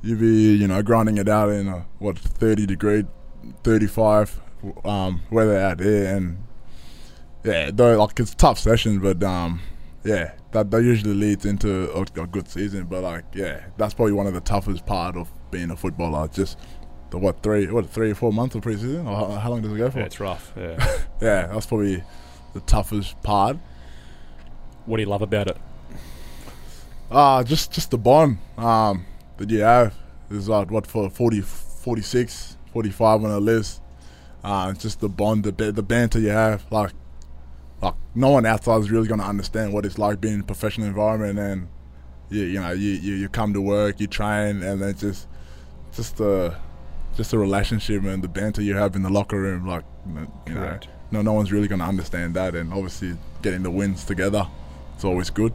you 0.01 0.15
be 0.15 0.55
you 0.55 0.67
know 0.67 0.82
grinding 0.82 1.17
it 1.17 1.28
out 1.28 1.49
in 1.49 1.67
a 1.67 1.86
what 1.99 2.17
thirty 2.17 2.65
degree, 2.65 3.05
thirty 3.63 3.88
five 3.88 4.39
um, 4.86 5.21
weather 5.30 5.57
out 5.57 5.80
there, 5.80 6.15
and 6.15 6.43
yeah, 7.43 7.71
though 7.73 7.97
like 7.97 8.19
it's 8.19 8.34
a 8.34 8.38
tough 8.38 8.59
session, 8.59 8.99
but 8.99 9.21
um, 9.23 9.61
yeah, 10.03 10.34
that 10.51 10.71
that 10.71 10.84
usually 10.84 11.13
leads 11.13 11.45
into 11.45 11.91
a, 11.91 12.01
a 12.01 12.28
good 12.28 12.47
season. 12.47 12.86
But 12.86 13.03
like, 13.03 13.25
yeah, 13.34 13.65
that's 13.78 13.93
probably 13.93 14.13
one 14.13 14.28
of 14.28 14.34
the 14.34 14.41
toughest 14.41 14.86
part 14.86 15.17
of 15.17 15.30
being 15.51 15.71
a 15.71 15.75
footballer. 15.75 16.28
Just 16.30 16.57
the 17.09 17.17
what 17.17 17.43
three, 17.43 17.67
what 17.67 17.89
three 17.89 18.11
or 18.11 18.15
four 18.15 18.32
months 18.32 18.55
of 18.55 18.61
preseason, 18.61 19.05
or 19.05 19.15
how, 19.15 19.39
how 19.39 19.49
long 19.49 19.61
does 19.61 19.73
it 19.73 19.78
go 19.78 19.89
for? 19.89 19.99
Yeah, 19.99 20.05
it's 20.05 20.19
rough. 20.19 20.53
Yeah. 20.55 20.78
yeah, 21.21 21.47
that's 21.47 21.65
probably 21.65 22.03
the 22.58 22.66
toughest 22.66 23.22
part. 23.22 23.58
what 24.86 24.97
do 24.97 25.03
you 25.03 25.10
love 25.10 25.22
about 25.22 25.47
it? 25.47 25.58
Ah, 27.12 27.43
just 27.43 27.72
just 27.72 27.91
the 27.91 27.97
bond 27.97 28.39
um, 28.58 29.05
that 29.38 29.49
you 29.49 29.60
have 29.60 29.93
is 30.30 30.49
like 30.49 30.72
what 30.72 30.88
for 30.88 31.10
40, 31.10 31.41
46, 31.41 32.58
45 32.74 33.24
on 33.24 33.30
the 33.30 33.39
list. 33.39 33.82
Uh, 34.43 34.72
it's 34.72 34.82
just 34.82 34.99
the 34.99 35.10
bond, 35.10 35.43
the 35.43 35.72
the 35.72 35.84
banter 35.84 36.20
you 36.20 36.30
have. 36.30 36.66
Like, 36.72 36.91
like 37.82 37.93
no 38.16 38.30
one 38.30 38.45
outside 38.45 38.82
is 38.82 38.91
really 38.91 39.08
gonna 39.08 39.24
understand 39.24 39.72
what 39.74 39.86
it's 39.86 39.97
like 39.97 40.20
being 40.20 40.36
in 40.36 40.39
a 40.41 40.43
professional 40.43 40.88
environment, 40.88 41.38
and 41.39 41.68
you 42.30 42.43
you 42.43 42.60
know 42.60 42.72
you, 42.72 42.91
you, 42.91 43.14
you 43.16 43.30
come 43.30 43.53
to 43.53 43.62
work, 43.62 43.99
you 43.99 44.08
train, 44.08 44.64
and 44.64 44.82
then 44.82 44.97
just 44.97 45.28
just 45.93 46.18
the 46.18 46.55
just 47.16 47.32
the 47.32 47.38
relationship 47.38 48.03
and 48.03 48.24
the 48.24 48.28
banter 48.28 48.62
you 48.62 48.76
have 48.76 48.95
in 48.95 49.03
the 49.03 49.10
locker 49.10 49.39
room. 49.39 49.66
Like, 49.68 49.86
you 50.47 50.53
know. 50.55 50.80
No, 51.12 51.22
no 51.22 51.34
one's 51.34 51.51
really 51.51 51.68
going 51.68 51.80
to 51.80 51.86
understand 51.86 52.36
that. 52.36 52.55
And 52.55 52.74
obviously, 52.74 53.18
getting 53.41 53.64
the 53.64 53.72
wins 53.72 54.03
together, 54.03 54.47
it's 54.95 55.03
always 55.03 55.30
good. 55.30 55.53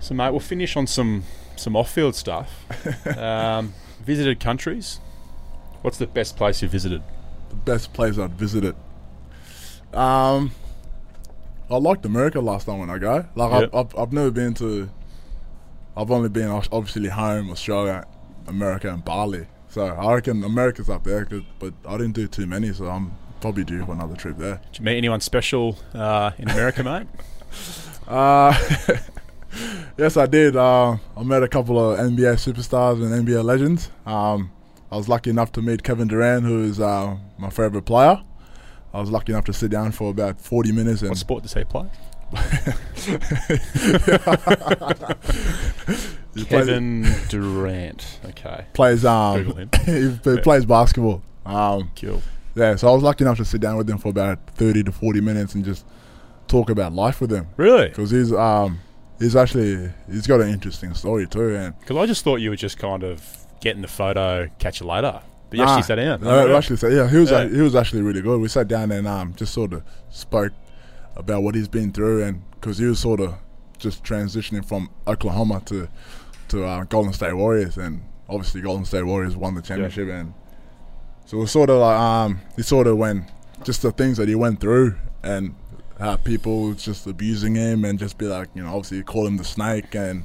So, 0.00 0.14
mate, 0.14 0.30
we'll 0.30 0.40
finish 0.40 0.76
on 0.76 0.86
some 0.86 1.24
some 1.56 1.76
off-field 1.76 2.14
stuff. 2.14 2.64
um, 3.18 3.74
visited 4.04 4.40
countries. 4.40 4.98
What's 5.82 5.98
the 5.98 6.06
best 6.06 6.36
place 6.36 6.62
you 6.62 6.68
visited? 6.68 7.02
The 7.50 7.56
best 7.56 7.92
place 7.92 8.18
I'd 8.18 8.32
visited. 8.32 8.74
Um, 9.92 10.52
I 11.70 11.76
liked 11.76 12.04
America 12.04 12.40
last 12.40 12.66
time 12.66 12.78
when 12.78 12.90
I 12.90 12.98
go. 12.98 13.26
Like 13.34 13.52
Yep. 13.52 13.70
I've, 13.74 13.74
I've, 13.74 13.98
I've 13.98 14.12
never 14.12 14.30
been 14.30 14.54
to. 14.54 14.90
I've 15.96 16.10
only 16.10 16.30
been 16.30 16.48
obviously 16.48 17.08
home, 17.08 17.50
Australia, 17.50 18.06
America, 18.46 18.92
and 18.92 19.04
Bali. 19.04 19.46
So 19.68 19.86
I 19.86 20.14
reckon 20.14 20.42
America's 20.42 20.88
up 20.88 21.04
there, 21.04 21.26
but 21.58 21.74
I 21.86 21.92
didn't 21.96 22.12
do 22.12 22.26
too 22.28 22.46
many, 22.46 22.72
so 22.72 22.86
I'm 22.86 23.12
probably 23.42 23.64
do 23.64 23.84
for 23.84 23.92
another 23.92 24.16
trip 24.16 24.38
there. 24.38 24.60
Did 24.72 24.78
you 24.78 24.84
meet 24.86 24.96
anyone 24.96 25.20
special 25.20 25.76
uh, 25.92 26.30
in 26.38 26.48
America, 26.48 26.82
mate? 26.90 27.06
Uh, 28.08 28.54
yes, 29.98 30.16
I 30.16 30.26
did. 30.26 30.56
Uh, 30.56 30.96
I 31.16 31.22
met 31.22 31.42
a 31.42 31.48
couple 31.48 31.78
of 31.78 31.98
NBA 31.98 32.34
superstars 32.36 33.02
and 33.02 33.26
NBA 33.26 33.44
legends. 33.44 33.90
Um, 34.06 34.50
I 34.90 34.96
was 34.96 35.08
lucky 35.08 35.30
enough 35.30 35.52
to 35.52 35.62
meet 35.62 35.82
Kevin 35.82 36.08
Durant, 36.08 36.44
who 36.44 36.62
is 36.62 36.80
uh, 36.80 37.16
my 37.38 37.50
favorite 37.50 37.82
player. 37.82 38.22
I 38.94 39.00
was 39.00 39.10
lucky 39.10 39.32
enough 39.32 39.44
to 39.46 39.52
sit 39.52 39.70
down 39.70 39.92
for 39.92 40.10
about 40.10 40.40
40 40.40 40.72
minutes 40.72 41.00
and 41.00 41.10
What 41.10 41.18
sport 41.18 41.42
does 41.42 41.54
he 41.54 41.64
play? 41.64 41.88
he 46.34 46.44
plays, 46.44 46.46
Kevin 46.46 47.06
Durant. 47.28 48.20
Okay, 48.24 48.64
plays 48.72 49.04
um 49.04 49.42
Google 49.44 49.68
he 49.84 50.38
plays 50.40 50.64
basketball. 50.64 51.22
Um, 51.44 51.90
Cool. 52.00 52.22
Yeah, 52.54 52.76
so 52.76 52.88
I 52.88 52.92
was 52.94 53.02
lucky 53.02 53.24
enough 53.24 53.38
to 53.38 53.44
sit 53.44 53.60
down 53.60 53.76
with 53.76 53.88
him 53.88 53.98
for 53.98 54.08
about 54.08 54.38
30 54.54 54.84
to 54.84 54.92
40 54.92 55.20
minutes 55.20 55.54
and 55.54 55.64
just 55.64 55.84
talk 56.48 56.70
about 56.70 56.92
life 56.92 57.20
with 57.20 57.32
him 57.32 57.46
Really? 57.56 57.88
because 57.88 58.10
he's 58.10 58.32
um 58.32 58.80
he's 59.18 59.34
actually 59.36 59.90
he's 60.10 60.26
got 60.26 60.40
an 60.40 60.48
interesting 60.50 60.92
story 60.94 61.26
too 61.26 61.54
and 61.56 61.78
Because 61.80 61.96
I 61.96 62.06
just 62.06 62.24
thought 62.24 62.36
you 62.36 62.50
were 62.50 62.56
just 62.56 62.78
kind 62.78 63.02
of 63.04 63.22
getting 63.60 63.80
the 63.82 63.88
photo, 63.88 64.48
catch 64.58 64.80
you 64.80 64.86
later. 64.86 65.20
But 65.50 65.58
you 65.58 65.64
Nah, 65.64 65.70
actually 65.76 65.82
sat 65.86 65.94
down. 65.96 66.20
No, 66.22 66.30
Oh, 66.48 66.56
actually, 66.56 66.76
sat- 66.78 66.92
yeah, 66.92 67.08
he 67.08 67.18
was 67.18 67.30
Yeah. 67.30 67.46
he 67.48 67.60
was 67.60 67.74
actually 67.74 68.02
really 68.02 68.22
good. 68.22 68.40
We 68.40 68.48
sat 68.48 68.68
down 68.68 68.90
and 68.90 69.06
um 69.06 69.34
just 69.34 69.52
sort 69.54 69.72
of 69.72 69.82
spoke 70.10 70.52
about 71.16 71.42
what 71.42 71.54
he's 71.54 71.68
been 71.68 71.92
through, 71.92 72.22
and 72.24 72.42
because 72.52 72.78
he 72.78 72.86
was 72.86 72.98
sort 72.98 73.20
of 73.20 73.34
just 73.78 74.02
transitioning 74.02 74.64
from 74.64 74.88
Oklahoma 75.06 75.60
to 75.66 75.88
to 76.48 76.64
uh, 76.64 76.84
Golden 76.84 77.12
State 77.12 77.34
Warriors, 77.34 77.76
and 77.76 78.02
obviously 78.28 78.60
Golden 78.62 78.84
State 78.84 79.04
Warriors 79.04 79.36
won 79.36 79.54
the 79.54 79.62
championship, 79.62 80.08
and 80.08 80.32
so 81.26 81.36
it 81.38 81.40
was 81.40 81.50
sort 81.50 81.70
of 81.70 81.78
like 81.80 81.98
um 81.98 82.40
he 82.56 82.62
sort 82.62 82.86
of 82.86 82.96
went 82.98 83.24
just 83.64 83.82
the 83.82 83.92
things 83.92 84.16
that 84.16 84.28
he 84.28 84.34
went 84.34 84.60
through, 84.60 84.96
and 85.22 85.54
how 86.00 86.16
people 86.16 86.72
just 86.74 87.06
abusing 87.06 87.54
him, 87.54 87.84
and 87.84 87.98
just 87.98 88.18
be 88.18 88.26
like 88.26 88.48
you 88.54 88.62
know 88.62 88.68
obviously 88.68 89.02
call 89.02 89.26
him 89.26 89.36
the 89.36 89.44
snake 89.44 89.94
and 89.94 90.24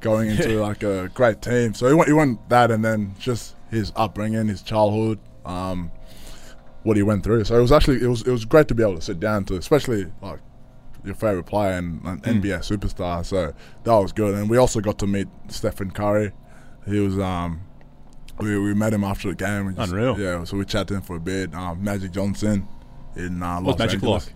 going 0.00 0.30
into 0.30 0.60
like 0.60 0.82
a 0.82 1.10
great 1.14 1.42
team. 1.42 1.74
So 1.74 1.86
he 1.88 1.94
went, 1.94 2.08
he 2.08 2.14
went 2.14 2.48
that, 2.48 2.70
and 2.70 2.84
then 2.84 3.14
just 3.18 3.54
his 3.70 3.92
upbringing, 3.96 4.48
his 4.48 4.62
childhood, 4.62 5.18
um, 5.44 5.90
what 6.84 6.96
he 6.96 7.02
went 7.02 7.22
through. 7.22 7.44
So 7.44 7.56
it 7.58 7.60
was 7.60 7.72
actually 7.72 8.02
it 8.02 8.06
was 8.08 8.22
it 8.22 8.30
was 8.30 8.44
great 8.44 8.68
to 8.68 8.74
be 8.74 8.82
able 8.82 8.96
to 8.96 9.02
sit 9.02 9.20
down 9.20 9.44
to, 9.46 9.56
especially 9.56 10.06
like 10.22 10.38
your 11.04 11.14
favorite 11.14 11.44
player 11.44 11.72
and 11.72 12.00
an 12.04 12.20
Mm. 12.20 12.42
NBA 12.42 12.58
superstar. 12.60 13.24
So 13.24 13.52
that 13.84 13.94
was 13.94 14.12
good, 14.12 14.34
and 14.34 14.48
we 14.48 14.56
also 14.58 14.80
got 14.80 14.98
to 15.00 15.06
meet 15.06 15.28
Stephen 15.48 15.90
Curry. 15.90 16.32
He 16.86 17.00
was 17.00 17.18
um. 17.18 17.62
We, 18.42 18.58
we 18.58 18.74
met 18.74 18.92
him 18.92 19.04
after 19.04 19.28
the 19.28 19.34
game. 19.34 19.66
We 19.66 19.74
just- 19.74 19.92
Unreal. 19.92 20.18
Yeah, 20.18 20.44
so 20.44 20.56
we 20.56 20.64
chatted 20.64 20.96
him 20.96 21.02
for 21.02 21.16
a 21.16 21.20
bit. 21.20 21.54
Um, 21.54 21.82
Magic 21.82 22.12
Johnson 22.12 22.66
in 23.16 23.42
uh, 23.42 23.56
Los 23.60 23.64
What's 23.64 23.78
Magic 23.78 23.94
Angeles. 24.02 24.26
like? 24.26 24.34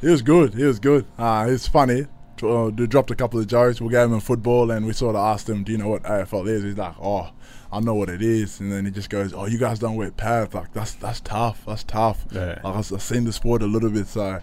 He 0.00 0.08
was 0.08 0.22
good. 0.22 0.54
He 0.54 0.64
was 0.64 0.78
good. 0.80 1.06
Uh, 1.18 1.48
he's 1.48 1.66
funny. 1.66 2.06
Uh, 2.42 2.70
they 2.74 2.86
dropped 2.88 3.10
a 3.12 3.14
couple 3.14 3.38
of 3.38 3.46
jokes. 3.46 3.80
We 3.80 3.88
gave 3.90 4.06
him 4.06 4.14
a 4.14 4.20
football, 4.20 4.72
and 4.72 4.84
we 4.84 4.92
sort 4.92 5.14
of 5.14 5.20
asked 5.20 5.48
him, 5.48 5.62
"Do 5.62 5.70
you 5.70 5.78
know 5.78 5.86
what 5.86 6.02
AFL 6.02 6.48
is?" 6.48 6.64
He's 6.64 6.76
like, 6.76 6.96
"Oh, 7.00 7.30
I 7.70 7.78
know 7.78 7.94
what 7.94 8.08
it 8.10 8.20
is." 8.20 8.58
And 8.58 8.72
then 8.72 8.84
he 8.84 8.90
just 8.90 9.10
goes, 9.10 9.32
"Oh, 9.32 9.46
you 9.46 9.58
guys 9.58 9.78
don't 9.78 9.94
wear 9.94 10.10
pads. 10.10 10.52
Like 10.52 10.72
that's 10.72 10.94
that's 10.94 11.20
tough. 11.20 11.62
That's 11.68 11.84
tough." 11.84 12.24
Yeah. 12.32 12.58
Like 12.64 12.74
I've, 12.74 12.92
I've 12.92 13.00
seen 13.02 13.22
the 13.24 13.32
sport 13.32 13.62
a 13.62 13.66
little 13.66 13.90
bit, 13.90 14.08
so 14.08 14.40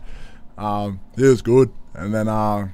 um, 0.58 1.02
it 1.18 1.24
was 1.24 1.42
good. 1.42 1.74
And 1.94 2.14
then 2.14 2.30
uh, 2.30 2.70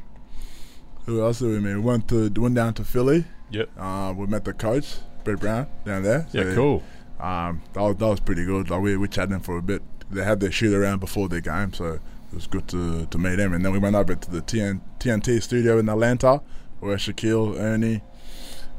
who 1.07 1.23
else 1.23 1.39
did 1.39 1.47
we 1.47 1.59
meet? 1.59 1.73
We 1.73 1.79
went 1.81 2.07
to 2.09 2.29
went 2.39 2.53
down 2.53 2.75
to 2.75 2.83
Philly. 2.83 3.25
Yep. 3.49 3.69
Uh, 3.79 4.13
we 4.15 4.27
met 4.27 4.45
the 4.45 4.53
coach, 4.53 4.97
Brett 5.25 5.39
Brown, 5.39 5.67
down 5.85 6.03
there. 6.03 6.25
Yeah, 6.31 6.43
So, 6.43 6.55
cool. 6.55 6.83
um, 7.19 7.61
that 7.73 7.81
was 7.81 7.95
that 7.97 8.07
was 8.07 8.19
pretty 8.21 8.45
good. 8.45 8.69
Like 8.69 8.81
we 8.81 8.95
we 8.95 9.07
chatted 9.09 9.31
him 9.33 9.41
for 9.41 9.57
a 9.57 9.61
bit. 9.61 9.81
They 10.09 10.23
had 10.23 10.39
their 10.39 10.51
shoot 10.51 10.73
around 10.73 10.99
before 10.99 11.27
their 11.27 11.41
game, 11.41 11.73
so 11.73 11.93
it 11.93 12.01
was 12.33 12.47
good 12.47 12.67
to 12.69 13.05
to 13.07 13.17
meet 13.17 13.39
him. 13.39 13.53
And 13.53 13.65
then 13.65 13.71
we 13.73 13.79
went 13.79 13.95
over 13.95 14.15
to 14.15 14.31
the 14.31 14.41
TN, 14.41 14.79
TNT 14.99 15.41
studio 15.41 15.77
in 15.79 15.89
Atlanta, 15.89 16.41
where 16.79 16.95
Shaquille, 16.97 17.59
Ernie, 17.59 18.01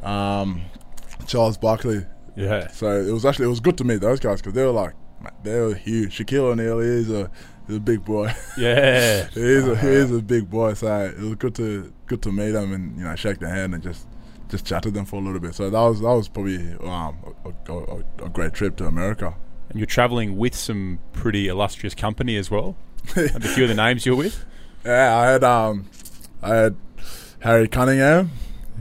um, 0.02 0.62
Charles 1.26 1.58
Barkley. 1.58 2.06
Yeah. 2.36 2.68
So 2.68 3.00
it 3.00 3.10
was 3.12 3.24
actually 3.24 3.46
it 3.46 3.50
was 3.50 3.60
good 3.60 3.76
to 3.78 3.84
meet 3.84 4.00
those 4.00 4.20
guys 4.20 4.40
because 4.40 4.52
they 4.54 4.62
were 4.64 4.70
like 4.70 4.94
they 5.42 5.58
were 5.60 5.74
huge. 5.74 6.16
Shaquille 6.18 6.52
O'Neal 6.52 6.78
is 6.80 7.10
a 7.10 7.30
is 7.68 7.76
a 7.76 7.80
big 7.80 8.04
boy. 8.04 8.32
Yeah. 8.58 9.26
he 9.28 9.40
is 9.40 9.66
a, 9.66 9.76
he 9.76 9.88
is 9.88 10.12
a 10.12 10.22
big 10.22 10.48
boy. 10.48 10.74
So 10.74 10.86
it 11.06 11.18
was 11.18 11.34
good 11.36 11.54
to 11.56 11.92
good 12.06 12.22
to 12.22 12.30
meet 12.32 12.54
him 12.54 12.72
and 12.72 12.96
you 12.98 13.04
know 13.04 13.16
shake 13.16 13.38
their 13.40 13.50
hand 13.54 13.74
and 13.74 13.82
just 13.82 14.06
just 14.48 14.64
chatted 14.64 14.94
them 14.94 15.04
for 15.04 15.16
a 15.16 15.20
little 15.24 15.40
bit. 15.40 15.54
So 15.54 15.68
that 15.70 15.80
was 15.80 16.00
that 16.00 16.06
was 16.14 16.28
probably 16.28 16.72
um, 16.84 17.16
a, 17.44 17.72
a, 17.72 17.96
a 18.24 18.28
great 18.28 18.52
trip 18.54 18.76
to 18.76 18.86
America. 18.86 19.34
And 19.68 19.78
you're 19.78 19.86
travelling 19.86 20.36
with 20.36 20.54
some 20.54 21.00
pretty 21.12 21.48
illustrious 21.48 21.94
company 21.94 22.36
as 22.36 22.50
well. 22.50 22.76
and 23.16 23.44
a 23.44 23.48
few 23.48 23.64
of 23.64 23.68
the 23.68 23.74
names 23.74 24.06
you're 24.06 24.16
with. 24.16 24.44
Yeah, 24.84 25.16
I 25.16 25.26
had 25.32 25.44
um, 25.44 25.88
I 26.42 26.54
had 26.54 26.76
Harry 27.40 27.68
Cunningham, 27.68 28.30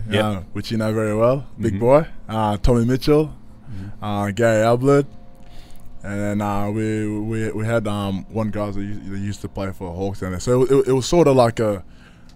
Yep. 0.09 0.23
uh, 0.23 0.39
which 0.53 0.71
you 0.71 0.77
know 0.77 0.93
very 0.93 1.15
well, 1.15 1.47
big 1.59 1.75
Mhm. 1.75 1.79
boy. 1.79 2.07
Uh, 2.29 2.57
Tommy 2.57 2.85
Mitchell, 2.85 3.33
Mm-hmm. 3.71 4.03
uh, 4.03 4.31
Gary 4.31 4.63
Ablett, 4.63 5.07
and 6.03 6.19
then 6.21 6.41
uh, 6.41 6.69
we 6.69 7.07
we 7.19 7.51
we 7.51 7.65
had 7.65 7.87
um, 7.87 8.25
one 8.29 8.49
guy 8.51 8.69
that 8.69 8.79
used, 8.79 9.11
that 9.11 9.17
used 9.17 9.41
to 9.41 9.49
play 9.49 9.71
for 9.71 9.91
Hawks 9.91 10.19
down 10.19 10.31
there. 10.31 10.39
So 10.39 10.63
it, 10.63 10.87
it 10.89 10.93
was 10.93 11.07
sort 11.07 11.27
of 11.27 11.35
like 11.35 11.59
a 11.59 11.83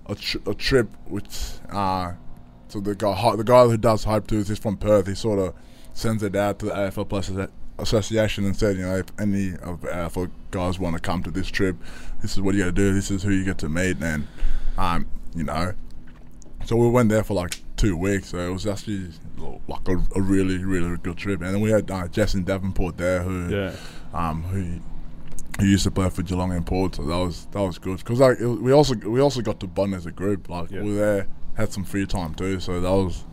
a, 0.08 0.16
tr- 0.16 0.40
a 0.48 0.56
trip 0.56 0.88
which 1.08 1.28
uh, 1.72 2.14
so 2.70 2.80
the 2.80 2.96
guy 2.96 3.36
the 3.36 3.44
guy 3.44 3.66
who 3.66 3.78
does 3.78 4.04
hype 4.06 4.28
tools 4.28 4.48
he's 4.48 4.60
from 4.60 4.78
Perth. 4.78 5.08
He 5.08 5.16
sort 5.16 5.40
of 5.40 5.54
sends 5.94 6.24
it 6.24 6.36
out 6.36 6.60
to 6.60 6.68
the 6.68 6.72
AFL 6.72 7.10
Players 7.10 7.32
Association 7.78 8.46
and 8.46 8.56
said, 8.56 8.76
you 8.78 8.84
know, 8.84 8.98
if 8.98 9.06
any 9.20 9.54
of 9.62 9.82
the 9.82 9.88
AFL 9.88 10.30
guys 10.52 10.80
want 10.80 10.96
to 10.96 11.02
come 11.02 11.24
to 11.24 11.32
this 11.32 11.48
trip, 11.48 11.76
this 12.22 12.34
is 12.34 12.42
what 12.42 12.54
you 12.56 12.62
got 12.62 12.66
to 12.68 12.72
do. 12.72 12.94
This 12.94 13.10
is 13.12 13.24
who 13.24 13.32
you 13.32 13.44
get 13.46 13.58
to 13.60 13.70
meet, 13.70 13.98
and 14.02 14.28
um, 14.78 15.08
you 15.36 15.44
know. 15.44 15.74
So 16.66 16.76
we 16.76 16.90
went 16.90 17.10
there 17.10 17.24
for 17.24 17.34
like 17.34 17.62
two 17.78 17.96
weeks. 17.96 18.30
So 18.30 18.38
it 18.38 18.52
was 18.52 18.68
actually 18.68 19.10
like 19.68 19.88
a, 19.88 19.98
a 20.16 20.22
really, 20.22 20.58
really 20.64 20.98
good 20.98 21.18
trip. 21.18 21.42
And 21.42 21.54
then 21.56 21.62
we 21.62 21.72
had 21.72 21.90
uh, 21.90 22.08
Jason 22.10 22.44
Davenport 22.44 22.98
there, 22.98 23.24
who 23.24 23.48
Yeah. 23.50 23.72
um, 24.14 24.44
who 24.44 24.80
who 25.60 25.66
used 25.66 25.84
to 25.86 25.92
play 25.92 26.10
for 26.10 26.22
Geelong 26.22 26.52
and 26.52 26.66
Port. 26.66 26.96
So 26.96 27.04
that 27.04 27.18
was 27.18 27.46
that 27.52 27.62
was 27.62 27.78
good 27.80 27.98
because 28.00 28.20
like 28.20 28.40
it, 28.40 28.48
we 28.48 28.74
also 28.74 28.96
we 28.96 29.22
also 29.22 29.42
got 29.42 29.60
to 29.62 29.68
bond 29.68 29.96
as 29.96 30.06
a 30.06 30.12
group. 30.12 30.50
Like 30.50 30.70
Yeah. 30.70 30.82
we 30.84 30.90
were 30.92 31.00
there, 31.00 31.28
had 31.60 31.72
some 31.74 31.84
free 31.84 32.06
time 32.06 32.34
too. 32.36 32.60
So 32.60 32.80
that 32.82 32.90
was 32.90 33.24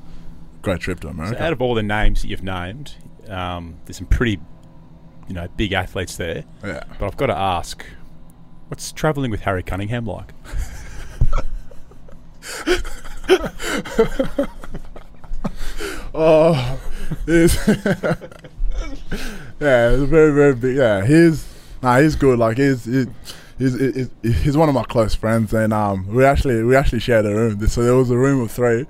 a 0.56 0.62
great 0.62 0.80
trip 0.80 1.00
to 1.00 1.06
So 1.06 1.10
America. 1.12 1.42
out 1.42 1.52
of 1.52 1.60
all 1.62 1.74
the 1.74 1.82
names 1.82 2.22
that 2.22 2.28
you've 2.28 2.42
named, 2.42 2.94
um, 3.28 3.76
there's 3.84 3.96
some 3.98 4.06
pretty, 4.06 4.40
you 5.28 5.34
know, 5.34 5.48
big 5.56 5.72
athletes 5.72 6.16
there. 6.16 6.44
yeah. 6.64 6.82
But 6.98 7.06
I've 7.06 7.16
got 7.16 7.26
to 7.26 7.36
ask, 7.36 7.84
what's 8.68 8.92
travelling 8.92 9.30
with 9.30 9.40
Harry 9.42 9.62
Cunningham 9.62 10.06
like? 10.06 10.32
Oh, 16.18 16.80
he's 17.26 17.54
yeah, 19.60 19.90
it's 19.90 20.02
very 20.04 20.32
very 20.32 20.54
big. 20.54 20.76
Yeah, 20.76 21.04
he's 21.04 21.46
nah, 21.82 21.98
he's 22.00 22.16
good. 22.16 22.38
Like 22.38 22.56
he's 22.56 22.84
he's, 22.86 23.06
he's 23.58 24.10
he's 24.22 24.56
one 24.56 24.68
of 24.68 24.74
my 24.74 24.84
close 24.84 25.14
friends, 25.14 25.52
and 25.52 25.72
um, 25.72 26.06
we 26.08 26.24
actually 26.24 26.62
we 26.62 26.76
actually 26.76 27.00
shared 27.00 27.26
a 27.26 27.34
room. 27.34 27.66
So 27.68 27.82
there 27.82 27.94
was 27.96 28.10
a 28.10 28.16
room 28.16 28.40
of 28.40 28.50
three, 28.50 28.86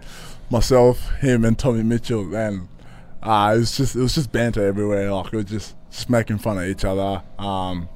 myself, 0.51 1.11
him, 1.17 1.45
and 1.45 1.59
Tommy 1.59 1.83
Mitchell, 1.83 2.35
and 2.35 2.69
uh, 3.23 3.53
it 3.55 3.59
was 3.61 3.77
just 3.77 3.97
it 3.97 4.01
was 4.01 4.15
just 4.15 4.33
banter 4.33 4.67
everywhere. 4.67 5.13
Like 5.13 5.33
it 5.33 5.37
was 5.37 5.45
just 5.47 5.77
just 5.91 6.11
making 6.11 6.39
fun 6.39 6.59
of 6.59 6.65
each 6.65 6.85
other. 6.85 7.23
Um, 7.39 7.89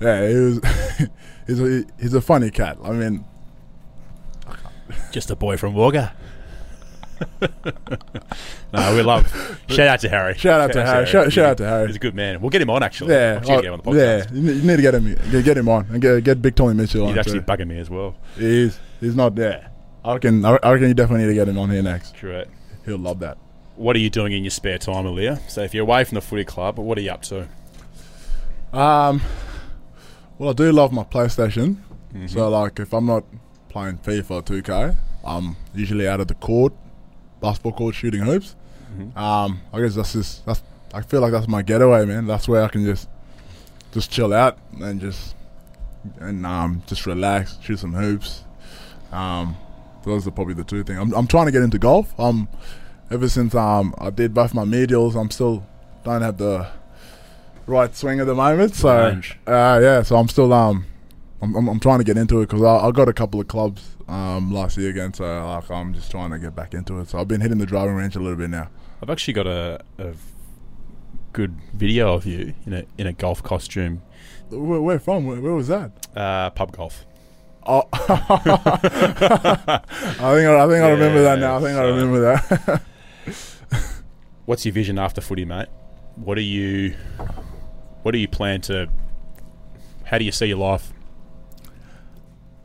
yeah, 0.00 0.28
he 0.28 0.34
was 0.34 0.60
he's 1.46 1.60
a 1.60 1.84
he's 2.00 2.14
a 2.14 2.20
funny 2.20 2.50
cat. 2.50 2.78
I 2.82 2.92
mean, 2.92 3.24
Just 5.10 5.30
a 5.30 5.36
boy 5.36 5.56
from 5.56 5.74
Wagga. 5.74 6.14
No, 8.72 8.94
we 8.94 9.02
love. 9.02 9.26
Shout 9.68 9.86
out 9.86 10.00
to 10.00 10.08
Harry. 10.08 10.34
shout 10.38 10.60
out 10.60 10.72
to 10.72 10.84
Harry. 10.84 11.06
Shout, 11.06 11.32
shout 11.32 11.44
out 11.44 11.56
to 11.58 11.66
Harry. 11.66 11.86
He's 11.88 11.96
a 11.96 11.98
good 11.98 12.14
man. 12.14 12.40
We'll 12.40 12.50
get 12.50 12.62
him 12.62 12.70
on 12.70 12.82
actually. 12.82 13.12
Yeah, 13.14 13.38
I'll 13.42 13.46
get 13.60 13.64
him 13.66 13.72
on 13.74 13.80
the 13.80 13.84
podcast. 13.84 14.28
yeah. 14.32 14.34
You 14.34 14.62
need, 14.62 14.76
to 14.76 14.82
get 14.82 14.94
him, 14.94 15.14
get, 15.30 15.44
get 15.44 15.58
him 15.58 15.68
on, 15.68 15.86
and 15.90 16.00
get 16.00 16.24
get 16.24 16.40
Big 16.42 16.54
Tommy 16.54 16.74
Mitchell 16.74 17.02
on. 17.02 17.08
He's 17.08 17.16
on. 17.16 17.18
actually 17.20 17.40
too. 17.40 17.44
bugging 17.46 17.68
me 17.68 17.78
as 17.78 17.90
well. 17.90 18.14
He's 18.36 18.78
he's 19.00 19.14
not 19.14 19.34
there. 19.34 19.70
I 20.04 20.14
reckon 20.14 20.44
I 20.44 20.52
reckon 20.52 20.88
you 20.88 20.94
definitely 20.94 21.24
need 21.26 21.30
to 21.32 21.34
get 21.34 21.48
him 21.48 21.58
on 21.58 21.70
here 21.70 21.82
next. 21.82 22.16
Correct. 22.16 22.50
He'll 22.86 22.98
love 22.98 23.18
that. 23.20 23.36
What 23.76 23.94
are 23.96 24.00
you 24.00 24.10
doing 24.10 24.32
in 24.32 24.42
your 24.44 24.50
spare 24.50 24.78
time, 24.78 25.04
Aliir? 25.04 25.38
So 25.50 25.62
if 25.62 25.74
you're 25.74 25.82
away 25.82 26.04
from 26.04 26.16
the 26.16 26.20
footy 26.22 26.44
club, 26.44 26.78
what 26.78 26.96
are 26.98 27.00
you 27.02 27.10
up 27.10 27.22
to? 27.22 27.48
Um, 28.72 29.20
Well, 30.38 30.50
I 30.50 30.52
do 30.54 30.72
love 30.72 30.92
my 30.92 31.04
PlayStation. 31.04 31.76
Mhm. 32.14 32.28
So 32.30 32.48
like, 32.48 32.80
if 32.80 32.92
I'm 32.92 33.06
not 33.06 33.24
playing 33.68 33.98
FIFA 33.98 34.30
or 34.30 34.42
2K, 34.42 34.96
I'm 35.24 35.56
usually 35.74 36.08
out 36.08 36.20
of 36.20 36.28
the 36.28 36.34
court, 36.34 36.72
basketball 37.42 37.72
court, 37.72 37.94
shooting 37.94 38.22
hoops. 38.22 38.54
Mhm. 38.96 39.16
Um, 39.16 39.60
I 39.72 39.80
guess 39.80 39.94
that's 39.94 40.12
just 40.14 40.46
that's. 40.46 40.62
I 40.94 41.00
feel 41.02 41.20
like 41.20 41.32
that's 41.32 41.48
my 41.48 41.62
getaway, 41.62 42.04
man. 42.06 42.26
That's 42.26 42.46
where 42.48 42.62
I 42.62 42.68
can 42.68 42.84
just 42.84 43.08
just 43.92 44.10
chill 44.10 44.32
out 44.32 44.56
and 44.80 45.00
just 45.00 45.34
and 46.20 46.44
um 46.46 46.82
just 46.86 47.04
relax, 47.06 47.58
shoot 47.62 47.78
some 47.78 47.92
hoops. 47.94 48.44
Um, 49.10 49.56
those 50.04 50.26
are 50.26 50.30
probably 50.30 50.54
the 50.54 50.64
two 50.64 50.82
things. 50.84 50.98
I'm 50.98 51.12
I'm 51.14 51.26
trying 51.26 51.46
to 51.46 51.52
get 51.52 51.62
into 51.62 51.78
golf. 51.78 52.18
Um, 52.18 52.48
ever 53.10 53.28
since 53.28 53.54
um 53.54 53.94
I 53.98 54.10
did 54.10 54.34
both 54.34 54.52
my 54.54 54.64
medials, 54.64 55.14
I'm 55.16 55.30
still 55.30 55.64
don't 56.04 56.22
have 56.22 56.36
the 56.38 56.66
right 57.66 57.94
swing 57.96 58.20
at 58.20 58.26
the 58.26 58.34
moment. 58.34 58.74
So 58.74 58.88
uh, 59.46 59.80
yeah, 59.82 60.02
so 60.02 60.16
I'm 60.16 60.28
still 60.28 60.52
um 60.52 60.84
I'm 61.42 61.54
I'm, 61.56 61.68
I'm 61.68 61.80
trying 61.80 61.98
to 61.98 62.04
get 62.04 62.16
into 62.16 62.40
it 62.40 62.48
because 62.48 62.62
I, 62.62 62.86
I 62.86 62.90
got 62.92 63.08
a 63.08 63.12
couple 63.12 63.40
of 63.40 63.48
clubs 63.48 63.96
um 64.08 64.52
last 64.52 64.76
year 64.78 64.90
again. 64.90 65.12
So 65.12 65.24
like 65.24 65.70
I'm 65.70 65.92
just 65.92 66.10
trying 66.10 66.30
to 66.30 66.38
get 66.38 66.54
back 66.54 66.72
into 66.74 66.98
it. 67.00 67.08
So 67.10 67.18
I've 67.18 67.28
been 67.28 67.40
hitting 67.40 67.58
the 67.58 67.66
driving 67.66 67.94
range 67.94 68.16
a 68.16 68.20
little 68.20 68.36
bit 68.38 68.50
now. 68.50 68.68
I've 69.02 69.10
actually 69.10 69.34
got 69.34 69.46
a, 69.48 69.80
a 69.98 70.12
good 71.32 71.56
video 71.74 72.14
of 72.14 72.24
you 72.26 72.54
in 72.66 72.72
a 72.72 72.84
in 72.96 73.06
a 73.06 73.12
golf 73.12 73.42
costume, 73.42 74.02
Where, 74.50 74.80
where 74.80 74.98
from? 75.00 75.26
Where, 75.26 75.40
where 75.40 75.52
was 75.54 75.68
that? 75.68 75.90
uh, 76.16 76.50
pub 76.50 76.72
golf. 76.76 77.04
Oh, 77.64 77.84
I 77.92 77.98
think 77.98 78.48
I, 80.48 80.64
I 80.64 80.68
think 80.68 80.84
I 80.84 80.90
remember 80.90 81.22
that 81.22 81.38
now. 81.38 81.56
I 81.56 81.60
think 81.60 81.78
I 81.78 81.84
remember 81.84 82.20
that. 82.20 82.82
What's 84.46 84.64
your 84.66 84.72
vision 84.74 84.98
after 84.98 85.20
footy, 85.20 85.44
mate? 85.44 85.68
What 86.16 86.34
do 86.34 86.40
you 86.42 86.94
what 88.02 88.12
do 88.12 88.18
you 88.18 88.28
plan 88.28 88.60
to? 88.62 88.88
How 90.04 90.18
do 90.18 90.24
you 90.24 90.32
see 90.32 90.46
your 90.46 90.58
life? 90.58 90.92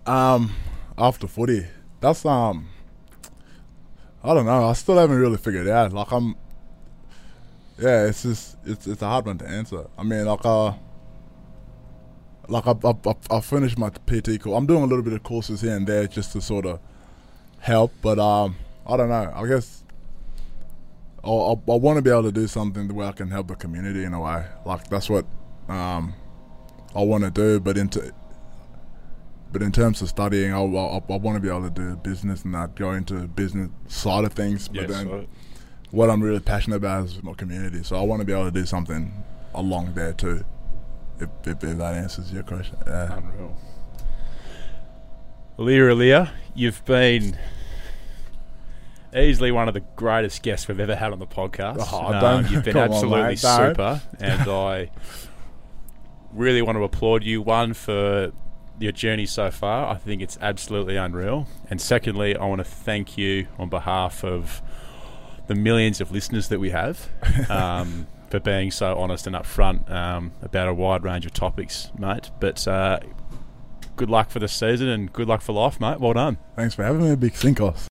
Um, 0.08 0.56
after 0.98 1.28
footy, 1.28 1.66
that's 2.00 2.26
um, 2.26 2.70
I 4.24 4.34
don't 4.34 4.46
know. 4.46 4.66
I 4.66 4.74
still 4.74 4.98
haven't 4.98 5.18
really 5.18 5.38
figured 5.38 5.68
it 5.68 5.72
out. 5.72 5.94
Like 5.94 6.12
I'm, 6.12 6.36
yeah, 7.80 8.08
it's 8.08 8.24
just 8.24 8.58
it's 8.66 8.88
it's 8.88 9.02
a 9.02 9.08
hard 9.08 9.26
one 9.26 9.38
to 9.40 9.48
answer. 9.48 9.88
I 9.98 10.04
mean, 10.04 10.26
like 10.26 10.46
uh, 10.46 10.74
like 12.48 12.66
I 12.68 12.72
I, 12.84 12.94
I, 13.06 13.38
I 13.38 13.42
finished 13.42 13.78
my 13.78 13.90
PT 13.90 14.42
course. 14.42 14.58
I'm 14.58 14.66
doing 14.66 14.84
a 14.84 14.88
little 14.88 15.04
bit 15.04 15.14
of 15.14 15.24
courses 15.24 15.62
here 15.62 15.76
and 15.76 15.86
there 15.86 16.08
just 16.08 16.32
to 16.34 16.42
sort 16.42 16.66
of 16.66 16.80
help, 17.60 17.92
but 18.02 18.20
um, 18.20 18.56
I 18.86 18.98
don't 18.98 19.10
know. 19.10 19.32
I 19.36 19.48
guess. 19.48 19.84
I, 21.24 21.30
I, 21.30 21.52
I 21.52 21.76
want 21.76 21.98
to 21.98 22.02
be 22.02 22.10
able 22.10 22.24
to 22.24 22.32
do 22.32 22.48
something 22.48 22.94
where 22.96 23.08
I 23.08 23.12
can 23.12 23.30
help 23.30 23.48
the 23.48 23.56
community 23.56 24.04
in 24.06 24.14
a 24.14 24.22
way. 24.22 24.46
Like 24.66 24.88
that's 24.88 25.10
what 25.10 25.26
um, 25.68 26.14
I 26.96 27.02
want 27.02 27.24
to 27.26 27.32
do. 27.32 27.60
But 27.60 27.78
into 27.78 28.14
but 29.52 29.62
in 29.62 29.72
terms 29.72 30.02
of 30.02 30.10
studying, 30.10 30.54
I, 30.54 30.60
I, 30.60 30.98
I 30.98 31.18
want 31.18 31.36
to 31.36 31.40
be 31.40 31.50
able 31.50 31.64
to 31.64 31.70
do 31.70 31.96
business 31.98 32.44
and 32.44 32.54
that 32.54 32.76
go 32.76 32.92
into 32.92 33.28
business 33.28 33.70
side 33.88 34.24
of 34.26 34.34
things. 34.34 34.68
But 34.68 34.88
then 34.88 35.28
what 35.92 36.10
I'm 36.10 36.22
really 36.22 36.40
passionate 36.40 36.78
about 36.78 37.06
is 37.06 37.24
my 37.24 37.34
community. 37.34 37.84
So 37.84 37.98
I 37.98 38.02
want 38.02 38.22
to 38.22 38.26
be 38.26 38.34
able 38.34 38.46
to 38.46 38.52
do 38.52 38.66
something 38.66 39.24
along 39.54 39.94
there 39.94 40.14
too. 40.14 40.44
If, 41.20 41.30
if, 41.46 41.64
if 41.64 41.78
that 41.78 41.96
answers 41.96 42.32
your 42.32 42.44
question, 42.44 42.78
yeah. 42.86 43.18
Unreal. 43.18 43.58
Leah 45.58 45.96
Leah, 45.96 46.32
you've 46.54 46.86
been 46.86 47.36
easily 49.16 49.52
one 49.52 49.68
of 49.68 49.74
the 49.74 49.80
greatest 49.96 50.44
guests 50.44 50.68
we've 50.68 50.80
ever 50.80 50.96
had 50.96 51.12
on 51.12 51.20
the 51.20 51.26
podcast. 51.26 51.78
Oh, 51.92 52.14
Um, 52.14 52.46
you've 52.48 52.64
been 52.64 52.74
come 52.74 52.84
on, 52.84 52.92
absolutely 52.92 53.24
mate, 53.24 53.40
super, 53.40 54.02
and 54.20 54.42
I 54.50 54.92
really 56.32 56.62
want 56.62 56.78
to 56.78 56.84
applaud 56.84 57.24
you. 57.24 57.42
One 57.42 57.74
for 57.74 58.32
your 58.80 58.92
journey 58.92 59.26
so 59.26 59.52
far. 59.52 59.92
I 59.92 59.98
think 59.98 60.22
it's 60.22 60.38
absolutely 60.42 60.98
unreal. 60.98 61.48
And 61.70 61.82
secondly, 61.82 62.36
I 62.36 62.46
want 62.46 62.60
to 62.60 62.66
thank 62.66 63.18
you 63.18 63.48
on 63.58 63.70
behalf 63.70 64.24
of 64.24 64.62
the 65.48 65.56
millions 65.56 66.02
of 66.02 66.12
listeners 66.12 66.50
that 66.50 66.60
we 66.60 66.72
have. 66.72 67.10
Um, 67.50 68.08
for 68.30 68.40
being 68.40 68.72
so 68.72 68.98
honest 68.98 69.26
and 69.26 69.36
upfront 69.36 69.90
um, 69.90 70.34
about 70.42 70.68
a 70.68 70.74
wide 70.74 71.04
range 71.04 71.26
of 71.26 71.34
topics, 71.34 71.92
mate. 71.98 72.30
But 72.40 72.68
uh, 72.68 73.00
good 73.96 74.10
luck 74.10 74.30
for 74.30 74.40
the 74.40 74.48
season 74.48 74.88
and 74.90 75.12
good 75.12 75.28
luck 75.28 75.42
for 75.42 75.54
life, 75.54 75.80
mate. 75.80 76.00
Well 76.00 76.14
done. 76.14 76.38
Thanks 76.56 76.76
for 76.76 76.84
having 76.84 77.02
me, 77.08 77.16
Big 77.16 77.34
Sinkos. 77.34 77.80